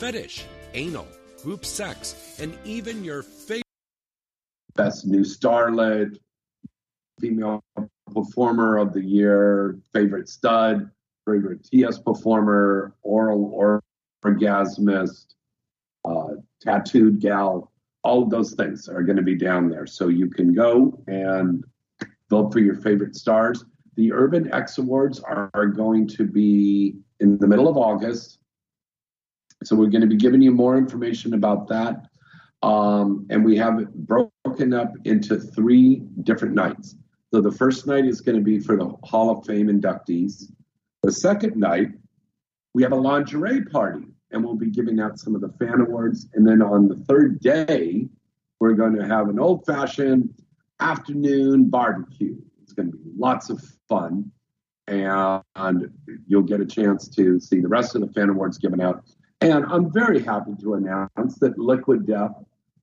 fetish, 0.00 0.44
anal, 0.72 1.06
group 1.44 1.64
sex, 1.64 2.36
and 2.40 2.58
even 2.64 3.04
your 3.04 3.22
favorite. 3.22 3.63
Best 4.76 5.06
new 5.06 5.20
starlet, 5.20 6.18
female 7.20 7.62
performer 8.12 8.76
of 8.76 8.92
the 8.92 9.04
year, 9.04 9.78
favorite 9.92 10.28
stud, 10.28 10.90
favorite 11.26 11.64
TS 11.64 11.98
performer, 11.98 12.94
oral 13.02 13.82
orgasmist, 14.24 15.34
uh, 16.04 16.34
tattooed 16.60 17.20
gal. 17.20 17.70
all 18.02 18.22
of 18.22 18.30
those 18.30 18.52
things 18.52 18.88
are 18.88 19.02
going 19.02 19.16
to 19.16 19.22
be 19.22 19.34
down 19.34 19.68
there. 19.68 19.86
So 19.86 20.08
you 20.08 20.28
can 20.28 20.52
go 20.52 21.02
and 21.06 21.64
vote 22.28 22.52
for 22.52 22.58
your 22.58 22.74
favorite 22.74 23.16
stars. 23.16 23.64
The 23.96 24.12
Urban 24.12 24.52
X 24.52 24.76
Awards 24.78 25.20
are, 25.20 25.50
are 25.54 25.66
going 25.66 26.06
to 26.08 26.24
be 26.24 26.96
in 27.20 27.38
the 27.38 27.46
middle 27.46 27.68
of 27.68 27.76
August. 27.76 28.40
So 29.62 29.74
we're 29.76 29.88
going 29.88 30.02
to 30.02 30.06
be 30.06 30.16
giving 30.16 30.42
you 30.42 30.50
more 30.50 30.76
information 30.76 31.32
about 31.32 31.68
that. 31.68 32.06
Um, 32.62 33.26
and 33.30 33.44
we 33.44 33.56
have 33.56 33.78
it 33.78 33.88
broken 34.54 34.72
up 34.72 34.94
into 35.04 35.36
three 35.36 35.96
different 36.22 36.54
nights. 36.54 36.94
So 37.32 37.40
the 37.40 37.50
first 37.50 37.88
night 37.88 38.04
is 38.04 38.20
going 38.20 38.36
to 38.36 38.44
be 38.44 38.60
for 38.60 38.76
the 38.76 38.94
Hall 39.02 39.30
of 39.30 39.44
Fame 39.44 39.66
inductees. 39.66 40.44
The 41.02 41.10
second 41.10 41.56
night, 41.56 41.88
we 42.72 42.84
have 42.84 42.92
a 42.92 42.96
lingerie 42.96 43.64
party, 43.64 44.06
and 44.30 44.44
we'll 44.44 44.54
be 44.54 44.70
giving 44.70 45.00
out 45.00 45.18
some 45.18 45.34
of 45.34 45.40
the 45.40 45.52
fan 45.58 45.80
awards. 45.80 46.28
And 46.34 46.46
then 46.46 46.62
on 46.62 46.86
the 46.86 46.94
third 47.08 47.40
day, 47.40 48.08
we're 48.60 48.74
going 48.74 48.94
to 48.94 49.04
have 49.04 49.28
an 49.28 49.40
old 49.40 49.66
fashioned 49.66 50.32
afternoon 50.78 51.68
barbecue. 51.68 52.36
It's 52.62 52.72
going 52.72 52.92
to 52.92 52.96
be 52.96 53.10
lots 53.18 53.50
of 53.50 53.60
fun, 53.88 54.30
and 54.86 55.42
you'll 56.28 56.42
get 56.42 56.60
a 56.60 56.66
chance 56.66 57.08
to 57.08 57.40
see 57.40 57.58
the 57.58 57.68
rest 57.68 57.96
of 57.96 58.02
the 58.02 58.12
fan 58.12 58.28
awards 58.28 58.58
given 58.58 58.80
out. 58.80 59.02
And 59.40 59.64
I'm 59.66 59.92
very 59.92 60.22
happy 60.22 60.52
to 60.60 60.74
announce 60.74 61.40
that 61.40 61.58
Liquid 61.58 62.06
Death 62.06 62.36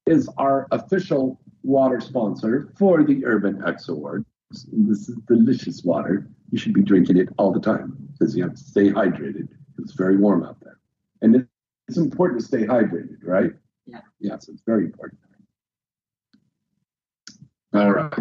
is 0.06 0.28
our 0.38 0.68
official 0.72 1.40
water 1.64 2.00
sponsor 2.00 2.72
for 2.78 3.04
the 3.04 3.26
Urban 3.26 3.64
X 3.66 3.90
Awards. 3.90 4.26
This 4.52 5.10
is 5.10 5.16
delicious 5.28 5.84
water. 5.84 6.28
You 6.52 6.58
should 6.58 6.74
be 6.74 6.82
drinking 6.82 7.18
it 7.18 7.30
all 7.38 7.52
the 7.52 7.60
time 7.60 7.96
because 8.12 8.36
you 8.36 8.44
have 8.44 8.56
to 8.56 8.64
stay 8.64 8.90
hydrated. 8.90 9.48
It's 9.80 9.94
very 9.94 10.18
warm 10.18 10.44
out 10.44 10.60
there. 10.62 10.80
And 11.22 11.48
it's 11.88 11.98
important 11.98 12.42
to 12.42 12.46
stay 12.46 12.66
hydrated, 12.66 13.18
right? 13.24 13.52
Yeah. 13.86 14.02
Yes, 14.20 14.50
it's 14.50 14.62
very 14.66 14.86
important. 14.86 15.20
All 17.74 17.92
right. 17.92 18.14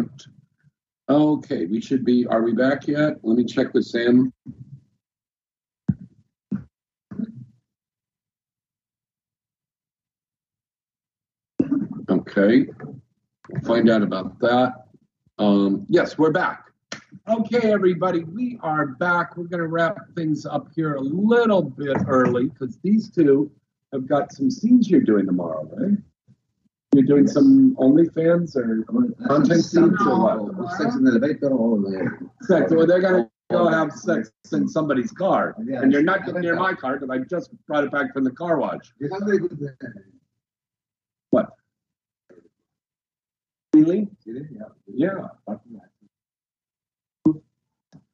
Okay, 1.09 1.65
we 1.65 1.81
should 1.81 2.05
be, 2.05 2.25
are 2.27 2.41
we 2.41 2.53
back 2.53 2.87
yet? 2.87 3.17
Let 3.21 3.37
me 3.37 3.43
check 3.43 3.73
with 3.73 3.85
Sam. 3.85 4.31
Okay, 12.09 12.67
find 13.63 13.89
out 13.89 14.01
about 14.01 14.39
that. 14.39 14.85
Um, 15.37 15.85
yes, 15.89 16.17
we're 16.17 16.31
back. 16.31 16.65
Okay, 17.27 17.71
everybody, 17.71 18.23
we 18.23 18.57
are 18.61 18.87
back. 18.87 19.37
We're 19.37 19.45
going 19.45 19.61
to 19.61 19.67
wrap 19.67 19.97
things 20.15 20.45
up 20.45 20.67
here 20.75 20.95
a 20.95 21.01
little 21.01 21.61
bit 21.61 21.97
early 22.07 22.49
because 22.49 22.77
these 22.83 23.09
two 23.09 23.51
have 23.91 24.07
got 24.07 24.31
some 24.31 24.49
scenes 24.49 24.89
you're 24.89 25.01
doing 25.01 25.25
tomorrow, 25.25 25.69
right? 25.73 25.97
You're 26.93 27.05
doing 27.05 27.27
some 27.27 27.75
OnlyFans 27.77 28.55
or 28.55 28.83
content 29.27 29.63
scenes 29.63 30.01
or 30.01 30.51
what? 30.51 30.77
Sex 30.77 30.95
in 30.95 31.03
the 31.03 31.11
elevator 31.11 31.49
or 31.49 31.77
the 31.79 32.29
Sex. 32.41 32.71
Well, 32.71 32.85
they're 32.85 32.99
going 32.99 33.23
to 33.23 33.29
go 33.49 33.67
have 33.69 33.91
sex 33.93 34.31
in 34.51 34.67
somebody's 34.67 35.11
car. 35.11 35.55
Yeah. 35.63 35.81
And 35.81 35.91
you're 35.91 36.03
not 36.03 36.25
getting 36.25 36.41
near 36.41 36.55
my 36.55 36.73
car 36.73 36.97
because 36.97 37.09
I 37.09 37.19
just 37.19 37.51
brought 37.65 37.83
it 37.83 37.91
back 37.91 38.13
from 38.13 38.23
the 38.23 38.31
car 38.31 38.57
wash. 38.57 38.93
You 38.99 39.09
have 39.13 39.23
very 39.23 39.39
good. 39.39 39.77
What? 41.29 41.49
Really? 43.81 44.07
Yeah. 44.25 44.65
Yeah. 44.93 45.27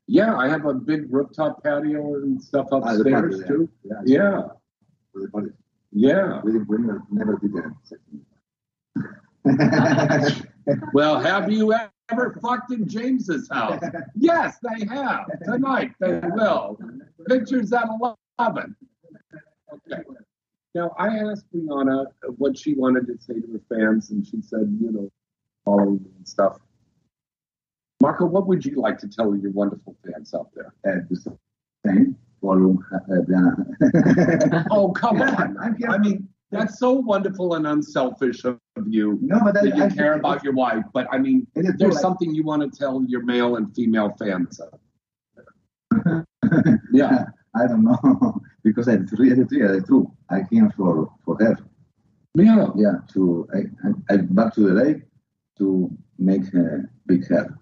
Yeah, 0.10 0.38
I 0.38 0.48
have 0.48 0.66
a 0.66 0.74
big 0.74 1.12
rooftop 1.14 1.62
patio 1.64 2.16
and 2.16 2.42
stuff 2.42 2.68
Ah, 2.72 2.78
upstairs 2.78 3.40
yeah. 3.42 3.48
too. 3.48 3.70
Yeah. 3.84 4.02
Yeah, 4.06 4.42
For 5.12 5.22
the 5.24 5.28
party. 5.28 5.50
yeah. 5.92 6.40
We, 6.46 6.60
we 6.60 6.78
never, 6.78 7.04
never 7.12 7.38
did 7.38 7.52
that. 7.54 7.74
Well, 10.94 11.20
have 11.20 11.52
you 11.52 11.74
ever 12.10 12.38
fucked 12.42 12.72
in 12.72 12.88
James's 12.88 13.50
house? 13.50 13.82
Yes, 14.16 14.58
they 14.64 14.86
have. 14.86 15.26
Tonight 15.44 15.92
they 16.00 16.20
will. 16.24 16.78
Pictures 17.28 17.74
at 17.74 17.88
11. 18.40 18.76
Okay. 19.74 20.04
Now, 20.74 20.94
I 20.98 21.08
asked 21.20 21.46
Brianna 21.54 22.06
what 22.38 22.58
she 22.58 22.74
wanted 22.76 23.08
to 23.08 23.18
say 23.20 23.40
to 23.42 23.48
her 23.54 23.62
fans, 23.70 24.12
and 24.12 24.26
she 24.26 24.42
said, 24.42 24.78
you 24.80 24.92
know, 24.92 25.10
following 25.68 26.00
and 26.18 26.28
stuff. 26.28 26.58
Marco, 28.02 28.26
what 28.26 28.48
would 28.48 28.66
you 28.66 28.76
like 28.80 28.98
to 29.00 29.08
tell 29.08 29.36
your 29.36 29.52
wonderful 29.52 29.96
fans 30.06 30.34
out 30.34 30.50
there? 30.56 30.74
Uh, 30.88 31.02
the 31.10 31.38
same. 31.86 32.16
Follow 32.42 32.78
uh, 32.94 34.64
Oh, 34.72 34.92
come 34.92 35.22
on. 35.22 35.58
I 35.90 35.98
mean, 35.98 36.30
that's 36.52 36.80
so 36.80 36.92
wonderful 36.94 37.56
and 37.56 37.66
unselfish 37.66 38.46
of 38.46 38.60
you 38.86 39.18
No, 39.22 39.40
but 39.44 39.56
that 39.56 39.74
I, 39.74 39.76
you 39.76 39.84
I 39.84 39.90
care 39.90 40.14
about 40.14 40.44
your 40.44 40.54
wife. 40.54 40.86
But 40.94 41.08
I 41.12 41.18
mean, 41.18 41.48
It 41.56 41.62
is 41.62 41.66
true, 41.66 41.76
there's 41.80 41.96
like- 41.96 42.02
something 42.02 42.34
you 42.34 42.44
want 42.44 42.62
to 42.62 42.70
tell 42.80 43.04
your 43.08 43.24
male 43.24 43.56
and 43.58 43.74
female 43.76 44.16
fans. 44.20 44.62
Yeah. 46.94 47.26
I 47.56 47.68
don't 47.68 47.84
know 47.84 48.40
because 48.64 48.88
it's 48.88 49.12
really, 49.20 49.44
really 49.44 49.82
true. 49.82 50.12
I 50.30 50.44
came 50.50 50.70
for 50.78 51.12
for 51.26 51.36
her. 51.42 51.58
Yeah. 52.36 52.68
Yeah. 52.76 52.98
To 53.14 53.48
I 53.54 53.60
I, 53.86 54.14
I 54.14 54.18
back 54.18 54.54
to 54.56 54.62
the 54.62 54.74
lake 54.74 55.02
to 55.58 55.90
make 56.18 56.46
her 56.54 56.92
big 57.06 57.28
hair. 57.28 57.58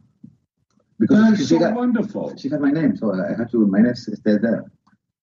Because 1.00 1.30
That's 1.30 1.38
she, 1.40 1.46
so 1.46 1.60
got, 1.60 1.74
wonderful. 1.74 2.36
she 2.38 2.50
had 2.50 2.62
my 2.62 2.72
name, 2.72 2.96
so 2.96 3.14
I 3.14 3.38
had 3.38 3.52
to 3.52 3.68
my 3.68 3.80
name 3.80 3.96
stay 3.96 4.38
there. 4.38 4.72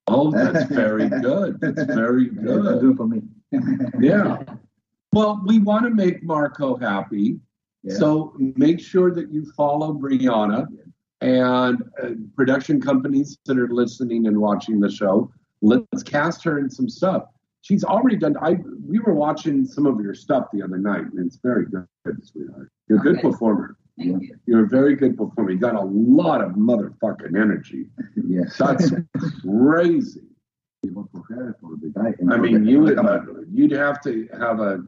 Oh, 0.06 0.30
that's 0.30 0.64
very 0.70 1.08
good. 1.08 1.60
That's 1.60 1.84
very 1.84 2.26
good. 2.46 2.80
do 2.80 2.90
it 2.92 2.96
for 2.96 3.06
me. 3.06 3.22
Yeah. 4.00 4.42
Well, 5.12 5.42
we 5.46 5.58
want 5.58 5.84
to 5.84 5.90
make 5.90 6.22
Marco 6.22 6.76
happy. 6.76 7.38
Yeah. 7.82 7.94
So 7.96 8.34
make 8.38 8.80
sure 8.80 9.12
that 9.14 9.30
you 9.30 9.44
follow 9.56 9.92
Brianna 9.92 10.66
and 11.20 11.82
uh, 12.02 12.10
production 12.34 12.80
companies 12.80 13.38
that 13.44 13.58
are 13.58 13.68
listening 13.68 14.26
and 14.26 14.38
watching 14.38 14.80
the 14.80 14.90
show. 14.90 15.30
Let's 15.60 16.02
cast 16.02 16.42
her 16.44 16.58
in 16.58 16.70
some 16.70 16.88
stuff. 16.88 17.24
She's 17.62 17.84
already 17.84 18.16
done. 18.16 18.36
I 18.42 18.56
we 18.86 18.98
were 18.98 19.14
watching 19.14 19.64
some 19.64 19.86
of 19.86 20.00
your 20.00 20.14
stuff 20.14 20.48
the 20.52 20.62
other 20.62 20.78
night, 20.78 21.04
and 21.12 21.24
it's 21.26 21.36
very 21.42 21.66
good, 21.66 21.86
sweetheart. 22.24 22.70
You're 22.88 22.98
a 22.98 23.02
good 23.02 23.14
Okay. 23.18 23.22
performer. 23.22 23.76
Thank 23.98 24.22
you. 24.22 24.36
You're 24.46 24.64
a 24.64 24.68
very 24.68 24.96
good 24.96 25.16
performer. 25.16 25.50
You 25.52 25.58
got 25.58 25.76
a 25.76 25.80
lot 25.84 26.40
of 26.42 26.52
motherfucking 26.52 27.36
energy. 27.40 27.86
yes. 28.26 28.56
That's 28.58 28.90
crazy. 29.42 30.22
for 30.92 31.06
her, 31.28 31.56
for 31.60 31.76
the 31.80 31.88
guy. 31.94 32.12
and 32.18 32.32
I 32.34 32.38
mean, 32.38 32.66
you 32.66 32.80
would 32.80 32.96
camera. 32.96 33.24
you'd 33.52 33.70
have 33.72 34.00
to 34.02 34.28
have 34.38 34.58
a 34.60 34.82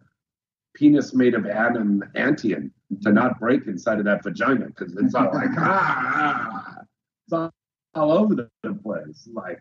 penis 0.75 1.15
made 1.15 1.35
of 1.35 1.43
adamantium 1.45 2.71
to 3.03 3.13
not 3.13 3.39
break 3.39 3.67
inside 3.69 4.01
of 4.01 4.05
that 4.07 4.25
vagina 4.25 4.67
because 4.67 4.97
it's 4.97 5.15
all 5.15 5.31
like 5.33 5.51
ah, 5.59 6.79
it's 7.27 7.33
all, 7.33 7.51
all 7.95 8.11
over 8.13 8.35
the 8.35 8.75
place, 8.83 9.29
like 9.33 9.61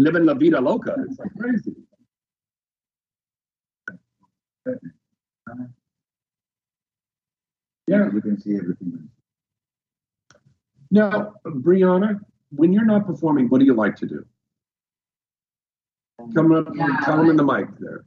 living 0.00 0.24
la 0.24 0.34
vida 0.34 0.60
loca. 0.60 0.96
It's 1.08 1.18
like 1.20 1.30
crazy. 1.38 1.76
Yeah. 7.88 8.08
You 8.12 8.20
can 8.20 8.40
see 8.40 8.56
everything. 8.56 9.08
Now, 10.90 11.34
Brianna, 11.46 12.20
when 12.50 12.72
you're 12.72 12.84
not 12.84 13.06
performing, 13.06 13.48
what 13.48 13.58
do 13.58 13.64
you 13.64 13.74
like 13.74 13.96
to 13.96 14.06
do? 14.06 14.24
Come 16.34 16.52
up, 16.52 16.68
Yeah, 16.74 16.98
tell 17.04 17.16
them 17.16 17.30
in 17.30 17.36
the 17.36 17.44
mic 17.44 17.66
there. 17.80 18.04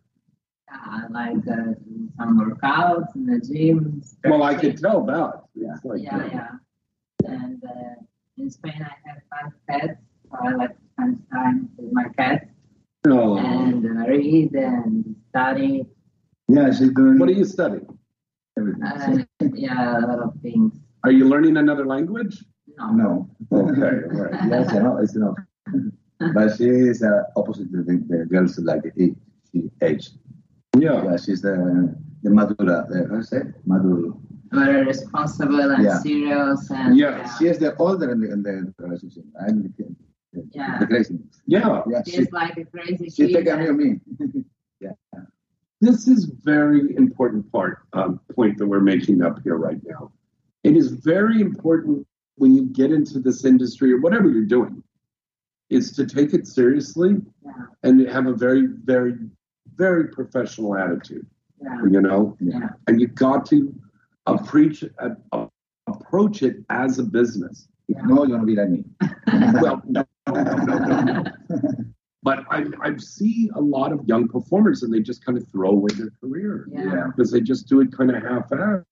Yeah, 0.70 0.78
I 0.82 1.08
like 1.10 1.48
uh, 1.48 1.74
do 1.86 2.10
some 2.18 2.40
workouts 2.40 3.16
in 3.16 3.26
the 3.26 3.40
gym. 3.40 4.02
Well, 4.24 4.44
I 4.44 4.56
could 4.56 4.78
tell 4.78 5.04
that. 5.06 5.44
It's 5.56 5.84
like, 5.84 6.02
yeah, 6.02 6.18
uh, 6.18 6.30
yeah. 6.32 6.50
And 7.26 7.64
uh, 7.64 7.96
in 8.38 8.50
Spain, 8.50 8.74
I 8.80 9.10
have 9.10 9.22
five 9.30 9.52
pets, 9.68 10.00
so 10.32 10.38
I 10.42 10.52
like 10.56 10.70
to 10.70 10.84
spend 10.94 11.24
time 11.32 11.70
with 11.78 11.92
my 11.92 12.06
cats 12.18 12.46
No. 13.06 13.38
and 13.38 13.86
uh, 13.86 14.08
read 14.08 14.54
and 14.54 15.16
study. 15.30 15.86
Yeah, 16.48 16.72
she's 16.72 16.92
doing 16.92 17.18
What 17.20 17.30
are 17.30 17.34
you 17.34 17.46
studying? 17.46 17.88
everything. 18.58 18.84
Uh, 18.84 19.24
yeah, 19.54 20.00
a 20.00 20.08
lot 20.08 20.20
of 20.20 20.34
things. 20.42 20.74
Are 21.04 21.12
you 21.12 21.26
learning 21.28 21.58
another 21.58 21.86
language? 21.86 22.44
No. 22.78 22.92
No. 22.92 23.30
Okay, 23.52 23.96
right. 24.20 24.50
yes, 24.50 24.70
I 24.74 24.80
know, 24.80 24.98
it's 24.98 25.16
enough. 25.16 25.36
but 26.34 26.56
she 26.58 26.66
is 26.66 27.04
uh, 27.04 27.24
opposite 27.36 27.72
to 27.72 27.84
the, 27.84 27.96
the 28.10 28.26
girls 28.26 28.58
like 28.60 28.84
eight, 29.00 29.16
she 29.52 29.70
age. 29.82 30.10
Yeah. 30.78 31.04
Yeah, 31.04 31.18
she's 31.18 31.42
the 31.42 31.56
the 32.24 32.30
madura, 32.30 32.86
the 32.90 33.08
how 33.10 33.18
to 33.18 33.24
say 33.24 33.42
madur. 33.68 34.18
Very 34.52 34.86
responsible 34.86 35.72
and 35.72 35.84
Yeah. 35.84 36.00
serious 36.00 36.70
and 36.72 36.98
Yes. 36.98 37.38
She 37.38 37.48
is 37.48 37.60
the 37.60 37.76
older 37.78 38.12
in 38.12 38.20
the, 38.22 38.32
in 38.32 38.42
the 38.44 38.74
relationship. 38.80 39.24
I'm 39.42 39.64
the, 39.64 39.70
the, 40.34 40.48
Yeah. 40.54 40.80
the 40.80 40.88
crazy. 40.88 41.20
Yeah. 41.46 41.82
Yeah, 41.90 42.02
she, 42.06 42.12
she's 42.18 42.32
like 42.32 42.56
a 42.58 42.66
crazy 42.66 43.10
she 43.10 43.28
kid. 43.28 43.34
take 43.36 43.46
care 43.46 43.70
of 43.72 43.78
me. 43.78 44.00
This 45.86 46.08
is 46.08 46.26
very 46.44 46.96
important 46.96 47.52
part 47.52 47.84
um, 47.94 48.20
point 48.36 48.58
that 48.58 48.66
we're 48.66 48.80
making 48.80 49.22
up 49.22 49.38
here 49.44 49.56
right 49.56 49.78
now. 49.86 50.12
It 50.64 50.76
is 50.76 50.90
very 50.90 51.42
important 51.42 52.08
when 52.38 52.56
you 52.56 52.64
get 52.66 52.92
into 52.92 53.20
this 53.20 53.46
industry 53.46 53.94
or 53.94 54.02
whatever 54.02 54.28
you're 54.28 54.46
doing, 54.46 54.82
is 55.70 55.92
to 55.92 56.08
take 56.08 56.34
it 56.34 56.48
seriously 56.48 57.18
Yeah. 57.46 57.52
and 57.84 58.02
have 58.10 58.26
a 58.26 58.34
very, 58.34 58.66
very, 58.66 59.14
very 59.76 60.08
professional 60.08 60.76
attitude. 60.76 61.28
You 61.92 62.02
know, 62.02 62.36
Yeah. 62.40 62.70
and 62.88 63.00
you 63.00 63.06
got 63.08 63.46
to 63.52 63.72
approach 64.26 64.84
uh, 64.98 65.46
approach 65.86 66.42
it 66.42 66.64
as 66.72 66.98
a 66.98 67.04
business. 67.04 67.68
No, 67.90 68.24
you 68.26 68.32
want 68.32 68.42
to 68.42 68.48
be 68.48 68.56
like 68.56 68.70
me. 68.72 68.84
well, 69.62 69.84
no, 69.88 70.04
no, 70.30 70.34
no, 70.34 70.78
no, 70.80 71.02
no. 71.04 71.24
But 72.26 72.40
I, 72.50 72.66
I 72.82 72.98
see 72.98 73.52
a 73.54 73.62
lot 73.62 73.92
of 73.92 74.00
young 74.08 74.28
performers 74.28 74.82
and 74.82 74.92
they 74.92 75.00
just 75.00 75.24
kind 75.24 75.38
of 75.38 75.48
throw 75.52 75.70
away 75.70 75.90
their 75.96 76.12
career 76.20 76.68
Yeah. 76.74 77.06
because 77.16 77.30
they 77.32 77.40
just 77.40 77.70
do 77.70 77.82
it 77.82 77.96
kind 77.96 78.10
of 78.10 78.24
half-assed. 78.24 78.84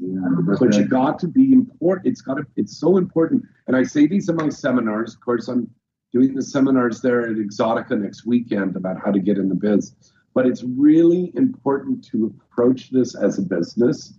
Yeah, 0.00 0.56
But 0.58 0.74
you 0.74 0.86
got 0.86 1.18
to 1.18 1.28
be 1.28 1.52
important. 1.52 2.06
It's 2.06 2.22
got 2.22 2.38
to. 2.38 2.46
It's 2.56 2.78
so 2.78 2.96
important. 2.96 3.44
And 3.66 3.76
I 3.76 3.82
say 3.82 4.06
these 4.06 4.30
in 4.30 4.36
my 4.36 4.48
seminars. 4.48 5.14
Of 5.14 5.20
course, 5.20 5.48
I'm 5.48 5.70
doing 6.14 6.34
the 6.34 6.42
seminars 6.42 7.02
there 7.02 7.28
at 7.28 7.36
Exxxotica 7.36 8.00
next 8.00 8.24
weekend 8.24 8.74
about 8.76 8.96
how 9.04 9.10
to 9.12 9.20
get 9.20 9.36
in 9.36 9.50
the 9.50 9.54
biz. 9.54 9.94
But 10.34 10.46
it's 10.46 10.62
really 10.62 11.32
important 11.34 12.02
to 12.10 12.34
approach 12.50 12.90
this 12.90 13.14
as 13.14 13.38
a 13.38 13.42
business. 13.42 14.14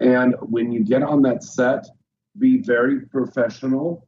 And 0.00 0.36
when 0.42 0.70
you 0.70 0.84
get 0.84 1.02
on 1.02 1.22
that 1.22 1.42
set, 1.42 1.86
be 2.38 2.58
very 2.62 3.00
professional. 3.00 4.06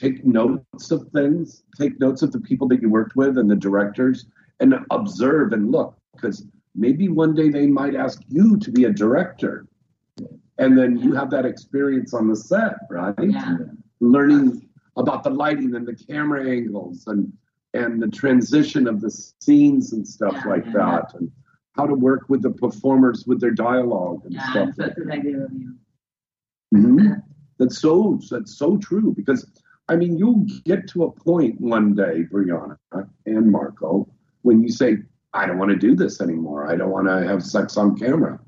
Take 0.00 0.24
notes 0.24 0.90
of 0.90 1.08
things. 1.12 1.62
Take 1.76 2.00
notes 2.00 2.22
of 2.22 2.32
the 2.32 2.40
people 2.40 2.66
that 2.68 2.80
you 2.80 2.88
worked 2.88 3.16
with 3.16 3.36
and 3.36 3.50
the 3.50 3.56
directors, 3.56 4.26
and 4.58 4.74
observe 4.90 5.52
and 5.52 5.70
look 5.70 5.94
because 6.14 6.46
maybe 6.74 7.08
one 7.08 7.34
day 7.34 7.50
they 7.50 7.66
might 7.66 7.94
ask 7.94 8.22
you 8.28 8.56
to 8.58 8.70
be 8.70 8.84
a 8.84 8.92
director 8.92 9.66
and 10.58 10.76
then 10.76 10.96
you 10.98 11.14
have 11.14 11.30
that 11.30 11.46
experience 11.46 12.12
on 12.14 12.28
the 12.28 12.36
set 12.36 12.74
right 12.90 13.14
Yeah. 13.18 13.56
learning 14.00 14.68
about 14.96 15.24
the 15.24 15.30
lighting 15.30 15.74
and 15.74 15.86
the 15.86 15.94
camera 15.94 16.48
angles 16.48 17.06
and 17.06 17.32
and 17.74 18.02
the 18.02 18.08
transition 18.08 18.86
of 18.86 19.00
the 19.00 19.10
scenes 19.10 19.92
and 19.94 20.06
stuff 20.06 20.34
Yeah, 20.34 20.48
like 20.50 20.66
yeah, 20.66 20.72
that 20.72 21.14
and 21.14 21.30
how 21.76 21.86
to 21.86 21.94
work 21.94 22.28
with 22.28 22.42
the 22.42 22.50
performers 22.50 23.26
with 23.26 23.40
their 23.40 23.52
dialogue 23.52 24.24
and 24.24 24.34
Yeah, 24.34 24.50
stuff 24.50 24.78
agree 24.78 25.36
with 25.36 25.52
you. 25.52 25.74
Mhm. 26.74 27.22
That's 27.58 27.78
so 27.78 28.20
that's 28.30 28.56
so 28.56 28.76
true 28.76 29.14
because 29.16 29.46
I 29.90 29.96
mean 29.96 30.16
you'll 30.16 30.46
get 30.64 30.86
to 30.90 31.02
a 31.02 31.10
point 31.10 31.60
one 31.60 31.94
day, 31.96 32.24
Brianna 32.32 32.76
and 33.26 33.50
Marco, 33.50 34.08
when 34.42 34.62
you 34.62 34.68
say, 34.68 34.98
I 35.34 35.46
don't 35.46 35.58
want 35.58 35.72
to 35.72 35.76
do 35.76 35.96
this 35.96 36.20
anymore. 36.20 36.70
I 36.70 36.76
don't 36.76 36.90
want 36.90 37.08
to 37.08 37.26
have 37.26 37.42
sex 37.42 37.76
on 37.76 37.98
camera. 37.98 38.38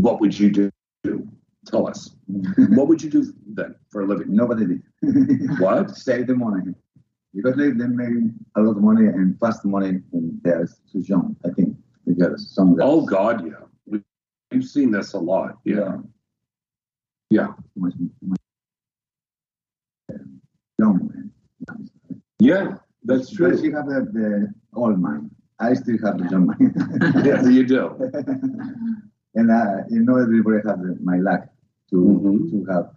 What 0.00 0.20
would 0.20 0.36
you 0.36 0.50
do? 0.50 0.70
Tell 1.66 1.88
us. 1.88 2.16
what 2.70 2.88
would 2.88 3.02
you 3.02 3.08
do 3.08 3.32
then 3.46 3.76
for 3.90 4.02
a 4.02 4.06
living? 4.06 4.34
Nobody 4.34 4.66
did. 4.66 4.82
What? 5.60 5.96
Save 5.96 6.26
the 6.26 6.34
money. 6.34 6.74
Because 7.34 7.56
they, 7.56 7.70
they 7.70 7.86
made 7.86 8.34
a 8.56 8.60
lot 8.60 8.76
of 8.76 8.82
money 8.82 9.06
and 9.06 9.38
fast 9.38 9.64
money 9.64 10.00
when 10.10 10.40
they're 10.42 10.68
too 10.92 11.00
young, 11.00 11.36
I 11.44 11.50
think. 11.50 11.76
Because 12.06 12.52
some 12.52 12.76
Oh 12.80 13.06
God, 13.06 13.46
yeah. 13.46 13.64
We, 13.86 14.00
we've 14.50 14.64
seen 14.64 14.90
this 14.90 15.14
a 15.14 15.18
lot. 15.18 15.58
Yeah. 15.64 15.98
Yeah. 17.30 17.48
too 17.76 18.43
much, 20.92 21.00
too 21.02 21.08
much, 21.12 21.30
young 21.68 21.88
man. 22.10 22.22
Yeah, 22.38 22.76
that's 23.04 23.30
But 23.30 23.36
true. 23.36 23.58
she 23.60 23.70
have 23.72 23.86
the, 23.86 24.08
the 24.12 24.54
old 24.74 24.98
mind. 24.98 25.30
I 25.60 25.74
still 25.74 25.98
have 26.04 26.18
the 26.18 26.28
young 26.30 26.46
mind. 26.46 27.24
Yes, 27.24 27.46
you 27.48 27.64
do. 27.66 27.94
and 29.34 29.50
uh, 29.50 29.76
you 29.88 30.00
know, 30.00 30.16
everybody 30.16 30.58
has 30.66 30.78
my 31.02 31.18
luck 31.18 31.46
to 31.90 31.96
Mhm. 31.96 32.50
to 32.50 32.64
have 32.72 32.90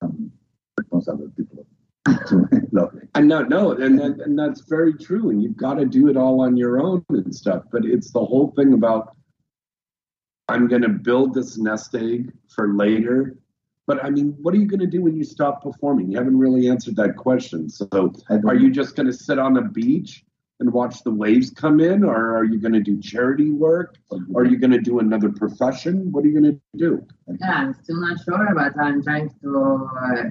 some 0.00 0.30
responsible 0.78 1.30
people 1.36 1.66
to 2.28 2.46
love. 2.72 2.94
And 3.14 3.28
no, 3.28 3.42
no, 3.42 3.72
and 3.72 3.98
that, 3.98 4.20
and 4.24 4.38
that's 4.38 4.62
very 4.62 4.94
true. 4.94 5.30
And 5.30 5.42
you've 5.42 5.56
got 5.56 5.74
to 5.74 5.84
do 5.86 6.08
it 6.08 6.16
all 6.16 6.40
on 6.40 6.56
your 6.56 6.80
own 6.80 7.04
and 7.10 7.34
stuff. 7.34 7.64
But 7.72 7.84
it's 7.84 8.10
the 8.12 8.24
whole 8.24 8.52
thing 8.56 8.72
about 8.72 9.16
I'm 10.48 10.68
going 10.68 10.82
to 10.82 10.88
build 10.90 11.32
this 11.34 11.56
nest 11.58 11.94
egg 11.94 12.32
for 12.54 12.74
later. 12.74 13.38
But 13.86 14.04
I 14.04 14.10
mean, 14.10 14.34
what 14.40 14.54
are 14.54 14.56
you 14.56 14.66
going 14.66 14.80
to 14.80 14.86
do 14.86 15.02
when 15.02 15.16
you 15.16 15.24
stop 15.24 15.62
performing? 15.62 16.10
You 16.10 16.16
haven't 16.16 16.38
really 16.38 16.68
answered 16.68 16.96
that 16.96 17.16
question. 17.16 17.68
So, 17.68 18.12
are 18.30 18.54
you 18.54 18.70
just 18.70 18.96
going 18.96 19.06
to 19.06 19.12
sit 19.12 19.38
on 19.38 19.56
a 19.58 19.62
beach 19.62 20.24
and 20.60 20.72
watch 20.72 21.02
the 21.02 21.10
waves 21.10 21.50
come 21.50 21.80
in, 21.80 22.04
or 22.04 22.36
are 22.36 22.44
you 22.44 22.58
going 22.58 22.72
to 22.72 22.80
do 22.80 23.00
charity 23.00 23.50
work? 23.50 23.96
Or 24.10 24.42
are 24.42 24.44
you 24.46 24.56
going 24.56 24.70
to 24.70 24.80
do 24.80 25.00
another 25.00 25.30
profession? 25.30 26.10
What 26.12 26.24
are 26.24 26.28
you 26.28 26.40
going 26.40 26.54
to 26.54 26.60
do? 26.78 27.06
Yeah, 27.40 27.52
I'm 27.52 27.74
still 27.74 28.00
not 28.00 28.18
sure, 28.24 28.54
but 28.54 28.72
I'm 28.80 29.02
trying 29.02 29.30
to 29.42 29.88
uh, 30.00 30.22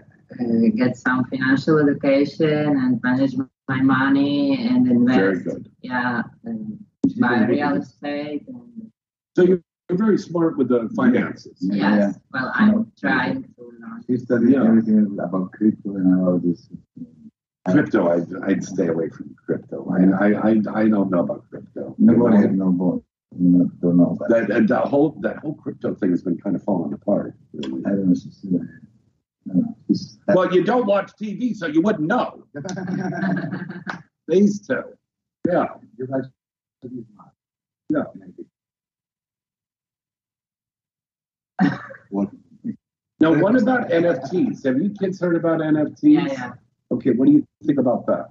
get 0.76 0.98
some 0.98 1.26
financial 1.26 1.78
education 1.78 2.48
and 2.50 3.02
manage 3.04 3.36
my 3.68 3.82
money 3.82 4.66
and 4.68 4.90
invest. 4.90 5.20
Very 5.20 5.44
good. 5.44 5.72
Yeah, 5.82 6.24
and 6.46 6.84
buy 7.20 7.46
real 7.46 7.76
estate. 7.76 8.48
And, 8.48 8.92
So 9.36 9.60
you're 9.90 9.98
very 9.98 10.18
smart 10.18 10.58
with 10.58 10.70
the 10.70 10.90
finances. 10.96 11.58
Yeah. 11.60 11.96
yes, 11.96 12.20
well, 12.32 12.52
I'm 12.56 12.92
trying 13.00 13.44
to 13.44 13.50
learn. 13.60 14.04
She 14.08 14.18
studied 14.18 14.52
Yeah. 14.52 14.64
everything 14.66 15.18
about 15.22 15.52
crypto 15.52 15.96
and 15.96 16.22
all 16.28 16.40
this. 16.40 16.70
Crypto, 17.70 18.10
I'd, 18.10 18.28
I'd 18.44 18.64
stay 18.64 18.88
away 18.88 19.10
from 19.10 19.36
crypto. 19.46 19.88
I, 19.90 20.26
I, 20.26 20.32
I, 20.34 20.50
I 20.82 20.90
don't 20.90 21.10
know 21.10 21.20
about 21.22 21.50
crypto. 21.50 21.96
Nobody 21.98 22.38
has 22.38 22.52
no 22.52 22.72
board. 22.72 23.02
No, 23.36 23.66
don't 23.82 23.98
know 23.98 24.12
about 24.12 24.30
That, 24.30 24.48
that, 24.50 24.68
that 24.68 24.86
whole 24.86 25.18
that 25.22 25.38
whole 25.38 25.56
crypto 25.56 25.96
thing 25.96 26.12
has 26.12 26.22
been 26.22 26.38
kind 26.38 26.56
of 26.56 26.64
falling 26.64 26.94
apart. 26.94 27.34
Really. 27.54 27.82
I 27.86 27.90
don't 27.90 28.08
know. 28.10 28.14
She's, 28.14 28.46
I 28.46 28.50
don't 29.54 29.62
know. 29.64 29.78
She's, 29.88 30.20
Well, 30.28 30.54
you 30.54 30.64
don't 30.64 30.86
watch 30.86 31.12
TV, 31.20 31.56
so 31.56 31.66
you 31.68 31.82
wouldn't 31.82 32.08
know. 32.08 32.46
These 34.28 34.68
two. 34.68 34.84
Yeah. 35.48 35.66
you 35.98 36.08
guys 36.08 36.26
to 36.84 36.90
be 36.90 37.04
smart. 37.14 37.30
Yeah. 37.90 38.04
Now, 43.20 43.34
what 43.42 43.56
about 43.62 43.90
NFTs? 43.90 44.66
Have 44.66 44.82
you 44.82 44.90
kids 45.00 45.20
heard 45.20 45.36
about 45.36 45.60
NFTs? 45.60 45.98
Yeah, 46.04 46.28
yeah. 46.32 46.52
Okay, 46.92 47.12
what 47.12 47.26
do 47.28 47.32
you 47.32 47.48
think 47.66 47.80
about 47.80 48.06
that? 48.08 48.30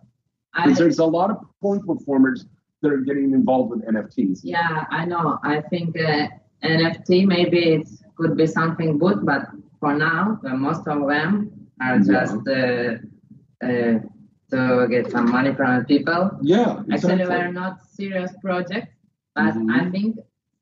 I, 0.55 0.65
Because 0.65 0.79
there's 0.79 0.99
a 0.99 1.05
lot 1.05 1.31
of 1.31 1.39
porn 1.61 1.81
performers 1.87 2.47
that 2.83 2.93
are 2.93 2.99
getting 2.99 3.33
involved 3.33 3.71
with 3.71 3.83
NFTs. 3.87 4.41
yeah, 4.43 4.85
I 4.91 5.05
know. 5.07 5.39
I 5.43 5.61
think 5.71 5.97
uh, 5.99 6.29
NFT 6.63 7.27
maybe 7.27 7.61
it 7.77 7.89
could 8.17 8.37
be 8.37 8.47
something 8.47 8.99
good, 8.99 9.25
but 9.25 9.43
for 9.81 9.95
now, 9.95 10.39
uh, 10.45 10.55
most 10.57 10.87
of 10.87 11.09
them 11.09 11.33
are 11.81 11.97
Yeah. 11.99 12.13
just 12.13 12.37
uh, 12.47 12.99
uh, 13.67 13.99
to 14.53 14.87
get 14.91 15.11
some 15.11 15.31
money 15.31 15.55
from 15.55 15.85
people. 15.87 16.23
Yeah, 16.43 16.83
Actually, 16.93 17.23
exactly. 17.23 17.27
we're 17.29 17.53
not 17.53 17.75
serious 17.99 18.33
projects, 18.45 18.93
but 19.35 19.55
Mhm. 19.55 19.71
I 19.79 19.91
think 19.91 20.19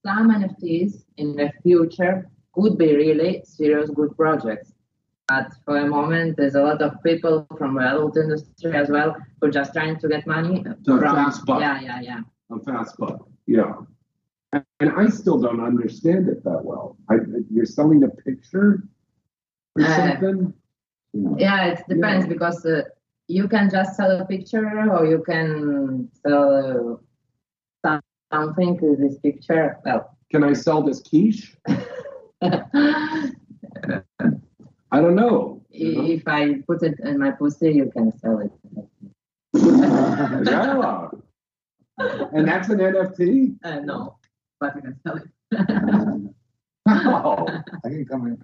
some 0.07 0.31
NFTs 0.31 0.93
in 1.17 1.35
the 1.37 1.51
future 1.65 2.29
could 2.53 2.77
be 2.79 2.95
really 2.95 3.43
serious 3.45 3.91
good 3.91 4.17
projects. 4.17 4.73
But 5.29 5.53
for 5.65 5.81
the 5.81 5.87
moment, 5.87 6.37
there's 6.37 6.57
a 6.57 6.63
lot 6.63 6.83
of 6.83 7.01
people 7.05 7.47
from 7.57 7.75
the 7.77 7.83
adult 7.83 8.17
industry 8.17 8.75
as 8.75 8.89
well 8.91 9.15
who 9.41 9.47
are 9.47 9.51
just 9.51 9.73
trying 9.73 9.99
to 10.01 10.09
get 10.09 10.27
money 10.27 10.65
a 10.67 10.75
from 10.85 11.01
fast 11.01 11.47
buck. 11.47 11.61
yeah, 11.61 11.81
yeah, 11.81 12.01
yeah. 12.01 12.21
a 12.51 12.59
fast 12.61 12.97
buck. 12.99 13.29
Yeah. 13.47 13.75
And 14.81 14.91
I 14.91 15.07
still 15.09 15.39
don't 15.41 15.61
understand 15.61 16.29
it 16.29 16.43
that 16.43 16.65
well. 16.65 16.97
I, 17.09 17.17
you're 17.49 17.65
selling 17.65 18.03
a 18.03 18.09
picture 18.09 18.83
or 19.77 19.83
Uh, 19.85 19.97
something? 19.97 20.53
Yeah, 21.39 21.67
it 21.67 21.85
depends 21.89 22.27
because 22.27 22.67
uh, 22.67 22.83
you 23.29 23.47
can 23.47 23.71
just 23.71 23.95
sell 23.97 24.11
a 24.11 24.25
picture 24.25 24.67
or 24.91 25.07
you 25.07 25.23
can 25.25 26.09
sell 26.27 26.99
uh, 27.85 28.01
something 28.33 28.79
to 28.81 28.97
this 28.99 29.17
picture. 29.19 29.79
Well, 29.85 30.17
Can 30.33 30.43
I 30.43 30.55
sell 30.55 30.83
this 30.83 31.01
quiche? 31.01 31.57
I 34.93 35.01
don't 35.01 35.15
know. 35.15 35.63
if 35.71 36.27
I 36.27 36.55
put 36.67 36.83
it 36.83 36.99
in 37.01 37.19
my 37.19 37.31
pussy, 37.33 37.73
you 37.73 37.91
can 37.91 38.17
sell 38.19 38.39
it. 38.41 38.51
yeah. 39.55 41.09
And 42.33 42.49
that's 42.49 42.69
an 42.71 42.79
NFT? 42.79 43.57
Uh, 43.63 43.81
no, 43.81 44.17
but 44.59 44.75
you 44.77 44.83
can 44.83 44.97
sell 45.07 45.17
it. 45.17 45.29
Wow. 46.87 47.47
I 47.85 47.89
can 47.89 48.05
come 48.07 48.27
in. 48.27 48.43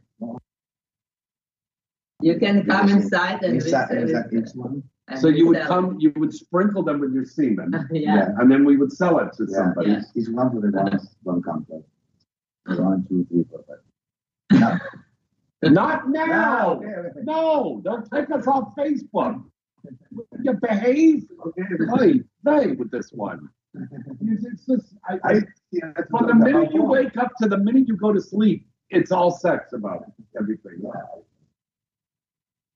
You 2.21 2.39
can 2.39 2.67
come 2.67 2.89
inside 2.89 3.43
and 3.43 3.55
Inside, 3.55 3.91
inside 3.93 4.33
each 4.33 4.55
one. 4.55 4.83
So 5.21 5.29
you 5.29 5.47
would 5.49 5.61
come, 5.63 5.97
you 6.01 6.13
would 6.17 6.35
sprinkle 6.35 6.83
them 6.83 7.01
with 7.01 7.15
your 7.15 7.25
semen, 7.25 7.73
it. 7.91 8.03
yeah. 8.03 8.31
and 8.39 8.51
then 8.51 8.65
we 8.65 8.77
would 8.77 8.93
sell 8.93 9.19
it 9.21 9.33
to 9.35 9.47
Yeah, 9.49 9.57
somebody. 9.57 9.97
It's 10.15 10.29
one 10.29 10.51
for 10.51 10.61
the 10.61 10.71
ones, 10.77 11.15
one 11.23 11.43
comes. 11.43 11.67
One, 12.67 13.07
two, 13.09 13.27
three, 13.31 13.45
four, 13.51 13.65
five. 13.69 14.81
No. 15.63 15.71
Not 15.71 16.09
now. 16.09 16.81
No, 17.23 17.81
don't 17.85 18.09
take 18.11 18.31
us 18.31 18.47
off 18.47 18.75
Facebook. 18.77 19.43
You 20.43 20.53
behave. 20.55 21.25
Okay, 21.47 21.63
play, 21.89 22.23
play 22.45 22.67
with 22.73 22.91
this 22.91 23.11
one. 23.13 23.49
It's, 24.23 24.67
just, 24.67 24.95
I, 25.09 25.19
I, 25.25 25.41
Yeah, 25.71 25.93
from 26.11 26.27
the 26.27 26.35
minute 26.35 26.73
you 26.73 26.83
wake 26.83 27.17
up 27.17 27.31
to 27.43 27.49
the 27.49 27.59
minute 27.59 27.87
you 27.87 27.97
go 27.97 28.13
to 28.13 28.21
sleep, 28.21 28.67
it's 28.91 29.13
all 29.13 29.31
sex 29.31 29.73
about 29.73 30.03
it, 30.03 30.39
everything. 30.39 30.83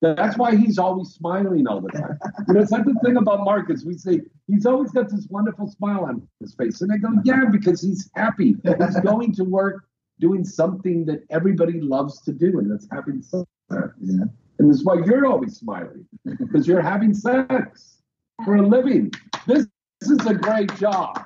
That's 0.01 0.39
why 0.39 0.57
he's 0.57 0.79
always 0.79 1.11
smiling 1.11 1.67
all 1.67 1.81
the 1.81 1.91
time. 1.91 2.19
you 2.49 2.55
know, 2.55 2.61
it's 2.61 2.71
like 2.71 2.85
the 2.85 2.95
thing 3.05 3.19
about 3.19 3.45
Marcus. 3.45 3.85
We 3.85 3.99
say 3.99 4.21
he's 4.47 4.65
always 4.65 4.91
got 4.93 5.11
this 5.11 5.27
wonderful 5.29 5.69
smile 5.69 6.07
on 6.07 6.27
his 6.41 6.55
face, 6.55 6.81
and 6.81 6.91
I 6.91 6.97
go, 6.97 7.11
yeah, 7.25 7.45
because 7.51 7.83
he's 7.83 8.11
happy. 8.15 8.57
He's 8.65 9.01
going 9.01 9.35
to 9.35 9.45
work 9.45 9.85
doing 10.19 10.45
something 10.45 11.05
that 11.07 11.25
everybody 11.31 11.81
loves 11.81 12.23
to 12.23 12.33
do, 12.33 12.59
and 12.59 12.71
that's 12.71 12.89
having 12.91 13.21
sex. 13.23 13.47
Yeah. 13.71 14.25
And 14.59 14.71
that's 14.71 14.85
why 14.85 14.95
you're 14.95 15.27
always 15.27 15.57
smiling 15.57 16.07
because 16.39 16.67
you're 16.67 16.83
having 16.83 17.15
sex 17.15 18.03
for 18.45 18.57
a 18.57 18.67
living. 18.67 19.11
This, 19.47 19.67
this 20.01 20.11
is 20.11 20.27
a 20.27 20.35
great 20.35 20.75
job. 20.77 21.23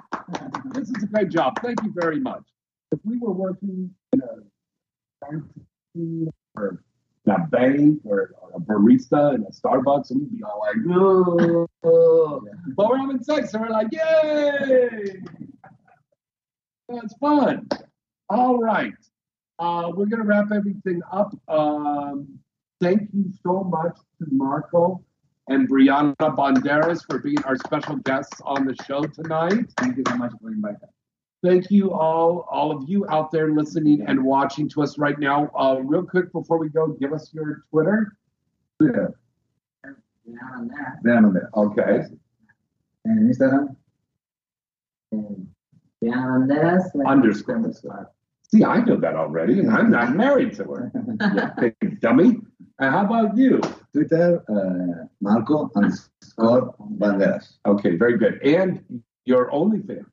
This 0.73 0.89
is 0.91 1.03
a 1.03 1.07
great 1.07 1.31
job. 1.31 1.55
Thank 1.63 1.83
you 1.83 1.93
very 1.95 2.21
much. 2.21 2.43
If 2.93 3.01
we 3.05 3.19
were 3.19 3.33
working 3.33 3.91
in 4.13 4.21
a 4.21 4.37
a 7.27 7.39
bank 7.49 8.01
or 8.05 8.35
a 8.55 8.61
barista 8.61 9.35
in 9.35 9.43
a 9.43 9.51
Starbucks, 9.51 10.11
and 10.11 10.21
we'd 10.21 10.37
be 10.37 10.43
all 10.43 10.61
like, 10.61 11.67
"Oh," 11.83 12.43
but 12.77 12.89
we're 12.89 12.99
having 12.99 13.23
sex, 13.23 13.55
and 13.55 13.63
we're 13.63 13.71
like, 13.71 13.89
"Yay!" 13.93 15.23
That's 16.89 17.17
fun. 17.17 17.69
All 18.29 18.59
right. 18.59 18.93
Uh, 19.59 19.93
we're 19.95 20.07
to 20.07 20.23
wrap 20.23 20.51
everything 20.53 21.01
up. 21.13 21.33
Um, 21.49 22.39
thank 22.81 23.09
you 23.13 23.31
so 23.43 23.65
much 23.65 23.97
to 24.19 24.27
Marco 24.31 25.03
and 25.49 25.69
Brianna 25.69 26.17
Banderas 26.17 27.05
for 27.09 27.19
being 27.19 27.43
our 27.45 27.57
special 27.57 27.97
guests 27.97 28.41
on 28.45 28.67
the 28.67 28.75
show 28.85 29.03
tonight. 29.05 29.67
Thank 29.79 29.97
you 29.97 30.05
so 30.09 30.17
much 30.17 30.33
for 30.41 30.51
inviting 30.51 30.83
us. 30.83 31.04
Thank 31.45 31.71
you 31.71 31.93
all, 31.93 32.47
all 32.51 32.71
of 32.73 32.89
you 32.89 33.07
out 33.11 33.31
there 33.31 33.51
listening 33.51 34.03
and 34.07 34.25
watching 34.25 34.67
to 34.71 34.83
us 34.83 34.97
right 34.97 35.19
now. 35.19 35.51
Uh, 35.59 35.81
real 35.83 36.03
quick 36.03 36.33
before 36.33 36.57
we 36.59 36.71
go, 36.71 36.89
give 36.89 37.13
us 37.13 37.35
your 37.35 37.65
Twitter. 37.71 38.17
Twitter. 38.81 39.15
Brianna 40.27 40.69
there. 40.69 40.99
Vean 41.05 41.33
there. 41.35 41.51
Okay. 41.55 42.05
And 43.05 43.35
Instagram. 43.35 43.77
And 45.13 45.49
Brianna 46.03 46.49
Banderas. 46.49 46.95
like- 46.95 47.07
Underscore. 47.07 48.11
See, 48.51 48.65
I 48.65 48.79
know 48.85 48.97
that 48.97 49.15
already, 49.17 49.59
and 49.61 49.71
I'm 49.71 49.91
not 49.91 50.15
married 50.15 50.55
to 50.55 50.65
her. 50.65 50.93
You 51.61 51.71
big 51.81 52.01
dummy. 52.01 52.39
And 52.79 52.91
how 52.95 53.05
about 53.05 53.37
you? 53.37 53.61
Twitter, 53.93 54.43
uh, 54.49 55.07
Marco 55.21 55.71
underscore 55.77 56.75
Banderas. 56.99 57.59
Okay, 57.67 57.97
very 57.97 58.17
good. 58.17 58.41
And 58.43 59.03
your 59.27 59.51
OnlyFans 59.51 60.07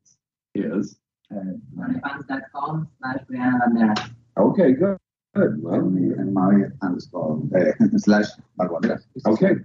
is 0.56 0.98
OnlyFans.com 1.32 2.88
slash 3.00 3.18
Brianna 3.30 3.60
Banderas. 3.68 4.12
okay. 4.38 4.72
Good. 4.74 4.98
Good. 5.36 5.64
Well, 5.64 5.76
And 5.76 6.34
Maui 6.34 6.64
underscore 6.82 7.42
uh, 7.56 7.88
slash 7.98 8.26
Banderas. 8.60 9.04
Okay. 9.26 9.56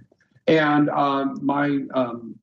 And 0.47 0.89
um, 0.89 1.39
my 1.41 1.79
um, 1.93 2.39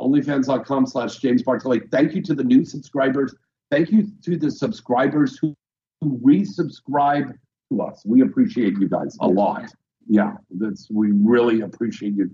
OnlyFans.com 0.00 0.86
slash 0.86 1.18
James 1.18 1.42
Bartholet. 1.42 1.90
Thank 1.90 2.14
you 2.14 2.22
to 2.22 2.34
the 2.34 2.44
new 2.44 2.64
subscribers. 2.64 3.34
Thank 3.70 3.90
you 3.90 4.08
to 4.24 4.36
the 4.36 4.50
subscribers 4.50 5.38
who, 5.38 5.54
who 6.00 6.18
resubscribe 6.18 7.36
to 7.70 7.82
us. 7.82 8.02
We 8.04 8.22
appreciate 8.22 8.78
you 8.78 8.88
guys 8.88 9.16
a 9.20 9.28
lot. 9.28 9.70
Yeah, 10.08 10.34
that's 10.50 10.88
we 10.90 11.12
really 11.12 11.60
appreciate 11.60 12.14
you, 12.14 12.30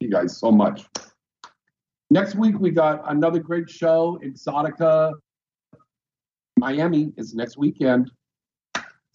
you 0.00 0.10
guys 0.10 0.36
so 0.36 0.50
much. 0.50 0.84
Next 2.14 2.36
week 2.36 2.60
we 2.60 2.70
got 2.70 3.02
another 3.10 3.40
great 3.40 3.68
show. 3.68 4.20
Exxxotica 4.22 5.14
Miami 6.56 7.12
is 7.16 7.34
next 7.34 7.58
weekend. 7.58 8.08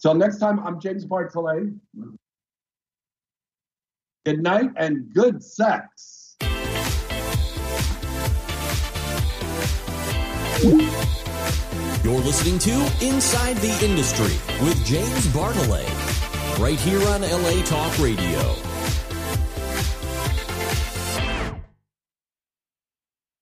Till 0.02 0.12
next 0.12 0.36
time, 0.36 0.60
I'm 0.60 0.78
James 0.78 1.06
Bartholet. 1.06 1.74
Good 4.26 4.42
night 4.42 4.72
and 4.76 5.10
good 5.14 5.42
sex. 5.42 6.36
You're 12.04 12.20
listening 12.20 12.58
to 12.58 12.74
Inside 13.00 13.56
the 13.56 13.78
Industry 13.82 14.36
with 14.62 14.84
James 14.84 15.26
Bartholet, 15.28 15.88
right 16.58 16.78
here 16.78 17.00
on 17.08 17.22
LA 17.22 17.62
Talk 17.64 17.98
Radio. 17.98 18.69